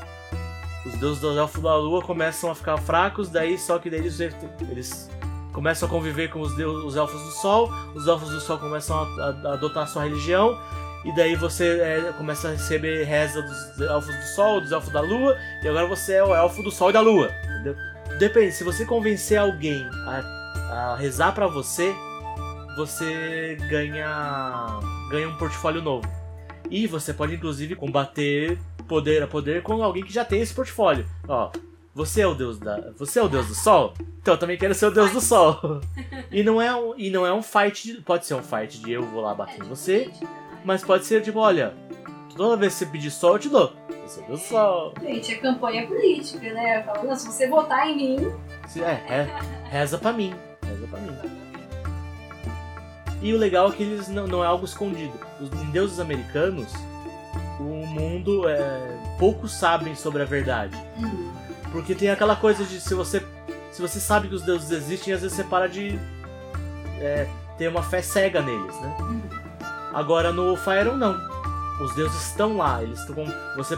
Os 0.85 0.93
deuses 0.97 1.19
dos 1.19 1.35
elfos 1.35 1.61
da 1.61 1.75
lua 1.75 2.01
começam 2.01 2.49
a 2.49 2.55
ficar 2.55 2.77
fracos, 2.77 3.27
daí 3.27 3.57
só 3.57 3.77
que 3.79 3.89
daí 3.89 3.99
eles, 3.99 4.17
eles 4.21 5.11
começam 5.51 5.89
a 5.89 5.91
conviver 5.91 6.29
com 6.29 6.39
os, 6.39 6.55
deus, 6.55 6.85
os 6.85 6.95
elfos 6.95 7.21
do 7.21 7.31
sol, 7.31 7.69
os 7.93 8.07
elfos 8.07 8.29
do 8.29 8.39
sol 8.39 8.57
começam 8.59 8.97
a, 8.97 9.03
a- 9.03 9.49
a 9.49 9.53
adotar 9.55 9.83
a 9.83 9.87
sua 9.87 10.03
religião, 10.03 10.57
e 11.03 11.13
daí 11.17 11.35
você 11.35 11.77
é, 11.81 12.13
começa 12.17 12.47
a 12.47 12.51
receber 12.51 13.03
reza 13.03 13.41
dos 13.41 13.81
elfos 13.89 14.15
do 14.15 14.23
sol, 14.35 14.61
dos 14.61 14.71
elfos 14.71 14.93
da 14.93 15.01
lua, 15.01 15.35
e 15.61 15.67
agora 15.67 15.85
você 15.85 16.13
é 16.13 16.23
o 16.23 16.33
elfo 16.33 16.63
do 16.63 16.71
sol 16.71 16.91
e 16.91 16.93
da 16.93 17.01
lua, 17.01 17.29
entendeu? 17.43 17.75
Depende, 18.19 18.53
se 18.53 18.63
você 18.63 18.85
convencer 18.85 19.37
alguém 19.37 19.85
a, 20.07 20.91
a 20.93 20.95
rezar 20.95 21.33
pra 21.33 21.45
você, 21.47 21.93
você 22.75 23.57
ganha 23.69 24.79
ganha 25.09 25.27
um 25.29 25.37
portfólio 25.37 25.81
novo. 25.81 26.07
E 26.69 26.87
você 26.87 27.13
pode 27.13 27.35
inclusive 27.35 27.75
combater 27.75 28.57
poder 28.87 29.21
a 29.23 29.27
poder 29.27 29.61
com 29.63 29.81
alguém 29.83 30.03
que 30.03 30.13
já 30.13 30.25
tem 30.25 30.41
esse 30.41 30.53
portfólio. 30.53 31.05
Ó, 31.27 31.51
você 31.93 32.21
é 32.21 32.27
o 32.27 32.33
deus 32.35 32.57
da, 32.59 32.91
você 32.97 33.19
é 33.19 33.23
o 33.23 33.27
deus 33.29 33.47
do 33.47 33.55
sol? 33.55 33.93
Então 34.21 34.33
eu 34.33 34.37
também 34.39 34.57
quero 34.57 34.73
ser 34.73 34.87
o 34.87 34.91
deus 34.91 35.11
do 35.11 35.21
sol. 35.21 35.81
E 36.31 36.43
não 36.43 36.61
é 36.61 36.75
um, 36.75 36.93
e 36.97 37.09
não 37.09 37.25
é 37.25 37.31
um 37.33 37.41
fight, 37.41 37.93
de- 37.93 38.01
pode 38.01 38.25
ser 38.25 38.33
um 38.33 38.43
fight 38.43 38.79
de 38.81 38.91
eu 38.91 39.03
vou 39.03 39.21
lá 39.21 39.33
bater 39.33 39.61
em 39.63 39.67
você, 39.69 40.09
mas 40.65 40.83
pode 40.83 41.05
ser 41.05 41.21
tipo, 41.21 41.39
olha, 41.39 41.73
toda 42.35 42.57
vez 42.57 42.73
que 42.73 42.79
você 42.79 42.85
pedir 42.87 43.11
sol 43.11 43.33
eu 43.33 43.39
te 43.39 43.47
dou. 43.49 43.71
O 43.89 43.93
deus 43.93 44.27
do 44.27 44.37
sol. 44.37 44.93
Gente, 45.01 45.33
é 45.33 45.37
campanha 45.37 45.87
política, 45.87 46.51
né? 46.51 46.83
Falando, 46.83 47.15
se 47.15 47.25
você 47.27 47.47
votar 47.47 47.87
em 47.87 47.95
mim, 47.95 48.31
É, 48.77 48.93
re- 49.23 49.31
reza 49.69 49.97
pra 49.97 50.11
mim. 50.11 50.33
Reza 50.65 50.87
pra 50.87 50.99
mim. 50.99 51.44
E 53.21 53.33
o 53.33 53.37
legal 53.37 53.69
é 53.69 53.71
que 53.71 53.83
eles 53.83 54.07
não, 54.07 54.27
não 54.27 54.43
é 54.43 54.47
algo 54.47 54.65
escondido. 54.65 55.13
Os, 55.39 55.51
em 55.51 55.71
deuses 55.71 55.99
americanos, 55.99 56.71
o 57.59 57.85
mundo 57.87 58.47
é. 58.47 58.95
Poucos 59.17 59.53
sabem 59.53 59.95
sobre 59.95 60.21
a 60.21 60.25
verdade. 60.25 60.75
hum, 60.97 61.31
Porque 61.71 61.95
tem 61.95 62.09
aquela 62.09 62.35
coisa 62.35 62.63
de 62.63 62.79
se 62.79 62.93
você. 62.93 63.25
Se 63.71 63.81
você 63.81 63.99
sabe 63.99 64.27
que 64.29 64.35
os 64.35 64.41
deuses 64.41 64.71
existem, 64.71 65.13
às 65.13 65.21
vezes 65.21 65.35
você 65.35 65.43
para 65.43 65.67
de 65.67 65.99
é, 66.99 67.27
ter 67.57 67.67
uma 67.67 67.83
fé 67.83 68.01
cega 68.01 68.41
neles, 68.41 68.75
né? 68.79 68.97
hum. 69.01 69.21
Agora 69.93 70.31
no 70.31 70.55
Faeron 70.57 70.95
não. 70.97 71.15
Os 71.81 71.93
deuses 71.95 72.21
estão 72.27 72.55
lá, 72.57 72.81
eles 72.83 72.99
estão 72.99 73.15
com. 73.15 73.25
Você 73.57 73.77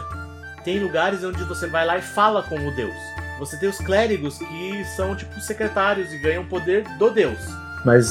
tem 0.64 0.78
lugares 0.80 1.24
onde 1.24 1.42
você 1.44 1.66
vai 1.68 1.86
lá 1.86 1.98
e 1.98 2.02
fala 2.02 2.42
com 2.42 2.56
o 2.56 2.74
deus. 2.76 2.94
Você 3.38 3.56
tem 3.58 3.68
os 3.68 3.78
clérigos 3.78 4.38
que 4.38 4.84
são 4.96 5.14
tipo 5.16 5.40
secretários 5.40 6.12
e 6.12 6.18
ganham 6.18 6.44
poder 6.44 6.84
do 6.98 7.10
deus. 7.10 7.38
Mas 7.84 8.08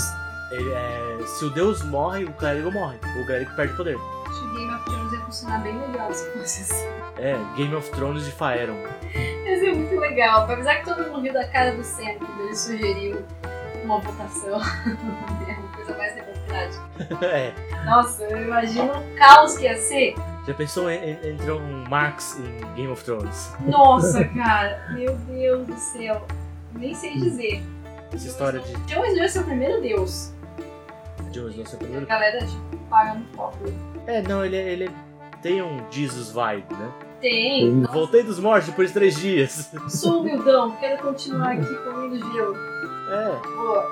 ele 0.52 0.72
é, 0.72 1.18
se 1.26 1.46
o 1.46 1.50
deus 1.50 1.84
morre, 1.84 2.24
o 2.24 2.34
clérigo 2.34 2.72
morre. 2.72 2.98
O 3.22 3.26
clérigo 3.26 3.54
perde 3.56 3.74
poder. 3.74 3.98
acho 4.28 4.42
que 4.42 4.58
Game 4.58 4.74
of 4.74 4.86
Thrones 4.86 5.14
ia 5.14 5.20
funcionar 5.20 5.62
bem 5.62 5.78
legal 5.80 6.14
se 6.14 6.32
fosse 6.32 6.62
assim. 6.62 6.88
É, 7.18 7.38
Game 7.56 7.76
of 7.76 7.90
Thrones 7.92 8.26
de 8.26 8.32
Faeron. 8.32 8.78
Ia 9.14 9.60
ser 9.60 9.76
muito 9.76 10.00
legal. 10.00 10.44
Apesar 10.44 10.76
que 10.76 10.86
todo 10.86 11.04
mundo 11.10 11.22
riu 11.22 11.34
da 11.34 11.48
cara 11.48 11.76
do 11.76 11.84
Sam 11.84 12.16
quando 12.20 12.42
ele 12.44 12.56
sugeriu 12.56 13.26
uma 13.84 14.00
votação. 14.00 14.62
é 15.48 15.54
uma 15.54 15.76
coisa 15.76 15.98
mais 15.98 16.16
democrática. 16.16 17.26
é. 17.26 17.54
Nossa, 17.86 18.24
eu 18.24 18.42
imagino 18.44 18.92
o 18.92 19.18
caos 19.18 19.58
que 19.58 19.64
ia 19.64 19.78
ser. 19.78 20.16
Já 20.46 20.54
pensou 20.54 20.90
em, 20.90 21.12
entre 21.12 21.52
um 21.52 21.84
Marx 21.90 22.40
em 22.40 22.76
Game 22.76 22.92
of 22.92 23.04
Thrones? 23.04 23.54
Nossa, 23.66 24.24
cara. 24.24 24.88
Meu 24.92 25.14
Deus 25.16 25.68
do 25.68 25.76
céu. 25.76 26.26
Nem 26.74 26.94
sei 26.94 27.18
dizer. 27.18 27.64
Essa 28.14 28.28
história 28.28 28.60
de 28.62 28.74
Jon 28.86 29.04
Snow 29.06 29.24
é 29.24 29.28
seu 29.28 29.44
primeiro 29.44 29.82
deus. 29.82 30.32
Jon 31.32 31.48
Snow 31.50 31.66
ser 31.66 31.78
A 31.78 32.06
galera, 32.06 32.40
tipo, 32.46 32.78
paga 32.90 33.14
no 33.16 33.26
foco. 33.36 33.58
É, 34.06 34.22
não, 34.22 34.46
ele, 34.46 34.56
ele 34.56 34.92
tem 35.42 35.62
um 35.62 35.80
Jesus 35.92 36.32
vibe, 36.32 36.74
né? 36.74 36.92
Tem. 37.22 37.72
Nossa, 37.72 37.94
Voltei 37.94 38.24
dos 38.24 38.40
mortos 38.40 38.70
depois 38.70 38.90
de 38.90 38.94
três 38.94 39.16
dias. 39.20 39.72
sou 39.90 40.22
humildão. 40.22 40.76
Quero 40.78 41.02
continuar 41.02 41.54
aqui 41.54 41.76
comendo 41.84 42.18
gelo. 42.34 42.56
É, 43.10 43.48
Boa. 43.48 43.90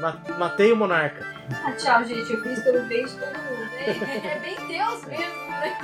ma- 0.00 0.22
matei 0.38 0.72
o 0.72 0.76
monarca. 0.76 1.24
Ah, 1.64 1.72
tchau, 1.72 2.04
gente. 2.04 2.32
Eu 2.32 2.42
fiz 2.42 2.62
pelo 2.62 2.82
bem 2.86 3.04
de 3.04 3.12
todo 3.12 3.28
mundo. 3.28 3.72
É, 3.78 3.90
é 4.36 4.40
bem 4.40 4.56
Deus 4.66 5.04
mesmo, 5.04 5.50
né? 5.50 5.78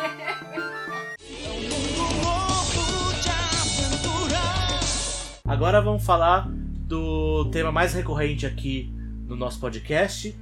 Agora 5.46 5.80
vamos 5.80 6.04
falar 6.04 6.48
do 6.48 7.46
tema 7.50 7.70
mais 7.70 7.92
recorrente 7.94 8.46
aqui 8.46 8.92
no 9.34 9.40
nosso 9.40 9.58
podcast, 9.58 10.34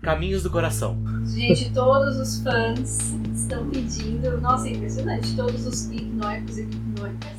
Caminhos 0.00 0.44
do 0.44 0.50
Coração. 0.50 0.96
Gente, 1.26 1.72
todos 1.72 2.16
os 2.16 2.42
fãs 2.42 3.12
estão 3.34 3.68
pedindo. 3.68 4.40
Nossa, 4.40 4.68
é 4.68 4.72
impressionante. 4.72 5.34
Todos 5.34 5.66
os 5.66 5.90
ignoicos 5.90 6.58
e 6.58 6.62
ignoicas. 6.62 7.32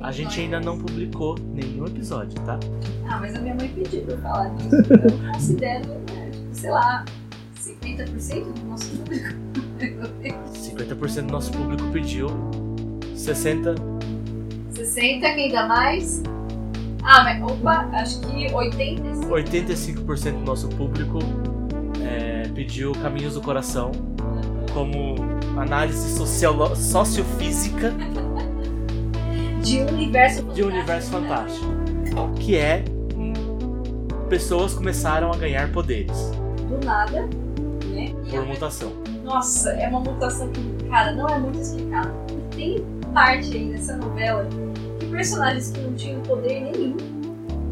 A 0.00 0.12
gente 0.12 0.40
ainda 0.40 0.60
não 0.60 0.78
publicou 0.78 1.36
nenhum 1.40 1.86
episódio, 1.86 2.40
tá? 2.42 2.58
Ah, 3.08 3.18
mas 3.18 3.34
a 3.34 3.40
minha 3.40 3.54
mãe 3.56 3.68
pediu 3.68 4.02
pra 4.02 4.14
eu 4.14 4.18
falar 4.20 4.48
disso. 4.54 4.76
então 4.78 5.26
Eu 5.26 5.32
considero, 5.32 5.88
né, 5.88 6.30
tipo, 6.30 6.54
sei 6.54 6.70
lá, 6.70 7.04
50% 7.60 8.52
do 8.52 8.66
nosso 8.66 8.90
público. 8.96 9.28
50% 10.54 11.26
do 11.26 11.32
nosso 11.32 11.50
público 11.50 11.90
pediu, 11.90 12.28
60% 13.16 13.98
60, 14.72 15.34
quem 15.34 15.50
dá 15.50 15.66
mais? 15.66 16.22
Ah, 17.02 17.24
mas 17.24 17.42
opa, 17.42 17.88
acho 17.92 18.20
que 18.20 18.52
85. 18.52 19.26
85% 19.28 20.32
do 20.32 20.38
nosso 20.44 20.68
público 20.68 21.18
é, 22.04 22.48
pediu 22.54 22.92
Caminhos 22.92 23.34
do 23.34 23.40
Coração 23.40 23.92
como 24.74 25.16
análise 25.58 26.16
sociofísica 26.76 27.92
De 29.62 29.80
um 29.82 29.88
universo 29.88 30.42
de 30.44 30.62
um 30.62 30.68
universo 30.68 31.10
fantástico, 31.10 31.66
que 32.38 32.56
é 32.56 32.84
hum, 33.16 33.32
pessoas 34.28 34.74
começaram 34.74 35.32
a 35.32 35.36
ganhar 35.36 35.70
poderes 35.72 36.30
Do 36.68 36.84
nada, 36.84 37.22
né? 37.86 38.12
E 38.26 38.30
por 38.30 38.40
a- 38.40 38.42
mutação. 38.42 38.92
Nossa, 39.24 39.70
é 39.72 39.88
uma 39.88 40.00
mutação 40.00 40.48
que, 40.52 40.62
cara, 40.88 41.12
não 41.14 41.26
é 41.28 41.38
muito 41.38 41.58
explicada. 41.58 42.12
Tem 42.54 42.82
parte 43.12 43.54
aí 43.56 43.64
nessa 43.66 43.96
novela 43.96 44.48
personagens 45.08 45.70
que 45.70 45.80
não 45.80 45.94
tinham 45.94 46.20
poder 46.22 46.60
nenhum, 46.60 46.96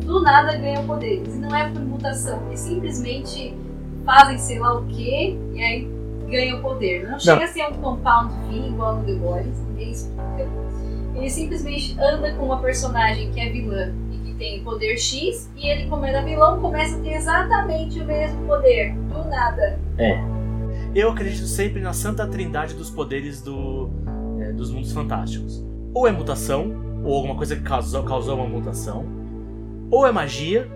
do 0.05 0.23
nada 0.23 0.57
ganham 0.57 0.87
poderes. 0.87 1.35
E 1.35 1.39
não 1.39 1.55
é 1.55 1.69
por 1.71 1.81
mutação, 1.83 2.41
eles 2.49 2.61
simplesmente 2.61 3.55
fazem 4.05 4.39
sei 4.39 4.59
lá 4.59 4.79
o 4.79 4.87
que 4.87 5.39
e 5.53 5.63
aí 5.63 5.89
ganham 6.29 6.61
poder. 6.61 7.09
Não 7.09 7.19
chega 7.19 7.45
a 7.45 7.49
ser 7.49 7.67
um 7.67 7.75
compound 7.75 8.33
V 8.49 8.69
igual 8.69 8.97
no 8.97 9.05
The 9.05 9.15
Boys, 9.15 9.59
ninguém 9.69 9.91
explica. 9.91 10.49
Ele 11.15 11.31
simplesmente 11.31 11.97
anda 11.99 12.35
com 12.35 12.45
uma 12.45 12.61
personagem 12.61 13.31
que 13.33 13.41
é 13.41 13.51
vilã 13.51 13.93
e 14.13 14.19
que 14.19 14.35
tem 14.35 14.63
poder 14.63 14.99
X, 14.99 15.51
e 15.57 15.67
ele, 15.67 15.89
como 15.89 16.05
era 16.05 16.23
vilão, 16.23 16.61
começa 16.61 16.97
a 16.97 17.01
ter 17.01 17.15
exatamente 17.15 17.99
o 18.01 18.05
mesmo 18.05 18.47
poder, 18.47 18.95
do 18.95 19.25
nada. 19.25 19.81
Eu 20.95 21.11
acredito 21.11 21.47
sempre 21.47 21.81
na 21.81 21.93
santa 21.93 22.27
trindade 22.27 22.75
dos 22.75 22.91
poderes 22.91 23.41
do, 23.41 23.91
é, 24.41 24.53
dos 24.53 24.71
mundos 24.71 24.93
fantásticos. 24.93 25.65
Ou 25.95 26.07
é 26.07 26.13
mutação, 26.13 26.86
ou 27.07 27.15
alguma 27.17 27.37
coisa 27.37 27.55
que 27.57 27.63
causou, 27.63 28.03
causou 28.05 28.35
uma 28.37 28.47
mutação, 28.49 29.05
ou 29.91 30.07
é 30.07 30.13
magia, 30.13 30.69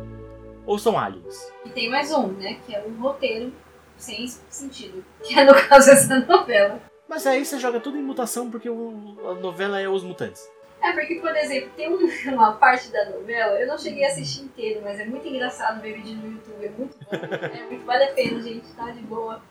ou 0.64 0.78
são 0.78 0.98
aliens. 0.98 1.50
E 1.64 1.70
tem 1.70 1.90
mais 1.90 2.12
um, 2.12 2.28
né? 2.28 2.56
Que 2.66 2.74
é 2.74 2.84
o 2.86 3.00
roteiro 3.00 3.52
sem 3.98 4.26
sentido. 4.48 5.04
Que 5.22 5.38
é 5.38 5.44
no 5.44 5.54
caso 5.68 5.90
essa 5.90 6.18
novela. 6.20 6.80
Mas 7.08 7.26
aí 7.26 7.44
você 7.44 7.58
joga 7.58 7.80
tudo 7.80 7.98
em 7.98 8.02
mutação 8.02 8.48
porque 8.50 8.70
o- 8.70 9.16
a 9.28 9.34
novela 9.34 9.80
é 9.80 9.88
Os 9.88 10.04
Mutantes. 10.04 10.48
É 10.80 10.92
porque, 10.92 11.16
por 11.16 11.34
exemplo, 11.36 11.68
tem 11.76 11.92
um- 11.92 12.08
uma 12.34 12.52
parte 12.52 12.88
da 12.90 13.10
novela, 13.10 13.60
eu 13.60 13.66
não 13.66 13.76
cheguei 13.76 14.04
a 14.04 14.08
assistir 14.08 14.42
inteiro, 14.44 14.80
mas 14.84 14.98
é 15.00 15.04
muito 15.04 15.26
engraçado 15.26 15.82
ver 15.82 15.94
vídeo 15.94 16.16
no 16.16 16.30
YouTube, 16.32 16.64
é 16.64 16.70
muito 16.70 16.96
bom. 16.98 17.16
É 17.56 17.66
muito, 17.68 17.84
vale 17.84 18.04
a 18.04 18.12
pena, 18.14 18.40
gente, 18.40 18.64
tá 18.76 18.90
de 18.90 19.00
boa. 19.02 19.42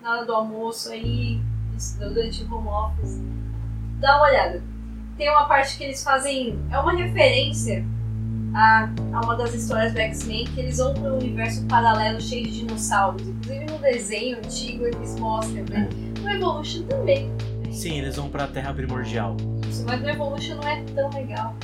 Na 0.00 0.16
hora 0.16 0.24
do 0.26 0.34
almoço 0.34 0.90
aí, 0.90 1.38
durante 1.98 2.42
o 2.42 2.54
home 2.54 2.68
office. 2.68 3.18
dá 4.00 4.16
uma 4.16 4.26
olhada. 4.28 4.62
Tem 5.16 5.30
uma 5.30 5.44
parte 5.46 5.76
que 5.76 5.84
eles 5.84 6.02
fazem. 6.02 6.58
É 6.70 6.78
uma 6.78 6.92
referência 6.92 7.84
a, 8.54 8.88
a 9.12 9.20
uma 9.20 9.36
das 9.36 9.54
histórias 9.54 9.92
do 9.92 9.98
X-Men 10.00 10.44
que 10.46 10.60
eles 10.60 10.78
vão 10.78 10.94
para 10.94 11.12
um 11.12 11.18
universo 11.18 11.64
paralelo 11.66 12.20
cheio 12.20 12.44
de 12.46 12.60
dinossauros. 12.60 13.22
Inclusive 13.22 13.66
no 13.66 13.78
desenho 13.78 14.38
antigo 14.38 14.86
eles 14.86 15.18
mostram, 15.18 15.64
né? 15.70 15.88
No 16.20 16.30
Evolution 16.30 16.82
também. 16.86 17.30
Sim, 17.70 17.98
eles 17.98 18.16
vão 18.16 18.28
pra 18.28 18.46
Terra 18.46 18.72
Primordial. 18.72 19.36
Isso, 19.68 19.84
mas 19.86 20.00
no 20.00 20.08
Evolution 20.08 20.56
não 20.56 20.68
é 20.68 20.82
tão 20.94 21.10
legal 21.10 21.54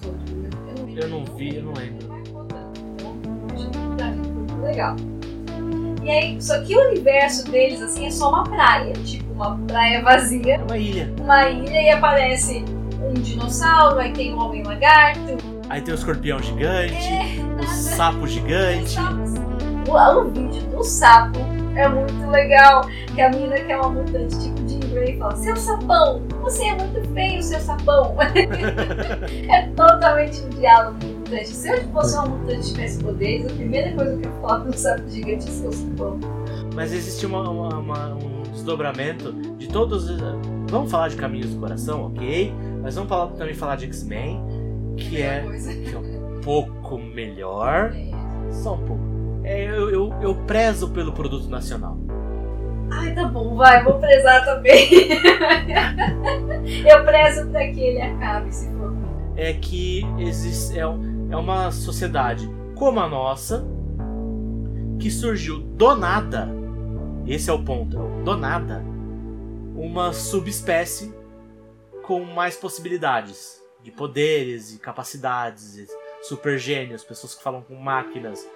os 0.00 0.06
outros, 0.06 0.30
né? 0.30 0.48
Eu 0.76 0.84
não, 0.86 0.88
Eu 0.98 1.08
não 1.08 1.24
vi, 1.36 1.56
eu 1.56 1.62
não 1.64 1.72
lembro. 1.72 2.06
tanto. 2.48 2.80
Então, 2.94 3.16
acho 3.54 3.70
que 3.70 3.78
muito 3.78 4.56
legal. 4.62 4.96
E 6.02 6.10
aí, 6.10 6.40
só 6.42 6.60
que 6.62 6.76
o 6.76 6.88
universo 6.90 7.44
deles, 7.50 7.80
assim, 7.82 8.06
é 8.06 8.10
só 8.10 8.30
uma 8.30 8.44
praia. 8.44 8.92
Tipo, 9.04 9.32
uma 9.34 9.56
praia 9.66 10.02
vazia, 10.02 10.54
É 10.54 10.58
uma 10.58 10.76
ilha. 10.78 11.12
uma 11.20 11.48
ilha 11.48 11.82
e 11.82 11.90
aparece 11.90 12.64
um 13.02 13.12
dinossauro, 13.14 13.98
aí 13.98 14.12
tem 14.12 14.34
um 14.34 14.38
homem 14.40 14.62
lagarto, 14.62 15.36
Aí 15.68 15.80
tem 15.80 15.94
o 15.94 15.96
escorpião 15.96 16.42
gigante, 16.42 16.94
É, 16.94 17.40
o 17.40 17.46
nada. 17.56 17.66
sapo 17.68 18.26
gigante. 18.26 18.96
O, 19.88 19.92
o 20.20 20.24
vídeo 20.30 20.62
do 20.62 20.82
sapo 20.82 21.38
é 21.76 21.86
muito 21.88 22.28
legal. 22.28 22.82
Que 23.14 23.20
a 23.22 23.30
menina 23.30 23.54
que 23.56 23.70
é 23.70 23.76
uma 23.76 23.88
mutante, 23.90 24.36
tipo 24.40 24.68
Jean 24.68 24.80
Grey, 24.92 25.16
fala: 25.18 25.36
Seu 25.36 25.56
sapão, 25.56 26.22
você 26.42 26.64
é 26.64 26.74
muito 26.74 27.08
feio, 27.14 27.40
seu 27.42 27.60
sapão. 27.60 28.16
é 29.48 29.62
totalmente 29.76 30.40
um 30.42 30.48
diálogo 30.48 30.98
de 30.98 31.14
mutante. 31.30 31.48
Se 31.48 31.68
eu 31.68 31.80
fosse 31.92 32.16
uma 32.16 32.26
mutante 32.26 32.60
e 32.68 32.72
tivesse 32.72 33.02
poderes, 33.02 33.46
a 33.46 33.54
primeira 33.54 33.92
coisa 33.94 34.16
que 34.16 34.26
eu 34.26 34.32
falar 34.40 34.58
do 34.58 34.76
sapo 34.76 35.08
gigante 35.08 35.48
é 35.48 35.50
seu 35.50 35.72
sapão. 35.72 36.18
Mas 36.74 36.92
existe 36.92 37.26
uma- 37.26 37.48
uma- 37.48 37.78
uma- 37.78 38.14
um 38.14 38.42
desdobramento 38.52 39.32
de 39.32 39.68
todos. 39.68 40.08
os- 40.10 40.20
Vamos 40.70 40.90
falar 40.90 41.08
de 41.08 41.16
Caminhos 41.16 41.52
do 41.52 41.58
Coração, 41.60 42.06
ok? 42.06 42.52
Mas 42.82 42.94
vamos 42.94 43.08
falar- 43.08 43.32
também 43.32 43.54
falar 43.54 43.76
de 43.76 43.86
X-Men, 43.86 44.40
que 44.96 45.20
é, 45.20 45.40
que 45.40 45.94
é 45.94 45.98
um 45.98 46.40
pouco 46.42 46.96
melhor. 46.98 47.92
Só 48.52 48.74
um 48.74 48.78
pouco. 48.78 49.02
É, 49.42 49.66
eu, 49.68 49.90
eu, 49.90 50.14
eu 50.20 50.34
prezo 50.46 50.90
pelo 50.90 51.12
produto 51.12 51.48
nacional. 51.48 51.96
Ai, 52.92 53.14
tá 53.14 53.26
bom, 53.26 53.56
vai, 53.56 53.82
vou 53.84 53.94
prezar 53.94 54.44
também. 54.44 54.88
eu 56.88 57.04
prezo 57.04 57.48
pra 57.50 57.66
que 57.68 57.80
ele 57.80 58.00
acabe, 58.02 58.54
se 58.54 58.68
for. 58.72 58.92
É 59.36 59.52
que 59.54 60.04
existe, 60.18 60.78
é, 60.78 60.86
um- 60.86 61.09
é 61.30 61.36
uma 61.36 61.70
sociedade 61.70 62.48
como 62.74 62.98
a 62.98 63.08
nossa 63.08 63.64
que 64.98 65.10
surgiu 65.10 65.60
do 65.60 65.94
nada. 65.94 66.48
Esse 67.26 67.48
é 67.48 67.52
o 67.52 67.64
ponto, 67.64 67.96
é 67.96 68.22
do 68.24 68.36
nada. 68.36 68.82
Uma 69.76 70.12
subespécie 70.12 71.14
com 72.02 72.24
mais 72.24 72.56
possibilidades 72.56 73.62
de 73.82 73.90
poderes 73.90 74.74
e 74.74 74.78
capacidades, 74.78 75.88
super 76.22 76.58
gênios, 76.58 77.04
pessoas 77.04 77.34
que 77.34 77.42
falam 77.42 77.62
com 77.62 77.76
máquinas, 77.76 78.46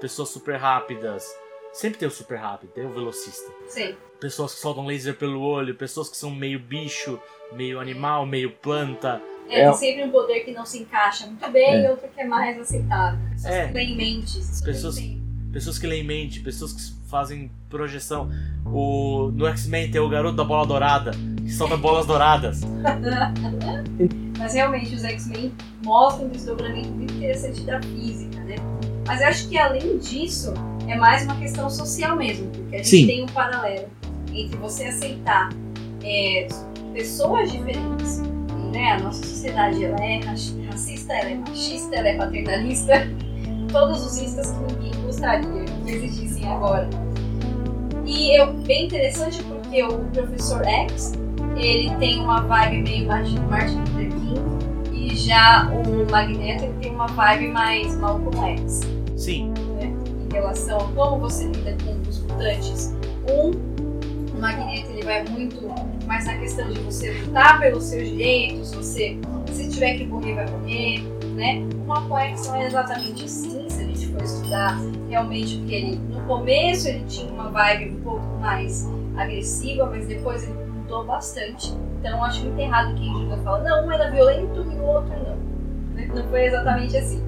pessoas 0.00 0.28
super 0.28 0.56
rápidas. 0.56 1.26
Sempre 1.72 1.98
tem 1.98 2.08
o 2.08 2.10
super 2.10 2.36
rápido, 2.36 2.70
tem 2.70 2.86
o 2.86 2.92
velocista. 2.92 3.50
Sim. 3.66 3.96
Pessoas 4.20 4.54
que 4.54 4.60
soltam 4.60 4.86
laser 4.86 5.16
pelo 5.16 5.40
olho, 5.40 5.74
pessoas 5.74 6.08
que 6.08 6.16
são 6.16 6.30
meio 6.30 6.60
bicho, 6.60 7.18
meio 7.52 7.80
animal, 7.80 8.24
meio 8.24 8.52
planta. 8.52 9.20
É, 9.52 9.60
É. 9.60 9.64
tem 9.68 9.74
sempre 9.78 10.04
um 10.04 10.10
poder 10.10 10.40
que 10.40 10.52
não 10.52 10.64
se 10.64 10.78
encaixa 10.80 11.26
muito 11.26 11.50
bem 11.50 11.84
e 11.84 11.88
outro 11.88 12.08
que 12.08 12.20
é 12.20 12.26
mais 12.26 12.58
aceitável. 12.58 13.18
Pessoas 13.30 13.54
É. 13.54 13.66
que 13.68 13.72
têm 13.74 13.96
mentes. 13.96 14.60
Pessoas- 14.62 15.00
Pessoas 15.52 15.78
que 15.78 15.86
leem 15.86 16.02
mente, 16.02 16.40
pessoas 16.40 16.72
que 16.72 16.80
fazem 17.10 17.50
projeção. 17.68 18.30
O, 18.64 19.30
no 19.34 19.46
X-Men 19.48 19.90
tem 19.90 20.00
o 20.00 20.08
garoto 20.08 20.34
da 20.34 20.44
bola 20.44 20.66
dourada, 20.66 21.10
que 21.44 21.52
solta 21.52 21.76
bolas 21.76 22.06
douradas. 22.06 22.62
Mas 24.38 24.54
realmente 24.54 24.94
os 24.94 25.04
X-Men 25.04 25.52
mostram 25.84 26.26
um 26.26 26.30
desdobramento 26.30 26.88
muito 26.88 27.12
interessante 27.14 27.60
da 27.62 27.80
física, 27.82 28.40
né? 28.40 28.56
Mas 29.06 29.20
eu 29.20 29.28
acho 29.28 29.48
que 29.48 29.58
além 29.58 29.98
disso, 29.98 30.54
é 30.88 30.96
mais 30.96 31.24
uma 31.24 31.36
questão 31.36 31.68
social 31.68 32.16
mesmo, 32.16 32.48
porque 32.50 32.76
a 32.76 32.78
gente 32.78 32.88
Sim. 32.88 33.06
tem 33.06 33.22
um 33.22 33.26
paralelo 33.26 33.88
entre 34.32 34.56
você 34.58 34.84
aceitar 34.84 35.50
é, 36.02 36.48
pessoas 36.94 37.52
diferentes, 37.52 38.20
né? 38.72 38.92
A 38.92 39.00
nossa 39.00 39.24
sociedade 39.24 39.84
ela 39.84 40.02
é 40.04 40.18
raci- 40.20 40.60
racista, 40.70 41.12
ela 41.12 41.30
é 41.30 41.34
machista, 41.36 41.96
ela 41.96 42.08
é 42.08 42.16
paternalista, 42.16 43.08
todos 43.70 44.04
os 44.04 44.16
istas 44.20 44.52
que 44.80 44.96
gostaria 44.98 45.64
que 45.84 45.90
existissem 45.90 46.48
agora. 46.48 46.88
E 48.04 48.40
é 48.40 48.46
bem 48.46 48.86
interessante 48.86 49.42
porque 49.44 49.82
o 49.84 49.98
professor 50.12 50.64
X 50.66 51.12
ele 51.56 51.94
tem 51.96 52.20
uma 52.20 52.40
vibe 52.42 52.82
meio 52.82 53.06
Martin 53.06 53.38
Luther 53.78 54.10
King 54.10 54.40
e 54.92 55.16
já 55.16 55.70
o 55.70 56.10
Magneto 56.10 56.64
ele 56.64 56.74
tem 56.80 56.94
uma 56.94 57.06
vibe 57.08 57.48
mais 57.48 57.96
Malcolm 57.98 58.36
X 58.58 58.80
Sim, 59.16 59.52
em 59.80 60.32
relação 60.32 60.78
a 60.78 60.88
como 60.92 61.20
você 61.20 61.44
lida 61.44 61.76
com 61.84 62.08
os 62.08 62.20
mutantes. 62.22 62.94
Um, 63.30 63.50
o 64.36 64.40
Magneto 64.40 64.90
ele 64.90 65.02
vai 65.04 65.24
muito 65.28 65.68
mais 66.12 66.26
na 66.26 66.36
questão 66.36 66.68
de 66.68 66.78
você 66.80 67.10
lutar 67.10 67.58
pelos 67.58 67.84
seus 67.84 68.06
direitos, 68.06 68.74
você 68.74 69.18
se 69.50 69.70
tiver 69.70 69.94
que 69.94 70.06
morrer 70.06 70.34
vai 70.34 70.50
morrer, 70.50 71.00
né? 71.36 71.66
O 71.74 71.86
Malcolm 71.86 72.22
X 72.32 72.48
não 72.48 72.56
é 72.56 72.66
exatamente 72.66 73.24
assim, 73.24 73.70
se 73.70 73.80
a 73.80 73.84
gente 73.86 74.08
for 74.08 74.22
estudar 74.22 74.78
realmente 75.08 75.56
porque 75.56 75.74
ele 75.74 75.96
no 75.96 76.20
começo 76.26 76.86
ele 76.88 77.02
tinha 77.06 77.32
uma 77.32 77.48
vibe 77.48 77.92
um 77.92 78.00
pouco 78.02 78.26
mais 78.40 78.86
agressiva, 79.16 79.86
mas 79.86 80.06
depois 80.06 80.44
ele 80.44 80.62
mudou 80.64 81.02
bastante. 81.06 81.72
Então 81.98 82.22
acho 82.22 82.44
muito 82.44 82.60
errado 82.60 82.94
quem 82.94 83.10
julga 83.10 83.38
fala, 83.38 83.62
não, 83.62 83.86
um 83.86 83.92
era 83.92 84.10
violento 84.10 84.60
e 84.70 84.74
o 84.74 84.84
outro 84.84 85.14
não. 85.16 85.36
Né? 85.94 86.10
Não 86.14 86.28
foi 86.28 86.44
exatamente 86.44 86.94
assim. 86.94 87.24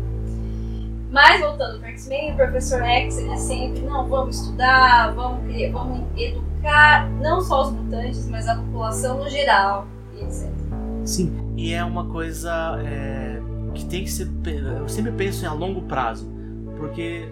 Mas 1.11 1.41
voltando 1.41 1.81
para 1.81 1.89
X-Men, 1.89 2.33
o 2.33 2.37
Professor 2.37 2.83
X 2.83 3.17
ele 3.17 3.31
é 3.31 3.37
sempre, 3.37 3.81
não, 3.81 4.07
vamos 4.07 4.41
estudar, 4.41 5.15
vamos, 5.15 5.41
vamos 5.73 6.03
educar 6.19 6.54
não 7.21 7.41
só 7.41 7.63
os 7.63 7.73
mutantes, 7.73 8.29
mas 8.29 8.49
a 8.49 8.57
população 8.57 9.19
no 9.19 9.29
geral, 9.29 9.87
etc. 10.21 10.51
Sim. 11.05 11.55
e 11.57 11.73
é 11.73 11.85
uma 11.85 12.09
coisa 12.09 12.79
é, 12.83 13.41
que 13.75 13.85
tem 13.85 14.05
que 14.05 14.11
ser. 14.11 14.29
Eu 14.79 14.89
sempre 14.89 15.13
penso 15.13 15.45
em 15.45 15.49
a 15.49 15.53
longo 15.53 15.83
prazo, 15.83 16.31
porque 16.79 17.29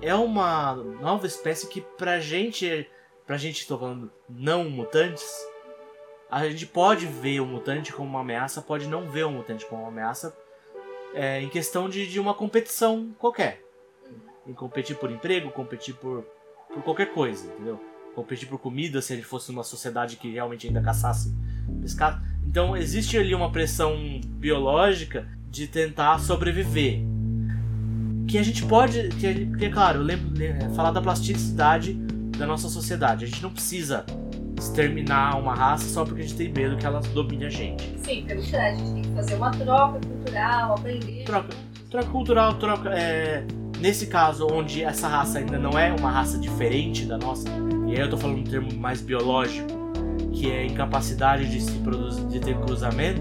é 0.00 0.14
uma 0.14 0.74
nova 0.74 1.26
espécie 1.26 1.68
que 1.68 1.80
pra 1.80 2.18
gente, 2.18 2.88
pra 3.26 3.36
gente, 3.36 3.66
tô 3.66 3.78
falando, 3.78 4.10
não 4.28 4.68
mutantes, 4.68 5.30
a 6.30 6.48
gente 6.48 6.66
pode 6.66 7.06
ver 7.06 7.40
o 7.40 7.46
mutante 7.46 7.92
como 7.92 8.08
uma 8.08 8.20
ameaça, 8.20 8.60
pode 8.60 8.88
não 8.88 9.08
ver 9.08 9.24
o 9.24 9.30
mutante 9.30 9.64
como 9.66 9.82
uma 9.82 9.90
ameaça, 9.90 10.36
é, 11.14 11.40
em 11.40 11.48
questão 11.48 11.88
de, 11.88 12.06
de 12.06 12.18
uma 12.18 12.34
competição 12.34 13.14
qualquer. 13.18 13.62
Em 14.46 14.52
competir 14.52 14.96
por 14.96 15.10
emprego, 15.10 15.50
competir 15.52 15.94
por, 15.94 16.24
por 16.72 16.82
qualquer 16.82 17.12
coisa, 17.12 17.46
entendeu? 17.46 17.91
Competir 18.14 18.46
por 18.48 18.58
comida, 18.58 19.00
se 19.00 19.14
gente 19.16 19.26
fosse 19.26 19.50
numa 19.50 19.64
sociedade 19.64 20.16
que 20.16 20.30
realmente 20.32 20.66
ainda 20.66 20.80
caçasse 20.82 21.34
pescado. 21.80 22.20
Então 22.46 22.76
existe 22.76 23.16
ali 23.16 23.34
uma 23.34 23.50
pressão 23.50 24.20
biológica 24.24 25.26
de 25.50 25.66
tentar 25.66 26.18
sobreviver. 26.18 27.00
Que 28.28 28.38
a 28.38 28.42
gente 28.42 28.64
pode. 28.64 29.08
Que, 29.10 29.46
que 29.56 29.64
é 29.66 29.70
claro, 29.70 30.00
lembro, 30.00 30.30
le- 30.36 30.74
falar 30.74 30.90
da 30.90 31.00
plasticidade 31.00 31.94
da 32.38 32.46
nossa 32.46 32.68
sociedade. 32.68 33.24
A 33.24 33.28
gente 33.28 33.42
não 33.42 33.50
precisa 33.50 34.04
exterminar 34.58 35.36
uma 35.38 35.54
raça 35.54 35.88
só 35.88 36.04
porque 36.04 36.20
a 36.22 36.24
gente 36.24 36.36
tem 36.36 36.52
medo 36.52 36.76
que 36.76 36.86
ela 36.86 37.00
domine 37.00 37.46
a 37.46 37.50
gente. 37.50 37.82
Sim, 37.98 38.24
pelo 38.26 38.42
que 38.42 38.54
a 38.56 38.74
gente 38.74 38.92
tem 38.92 39.02
que 39.02 39.08
fazer 39.14 39.34
uma 39.34 39.50
troca 39.50 39.98
cultural, 40.06 40.74
aprender. 40.74 41.24
Troca, 41.24 41.48
troca 41.90 42.08
cultural, 42.08 42.54
troca. 42.54 42.90
é, 42.90 43.44
nesse 43.80 44.06
caso, 44.06 44.46
onde 44.50 44.82
essa 44.82 45.08
raça 45.08 45.38
ainda 45.40 45.58
não 45.58 45.78
é 45.78 45.92
uma 45.92 46.10
raça 46.10 46.38
diferente 46.38 47.04
da 47.04 47.18
nossa, 47.18 47.48
e 47.92 47.96
aí 47.96 48.00
eu 48.00 48.08
tô 48.08 48.16
falando 48.16 48.38
um 48.38 48.44
termo 48.44 48.72
mais 48.72 49.02
biológico, 49.02 49.68
que 50.32 50.50
é 50.50 50.64
incapacidade 50.64 51.46
de 51.50 51.60
se 51.60 51.72
produzir, 51.72 52.24
de 52.24 52.40
ter 52.40 52.56
cruzamento, 52.56 53.20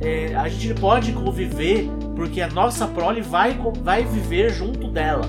é, 0.00 0.34
a 0.34 0.48
gente 0.48 0.74
pode 0.80 1.12
conviver 1.12 1.88
porque 2.16 2.40
a 2.40 2.48
nossa 2.48 2.88
prole 2.88 3.20
vai, 3.20 3.56
vai 3.80 4.04
viver 4.04 4.52
junto 4.52 4.88
dela, 4.88 5.22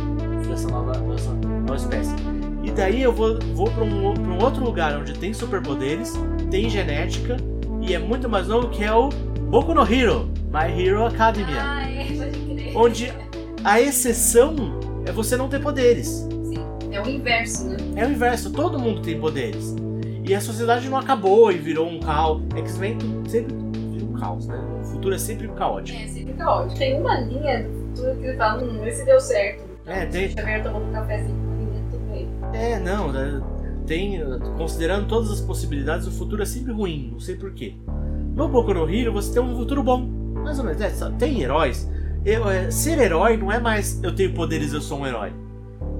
dessa 0.47 0.67
nova, 0.67 0.93
dessa 0.93 1.31
nova 1.33 1.75
espécie. 1.75 2.15
E 2.63 2.71
daí 2.71 3.03
eu 3.03 3.13
vou, 3.13 3.39
vou 3.53 3.69
para 3.69 3.83
um, 3.83 4.19
um 4.19 4.43
outro 4.43 4.63
lugar 4.63 4.97
onde 4.97 5.13
tem 5.13 5.31
superpoderes, 5.31 6.13
tem 6.49 6.67
genética 6.67 7.37
e 7.79 7.93
é 7.93 7.99
muito 7.99 8.27
mais 8.27 8.47
novo 8.47 8.69
que 8.69 8.83
é 8.83 8.91
o 8.91 9.09
Boku 9.51 9.71
no 9.71 9.83
Hero, 9.83 10.31
My 10.51 10.81
Hero 10.81 11.05
Academia. 11.05 11.61
Ah, 11.61 11.87
é, 11.87 12.05
crer. 12.05 12.75
Onde 12.75 13.13
a 13.63 13.79
exceção 13.79 14.79
é 15.05 15.11
você 15.11 15.37
não 15.37 15.47
ter 15.47 15.61
poderes. 15.61 16.27
É 16.95 17.01
o 17.01 17.09
inverso, 17.09 17.67
né? 17.67 17.77
É 17.97 18.05
o 18.05 18.11
inverso, 18.11 18.53
todo 18.53 18.79
mundo 18.79 19.01
tem 19.01 19.19
poderes. 19.19 19.75
E 20.23 20.33
a 20.33 20.39
sociedade 20.39 20.87
não 20.87 20.97
acabou 20.97 21.51
e 21.51 21.57
virou 21.57 21.89
um 21.89 21.99
caos. 21.99 22.41
X-Men 22.55 22.97
sempre 23.27 23.53
vira 23.91 24.05
um 24.05 24.13
caos, 24.13 24.47
né? 24.47 24.57
O 24.81 24.85
futuro 24.85 25.13
é 25.13 25.17
sempre 25.17 25.45
caótico. 25.49 25.99
É 26.01 26.07
sempre 26.07 26.33
caótico. 26.35 26.79
Tem 26.79 26.97
uma 26.97 27.19
linha 27.19 27.63
do 27.63 27.69
futuro 27.73 28.15
que 28.15 28.25
ele 28.27 28.37
fala, 28.37 28.63
hum, 28.63 28.85
esse 28.85 29.03
deu 29.03 29.19
certo. 29.19 29.65
É, 29.85 30.05
tem. 30.05 30.29
Xavier 30.29 30.63
tomando 30.63 30.87
um 30.87 30.93
cafezinho 30.93 31.35
com 31.35 31.91
tudo 31.91 32.11
bem. 32.11 32.29
É, 32.53 32.79
não. 32.79 33.13
é, 33.13 33.41
tem, 33.85 34.21
considerando 34.57 35.05
todas 35.09 35.29
as 35.29 35.41
possibilidades, 35.41 36.07
o 36.07 36.11
futuro 36.11 36.41
é 36.41 36.45
sempre 36.45 36.71
ruim, 36.71 37.09
não 37.11 37.19
sei 37.19 37.35
porquê. 37.35 37.75
No 38.33 38.47
Boku 38.47 38.73
no 38.73 38.89
Hero 38.89 39.11
você 39.11 39.33
tem 39.33 39.41
um 39.41 39.53
futuro 39.53 39.83
bom, 39.83 39.99
mais 39.99 40.59
ou 40.59 40.65
menos. 40.65 40.81
É, 40.81 40.91
tem 41.19 41.41
heróis. 41.41 41.89
Eu, 42.23 42.49
é, 42.49 42.71
ser 42.71 42.97
herói 42.99 43.35
não 43.35 43.51
é 43.51 43.59
mais 43.59 44.01
eu 44.01 44.15
tenho 44.15 44.33
poderes, 44.33 44.71
eu 44.71 44.81
sou 44.81 44.99
um 44.99 45.05
herói. 45.05 45.33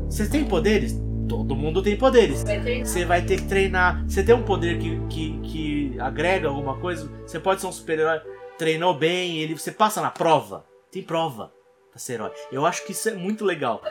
Você 0.10 0.30
tem 0.30 0.46
poderes? 0.46 1.00
Todo 1.28 1.56
mundo 1.56 1.82
tem 1.82 1.98
poderes. 1.98 2.44
Você 2.84 3.06
vai 3.06 3.24
ter 3.24 3.38
que 3.38 3.48
treinar. 3.48 4.06
Você 4.08 4.24
tem 4.24 4.36
um 4.36 4.44
poder 4.44 4.78
que, 4.78 5.00
que, 5.08 5.40
que 5.42 6.00
agrega 6.00 6.48
alguma 6.48 6.78
coisa. 6.80 7.10
Você 7.26 7.40
pode 7.40 7.62
ser 7.62 7.68
um 7.68 7.72
super-herói. 7.72 8.22
Treinou 8.58 8.94
bem, 8.94 9.40
ele, 9.40 9.58
você 9.58 9.72
passa 9.72 10.02
na 10.02 10.12
prova. 10.12 10.66
Tem 10.92 11.02
prova 11.04 11.52
pra 11.90 12.00
ser 12.00 12.14
herói. 12.14 12.32
Eu 12.52 12.66
acho 12.66 12.86
que 12.86 12.92
isso 12.92 13.10
é 13.10 13.14
muito 13.14 13.44
legal. 13.44 13.82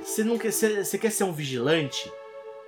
Você, 0.00 0.22
não 0.22 0.38
quer, 0.38 0.52
você, 0.52 0.84
você 0.84 0.98
quer 0.98 1.10
ser 1.10 1.24
um 1.24 1.32
vigilante? 1.32 2.12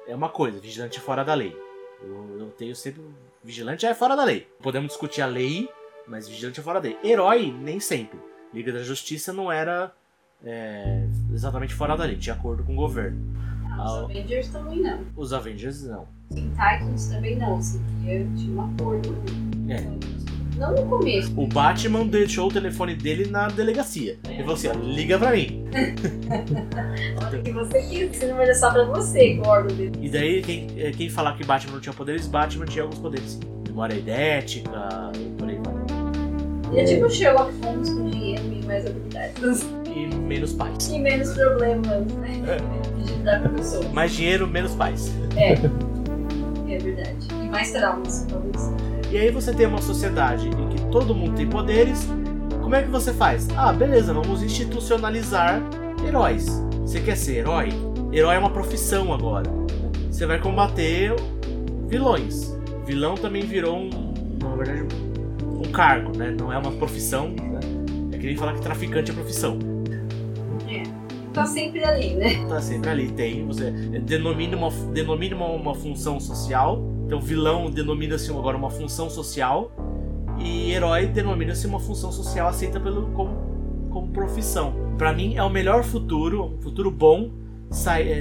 É 0.08 0.14
uma 0.14 0.28
coisa, 0.28 0.58
vigilante 0.58 0.98
é 0.98 1.00
fora 1.00 1.22
da 1.22 1.34
lei. 1.34 1.56
Eu, 2.02 2.40
eu 2.40 2.46
tenho 2.50 2.74
sempre. 2.74 3.02
Vigilante 3.44 3.86
é 3.86 3.94
fora 3.94 4.16
da 4.16 4.24
lei. 4.24 4.48
Podemos 4.60 4.88
discutir 4.88 5.22
a 5.22 5.26
lei, 5.26 5.68
mas 6.06 6.28
vigilante 6.28 6.60
é 6.60 6.62
fora 6.62 6.80
da 6.80 6.88
lei. 6.88 6.98
Herói, 7.04 7.52
nem 7.52 7.78
sempre. 7.78 8.18
Liga 8.52 8.72
da 8.72 8.82
Justiça 8.82 9.32
não 9.32 9.52
era 9.52 9.94
é, 10.44 11.06
exatamente 11.32 11.74
fora 11.74 11.96
da 11.96 12.04
lei, 12.04 12.16
tinha 12.16 12.34
acordo 12.34 12.62
com 12.64 12.72
o 12.72 12.76
governo. 12.76 13.18
Não, 13.68 13.84
os 13.84 14.04
Avengers 14.04 14.48
também 14.48 14.80
não. 14.80 15.00
Os 15.16 15.32
Avengers 15.32 15.84
não. 15.84 16.06
Sim, 16.30 16.50
Titans 16.50 17.08
também 17.08 17.36
não, 17.36 17.56
assim, 17.56 17.82
tinha 18.36 18.52
um 18.52 18.64
acordo. 18.64 19.16
É. 19.68 20.20
Não 20.56 20.74
no 20.74 20.86
começo. 20.86 21.32
O 21.40 21.46
Batman 21.46 22.06
deixou 22.06 22.48
o 22.48 22.52
telefone 22.52 22.94
dele 22.94 23.30
na 23.30 23.48
delegacia. 23.48 24.18
É. 24.28 24.34
E 24.34 24.38
falou 24.40 24.54
assim: 24.54 24.68
ó, 24.68 24.72
liga 24.74 25.18
pra 25.18 25.32
mim. 25.32 25.64
Olha 27.24 27.42
que 27.42 27.52
você 27.52 27.82
quis, 27.82 28.10
esse 28.10 28.26
número 28.26 28.50
é 28.50 28.54
só 28.54 28.70
pra 28.70 28.84
você, 28.84 29.34
Gordon. 29.34 29.74
E 30.00 30.08
daí, 30.10 30.42
quem, 30.42 30.68
é, 30.76 30.90
quem 30.90 31.08
falar 31.08 31.36
que 31.36 31.44
Batman 31.44 31.74
não 31.74 31.80
tinha 31.80 31.94
poderes, 31.94 32.26
Batman 32.26 32.66
tinha 32.66 32.82
alguns 32.82 32.98
poderes. 32.98 33.38
Memória 33.66 33.94
idética 33.94 34.70
por 35.38 35.48
aí 35.48 35.58
vai. 35.64 35.79
Ele 36.70 36.80
é 36.80 36.84
tipo 36.84 37.10
Sherlock 37.10 37.52
Holmes 37.64 37.90
com 37.90 38.08
dinheiro 38.08 38.42
e 38.52 38.64
mais 38.64 38.86
habilidades. 38.86 39.66
E 39.94 40.14
menos 40.14 40.52
pais. 40.52 40.88
E 40.88 40.98
menos 40.98 41.32
problemas, 41.34 42.06
né? 42.14 42.42
É. 42.46 43.02
De 43.02 43.12
lidar 43.12 43.42
com 43.42 43.48
pessoas. 43.50 43.90
Mais 43.92 44.12
dinheiro, 44.12 44.46
menos 44.46 44.74
pais. 44.74 45.12
É. 45.36 45.52
É 46.72 46.78
verdade. 46.78 47.28
E 47.32 47.48
mais 47.48 47.72
traumas, 47.72 48.26
talvez. 48.28 48.72
E 49.10 49.18
aí 49.18 49.30
você 49.30 49.52
tem 49.52 49.66
uma 49.66 49.82
sociedade 49.82 50.48
em 50.48 50.68
que 50.68 50.80
todo 50.86 51.12
mundo 51.14 51.34
tem 51.36 51.48
poderes. 51.48 52.06
Como 52.62 52.74
é 52.76 52.82
que 52.82 52.88
você 52.88 53.12
faz? 53.12 53.48
Ah, 53.56 53.72
beleza, 53.72 54.14
vamos 54.14 54.40
institucionalizar 54.42 55.60
heróis. 56.06 56.46
Você 56.82 57.00
quer 57.00 57.16
ser 57.16 57.38
herói? 57.38 57.70
Herói 58.12 58.36
é 58.36 58.38
uma 58.38 58.50
profissão 58.50 59.12
agora. 59.12 59.50
Você 60.08 60.26
vai 60.26 60.38
combater 60.38 61.12
vilões. 61.88 62.56
Vilão 62.86 63.16
também 63.16 63.42
virou 63.42 63.76
um, 63.76 63.90
na 64.40 64.54
verdade, 64.54 64.86
cargo, 65.70 66.16
né? 66.16 66.34
Não 66.38 66.52
é 66.52 66.58
uma 66.58 66.72
profissão. 66.72 67.30
Né? 67.30 67.60
É 68.12 68.18
que 68.18 68.26
nem 68.26 68.36
falar 68.36 68.54
que 68.54 68.62
traficante 68.62 69.10
é 69.10 69.14
profissão. 69.14 69.58
É. 70.68 70.82
Tá 71.32 71.46
sempre 71.46 71.84
ali, 71.84 72.14
né? 72.14 72.44
Tá 72.48 72.60
sempre 72.60 72.90
ali. 72.90 73.12
Tem, 73.12 73.46
você 73.46 73.70
denomina 73.70 74.56
uma, 74.56 74.70
denomina 74.92 75.36
uma, 75.36 75.46
uma 75.46 75.74
função 75.74 76.18
social 76.18 76.90
então, 77.10 77.20
vilão 77.20 77.68
denomina-se 77.68 78.30
agora 78.30 78.56
uma 78.56 78.70
função 78.70 79.10
social 79.10 79.72
e 80.38 80.70
herói 80.70 81.06
denomina-se 81.06 81.66
uma 81.66 81.80
função 81.80 82.12
social 82.12 82.46
aceita 82.46 82.78
pelo, 82.78 83.10
como, 83.10 83.88
como 83.90 84.12
profissão. 84.12 84.72
Para 84.96 85.12
mim, 85.12 85.34
é 85.34 85.42
o 85.42 85.50
melhor 85.50 85.82
futuro, 85.82 86.44
um 86.44 86.62
futuro 86.62 86.88
bom, 86.88 87.32
sai, 87.68 88.12
é, 88.12 88.20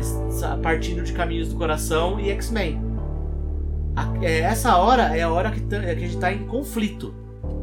partindo 0.64 1.04
de 1.04 1.14
Caminhos 1.14 1.50
do 1.50 1.56
Coração 1.56 2.20
e 2.20 2.32
X-Men. 2.32 2.82
É, 4.24 4.40
essa 4.40 4.76
hora 4.78 5.16
é 5.16 5.22
a 5.22 5.30
hora 5.30 5.52
que, 5.52 5.60
é 5.76 5.80
que 5.94 6.04
a 6.04 6.08
gente 6.08 6.16
está 6.16 6.34
em 6.34 6.48
conflito. 6.48 7.14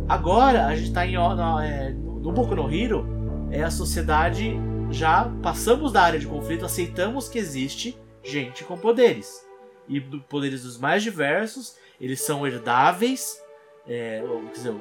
Agora, 0.09 0.66
a 0.66 0.77
gente 0.77 0.89
está 0.89 1.05
em. 1.05 1.16
É, 1.16 1.91
no 1.91 2.31
Boku 2.31 2.55
no 2.55 2.73
Hero, 2.73 3.05
é 3.51 3.65
a 3.65 3.70
sociedade 3.70 4.55
já 4.89 5.28
passamos 5.43 5.93
da 5.93 6.03
área 6.03 6.19
de 6.19 6.28
conflito, 6.28 6.65
aceitamos 6.65 7.28
que 7.28 7.39
existe 7.39 7.99
gente 8.23 8.62
com 8.62 8.78
poderes 8.78 9.45
e 9.89 10.01
poderes 10.01 10.62
dos 10.62 10.78
mais 10.78 11.03
diversos, 11.03 11.77
eles 12.01 12.20
são 12.20 12.47
herdáveis, 12.47 13.43
é, 13.87 14.23
quer 14.47 14.53
dizer, 14.53 14.74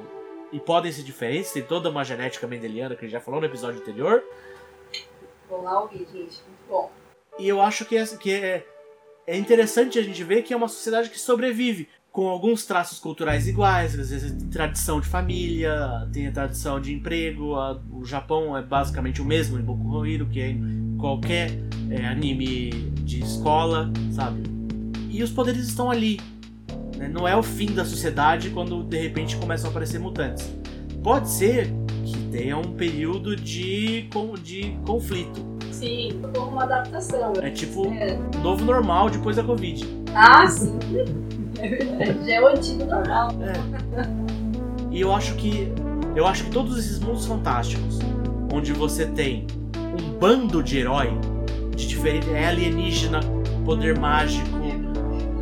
e 0.52 0.60
podem 0.60 0.92
ser 0.92 1.02
diferentes, 1.02 1.52
tem 1.52 1.62
toda 1.62 1.90
uma 1.90 2.04
genética 2.04 2.46
mendeliana 2.46 2.94
que 2.94 3.04
a 3.04 3.08
gente 3.08 3.12
já 3.12 3.20
falou 3.20 3.40
no 3.40 3.46
episódio 3.46 3.80
anterior. 3.80 4.22
Vou 5.48 5.62
lá 5.62 5.80
ouvir, 5.80 5.98
gente, 5.98 6.14
muito 6.14 6.68
bom. 6.68 6.90
E 7.38 7.48
eu 7.48 7.60
acho 7.60 7.84
que, 7.84 7.96
é, 7.96 8.06
que 8.06 8.32
é, 8.32 8.66
é 9.26 9.36
interessante 9.36 9.98
a 9.98 10.02
gente 10.02 10.22
ver 10.22 10.42
que 10.42 10.54
é 10.54 10.56
uma 10.56 10.68
sociedade 10.68 11.10
que 11.10 11.18
sobrevive, 11.18 11.88
com 12.16 12.28
alguns 12.28 12.64
traços 12.64 12.98
culturais 12.98 13.46
iguais, 13.46 13.90
às 14.00 14.08
vezes 14.08 14.32
tem 14.32 14.48
tradição 14.48 15.02
de 15.02 15.06
família, 15.06 16.08
tem 16.10 16.26
a 16.26 16.32
tradição 16.32 16.80
de 16.80 16.94
emprego, 16.94 17.54
a, 17.56 17.78
o 17.90 18.06
Japão 18.06 18.56
é 18.56 18.62
basicamente 18.62 19.20
o 19.20 19.24
mesmo 19.26 19.58
em 19.58 19.62
Boku 19.62 19.84
no 19.86 20.06
Hero, 20.06 20.24
que 20.24 20.40
é 20.40 20.48
em 20.48 20.96
qualquer 20.98 21.50
é, 21.90 22.06
anime 22.06 22.70
de 23.02 23.22
escola, 23.22 23.92
sabe? 24.12 24.44
e 25.10 25.22
os 25.22 25.30
poderes 25.30 25.68
estão 25.68 25.90
ali. 25.90 26.18
Né? 26.96 27.06
Não 27.06 27.28
é 27.28 27.36
o 27.36 27.42
fim 27.42 27.66
da 27.66 27.84
sociedade 27.84 28.48
quando 28.48 28.82
de 28.82 28.96
repente 28.96 29.36
começam 29.36 29.68
a 29.68 29.70
aparecer 29.70 30.00
mutantes. 30.00 30.50
Pode 31.02 31.28
ser 31.28 31.70
que 32.02 32.16
tenha 32.32 32.56
um 32.56 32.72
período 32.76 33.36
de, 33.36 34.08
de 34.42 34.78
conflito. 34.86 35.44
Sim, 35.70 36.18
como 36.34 36.52
uma 36.52 36.62
adaptação. 36.62 37.34
É 37.42 37.50
tipo 37.50 37.92
é. 37.92 38.18
novo 38.42 38.64
normal 38.64 39.10
depois 39.10 39.36
da 39.36 39.44
Covid. 39.44 39.84
Ah, 40.14 40.46
sim. 40.46 40.78
É 41.58 41.68
verdade. 41.68 42.26
Já 42.26 42.34
é 42.34 42.40
o 42.40 42.46
antigo 42.48 42.84
normal. 42.84 43.30
É. 43.42 44.06
E 44.90 45.00
eu 45.00 45.12
acho 45.12 45.34
que. 45.34 45.72
Eu 46.14 46.26
acho 46.26 46.44
que 46.44 46.50
todos 46.50 46.78
esses 46.78 46.98
mundos 46.98 47.26
fantásticos, 47.26 47.98
onde 48.52 48.72
você 48.72 49.04
tem 49.04 49.46
um 49.76 50.18
bando 50.18 50.62
de 50.62 50.78
herói, 50.78 51.10
de 51.74 51.86
diferente. 51.86 52.30
É 52.30 52.48
alienígena, 52.48 53.20
poder 53.64 53.98
mágico, 53.98 54.56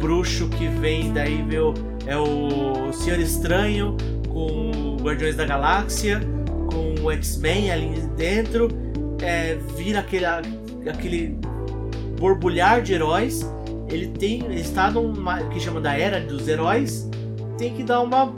bruxo 0.00 0.48
que 0.48 0.66
vem, 0.66 1.12
daí 1.12 1.44
é 2.06 2.16
o 2.18 2.92
Senhor 2.92 3.18
Estranho 3.20 3.96
com 4.28 4.96
Guardiões 5.00 5.36
da 5.36 5.44
Galáxia, 5.44 6.20
com 6.70 7.04
o 7.04 7.10
X-Men 7.12 7.70
ali 7.70 8.00
dentro, 8.16 8.68
é, 9.22 9.56
vira 9.76 10.00
aquele, 10.00 10.26
aquele 10.26 11.38
borbulhar 12.18 12.82
de 12.82 12.94
heróis. 12.94 13.48
Ele 13.89 14.09
tem 14.09 14.44
ele 14.44 14.61
está 14.61 14.93
que 15.52 15.61
chama 15.61 15.81
da 15.81 15.97
era 15.97 16.20
dos 16.20 16.48
heróis, 16.48 17.09
tem 17.59 17.74
que 17.74 17.82
dar 17.82 18.01
uma 18.01 18.35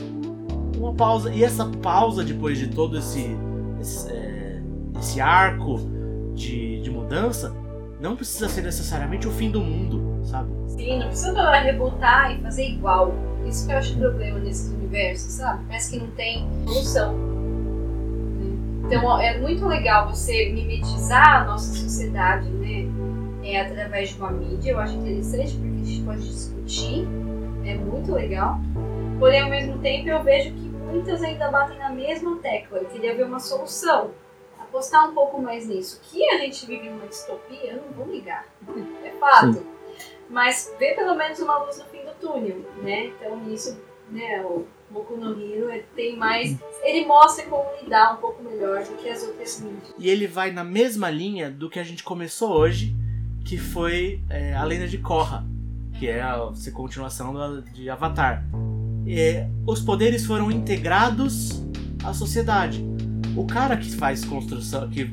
uma 0.76 0.92
pausa 0.92 1.32
e 1.32 1.42
essa 1.42 1.64
pausa 1.82 2.22
depois 2.22 2.58
de 2.58 2.68
todo 2.68 2.98
esse 2.98 3.36
esse, 3.80 4.10
é, 4.10 4.60
esse 4.98 5.20
arco 5.20 5.80
de, 6.34 6.80
de 6.82 6.90
mudança 6.90 7.54
não 8.00 8.14
precisa 8.14 8.48
ser 8.48 8.62
necessariamente 8.62 9.26
o 9.26 9.30
fim 9.30 9.50
do 9.50 9.60
mundo, 9.60 10.20
sabe? 10.26 10.50
Sim, 10.68 10.98
não 10.98 11.06
precisa 11.06 11.50
rebutar 11.52 12.32
e 12.32 12.42
fazer 12.42 12.68
igual. 12.68 13.14
Isso 13.46 13.66
que 13.66 13.72
eu 13.72 13.78
acho 13.78 13.94
o 13.94 13.98
problema 13.98 14.38
nesses 14.40 14.70
universos, 14.72 15.32
sabe? 15.32 15.64
Parece 15.66 15.92
que 15.92 16.04
não 16.04 16.10
tem 16.12 16.46
evolução. 16.62 17.14
Então 18.84 19.18
é 19.20 19.38
muito 19.38 19.66
legal 19.66 20.08
você 20.08 20.52
mimetizar 20.52 21.42
a 21.42 21.44
nossa 21.44 21.72
sociedade, 21.74 22.48
né? 22.50 22.86
É, 23.46 23.60
através 23.60 24.10
de 24.10 24.16
uma 24.16 24.30
mídia, 24.30 24.72
eu 24.72 24.78
acho 24.78 24.94
interessante 24.94 25.54
porque 25.54 25.80
a 25.80 25.84
gente 25.84 26.04
pode 26.04 26.28
discutir, 26.28 27.06
é 27.64 27.74
muito 27.74 28.12
legal. 28.12 28.58
Porém, 29.18 29.42
ao 29.42 29.50
mesmo 29.50 29.78
tempo, 29.78 30.08
eu 30.08 30.22
vejo 30.22 30.52
que 30.52 30.68
muitas 30.68 31.22
ainda 31.22 31.50
batem 31.50 31.78
na 31.78 31.90
mesma 31.90 32.36
tecla. 32.38 32.78
Eu 32.78 32.86
queria 32.86 33.14
ver 33.14 33.24
uma 33.24 33.38
solução 33.38 34.10
apostar 34.58 35.08
um 35.08 35.14
pouco 35.14 35.40
mais 35.40 35.66
nisso. 35.66 36.00
Que 36.02 36.28
a 36.30 36.38
gente 36.38 36.66
vive 36.66 36.90
numa 36.90 37.06
distopia, 37.06 37.72
eu 37.72 37.82
não 37.82 37.92
vou 37.92 38.12
ligar. 38.12 38.46
É 39.04 39.10
fato. 39.12 39.54
Sim. 39.54 39.66
Mas 40.28 40.74
vê 40.78 40.94
pelo 40.94 41.14
menos 41.14 41.38
uma 41.38 41.58
luz 41.58 41.78
no 41.78 41.84
fim 41.84 42.04
do 42.04 42.12
túnel, 42.20 42.58
né? 42.82 43.06
Então 43.06 43.40
isso, 43.48 43.80
né, 44.10 44.44
o 44.44 44.66
Boku 44.90 45.16
no 45.16 45.40
Hero 45.40 45.84
tem 45.94 46.16
mais. 46.16 46.56
Ele 46.82 47.06
mostra 47.06 47.44
como 47.46 47.64
lidar 47.80 48.14
um 48.14 48.16
pouco 48.16 48.42
melhor 48.42 48.82
do 48.82 48.96
que 48.96 49.08
as 49.08 49.22
outras 49.22 49.60
mídias. 49.60 49.94
E 49.98 50.08
ele 50.08 50.26
vai 50.26 50.50
na 50.50 50.64
mesma 50.64 51.10
linha 51.10 51.50
do 51.50 51.70
que 51.70 51.78
a 51.78 51.84
gente 51.84 52.02
começou 52.02 52.52
hoje, 52.52 52.94
que 53.46 53.56
foi 53.56 54.20
é, 54.28 54.54
a 54.54 54.64
lenda 54.64 54.88
de 54.88 54.98
Korra, 54.98 55.46
que 55.94 56.08
é 56.08 56.20
a, 56.20 56.34
a 56.34 56.70
continuação 56.72 57.62
de 57.72 57.88
Avatar. 57.88 58.44
E, 59.06 59.46
os 59.64 59.80
poderes 59.80 60.26
foram 60.26 60.50
integrados 60.50 61.64
à 62.04 62.12
sociedade. 62.12 62.84
O 63.36 63.46
cara 63.46 63.76
que 63.76 63.90
faz 63.92 64.24
construção, 64.24 64.90
que 64.90 65.04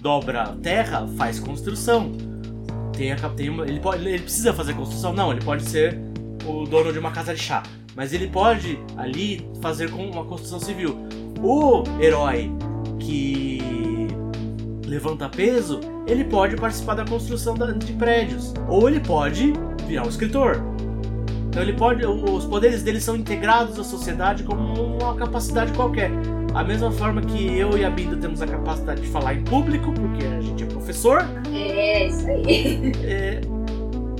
dobra 0.00 0.56
terra, 0.60 1.06
faz 1.16 1.38
construção. 1.38 2.10
Tem 2.92 3.12
a, 3.12 3.16
tem 3.30 3.48
uma, 3.48 3.64
ele, 3.64 3.78
pode, 3.78 4.04
ele 4.04 4.18
precisa 4.18 4.52
fazer 4.52 4.74
construção? 4.74 5.12
Não, 5.12 5.30
ele 5.30 5.40
pode 5.40 5.62
ser 5.62 5.96
o 6.44 6.64
dono 6.64 6.92
de 6.92 6.98
uma 6.98 7.12
casa 7.12 7.32
de 7.32 7.40
chá. 7.40 7.62
Mas 7.94 8.12
ele 8.12 8.26
pode 8.26 8.80
ali 8.96 9.48
fazer 9.62 9.90
com 9.90 10.10
uma 10.10 10.24
construção 10.24 10.58
civil. 10.58 10.98
O 11.40 11.84
herói 12.02 12.50
que 12.98 13.89
levanta 14.90 15.28
peso, 15.28 15.80
ele 16.06 16.24
pode 16.24 16.56
participar 16.56 16.94
da 16.94 17.04
construção 17.04 17.54
de 17.54 17.92
prédios. 17.92 18.52
Ou 18.68 18.88
ele 18.88 19.00
pode 19.00 19.52
virar 19.86 20.04
um 20.04 20.08
escritor. 20.08 20.60
Então 21.48 21.62
ele 21.62 21.72
pode. 21.72 22.04
Os 22.04 22.44
poderes 22.44 22.82
dele 22.82 23.00
são 23.00 23.16
integrados 23.16 23.78
à 23.78 23.84
sociedade 23.84 24.42
como 24.42 24.62
uma 24.98 25.14
capacidade 25.14 25.72
qualquer. 25.72 26.10
A 26.54 26.64
mesma 26.64 26.90
forma 26.90 27.20
que 27.22 27.56
eu 27.56 27.78
e 27.78 27.84
a 27.84 27.90
Binda 27.90 28.16
temos 28.16 28.42
a 28.42 28.46
capacidade 28.46 29.00
de 29.02 29.06
falar 29.08 29.34
em 29.34 29.42
público, 29.44 29.92
porque 29.92 30.26
a 30.26 30.40
gente 30.40 30.64
é 30.64 30.66
professor, 30.66 31.24
É, 31.52 32.08
isso 32.08 32.26
aí. 32.26 32.92
é, 33.04 33.40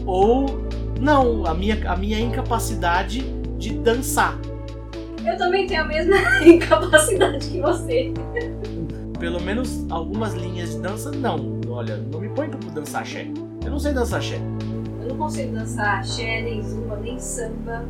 ou 0.07 0.61
não, 1.01 1.45
a 1.47 1.55
minha, 1.55 1.91
a 1.91 1.97
minha 1.97 2.21
incapacidade 2.21 3.21
de 3.59 3.71
dançar. 3.75 4.39
Eu 5.27 5.37
também 5.37 5.67
tenho 5.67 5.83
a 5.83 5.87
mesma 5.87 6.17
incapacidade 6.47 7.49
que 7.49 7.61
você. 7.61 8.13
Pelo 9.21 9.41
menos 9.41 9.87
algumas 9.91 10.35
linhas 10.35 10.71
de 10.71 10.79
dança, 10.79 11.11
não. 11.13 11.61
Olha, 11.69 11.99
não 11.99 12.21
me 12.21 12.29
põe 12.31 12.49
pra 12.49 12.59
dançar 12.71 13.03
axé. 13.03 13.29
Eu 13.65 13.71
não 13.71 13.79
sei 13.79 13.93
dançar 13.93 14.19
axé. 14.19 14.41
Eu 15.03 15.09
não 15.11 15.17
consigo 15.17 15.53
dançar 15.55 15.99
axé, 15.99 16.43
nem 16.43 16.63
zumba, 16.63 16.97
nem 16.97 17.19
samba. 17.21 17.85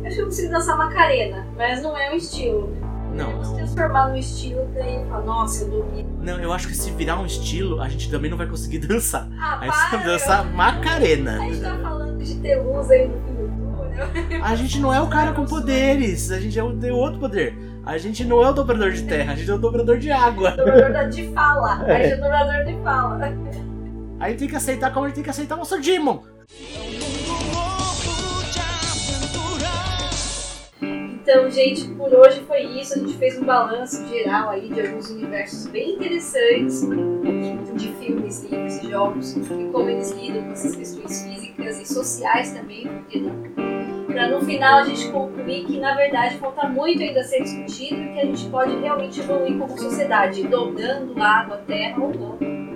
Eu 0.00 0.06
acho 0.06 0.14
que 0.16 0.20
eu 0.22 0.26
consigo 0.26 0.52
dançar 0.52 0.78
macarena, 0.78 1.46
mas 1.56 1.82
não 1.82 1.96
é 1.98 2.12
um 2.12 2.16
estilo. 2.16 2.68
né? 2.70 2.78
Não, 3.14 3.44
Se 3.44 3.54
transformar 3.56 4.08
num 4.10 4.16
estilo, 4.16 4.68
daí 4.72 4.94
eu 4.96 5.06
falo, 5.06 5.26
nossa, 5.26 5.64
eu 5.64 5.70
domino. 5.70 6.08
Não, 6.22 6.38
eu 6.38 6.52
acho 6.52 6.68
que 6.68 6.76
se 6.76 6.90
virar 6.92 7.18
um 7.20 7.26
estilo, 7.26 7.80
a 7.82 7.88
gente 7.88 8.08
também 8.10 8.30
não 8.30 8.38
vai 8.38 8.46
conseguir 8.46 8.78
dançar. 8.86 9.28
Ah, 9.38 9.58
Aí 9.60 9.68
para! 9.68 9.96
dançar 10.04 10.44
Macarena. 10.54 11.42
A 11.42 11.48
gente 11.48 11.60
tá 11.60 11.76
falando 11.82 12.22
de 12.22 12.34
ter 12.36 12.56
luz 12.62 12.88
aí 12.90 13.08
no 13.08 13.14
fim 13.14 13.34
do 13.34 13.48
túnel. 13.48 14.44
A 14.44 14.54
gente 14.54 14.78
não 14.78 14.94
é 14.94 15.00
o 15.00 15.08
cara 15.08 15.32
com 15.32 15.44
poderes, 15.46 16.30
a 16.30 16.38
gente 16.38 16.56
é 16.58 16.62
o, 16.62 16.96
outro 16.96 17.18
poder. 17.18 17.58
A 17.88 17.96
gente 17.96 18.22
não 18.22 18.44
é 18.44 18.50
o 18.50 18.52
dobrador 18.52 18.90
de 18.92 19.02
terra, 19.04 19.32
a 19.32 19.34
gente 19.34 19.50
é 19.50 19.54
o 19.54 19.58
dobrador 19.58 19.96
de 19.96 20.12
água. 20.12 20.50
Dobrador 20.50 21.08
de 21.08 21.26
fala. 21.32 21.82
A 21.86 22.02
gente 22.02 22.12
é 22.12 22.16
dobrador 22.16 22.64
de 22.66 22.82
fala. 22.82 23.18
Aí 24.20 24.36
tem 24.36 24.46
que 24.46 24.56
aceitar 24.56 24.92
como 24.92 25.06
a 25.06 25.08
gente 25.08 25.14
tem 25.14 25.24
que 25.24 25.30
aceitar 25.30 25.54
o 25.54 25.58
nosso 25.60 25.80
Demon. 25.80 26.22
Então, 30.82 31.50
gente, 31.50 31.88
por 31.94 32.12
hoje 32.12 32.42
foi 32.46 32.60
isso. 32.78 32.92
A 32.92 32.98
gente 32.98 33.16
fez 33.16 33.38
um 33.38 33.46
balanço 33.46 34.06
geral 34.06 34.50
aí 34.50 34.68
de 34.68 34.82
alguns 34.82 35.08
universos 35.08 35.66
bem 35.68 35.94
interessantes 35.94 36.82
de 37.74 37.88
filmes, 37.94 38.42
livros 38.42 38.82
e 38.82 38.90
jogos 38.90 39.34
e 39.34 39.70
como 39.72 39.88
eles 39.88 40.10
lidam 40.10 40.44
com 40.44 40.52
essas 40.52 40.76
questões 40.76 41.22
físicas 41.22 41.80
e 41.80 41.86
sociais 41.86 42.52
também, 42.52 42.86
porque 42.86 43.18
não? 43.18 43.77
Pra 44.18 44.26
no 44.26 44.40
final 44.40 44.80
a 44.80 44.82
gente 44.82 45.12
concluir 45.12 45.64
que 45.64 45.78
na 45.78 45.94
verdade 45.94 46.38
falta 46.38 46.68
muito 46.68 47.00
ainda 47.00 47.20
a 47.20 47.22
ser 47.22 47.40
discutido 47.40 48.02
e 48.02 48.12
que 48.14 48.18
a 48.18 48.24
gente 48.24 48.48
pode 48.48 48.74
realmente 48.74 49.20
evoluir 49.20 49.56
como 49.56 49.78
sociedade, 49.78 50.42
dobrando 50.42 51.22
água, 51.22 51.58
terra 51.58 52.02
ou 52.02 52.12
não. 52.12 52.67